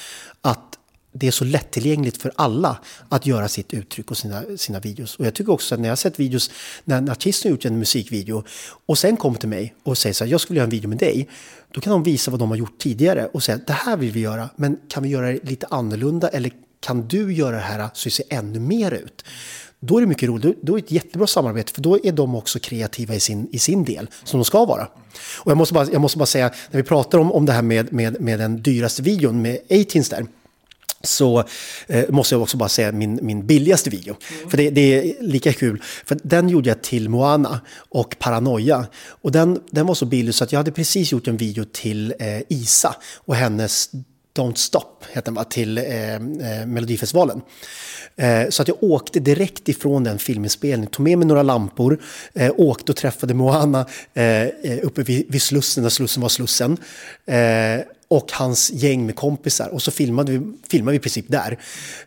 att 0.41 0.68
det 1.11 1.27
är 1.27 1.31
så 1.31 1.45
lättillgängligt 1.45 2.21
för 2.21 2.31
alla 2.35 2.79
att 3.09 3.25
göra 3.25 3.47
sitt 3.47 3.73
uttryck 3.73 4.11
och 4.11 4.17
sina, 4.17 4.43
sina 4.57 4.79
videos. 4.79 5.15
Och 5.15 5.25
jag 5.25 5.33
tycker 5.33 5.51
också 5.51 5.75
att 5.75 5.81
när 5.81 5.87
jag 5.87 5.91
har 5.91 5.97
sett 5.97 6.19
videos 6.19 6.51
när 6.83 6.97
en 6.97 7.09
artist 7.09 7.43
har 7.43 7.51
gjort 7.51 7.65
en 7.65 7.79
musikvideo 7.79 8.43
och 8.85 8.97
sen 8.97 9.17
kommer 9.17 9.37
till 9.37 9.49
mig 9.49 9.75
och 9.83 9.97
säger 9.97 10.13
så 10.13 10.23
här, 10.23 10.31
jag 10.31 10.41
skulle 10.41 10.57
göra 10.57 10.63
en 10.63 10.69
video 10.69 10.89
med 10.89 10.97
dig. 10.97 11.27
Då 11.71 11.81
kan 11.81 11.93
de 11.93 12.03
visa 12.03 12.31
vad 12.31 12.39
de 12.39 12.49
har 12.49 12.57
gjort 12.57 12.77
tidigare 12.79 13.25
och 13.25 13.43
säga, 13.43 13.59
det 13.67 13.73
här 13.73 13.97
vill 13.97 14.11
vi 14.11 14.19
göra, 14.19 14.49
men 14.55 14.77
kan 14.89 15.03
vi 15.03 15.09
göra 15.09 15.31
det 15.31 15.43
lite 15.43 15.67
annorlunda 15.69 16.27
eller 16.29 16.51
kan 16.79 17.07
du 17.07 17.33
göra 17.33 17.55
det 17.55 17.61
här 17.61 17.89
så 17.93 18.09
det 18.09 18.11
ser 18.11 18.25
ännu 18.29 18.59
mer 18.59 18.91
ut? 18.91 19.25
Då 19.79 19.97
är 19.97 20.01
det 20.01 20.07
mycket 20.07 20.29
roligt, 20.29 20.57
då 20.61 20.73
är 20.73 20.81
det 20.81 20.85
ett 20.85 20.91
jättebra 20.91 21.27
samarbete 21.27 21.73
för 21.73 21.81
då 21.81 22.05
är 22.05 22.11
de 22.11 22.35
också 22.35 22.59
kreativa 22.59 23.15
i 23.15 23.19
sin, 23.19 23.49
i 23.51 23.59
sin 23.59 23.83
del, 23.83 24.09
som 24.23 24.39
de 24.39 24.45
ska 24.45 24.65
vara. 24.65 24.87
Och 25.39 25.51
jag 25.51 25.57
måste 25.57 25.73
bara, 25.73 25.91
jag 25.91 26.01
måste 26.01 26.17
bara 26.17 26.25
säga, 26.25 26.51
när 26.71 26.77
vi 26.81 26.83
pratar 26.83 27.17
om, 27.17 27.31
om 27.31 27.45
det 27.45 27.51
här 27.51 27.61
med, 27.61 27.93
med, 27.93 28.21
med 28.21 28.39
den 28.39 28.61
dyraste 28.61 29.01
videon 29.01 29.41
med 29.41 29.57
18 29.69 30.01
där, 30.09 30.25
så 31.03 31.43
eh, 31.87 32.09
måste 32.09 32.35
jag 32.35 32.41
också 32.41 32.57
bara 32.57 32.69
säga 32.69 32.91
min, 32.91 33.19
min 33.21 33.45
billigaste 33.45 33.89
video. 33.89 34.15
Mm. 34.37 34.49
För 34.49 34.57
det, 34.57 34.69
det, 34.69 34.81
är 34.81 35.23
lika 35.23 35.53
kul. 35.53 35.81
För 36.05 36.17
den 36.23 36.49
gjorde 36.49 36.69
jag 36.69 36.81
till 36.81 37.09
Moana 37.09 37.61
och 37.89 38.15
Paranoia. 38.19 38.87
Och 39.07 39.31
den, 39.31 39.59
den 39.71 39.85
var 39.85 39.95
så 39.95 40.05
billig 40.05 40.35
så 40.35 40.43
att 40.43 40.51
jag 40.51 40.59
hade 40.59 40.71
precis 40.71 41.11
gjort 41.11 41.27
en 41.27 41.37
video 41.37 41.65
till 41.71 42.13
eh, 42.19 42.41
Isa 42.47 42.95
och 43.15 43.35
hennes 43.35 43.89
Don't 44.37 44.55
Stop, 44.55 45.03
heter 45.09 45.25
den 45.25 45.33
va, 45.33 45.43
till 45.43 45.77
eh, 45.77 46.13
eh, 46.13 46.19
Melodifestivalen. 46.65 47.41
Eh, 48.15 48.49
så 48.49 48.61
att 48.61 48.67
jag 48.67 48.83
åkte 48.83 49.19
direkt 49.19 49.69
ifrån 49.69 50.03
den 50.03 50.19
filminspelningen, 50.19 50.91
tog 50.91 51.03
med 51.03 51.17
mig 51.17 51.27
några 51.27 51.43
lampor, 51.43 52.01
eh, 52.33 52.53
åkte 52.57 52.91
och 52.91 52.95
träffade 52.95 53.33
Moana 53.33 53.85
eh, 54.13 54.41
eh 54.41 54.79
uppe 54.83 55.03
vid, 55.03 55.25
vid 55.29 55.41
Slussen, 55.41 55.83
där 55.83 55.89
Slussen 55.89 56.21
var 56.21 56.29
Slussen 56.29 56.77
eh, 57.25 57.79
och 58.09 58.31
hans 58.31 58.71
gäng 58.71 59.05
med 59.05 59.15
kompisar. 59.15 59.69
Och 59.69 59.81
så 59.81 59.91
filmade 59.91 60.31
vi, 60.31 60.53
filmade 60.69 60.91
vi 60.91 60.97
i 60.97 60.99
princip 60.99 61.25
där. 61.27 61.59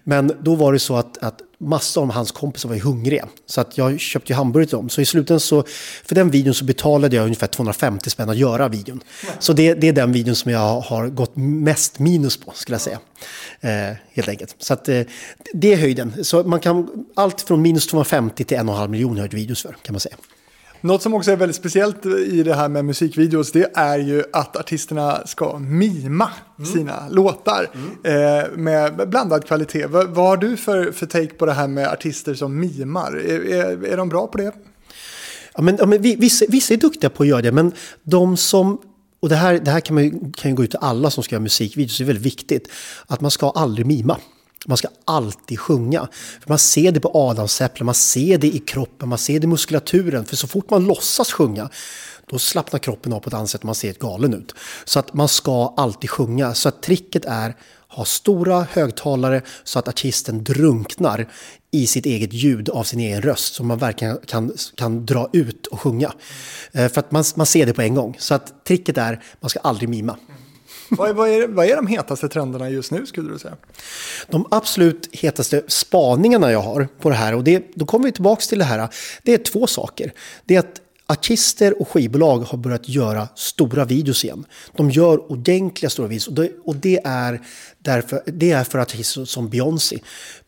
Men 0.05 0.33
då 0.41 0.55
var 0.55 0.73
det 0.73 0.79
så 0.79 0.97
att, 0.97 1.19
att 1.19 1.41
massor 1.59 2.03
av 2.03 2.11
hans 2.11 2.33
kompisar 2.33 2.69
var 2.69 2.77
hungriga. 2.77 3.29
Så 3.47 3.61
att 3.61 3.79
jag 3.79 4.01
köpte 4.01 4.33
ju 4.33 4.37
hamburgare 4.37 4.69
till 4.69 4.77
dem. 4.77 4.89
Så 4.89 5.01
i 5.01 5.05
slutändan 5.05 5.41
så, 5.41 5.65
för 6.05 6.15
den 6.15 6.31
videon 6.31 6.55
så 6.55 6.65
betalade 6.65 7.17
jag 7.17 7.25
ungefär 7.25 7.47
250 7.47 8.11
spänn 8.11 8.31
att 8.31 8.37
göra 8.37 8.69
videon. 8.69 9.01
Så 9.39 9.53
det, 9.53 9.75
det 9.75 9.89
är 9.89 9.93
den 9.93 10.13
videon 10.13 10.35
som 10.35 10.51
jag 10.51 10.81
har 10.81 11.09
gått 11.09 11.37
mest 11.37 11.99
minus 11.99 12.37
på, 12.37 12.53
skulle 12.55 12.75
jag 12.75 12.83
säga. 12.83 12.99
Eh, 13.61 13.97
helt 14.13 14.29
enkelt. 14.29 14.55
Så 14.59 14.73
att 14.73 14.89
eh, 14.89 15.03
det 15.53 15.73
är 15.73 15.77
höjden. 15.77 16.25
Så 16.25 16.43
man 16.43 16.61
kan, 16.61 17.07
allt 17.15 17.41
från 17.41 17.63
minus 17.63 17.87
250 17.87 18.45
till 18.45 18.57
en 18.57 18.69
och 18.69 18.75
en 18.75 18.79
halv 18.79 18.91
miljon 18.91 19.17
har 19.17 19.25
jag 19.25 19.35
videos 19.35 19.63
för, 19.63 19.77
kan 19.83 19.93
man 19.93 20.01
säga. 20.01 20.17
Något 20.85 21.03
som 21.03 21.15
också 21.15 21.31
är 21.31 21.37
väldigt 21.37 21.57
speciellt 21.57 22.07
i 22.07 22.43
det 22.43 22.55
här 22.55 22.69
med 22.69 22.85
musikvideos 22.85 23.53
det 23.53 23.71
är 23.75 23.99
ju 23.99 24.25
att 24.33 24.57
artisterna 24.57 25.27
ska 25.27 25.59
mima 25.59 26.31
mm. 26.59 26.71
sina 26.71 27.09
låtar 27.11 27.71
mm. 27.75 28.39
eh, 28.39 28.51
med 28.57 29.09
blandad 29.09 29.45
kvalitet. 29.45 29.87
V 29.87 30.05
vad 30.09 30.27
har 30.27 30.37
du 30.37 30.57
för, 30.57 30.93
för 30.93 31.07
take 31.07 31.35
på 31.35 31.47
det 31.47 31.53
här 31.53 31.69
med 31.69 31.89
artister 31.89 32.35
som 32.35 32.61
mimar? 32.61 33.13
Är, 33.13 33.53
är, 33.53 33.85
är 33.85 33.97
de 33.97 34.09
bra 34.09 34.27
på 34.27 34.39
det? 34.39 34.53
Ja, 35.55 35.63
men, 35.63 35.77
ja, 35.79 35.87
men 35.87 36.03
vissa, 36.03 36.45
vissa 36.49 36.75
är 36.75 36.79
duktiga 36.79 37.11
på 37.11 37.23
att 37.23 37.29
göra 37.29 37.43
det, 37.43 37.53
men 37.53 37.73
de 38.03 38.37
som 38.37 38.79
och 39.21 39.29
det 39.29 39.37
här, 39.37 39.59
det 39.59 39.71
här 39.71 39.81
kan, 39.81 39.95
man, 39.95 40.33
kan 40.33 40.51
ju 40.51 40.57
gå 40.57 40.65
ut 40.65 40.71
till 40.71 40.79
alla 40.83 41.11
som 41.11 41.25
ska 41.25 41.35
göra 41.35 41.43
musikvideos, 41.43 41.99
det 41.99 42.05
är 42.05 42.07
väldigt 42.07 42.27
viktigt. 42.27 42.69
Att 43.07 43.21
man 43.21 43.31
ska 43.31 43.51
aldrig 43.51 43.87
mima. 43.87 44.19
Man 44.67 44.77
ska 44.77 44.89
alltid 45.05 45.61
sjunga. 45.61 46.09
För 46.41 46.49
man 46.49 46.59
ser 46.59 46.93
det 46.93 47.01
på 47.01 47.11
adamsäpplen, 47.15 47.87
man 47.87 47.95
ser 47.95 48.39
det 48.39 48.47
i 48.47 48.59
kroppen, 48.59 49.09
man 49.09 49.19
ser 49.19 49.41
det 49.41 49.45
i 49.45 49.49
muskulaturen. 49.49 50.25
För 50.25 50.37
så 50.37 50.47
fort 50.47 50.71
man 50.71 50.87
låtsas 50.87 51.33
sjunga, 51.33 51.71
då 52.27 52.39
slappnar 52.39 52.79
kroppen 52.79 53.13
av 53.13 53.21
på 53.21 53.29
ett 53.29 53.35
annat 53.35 53.51
sätt, 53.51 53.63
man 53.63 53.75
ser 53.75 53.93
galen 53.93 54.35
ut. 54.35 54.55
Så 54.85 54.99
att 54.99 55.15
man 55.15 55.29
ska 55.29 55.75
alltid 55.77 56.11
sjunga. 56.11 56.55
Så 56.55 56.69
att 56.69 56.83
tricket 56.83 57.25
är 57.25 57.55
ha 57.93 58.05
stora 58.05 58.67
högtalare 58.71 59.43
så 59.65 59.79
att 59.79 59.89
artisten 59.89 60.45
drunknar 60.45 61.29
i 61.71 61.87
sitt 61.87 62.07
eget 62.07 62.33
ljud 62.33 62.69
av 62.69 62.85
sin 62.85 63.01
egen 63.01 63.23
röst 63.23 63.55
så 63.55 63.65
man 63.65 63.79
verkligen 63.79 64.19
kan, 64.27 64.53
kan 64.77 65.07
dra 65.07 65.29
ut 65.33 65.67
och 65.67 65.81
sjunga. 65.81 66.13
Eh, 66.73 66.89
för 66.89 67.01
att 67.01 67.13
man, 67.13 67.25
man 67.35 67.47
ser 67.47 67.67
det 67.67 67.73
på 67.73 67.83
en 67.83 67.95
gång. 67.95 68.17
Så 68.19 68.35
att 68.35 68.65
tricket 68.65 68.99
är 68.99 69.23
man 69.41 69.51
ska 69.51 69.61
aldrig 69.61 69.89
mima 69.89 70.17
vad, 70.97 71.11
är, 71.11 71.15
vad, 71.15 71.29
är, 71.29 71.49
vad 71.49 71.67
är 71.67 71.77
de 71.77 71.87
hetaste 71.87 72.29
trenderna 72.29 72.71
just 72.71 72.91
nu 72.91 73.07
skulle 73.07 73.33
du 73.33 73.39
säga? 73.39 73.57
De 74.29 74.47
absolut 74.51 75.09
hetaste 75.13 75.63
spaningarna 75.69 76.53
jag 76.53 76.61
har 76.61 76.89
på 77.01 77.11
det 77.11 77.17
här 77.17 77.35
och 77.35 77.45
det, 77.45 77.65
då 77.75 77.87
kommer 77.87 78.05
vi 78.05 78.13
tillbaka 78.13 78.41
till 78.41 78.59
det 78.59 78.65
här. 78.65 78.89
Det 79.23 79.35
är 79.35 79.39
två 79.39 79.67
saker. 79.67 80.13
Det 80.45 80.55
är 80.55 80.59
att 80.59 80.81
artister 81.07 81.81
och 81.81 81.89
skivbolag 81.89 82.39
har 82.39 82.59
börjat 82.59 82.89
göra 82.89 83.29
stora 83.35 83.85
videos 83.85 84.25
igen. 84.25 84.45
De 84.77 84.91
gör 84.91 85.33
ordentliga 85.33 85.91
stora 85.91 86.09
videos 86.09 86.29
och 86.29 86.35
det, 86.35 86.53
och 86.65 86.77
det 86.77 87.01
är, 87.05 87.41
därför, 87.79 88.23
det 88.27 88.51
är 88.51 88.65
för 88.65 88.79
att 88.79 88.89
artister 88.89 89.25
som 89.25 89.49
Beyoncé 89.49 89.99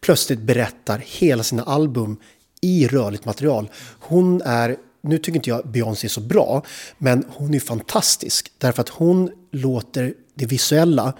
plötsligt 0.01 0.41
berättar 0.41 1.03
hela 1.07 1.43
sina 1.43 1.63
album 1.63 2.17
i 2.61 2.87
rörligt 2.87 3.25
material. 3.25 3.71
Hon 4.01 4.43
är, 4.43 4.77
nu 5.03 5.19
tycker 5.19 5.37
inte 5.37 5.51
jag 5.51 5.69
Beyoncé 5.69 6.07
är 6.07 6.09
så 6.09 6.21
bra, 6.21 6.63
men 6.99 7.25
hon 7.29 7.55
är 7.55 7.61
fantastisk 7.61 8.53
därför 8.59 8.81
att 8.81 8.89
hon 8.89 9.31
låter 9.51 10.15
det 10.35 10.47
visuella 10.47 11.12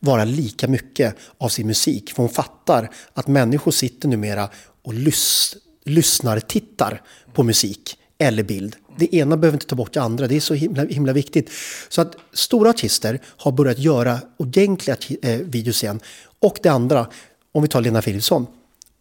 vara 0.00 0.24
lika 0.24 0.68
mycket 0.68 1.16
av 1.38 1.48
sin 1.48 1.66
musik. 1.66 2.12
För 2.12 2.22
hon 2.22 2.32
fattar 2.32 2.90
att 3.14 3.28
människor 3.28 3.70
sitter 3.70 4.08
numera 4.08 4.48
och 4.82 4.94
lys 4.94 5.56
lyssnar, 5.84 6.40
tittar 6.40 7.02
på 7.32 7.42
musik 7.42 7.98
eller 8.18 8.42
bild. 8.42 8.76
Det 8.98 9.14
ena 9.14 9.36
behöver 9.36 9.56
inte 9.56 9.66
ta 9.66 9.76
bort 9.76 9.92
det 9.92 10.02
andra, 10.02 10.26
det 10.26 10.36
är 10.36 10.40
så 10.40 10.54
himla, 10.54 10.84
himla 10.84 11.12
viktigt. 11.12 11.50
Så 11.88 12.00
att 12.00 12.16
stora 12.32 12.70
artister 12.70 13.20
har 13.24 13.52
börjat 13.52 13.78
göra 13.78 14.20
ordentliga 14.36 14.96
eh, 15.22 15.38
videos 15.38 15.82
igen. 15.82 16.00
Och 16.40 16.58
det 16.62 16.68
andra, 16.68 17.06
om 17.52 17.62
vi 17.62 17.68
tar 17.68 17.80
Lena 17.80 18.02
Philipsson, 18.02 18.46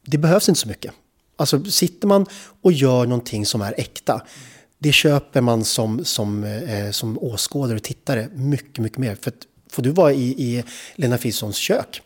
det 0.06 0.18
behövs 0.18 0.50
inte 0.50 0.62
så 0.62 0.68
mycket. 0.68 0.94
Alltså 1.36 1.64
sitter 1.64 2.08
man 2.08 2.26
och 2.62 2.72
gör 2.72 3.06
någonting 3.06 3.46
som 3.46 3.62
är 3.62 3.74
äkta, 3.78 4.22
det 4.80 4.92
köper 4.92 5.42
man 5.42 5.64
som, 5.66 6.06
som, 6.06 6.44
eh, 6.44 6.92
som 6.92 7.18
åskådare 7.20 7.76
och 7.76 7.84
tittare 7.84 8.30
mycket, 8.34 8.78
mycket 8.78 8.98
mer. 8.98 9.16
För 9.22 9.32
att 9.32 9.48
får 9.72 9.84
du 9.84 9.90
vara 9.90 10.14
i, 10.14 10.28
i 10.28 10.64
Lena 10.96 11.18
Philipssons 11.18 11.58
kök, 11.58 12.02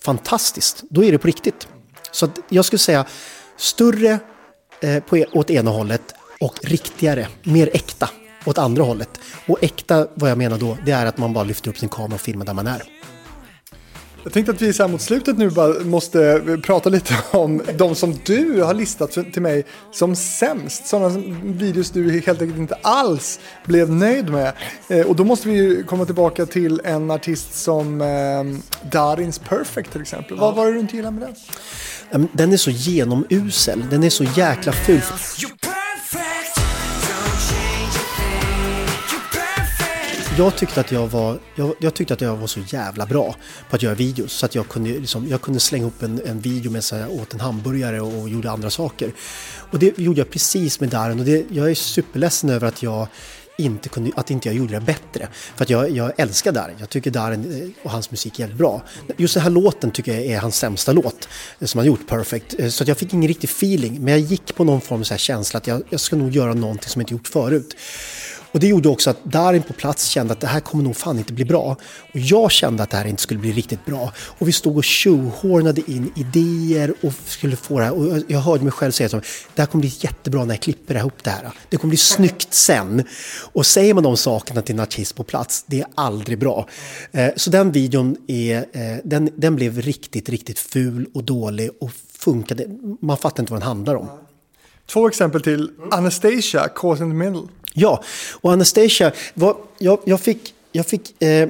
fantastiskt, 0.00 0.82
då 0.90 1.04
är 1.04 1.12
det 1.12 1.18
på 1.18 1.26
riktigt. 1.26 1.68
Så 2.10 2.28
jag 2.48 2.64
skulle 2.64 2.78
säga 2.78 3.06
större 3.56 4.18
eh, 4.80 5.02
på, 5.02 5.16
e, 5.16 5.26
åt 5.32 5.50
ena 5.50 5.70
hållet, 5.70 6.14
och 6.40 6.58
riktigare, 6.62 7.28
mer 7.42 7.70
äkta 7.72 8.10
åt 8.44 8.58
andra 8.58 8.82
hållet. 8.82 9.20
Och 9.46 9.58
äkta, 9.64 10.08
vad 10.14 10.30
jag 10.30 10.38
menar 10.38 10.58
då, 10.58 10.78
det 10.84 10.92
är 10.92 11.06
att 11.06 11.18
man 11.18 11.32
bara 11.32 11.44
lyfter 11.44 11.70
upp 11.70 11.78
sin 11.78 11.88
kamera 11.88 12.14
och 12.14 12.20
filmar 12.20 12.44
där 12.44 12.54
man 12.54 12.66
är. 12.66 12.82
Jag 14.26 14.32
tänkte 14.32 14.52
att 14.52 14.62
vi 14.62 14.72
så 14.72 14.82
här 14.82 14.90
mot 14.90 15.00
slutet 15.00 15.38
nu 15.38 15.50
bara 15.50 15.84
måste 15.84 16.42
prata 16.62 16.88
lite 16.88 17.14
om 17.30 17.62
de 17.78 17.94
som 17.94 18.14
du 18.24 18.62
har 18.62 18.74
listat 18.74 19.12
till 19.12 19.42
mig 19.42 19.64
som 19.92 20.16
sämst. 20.16 20.86
Sådana 20.86 21.22
videos 21.42 21.90
du 21.90 22.10
helt 22.10 22.42
enkelt 22.42 22.58
inte 22.58 22.74
alls 22.74 23.40
blev 23.64 23.90
nöjd 23.90 24.30
med. 24.30 24.52
Eh, 24.88 25.06
och 25.06 25.16
då 25.16 25.24
måste 25.24 25.48
vi 25.48 25.84
komma 25.86 26.04
tillbaka 26.04 26.46
till 26.46 26.80
en 26.84 27.10
artist 27.10 27.54
som 27.54 28.00
eh, 28.00 28.88
Darins 28.90 29.38
Perfect 29.38 29.92
till 29.92 30.00
exempel. 30.00 30.36
Vad 30.36 30.54
var 30.54 30.66
det 30.66 30.72
du 30.72 30.80
inte 30.80 30.96
gillade 30.96 31.18
med 31.18 31.34
den? 32.10 32.28
Den 32.32 32.52
är 32.52 32.56
så 32.56 32.70
genomusel, 32.70 33.84
den 33.90 34.04
är 34.04 34.10
så 34.10 34.24
jäkla 34.24 34.72
ful. 34.72 35.02
Jag 40.38 40.56
tyckte 40.56 40.80
att 40.80 40.92
jag 40.92 41.06
var, 41.06 41.38
jag, 41.54 41.74
jag, 41.78 41.94
tyckte 41.94 42.14
att 42.14 42.20
jag 42.20 42.36
var 42.36 42.46
så 42.46 42.60
jävla 42.68 43.06
bra 43.06 43.36
på 43.70 43.76
att 43.76 43.82
göra 43.82 43.94
videos 43.94 44.32
så 44.32 44.46
att 44.46 44.54
jag 44.54 44.68
kunde, 44.68 44.90
liksom, 44.90 45.28
jag 45.28 45.40
kunde 45.40 45.60
slänga 45.60 45.86
upp 45.86 46.02
en, 46.02 46.20
en 46.26 46.40
video 46.40 46.70
med 46.70 46.82
jag 46.92 47.10
åt 47.10 47.34
en 47.34 47.40
hamburgare 47.40 48.00
och, 48.00 48.22
och 48.22 48.28
gjorde 48.28 48.50
andra 48.50 48.70
saker. 48.70 49.12
Och 49.70 49.78
det 49.78 49.98
gjorde 49.98 50.20
jag 50.20 50.30
precis 50.30 50.80
med 50.80 50.88
Darren 50.88 51.18
och 51.20 51.26
det, 51.26 51.44
jag 51.50 51.70
är 51.70 51.74
superledsen 51.74 52.50
över 52.50 52.68
att 52.68 52.82
jag 52.82 53.08
inte 53.58 53.88
kunde, 53.88 54.10
att 54.16 54.30
inte 54.30 54.48
jag 54.48 54.56
gjorde 54.56 54.74
det 54.74 54.80
bättre. 54.80 55.28
För 55.56 55.64
att 55.64 55.70
jag, 55.70 55.90
jag 55.90 56.12
älskar 56.16 56.52
Darin. 56.52 56.76
Jag 56.78 56.90
tycker 56.90 57.10
Darin 57.10 57.62
eh, 57.62 57.84
och 57.84 57.90
hans 57.90 58.10
musik 58.10 58.38
är 58.38 58.40
jävligt 58.40 58.58
bra. 58.58 58.82
Just 59.16 59.34
den 59.34 59.42
här 59.42 59.50
låten 59.50 59.90
tycker 59.90 60.14
jag 60.14 60.24
är 60.24 60.38
hans 60.38 60.56
sämsta 60.56 60.92
låt 60.92 61.28
eh, 61.58 61.66
som 61.66 61.78
han 61.78 61.86
gjort, 61.86 62.08
Perfect. 62.08 62.54
Eh, 62.58 62.68
så 62.68 62.84
att 62.84 62.88
jag 62.88 62.98
fick 62.98 63.12
ingen 63.12 63.28
riktig 63.28 63.50
feeling. 63.50 64.00
Men 64.00 64.12
jag 64.12 64.20
gick 64.20 64.54
på 64.54 64.64
någon 64.64 64.80
form 64.80 65.00
av 65.00 65.16
känsla 65.16 65.58
att 65.58 65.66
jag, 65.66 65.82
jag 65.90 66.00
ska 66.00 66.16
nog 66.16 66.30
göra 66.30 66.54
någonting 66.54 66.88
som 66.88 67.00
jag 67.00 67.04
inte 67.04 67.14
gjort 67.14 67.28
förut. 67.28 67.76
Och 68.56 68.60
det 68.60 68.66
gjorde 68.66 68.88
också 68.88 69.10
att 69.10 69.24
Darin 69.24 69.62
på 69.62 69.72
plats 69.72 70.06
kände 70.08 70.32
att 70.32 70.40
det 70.40 70.46
här 70.46 70.60
kommer 70.60 70.84
nog 70.84 70.96
fan 70.96 71.18
inte 71.18 71.32
bli 71.32 71.44
bra. 71.44 71.76
Och 72.12 72.18
jag 72.18 72.50
kände 72.50 72.82
att 72.82 72.90
det 72.90 72.96
här 72.96 73.06
inte 73.06 73.22
skulle 73.22 73.40
bli 73.40 73.52
riktigt 73.52 73.84
bra. 73.84 74.12
Och 74.18 74.48
vi 74.48 74.52
stod 74.52 74.76
och 74.76 74.84
tjohornade 74.84 75.90
in 75.90 76.12
idéer 76.16 76.94
och 77.02 77.12
skulle 77.26 77.56
få 77.56 77.78
det 77.78 77.84
här. 77.84 77.92
Och 77.92 78.22
jag 78.28 78.38
hörde 78.38 78.64
mig 78.64 78.72
själv 78.72 78.92
säga 78.92 79.06
att 79.06 79.24
det 79.54 79.62
här 79.62 79.66
kommer 79.66 79.80
bli 79.80 79.92
jättebra 80.00 80.44
när 80.44 80.54
jag 80.54 80.62
klipper 80.62 80.94
ihop 80.94 81.24
det 81.24 81.30
här. 81.30 81.50
Det 81.70 81.76
kommer 81.76 81.90
bli 81.90 81.96
snyggt 81.96 82.54
sen. 82.54 83.04
Och 83.52 83.66
säger 83.66 83.94
man 83.94 84.02
de 84.02 84.16
sakerna 84.16 84.62
till 84.62 84.74
en 84.74 84.80
artist 84.80 85.14
på 85.14 85.24
plats, 85.24 85.64
det 85.66 85.80
är 85.80 85.86
aldrig 85.94 86.38
bra. 86.38 86.68
Eh, 87.12 87.30
så 87.36 87.50
den 87.50 87.72
videon 87.72 88.16
är, 88.26 88.56
eh, 88.56 88.96
den, 89.04 89.30
den 89.36 89.56
blev 89.56 89.80
riktigt, 89.80 90.28
riktigt 90.28 90.58
ful 90.58 91.06
och 91.14 91.24
dålig 91.24 91.70
och 91.80 91.90
funkade. 92.18 92.66
Man 93.00 93.16
fattar 93.16 93.42
inte 93.42 93.52
vad 93.52 93.60
den 93.60 93.68
handlar 93.68 93.94
om. 93.94 94.08
Två 94.86 95.08
exempel 95.08 95.42
till. 95.42 95.70
Anastasia, 95.90 96.68
Caught 96.68 97.00
in 97.00 97.10
the 97.10 97.16
Middle. 97.16 97.42
Ja, 97.78 98.02
och 98.32 98.52
Anastasia, 98.52 99.12
vad, 99.34 99.56
jag, 99.78 99.98
jag, 100.04 100.20
fick, 100.20 100.54
jag, 100.72 100.86
fick, 100.86 101.22
eh, 101.22 101.48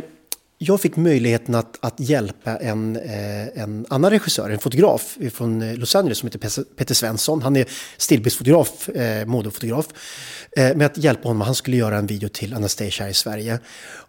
jag 0.59 0.81
fick 0.81 0.97
möjligheten 0.97 1.55
att, 1.55 1.79
att 1.81 2.01
hjälpa 2.01 2.57
en, 2.57 2.97
eh, 2.97 3.63
en 3.63 3.87
annan 3.91 4.11
regissör, 4.11 4.51
en 4.51 4.59
fotograf 4.59 5.17
från 5.33 5.63
eh, 5.63 5.75
Los 5.75 5.97
Angeles 5.97 6.19
som 6.19 6.27
heter 6.27 6.65
Peter 6.77 6.95
Svensson. 6.95 7.43
Han 7.43 7.57
är 7.57 7.67
stillbildsfotograf, 7.97 8.89
eh, 8.89 9.27
modefotograf. 9.27 9.87
Eh, 10.57 10.77
med 10.77 10.87
att 10.87 10.99
hjälpa 10.99 11.29
honom, 11.29 11.41
han 11.41 11.55
skulle 11.55 11.77
göra 11.77 11.99
en 11.99 12.07
video 12.07 12.29
till 12.29 12.55
Anastasia 12.55 13.05
här 13.05 13.11
i 13.11 13.15
Sverige. 13.15 13.59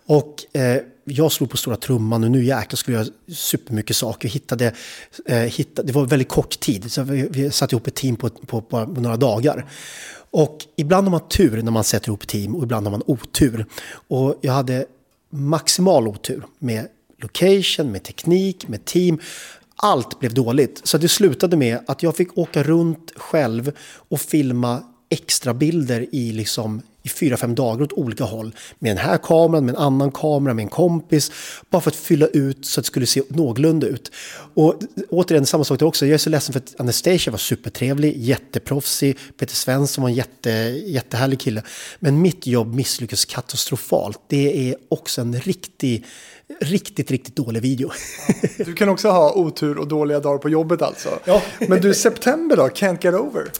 Och 0.05 0.45
eh, 0.53 0.77
jag 1.03 1.31
slog 1.31 1.49
på 1.49 1.57
stora 1.57 1.75
trumman 1.75 2.23
och 2.23 2.31
nu 2.31 2.43
jäklar 2.43 2.75
skulle 2.75 2.97
jag 2.97 3.05
göra 3.05 3.15
supermycket 3.35 3.95
saker. 3.95 4.29
Hittade, 4.29 4.73
eh, 5.25 5.37
hittade, 5.37 5.87
det 5.87 5.93
var 5.93 6.05
väldigt 6.05 6.29
kort 6.29 6.59
tid, 6.59 6.91
så 6.91 7.03
vi, 7.03 7.27
vi 7.31 7.51
satte 7.51 7.75
ihop 7.75 7.87
ett 7.87 7.95
team 7.95 8.15
på, 8.15 8.29
på, 8.29 8.61
på 8.61 8.85
några 8.85 9.17
dagar. 9.17 9.65
Och 10.37 10.65
ibland 10.75 11.07
har 11.07 11.11
man 11.11 11.29
tur 11.29 11.61
när 11.61 11.71
man 11.71 11.83
sätter 11.83 12.09
ihop 12.09 12.27
team 12.27 12.55
och 12.55 12.63
ibland 12.63 12.85
har 12.85 12.91
man 12.91 13.03
otur. 13.05 13.65
Och 14.07 14.35
jag 14.41 14.53
hade 14.53 14.85
maximal 15.29 16.07
otur 16.07 16.43
med 16.59 16.87
location, 17.17 17.91
med 17.91 18.03
teknik, 18.03 18.67
med 18.67 18.85
team. 18.85 19.19
Allt 19.75 20.19
blev 20.19 20.33
dåligt. 20.33 20.81
Så 20.83 20.97
det 20.97 21.07
slutade 21.07 21.57
med 21.57 21.79
att 21.87 22.03
jag 22.03 22.15
fick 22.15 22.37
åka 22.37 22.63
runt 22.63 23.11
själv 23.15 23.71
och 24.09 24.21
filma 24.21 24.83
extra 25.09 25.53
bilder 25.53 26.05
i 26.11 26.31
liksom 26.31 26.81
i 27.07 27.09
fyra, 27.09 27.37
fem 27.37 27.55
dagar 27.55 27.83
åt 27.83 27.93
olika 27.93 28.23
håll. 28.23 28.55
Med 28.79 28.91
den 28.91 29.05
här 29.05 29.17
kameran, 29.17 29.65
med 29.65 29.75
en 29.75 29.81
annan 29.81 30.11
kamera, 30.11 30.53
med 30.53 30.63
en 30.63 30.69
kompis. 30.69 31.31
Bara 31.69 31.81
för 31.81 31.91
att 31.91 31.95
fylla 31.95 32.27
ut 32.27 32.65
så 32.65 32.79
att 32.79 32.85
det 32.85 32.87
skulle 32.87 33.05
se 33.05 33.21
någorlunda 33.29 33.87
ut. 33.87 34.11
Och 34.53 34.75
återigen, 35.09 35.45
samma 35.45 35.63
sak 35.63 35.79
där 35.79 35.85
också. 35.85 36.05
Jag 36.05 36.13
är 36.13 36.17
så 36.17 36.29
ledsen 36.29 36.53
för 36.53 36.59
att 36.59 36.79
Anastasia 36.79 37.31
var 37.31 37.37
supertrevlig, 37.37 38.17
jätteproffsig. 38.17 39.17
Peter 39.39 39.55
Svensson 39.55 40.01
var 40.01 40.09
en 40.09 40.15
jätte, 40.15 40.49
jättehärlig 40.85 41.39
kille. 41.39 41.63
Men 41.99 42.21
mitt 42.21 42.47
jobb 42.47 42.73
misslyckades 42.73 43.25
katastrofalt. 43.25 44.19
Det 44.27 44.69
är 44.69 44.75
också 44.89 45.21
en 45.21 45.39
riktig 45.39 46.05
riktigt, 46.59 47.11
riktigt 47.11 47.35
dålig 47.35 47.61
video. 47.61 47.91
Du 48.57 48.73
kan 48.73 48.89
också 48.89 49.09
ha 49.09 49.33
otur 49.33 49.77
och 49.77 49.87
dåliga 49.87 50.19
dagar 50.19 50.37
på 50.37 50.49
jobbet 50.49 50.81
alltså. 50.81 51.19
Ja. 51.25 51.41
Men 51.67 51.81
du, 51.81 51.93
september 51.93 52.57
då? 52.57 52.67
Can't 52.67 52.97
get 53.01 53.13
over? 53.13 53.51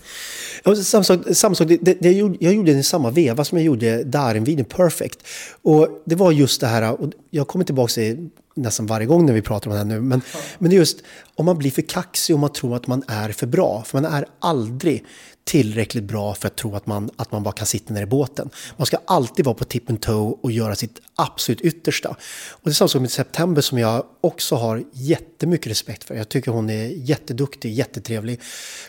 samma 0.84 1.04
sak, 1.04 1.20
samma 1.34 1.56
sak 1.56 1.68
det, 1.68 1.78
det, 1.78 2.12
jag, 2.12 2.54
gjorde, 2.54 2.74
den 2.74 2.84
samma 2.84 3.12
veva 3.12 3.46
som 3.46 3.58
jag 3.58 3.66
gjorde 3.66 4.04
Darin-videon 4.04 4.66
Perfect. 4.66 5.28
Och 5.62 6.02
det 6.06 6.16
var 6.16 6.32
just 6.32 6.62
det 6.62 6.68
här, 6.68 7.02
och 7.02 7.12
jag 7.30 7.48
kommer 7.48 7.66
tillbaka 7.66 7.94
till 7.94 8.30
nästan 8.56 8.86
varje 8.86 9.06
gång 9.06 9.26
när 9.26 9.34
vi 9.34 9.42
pratar 9.42 9.68
om 9.68 9.72
det 9.72 9.78
här 9.78 9.86
nu, 9.86 10.02
men, 10.02 10.22
ja. 10.34 10.40
men 10.60 10.70
det 10.70 10.76
är 10.76 10.78
just 10.78 11.00
om 11.36 11.46
man 11.46 11.58
blir 11.58 11.72
för 11.72 11.82
kaxig 11.82 12.36
och 12.36 12.40
man 12.40 12.54
tror 12.54 12.76
att 12.76 12.88
man 12.88 13.04
är 13.08 13.30
för 13.30 13.48
bra, 13.48 13.84
för 13.86 14.02
man 14.02 14.14
är 14.14 14.26
aldrig 14.40 15.06
tillräckligt 15.48 16.04
bra 16.04 16.34
för 16.34 16.48
att 16.48 16.56
tro 16.56 16.76
att 16.76 16.88
man, 16.88 17.10
att 17.16 17.32
man 17.32 17.44
bara 17.44 17.52
kan 17.52 17.68
sitta 17.68 17.94
ner 17.94 18.02
i 18.02 18.06
båten. 18.06 18.50
Man 18.78 18.86
ska 18.86 18.98
alltid 19.06 19.46
vara 19.46 19.56
på 19.56 19.64
tip 19.64 19.90
and 19.90 20.02
toe 20.02 20.38
och 20.42 20.52
göra 20.52 20.76
sitt 20.76 21.02
absolut 21.16 21.62
yttersta. 21.62 22.10
Och 22.50 22.62
det 22.64 22.70
är 22.70 22.74
samma 22.74 22.88
sak 22.88 23.02
med 23.02 23.12
September 23.12 23.62
som 23.62 23.78
jag 23.78 24.06
också 24.22 24.56
har 24.56 24.84
jättemycket 24.94 25.68
respekt 25.68 26.04
för. 26.04 26.16
Jag 26.16 26.30
tycker 26.30 26.52
hon 26.52 26.70
är 26.70 26.86
jätteduktig, 26.86 27.74
jättetrevlig. 27.74 28.42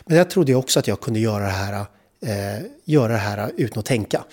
Men 0.05 0.17
jag 0.17 0.29
trodde 0.29 0.55
också 0.55 0.79
att 0.79 0.87
jag 0.87 1.01
kunde 1.01 1.19
göra 1.19 1.43
det 1.43 1.49
här, 1.49 1.85
eh, 2.25 2.65
göra 2.85 3.13
det 3.13 3.19
här 3.19 3.51
utan 3.57 3.79
att 3.79 3.85
tänka. 3.85 4.23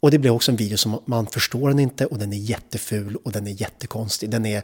Och 0.00 0.10
det 0.10 0.18
blev 0.18 0.32
också 0.32 0.50
en 0.50 0.56
video 0.56 0.76
som 0.76 1.02
man 1.06 1.26
förstår 1.26 1.68
den 1.68 1.78
inte 1.78 2.06
och 2.06 2.18
den 2.18 2.32
är 2.32 2.36
jätteful 2.36 3.16
och 3.24 3.32
den 3.32 3.46
är 3.46 3.50
jättekonstig. 3.50 4.30
Den 4.30 4.46
är, 4.46 4.62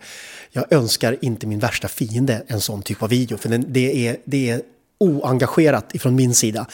jag 0.52 0.72
önskar 0.72 1.16
inte 1.24 1.46
min 1.46 1.58
värsta 1.58 1.88
fiende 1.88 2.42
en 2.46 2.60
sån 2.60 2.82
typ 2.82 3.02
av 3.02 3.08
video 3.08 3.38
för 3.38 3.48
den, 3.48 3.64
det, 3.68 4.08
är, 4.08 4.16
det 4.24 4.50
är 4.50 4.62
oengagerat 4.98 5.94
ifrån 5.94 6.14
min 6.14 6.34
sida. 6.34 6.66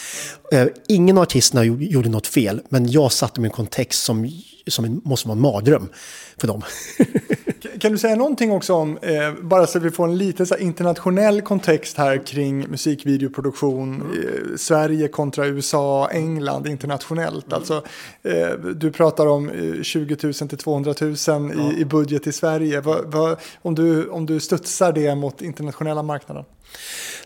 Eh, 0.52 0.66
ingen 0.88 1.18
av 1.18 1.22
artisterna 1.22 1.64
gjorde 1.64 2.08
något 2.08 2.26
fel, 2.26 2.60
men 2.68 2.90
jag 2.90 3.12
satte 3.12 3.40
mig 3.40 3.48
i 3.48 3.50
en 3.50 3.56
kontext 3.56 4.02
som, 4.02 4.30
som 4.66 5.00
måste 5.04 5.28
vara 5.28 5.36
en 5.36 5.42
mardröm 5.42 5.88
för 6.36 6.46
dem. 6.46 6.62
kan 7.82 7.92
du 7.92 7.98
säga 7.98 8.16
någonting 8.16 8.52
också 8.52 8.74
om, 8.74 8.98
eh, 9.02 9.32
bara 9.42 9.66
så 9.66 9.78
att 9.78 9.84
vi 9.84 9.90
får 9.90 10.04
en 10.04 10.18
lite 10.18 10.46
så 10.46 10.56
internationell 10.56 11.42
kontext 11.42 11.96
här 11.96 12.26
kring 12.26 12.68
musikvideoproduktion, 12.68 14.02
eh, 14.02 14.56
Sverige 14.56 15.08
kontra 15.08 15.46
USA, 15.46 16.08
England 16.12 16.66
internationellt. 16.66 17.46
Mm. 17.46 17.56
Alltså, 17.56 17.84
eh, 18.22 18.50
du 18.74 18.92
pratar 18.92 19.26
om 19.26 19.50
20 19.82 20.16
000 20.22 20.34
till 20.34 20.58
200 20.58 20.94
000 21.00 21.14
i, 21.52 21.80
i 21.80 21.84
budget 21.84 22.26
i 22.26 22.32
Sverige. 22.32 22.80
Va, 22.80 22.98
va, 23.06 23.36
om, 23.62 23.74
du, 23.74 24.08
om 24.08 24.26
du 24.26 24.40
studsar 24.40 24.92
det 24.92 25.14
mot 25.14 25.42
internationella 25.42 26.02
marknaden? 26.02 26.44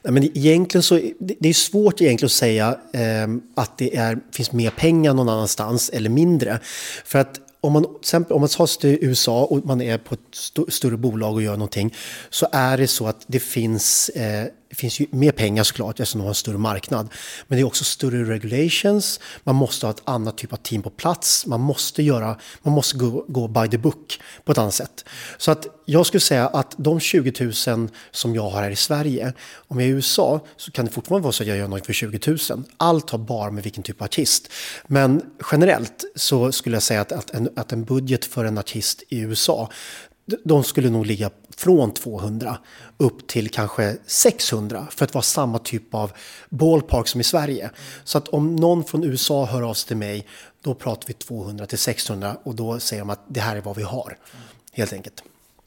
Nej, 0.03 0.13
men 0.13 0.25
egentligen 0.25 0.83
så, 0.83 1.01
det 1.19 1.49
är 1.49 1.53
svårt 1.53 2.01
egentligen 2.01 2.27
att 2.27 2.33
säga 2.33 2.79
eh, 2.93 3.29
att 3.57 3.79
det 3.79 3.97
är, 3.97 4.19
finns 4.33 4.53
mer 4.53 4.71
pengar 4.71 5.15
någon 5.15 5.29
annanstans 5.29 5.91
eller 5.91 6.11
mindre. 6.11 6.59
För 7.05 7.19
att 7.19 7.41
om 7.67 7.73
man, 7.73 7.85
om 8.31 8.41
man 8.41 8.49
tar 8.49 8.67
sig 8.67 8.81
till 8.81 9.09
USA 9.09 9.45
och 9.45 9.67
man 9.67 9.81
är 9.81 9.99
på 9.99 10.14
ett 10.14 10.21
st 10.33 10.62
större 10.69 10.97
bolag 10.97 11.35
och 11.35 11.43
gör 11.43 11.57
någonting 11.57 11.95
så 12.31 12.47
är 12.53 12.79
det 12.79 12.89
så 12.89 13.07
att 13.07 13.25
det 13.27 13.41
finns 13.41 14.09
eh, 14.09 14.47
det 14.69 14.77
finns 14.77 15.01
ju 15.01 15.07
mer 15.11 15.33
pengar 15.33 15.64
såklart 15.64 16.01
eftersom 16.01 16.19
de 16.19 16.25
har 16.25 16.29
en 16.29 16.35
större 16.35 16.59
marknad. 16.59 17.09
Men 17.49 17.57
det 17.57 17.62
är 17.62 17.67
också 17.67 17.85
större 17.85 18.25
regulations, 18.25 19.21
man 19.45 19.55
måste 19.55 19.87
ha 19.87 19.91
ett 19.91 20.03
annat 20.05 20.39
typ 20.39 20.53
av 20.53 20.57
team 20.57 20.83
på 20.83 20.91
plats, 20.91 21.47
man 21.47 21.61
måste, 21.61 22.03
göra, 22.03 22.39
man 22.62 22.75
måste 22.75 22.97
gå, 22.99 23.25
gå 23.29 23.49
by 23.49 23.69
the 23.69 23.79
book 23.79 24.21
på 24.45 24.53
ett 24.53 24.59
annat 24.59 24.75
sätt. 24.75 25.05
Så 25.39 25.51
att 25.51 25.67
jag 25.85 26.07
skulle 26.07 26.21
säga 26.21 26.47
att 26.47 26.75
de 26.79 27.01
20 27.01 27.33
000 27.67 27.89
som 28.11 28.35
jag 28.35 28.51
har 28.51 28.62
här 28.62 28.71
i 28.71 28.77
Sverige, 28.77 29.33
om 29.69 29.81
jag 29.81 29.89
är 29.89 29.93
i 29.93 29.95
USA 29.95 30.41
så 30.57 30.71
kan 30.71 30.85
det 30.85 30.91
fortfarande 30.91 31.23
vara 31.23 31.33
så 31.33 31.43
att 31.43 31.49
jag 31.49 31.59
gör 31.59 31.69
något 31.69 31.87
för 31.87 31.93
20 31.93 32.37
000. 32.51 32.64
Allt 32.77 33.11
har 33.11 33.19
bara 33.19 33.51
med 33.51 33.64
vilken 33.64 33.83
typ 33.83 34.01
av 34.01 34.05
artist. 34.05 34.49
Men 34.87 35.23
generellt 35.53 36.05
så 36.14 36.53
skulle 36.53 36.77
jag 36.77 36.83
säga 36.83 37.01
att, 37.01 37.12
att, 37.12 37.31
en, 37.31 37.49
att 37.57 37.73
en 37.73 37.85
budget 37.85 38.25
för 38.25 38.45
en 38.45 38.59
artist 38.59 39.03
i 39.09 39.19
USA 39.19 39.71
de 40.45 40.64
skulle 40.64 40.91
nog 40.91 41.07
ligga 41.07 41.31
från 41.57 41.95
200 41.95 42.59
upp 42.97 43.27
till 43.27 43.49
kanske 43.49 43.97
600 44.07 44.87
för 44.91 45.05
att 45.05 45.14
vara 45.14 45.22
samma 45.22 45.59
typ 45.59 45.95
av 45.95 46.12
ballpark 46.49 47.09
som 47.09 47.20
i 47.20 47.24
Sverige. 47.24 47.70
Så 48.05 48.18
att 48.18 48.29
om 48.29 48.57
någon 48.57 48.85
från 48.85 49.05
USA 49.05 49.45
hör 49.45 49.62
av 49.62 49.74
sig 49.74 49.89
till 49.89 49.97
mig, 49.97 50.27
då 50.62 50.74
pratar 50.74 51.07
vi 51.07 51.12
200 51.12 51.66
till 51.66 51.79
600 51.79 52.37
och 52.43 52.55
då 52.55 52.81
säger 52.81 53.01
de 53.01 53.11
att 53.11 53.24
det 53.29 53.41
här 53.41 53.57
är 53.57 53.61
vad 53.61 53.77
vi 53.77 53.83
har, 53.83 54.18
helt 54.72 54.93
enkelt. 54.93 55.22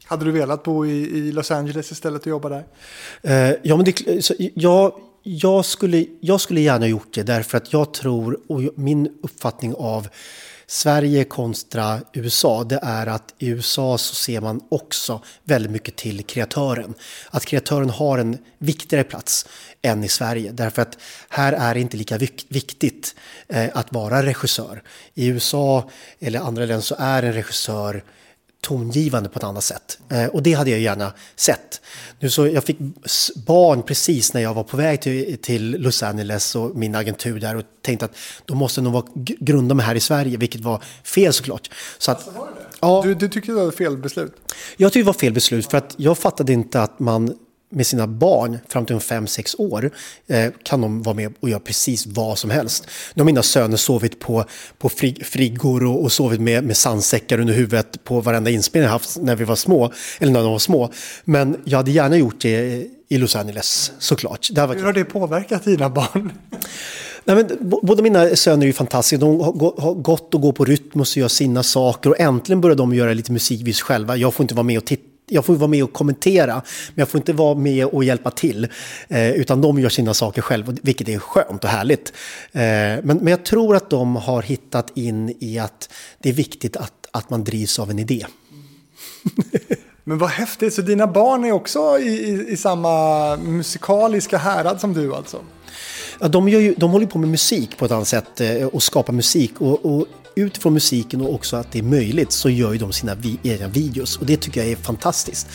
Hade 0.05 0.25
du 0.25 0.31
velat 0.31 0.63
bo 0.63 0.85
i, 0.85 0.89
i 0.91 1.31
Los 1.31 1.51
Angeles 1.51 1.91
istället 1.91 2.21
och 2.21 2.27
jobba 2.27 2.49
där? 2.49 2.65
Uh, 3.27 3.57
ja, 3.63 3.75
men 3.75 3.85
det, 3.85 4.25
så, 4.25 4.33
jag, 4.37 4.93
jag, 5.23 5.65
skulle, 5.65 6.05
jag 6.19 6.41
skulle 6.41 6.61
gärna 6.61 6.87
gjort 6.87 7.13
det 7.13 7.23
därför 7.23 7.57
att 7.57 7.73
jag 7.73 7.93
tror, 7.93 8.39
och 8.47 8.61
min 8.75 9.07
uppfattning 9.23 9.75
av 9.75 10.07
Sverige 10.71 11.23
kontra 11.23 11.99
USA, 12.13 12.63
det 12.63 12.79
är 12.83 13.07
att 13.07 13.33
i 13.37 13.47
USA 13.47 13.97
så 13.97 14.15
ser 14.15 14.41
man 14.41 14.61
också 14.69 15.21
väldigt 15.43 15.71
mycket 15.71 15.95
till 15.95 16.23
kreatören. 16.23 16.93
Att 17.29 17.45
kreatören 17.45 17.89
har 17.89 18.17
en 18.17 18.37
viktigare 18.57 19.03
plats 19.03 19.45
än 19.81 20.03
i 20.03 20.07
Sverige. 20.09 20.51
Därför 20.51 20.81
att 20.81 20.97
här 21.29 21.53
är 21.53 21.73
det 21.73 21.79
inte 21.79 21.97
lika 21.97 22.17
viktigt 22.47 23.15
eh, 23.47 23.69
att 23.73 23.93
vara 23.93 24.23
regissör. 24.23 24.83
I 25.13 25.27
USA 25.27 25.89
eller 26.19 26.39
andra 26.39 26.65
länder 26.65 26.81
så 26.81 26.95
är 26.99 27.23
en 27.23 27.33
regissör 27.33 28.03
tongivande 28.61 29.29
på 29.29 29.39
ett 29.39 29.43
annat 29.43 29.63
sätt. 29.63 29.99
Eh, 30.09 30.25
och 30.25 30.43
det 30.43 30.53
hade 30.53 30.69
jag 30.69 30.79
gärna 30.79 31.13
sett. 31.35 31.81
Nu 32.19 32.29
så 32.29 32.47
jag 32.47 32.63
fick 32.63 32.77
barn 33.45 33.83
precis 33.83 34.33
när 34.33 34.41
jag 34.41 34.53
var 34.53 34.63
på 34.63 34.77
väg 34.77 35.01
till, 35.01 35.37
till 35.41 35.71
Los 35.81 36.03
Angeles 36.03 36.55
och 36.55 36.75
min 36.75 36.95
agentur 36.95 37.39
där 37.39 37.55
och 37.55 37.63
tänkte 37.81 38.05
att 38.05 38.15
då 38.45 38.55
måste 38.55 38.81
nog 38.81 38.93
vara 38.93 39.05
grunda 39.15 39.75
mig 39.75 39.85
här 39.85 39.95
i 39.95 39.99
Sverige, 39.99 40.37
vilket 40.37 40.61
var 40.61 40.83
fel 41.03 41.33
såklart. 41.33 41.69
Så 41.97 42.11
att, 42.11 42.27
alltså? 42.27 42.47
Ja, 42.79 43.01
du, 43.05 43.15
du 43.15 43.29
tyckte 43.29 43.51
det 43.51 43.65
var 43.65 43.71
fel 43.71 43.97
beslut? 43.97 44.33
Jag 44.77 44.93
tyckte 44.93 45.03
det 45.03 45.07
var 45.07 45.13
fel 45.13 45.33
beslut 45.33 45.71
för 45.71 45.77
att 45.77 45.95
jag 45.97 46.17
fattade 46.17 46.53
inte 46.53 46.81
att 46.81 46.99
man 46.99 47.35
med 47.69 47.87
sina 47.87 48.07
barn 48.07 48.57
fram 48.67 48.85
till 48.85 48.95
5-6 48.95 49.55
år 49.57 49.91
eh, 50.27 50.51
kan 50.63 50.81
de 50.81 51.01
vara 51.03 51.15
med 51.15 51.33
och 51.39 51.49
göra 51.49 51.59
precis 51.59 52.07
vad 52.07 52.37
som 52.37 52.49
helst. 52.49 52.87
Nu 53.13 53.21
har 53.21 53.25
mina 53.25 53.43
söner 53.43 53.77
sovit 53.77 54.19
på, 54.19 54.45
på 54.77 54.89
frig, 54.89 55.25
friggor 55.25 55.83
och, 55.83 56.03
och 56.03 56.11
sovit 56.11 56.41
med, 56.41 56.63
med 56.63 56.77
sandsäckar 56.77 57.39
under 57.39 57.53
huvudet 57.53 58.03
på 58.03 58.21
varenda 58.21 58.49
inspelning 58.49 58.85
jag 58.85 58.91
haft 58.91 59.17
när 59.17 59.35
vi 59.35 59.43
var 59.43 59.55
små, 59.55 59.93
eller 60.19 60.31
när 60.31 60.41
de 60.41 60.51
var 60.51 60.59
små. 60.59 60.91
Men 61.23 61.57
jag 61.63 61.77
hade 61.77 61.91
gärna 61.91 62.17
gjort 62.17 62.41
det 62.41 62.87
i 63.09 63.17
Los 63.17 63.35
Angeles 63.35 63.91
såklart. 63.99 64.47
Det 64.51 64.61
Hur 64.61 64.83
har 64.83 64.93
det 64.93 65.05
påverkat 65.05 65.63
dina 65.63 65.89
barn? 65.89 66.31
Nej, 67.23 67.35
men, 67.35 67.69
båda 67.81 68.03
mina 68.03 68.35
söner 68.35 68.63
är 68.63 68.67
ju 68.67 68.73
fantastiska. 68.73 69.25
De 69.25 69.39
har 69.39 69.93
gått 69.93 70.33
och 70.33 70.41
går 70.41 70.51
på 70.51 70.65
rytm 70.65 71.01
och 71.01 71.17
gör 71.17 71.27
sina 71.27 71.63
saker 71.63 72.09
och 72.09 72.19
äntligen 72.19 72.61
börjar 72.61 72.75
de 72.75 72.93
göra 72.93 73.13
lite 73.13 73.31
musikvis 73.31 73.81
själva. 73.81 74.17
Jag 74.17 74.33
får 74.33 74.43
inte 74.43 74.55
vara 74.55 74.63
med 74.63 74.77
och 74.77 74.85
titta 74.85 75.03
jag 75.29 75.45
får 75.45 75.55
vara 75.55 75.67
med 75.67 75.83
och 75.83 75.93
kommentera, 75.93 76.53
men 76.53 76.95
jag 76.95 77.09
får 77.09 77.17
inte 77.17 77.33
vara 77.33 77.55
med 77.55 77.85
och 77.85 78.03
hjälpa 78.03 78.31
till. 78.31 78.67
Eh, 79.07 79.31
utan 79.31 79.61
de 79.61 79.79
gör 79.79 79.89
sina 79.89 80.13
saker 80.13 80.41
själva, 80.41 80.75
vilket 80.81 81.09
är 81.09 81.19
skönt 81.19 81.63
och 81.63 81.69
härligt. 81.69 82.13
Eh, 82.51 82.61
men, 82.61 83.03
men 83.03 83.27
jag 83.27 83.45
tror 83.45 83.75
att 83.75 83.89
de 83.89 84.15
har 84.15 84.41
hittat 84.41 84.97
in 84.97 85.35
i 85.39 85.59
att 85.59 85.89
det 86.19 86.29
är 86.29 86.33
viktigt 86.33 86.77
att, 86.77 87.07
att 87.11 87.29
man 87.29 87.43
drivs 87.43 87.79
av 87.79 87.89
en 87.89 87.99
idé. 87.99 88.25
Men 90.03 90.17
vad 90.17 90.29
häftigt, 90.29 90.73
så 90.73 90.81
dina 90.81 91.07
barn 91.07 91.45
är 91.45 91.51
också 91.51 91.99
i, 91.99 92.07
i, 92.07 92.45
i 92.49 92.57
samma 92.57 93.35
musikaliska 93.37 94.37
härad 94.37 94.81
som 94.81 94.93
du 94.93 95.15
alltså? 95.15 95.37
Ja, 96.19 96.27
de, 96.27 96.49
gör 96.49 96.59
ju, 96.59 96.73
de 96.77 96.91
håller 96.91 97.05
på 97.05 97.19
med 97.19 97.29
musik 97.29 97.77
på 97.77 97.85
ett 97.85 97.91
annat 97.91 98.07
sätt 98.07 98.41
eh, 98.41 98.65
och 98.65 98.83
skapar 98.83 99.13
musik. 99.13 99.61
Och, 99.61 99.85
och 99.85 100.05
utifrån 100.35 100.73
musiken 100.73 101.21
och 101.21 101.33
också 101.33 101.57
att 101.57 101.71
det 101.71 101.79
är 101.79 101.83
möjligt 101.83 102.31
så 102.31 102.49
gör 102.49 102.71
ju 102.73 102.77
de 102.77 102.93
sina 102.93 103.15
vi 103.15 103.39
egna 103.43 103.67
videos 103.67 104.17
och 104.17 104.25
det 104.25 104.37
tycker 104.37 104.61
jag 104.61 104.71
är 104.71 104.75
fantastiskt. 104.75 105.47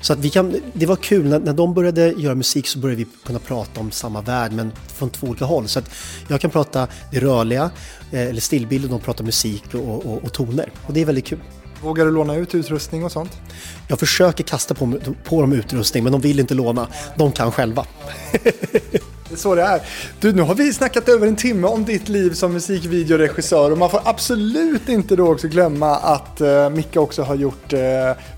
Så 0.00 0.12
att 0.12 0.18
vi 0.18 0.30
kan, 0.30 0.56
det 0.72 0.86
var 0.86 0.96
kul, 0.96 1.28
när, 1.28 1.38
när 1.38 1.52
de 1.52 1.74
började 1.74 2.12
göra 2.12 2.34
musik 2.34 2.66
så 2.66 2.78
började 2.78 3.04
vi 3.04 3.06
kunna 3.24 3.38
prata 3.38 3.80
om 3.80 3.90
samma 3.90 4.20
värld 4.20 4.52
men 4.52 4.72
från 4.86 5.10
två 5.10 5.26
olika 5.26 5.44
håll. 5.44 5.68
Så 5.68 5.78
att 5.78 5.90
jag 6.28 6.40
kan 6.40 6.50
prata 6.50 6.88
det 7.12 7.20
rörliga, 7.20 7.70
eh, 8.12 8.20
eller 8.20 8.40
stillbild 8.40 8.84
och 8.84 8.90
de 8.90 9.00
pratar 9.00 9.24
musik 9.24 9.64
och, 9.74 10.06
och, 10.06 10.24
och 10.24 10.32
toner 10.32 10.72
och 10.86 10.92
det 10.92 11.00
är 11.00 11.04
väldigt 11.04 11.26
kul. 11.26 11.38
Vågar 11.82 12.04
du 12.04 12.10
låna 12.10 12.34
ut 12.34 12.54
utrustning 12.54 13.04
och 13.04 13.12
sånt? 13.12 13.40
Jag 13.88 13.98
försöker 13.98 14.44
kasta 14.44 14.74
på, 14.74 14.98
på 15.24 15.40
dem 15.40 15.52
utrustning 15.52 16.04
men 16.04 16.12
de 16.12 16.20
vill 16.20 16.40
inte 16.40 16.54
låna. 16.54 16.88
De 17.16 17.32
kan 17.32 17.52
själva. 17.52 17.86
Det 19.30 19.34
är 19.34 19.38
så 19.38 19.54
det 19.54 19.62
är. 19.62 19.80
Du, 20.20 20.32
nu 20.32 20.42
har 20.42 20.54
vi 20.54 20.72
snackat 20.72 21.08
över 21.08 21.26
en 21.26 21.36
timme 21.36 21.66
om 21.66 21.84
ditt 21.84 22.08
liv 22.08 22.30
som 22.32 22.52
musikvideoregissör 22.52 23.70
och 23.70 23.78
man 23.78 23.90
får 23.90 24.00
absolut 24.04 24.88
inte 24.88 25.16
då 25.16 25.32
också 25.32 25.48
glömma 25.48 25.96
att 25.96 26.40
uh, 26.40 26.68
Micke 26.68 26.96
också 26.96 27.22
har 27.22 27.34
gjort, 27.34 27.72
uh, 27.72 27.80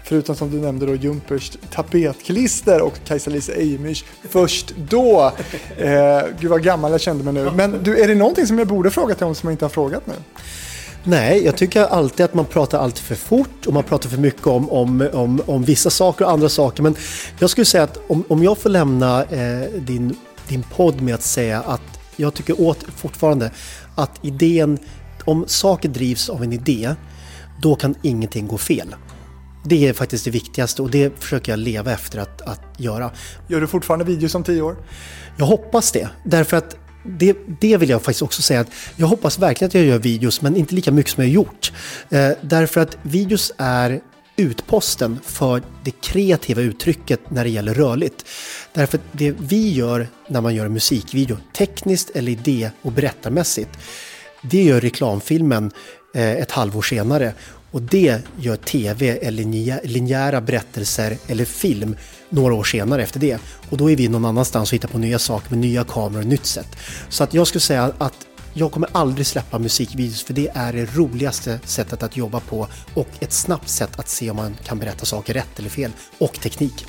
förutom 0.05 0.37
som 0.37 0.51
du 0.51 0.57
nämnde 0.57 0.87
då, 0.87 0.95
Jumpers 0.95 1.53
tapetklister 1.71 2.83
och 2.83 2.95
Kajsa-Lisa 3.05 3.53
Eimers 3.53 4.05
först 4.29 4.75
då. 4.77 5.33
Uh, 5.81 5.91
gud 6.41 6.51
vad 6.51 6.63
gammal 6.63 6.93
jag 6.93 7.01
kände 7.01 7.25
mig 7.25 7.33
nu. 7.33 7.51
Men 7.55 7.83
du, 7.83 7.99
är 7.99 8.09
det 8.09 8.15
någonting 8.15 8.47
som 8.47 8.59
jag 8.59 8.69
borde 8.69 8.91
fråga 8.91 9.15
till 9.15 9.27
om 9.27 9.35
som 9.35 9.47
jag 9.47 9.55
inte 9.55 9.65
har 9.65 9.71
frågat 9.71 10.07
nu? 10.07 10.15
Nej, 11.05 11.45
jag 11.45 11.57
tycker 11.57 11.83
alltid 11.83 12.25
att 12.25 12.35
man 12.35 12.45
pratar 12.45 12.79
allt 12.79 12.99
för 12.99 13.15
fort 13.15 13.67
och 13.67 13.73
man 13.73 13.83
pratar 13.83 14.09
för 14.11 14.19
mycket 14.19 14.47
om, 14.47 14.71
om, 14.71 15.09
om, 15.13 15.43
om 15.47 15.63
vissa 15.63 15.91
saker 15.91 16.25
och 16.25 16.31
andra 16.31 16.49
saker. 16.49 16.83
Men 16.83 16.97
jag 17.39 17.51
skulle 17.51 17.65
säga 17.65 17.85
att 17.85 17.99
om, 18.07 18.25
om 18.29 18.43
jag 18.43 18.59
får 18.59 18.71
lämna 18.71 19.25
eh, 19.25 19.71
din 19.81 20.17
din 20.49 20.63
podd 20.63 21.01
med 21.01 21.15
att 21.15 21.23
säga 21.23 21.61
att 21.61 21.83
jag 22.17 22.35
tycker 22.35 22.61
åt, 22.61 22.85
fortfarande 22.97 23.51
att 23.95 24.25
idén, 24.25 24.79
om 25.25 25.45
saker 25.49 25.89
drivs 25.89 26.29
av 26.29 26.43
en 26.43 26.53
idé, 26.53 26.95
då 27.63 27.75
kan 27.75 27.95
ingenting 28.03 28.49
gå 28.49 28.59
fel. 28.59 28.95
Det 29.65 29.89
är 29.89 29.93
faktiskt 29.93 30.25
det 30.25 30.31
viktigaste 30.31 30.83
och 30.83 30.91
det 30.91 31.21
försöker 31.21 31.53
jag 31.53 31.59
leva 31.59 31.93
efter 31.93 32.19
att, 32.19 32.43
att 32.43 32.61
göra. 32.77 33.11
Gör 33.49 33.61
du 33.61 33.67
fortfarande 33.67 34.05
videos 34.05 34.35
om 34.35 34.45
tio 34.45 34.63
år? 34.63 34.77
Jag 35.37 35.47
hoppas 35.47 35.93
det, 35.93 36.09
därför 36.25 36.57
att 36.57 36.77
det, 37.05 37.37
det 37.61 37.77
vill 37.77 37.89
jag 37.89 38.03
faktiskt 38.03 38.23
också 38.23 38.43
säga 38.43 38.61
att 38.61 38.69
jag 38.97 39.07
hoppas 39.07 39.39
verkligen 39.39 39.69
att 39.69 39.75
jag 39.75 39.85
gör 39.85 39.99
videos 39.99 40.43
men 40.43 40.57
inte 40.57 40.75
lika 40.75 40.91
mycket 40.93 41.13
som 41.13 41.23
jag 41.23 41.31
har 41.31 41.35
gjort. 41.35 41.73
Eh, 42.11 42.31
därför 42.43 42.81
att 42.81 42.99
videos 43.03 43.53
är 43.59 44.01
utposten 44.37 45.19
för 45.25 45.63
det 45.85 45.91
kreativa 45.91 46.61
uttrycket 46.61 47.21
när 47.31 47.45
det 47.45 47.51
gäller 47.51 47.75
rörligt. 47.75 48.25
Därför 48.73 48.99
att 48.99 49.05
det 49.13 49.31
vi 49.31 49.73
gör 49.73 50.09
när 50.29 50.41
man 50.41 50.55
gör 50.55 50.67
en 50.67 50.73
musikvideo, 50.73 51.37
tekniskt 51.57 52.11
eller 52.11 52.33
idé 52.33 52.71
och 52.83 52.93
berättarmässigt, 52.93 53.71
det 54.43 54.63
gör 54.63 54.81
reklamfilmen 54.81 55.71
eh, 56.15 56.31
ett 56.31 56.51
halvår 56.51 56.83
senare 56.83 57.35
och 57.71 57.83
det 57.83 58.19
gör 58.41 58.57
tv 58.57 59.19
eller 59.23 59.45
linjära 59.87 60.41
berättelser 60.41 61.17
eller 61.27 61.45
film 61.45 61.97
några 62.29 62.55
år 62.55 62.65
senare 62.65 63.03
efter 63.03 63.21
det. 63.21 63.39
Och 63.71 63.77
då 63.77 63.91
är 63.91 63.97
vi 63.97 64.09
någon 64.09 64.25
annanstans 64.25 64.71
och 64.71 64.75
hittar 64.75 64.89
på 64.89 64.99
nya 64.99 65.19
saker 65.19 65.51
med 65.51 65.59
nya 65.59 65.85
kameror 65.85 66.21
och 66.21 66.27
nytt 66.27 66.47
sätt. 66.47 66.77
Så 67.09 67.25
att 67.25 67.35
jag 67.35 67.47
skulle 67.47 67.61
säga 67.61 67.93
att 67.99 68.27
jag 68.55 68.73
kommer 68.73 68.89
aldrig 68.93 69.27
släppa 69.27 69.59
musikvideos 69.59 70.23
för 70.23 70.35
det 70.35 70.49
är 70.55 70.73
det 70.73 70.97
roligaste 70.97 71.61
sättet 71.65 72.03
att 72.03 72.17
jobba 72.17 72.41
på 72.41 72.69
och 72.95 73.09
ett 73.21 73.33
snabbt 73.33 73.69
sätt 73.69 73.99
att 73.99 74.09
se 74.09 74.31
om 74.31 74.37
man 74.37 74.57
kan 74.65 74.79
berätta 74.79 75.05
saker 75.05 75.35
rätt 75.35 75.59
eller 75.59 75.71
fel 75.71 75.91
och 76.19 76.35
teknik. 76.35 76.87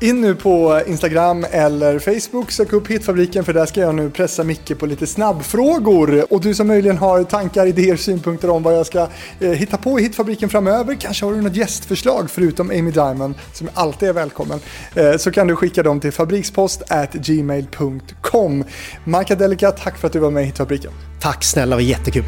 In 0.00 0.20
nu 0.20 0.34
på 0.34 0.82
Instagram 0.86 1.46
eller 1.50 1.98
Facebook, 1.98 2.50
sök 2.50 2.72
upp 2.72 2.88
Hitfabriken 2.88 3.44
för 3.44 3.52
där 3.52 3.66
ska 3.66 3.80
jag 3.80 3.94
nu 3.94 4.10
pressa 4.10 4.44
Micke 4.44 4.78
på 4.78 4.86
lite 4.86 5.06
snabbfrågor. 5.06 6.32
Och 6.32 6.40
du 6.40 6.54
som 6.54 6.66
möjligen 6.66 6.98
har 6.98 7.24
tankar, 7.24 7.66
idéer, 7.66 7.96
synpunkter 7.96 8.50
om 8.50 8.62
vad 8.62 8.74
jag 8.74 8.86
ska 8.86 9.08
eh, 9.40 9.50
hitta 9.50 9.76
på 9.76 10.00
i 10.00 10.02
Hitfabriken 10.02 10.48
framöver, 10.48 10.94
kanske 10.94 11.24
har 11.24 11.32
du 11.32 11.40
något 11.40 11.56
gästförslag 11.56 12.30
förutom 12.30 12.70
Amy 12.70 12.90
Diamond 12.90 13.34
som 13.52 13.68
alltid 13.74 14.08
är 14.08 14.12
välkommen, 14.12 14.60
eh, 14.94 15.16
så 15.16 15.30
kan 15.30 15.46
du 15.46 15.56
skicka 15.56 15.82
dem 15.82 16.00
till 16.00 16.12
fabrikspost 16.12 16.82
gmail.com. 17.12 18.64
Marka 19.04 19.34
Delica, 19.34 19.70
tack 19.70 19.98
för 19.98 20.06
att 20.06 20.12
du 20.12 20.18
var 20.18 20.30
med 20.30 20.42
i 20.42 20.46
Hitfabriken. 20.46 20.92
Tack 21.20 21.44
snälla, 21.44 21.76
det 21.76 21.82
var 21.82 21.88
jättekul. 21.88 22.24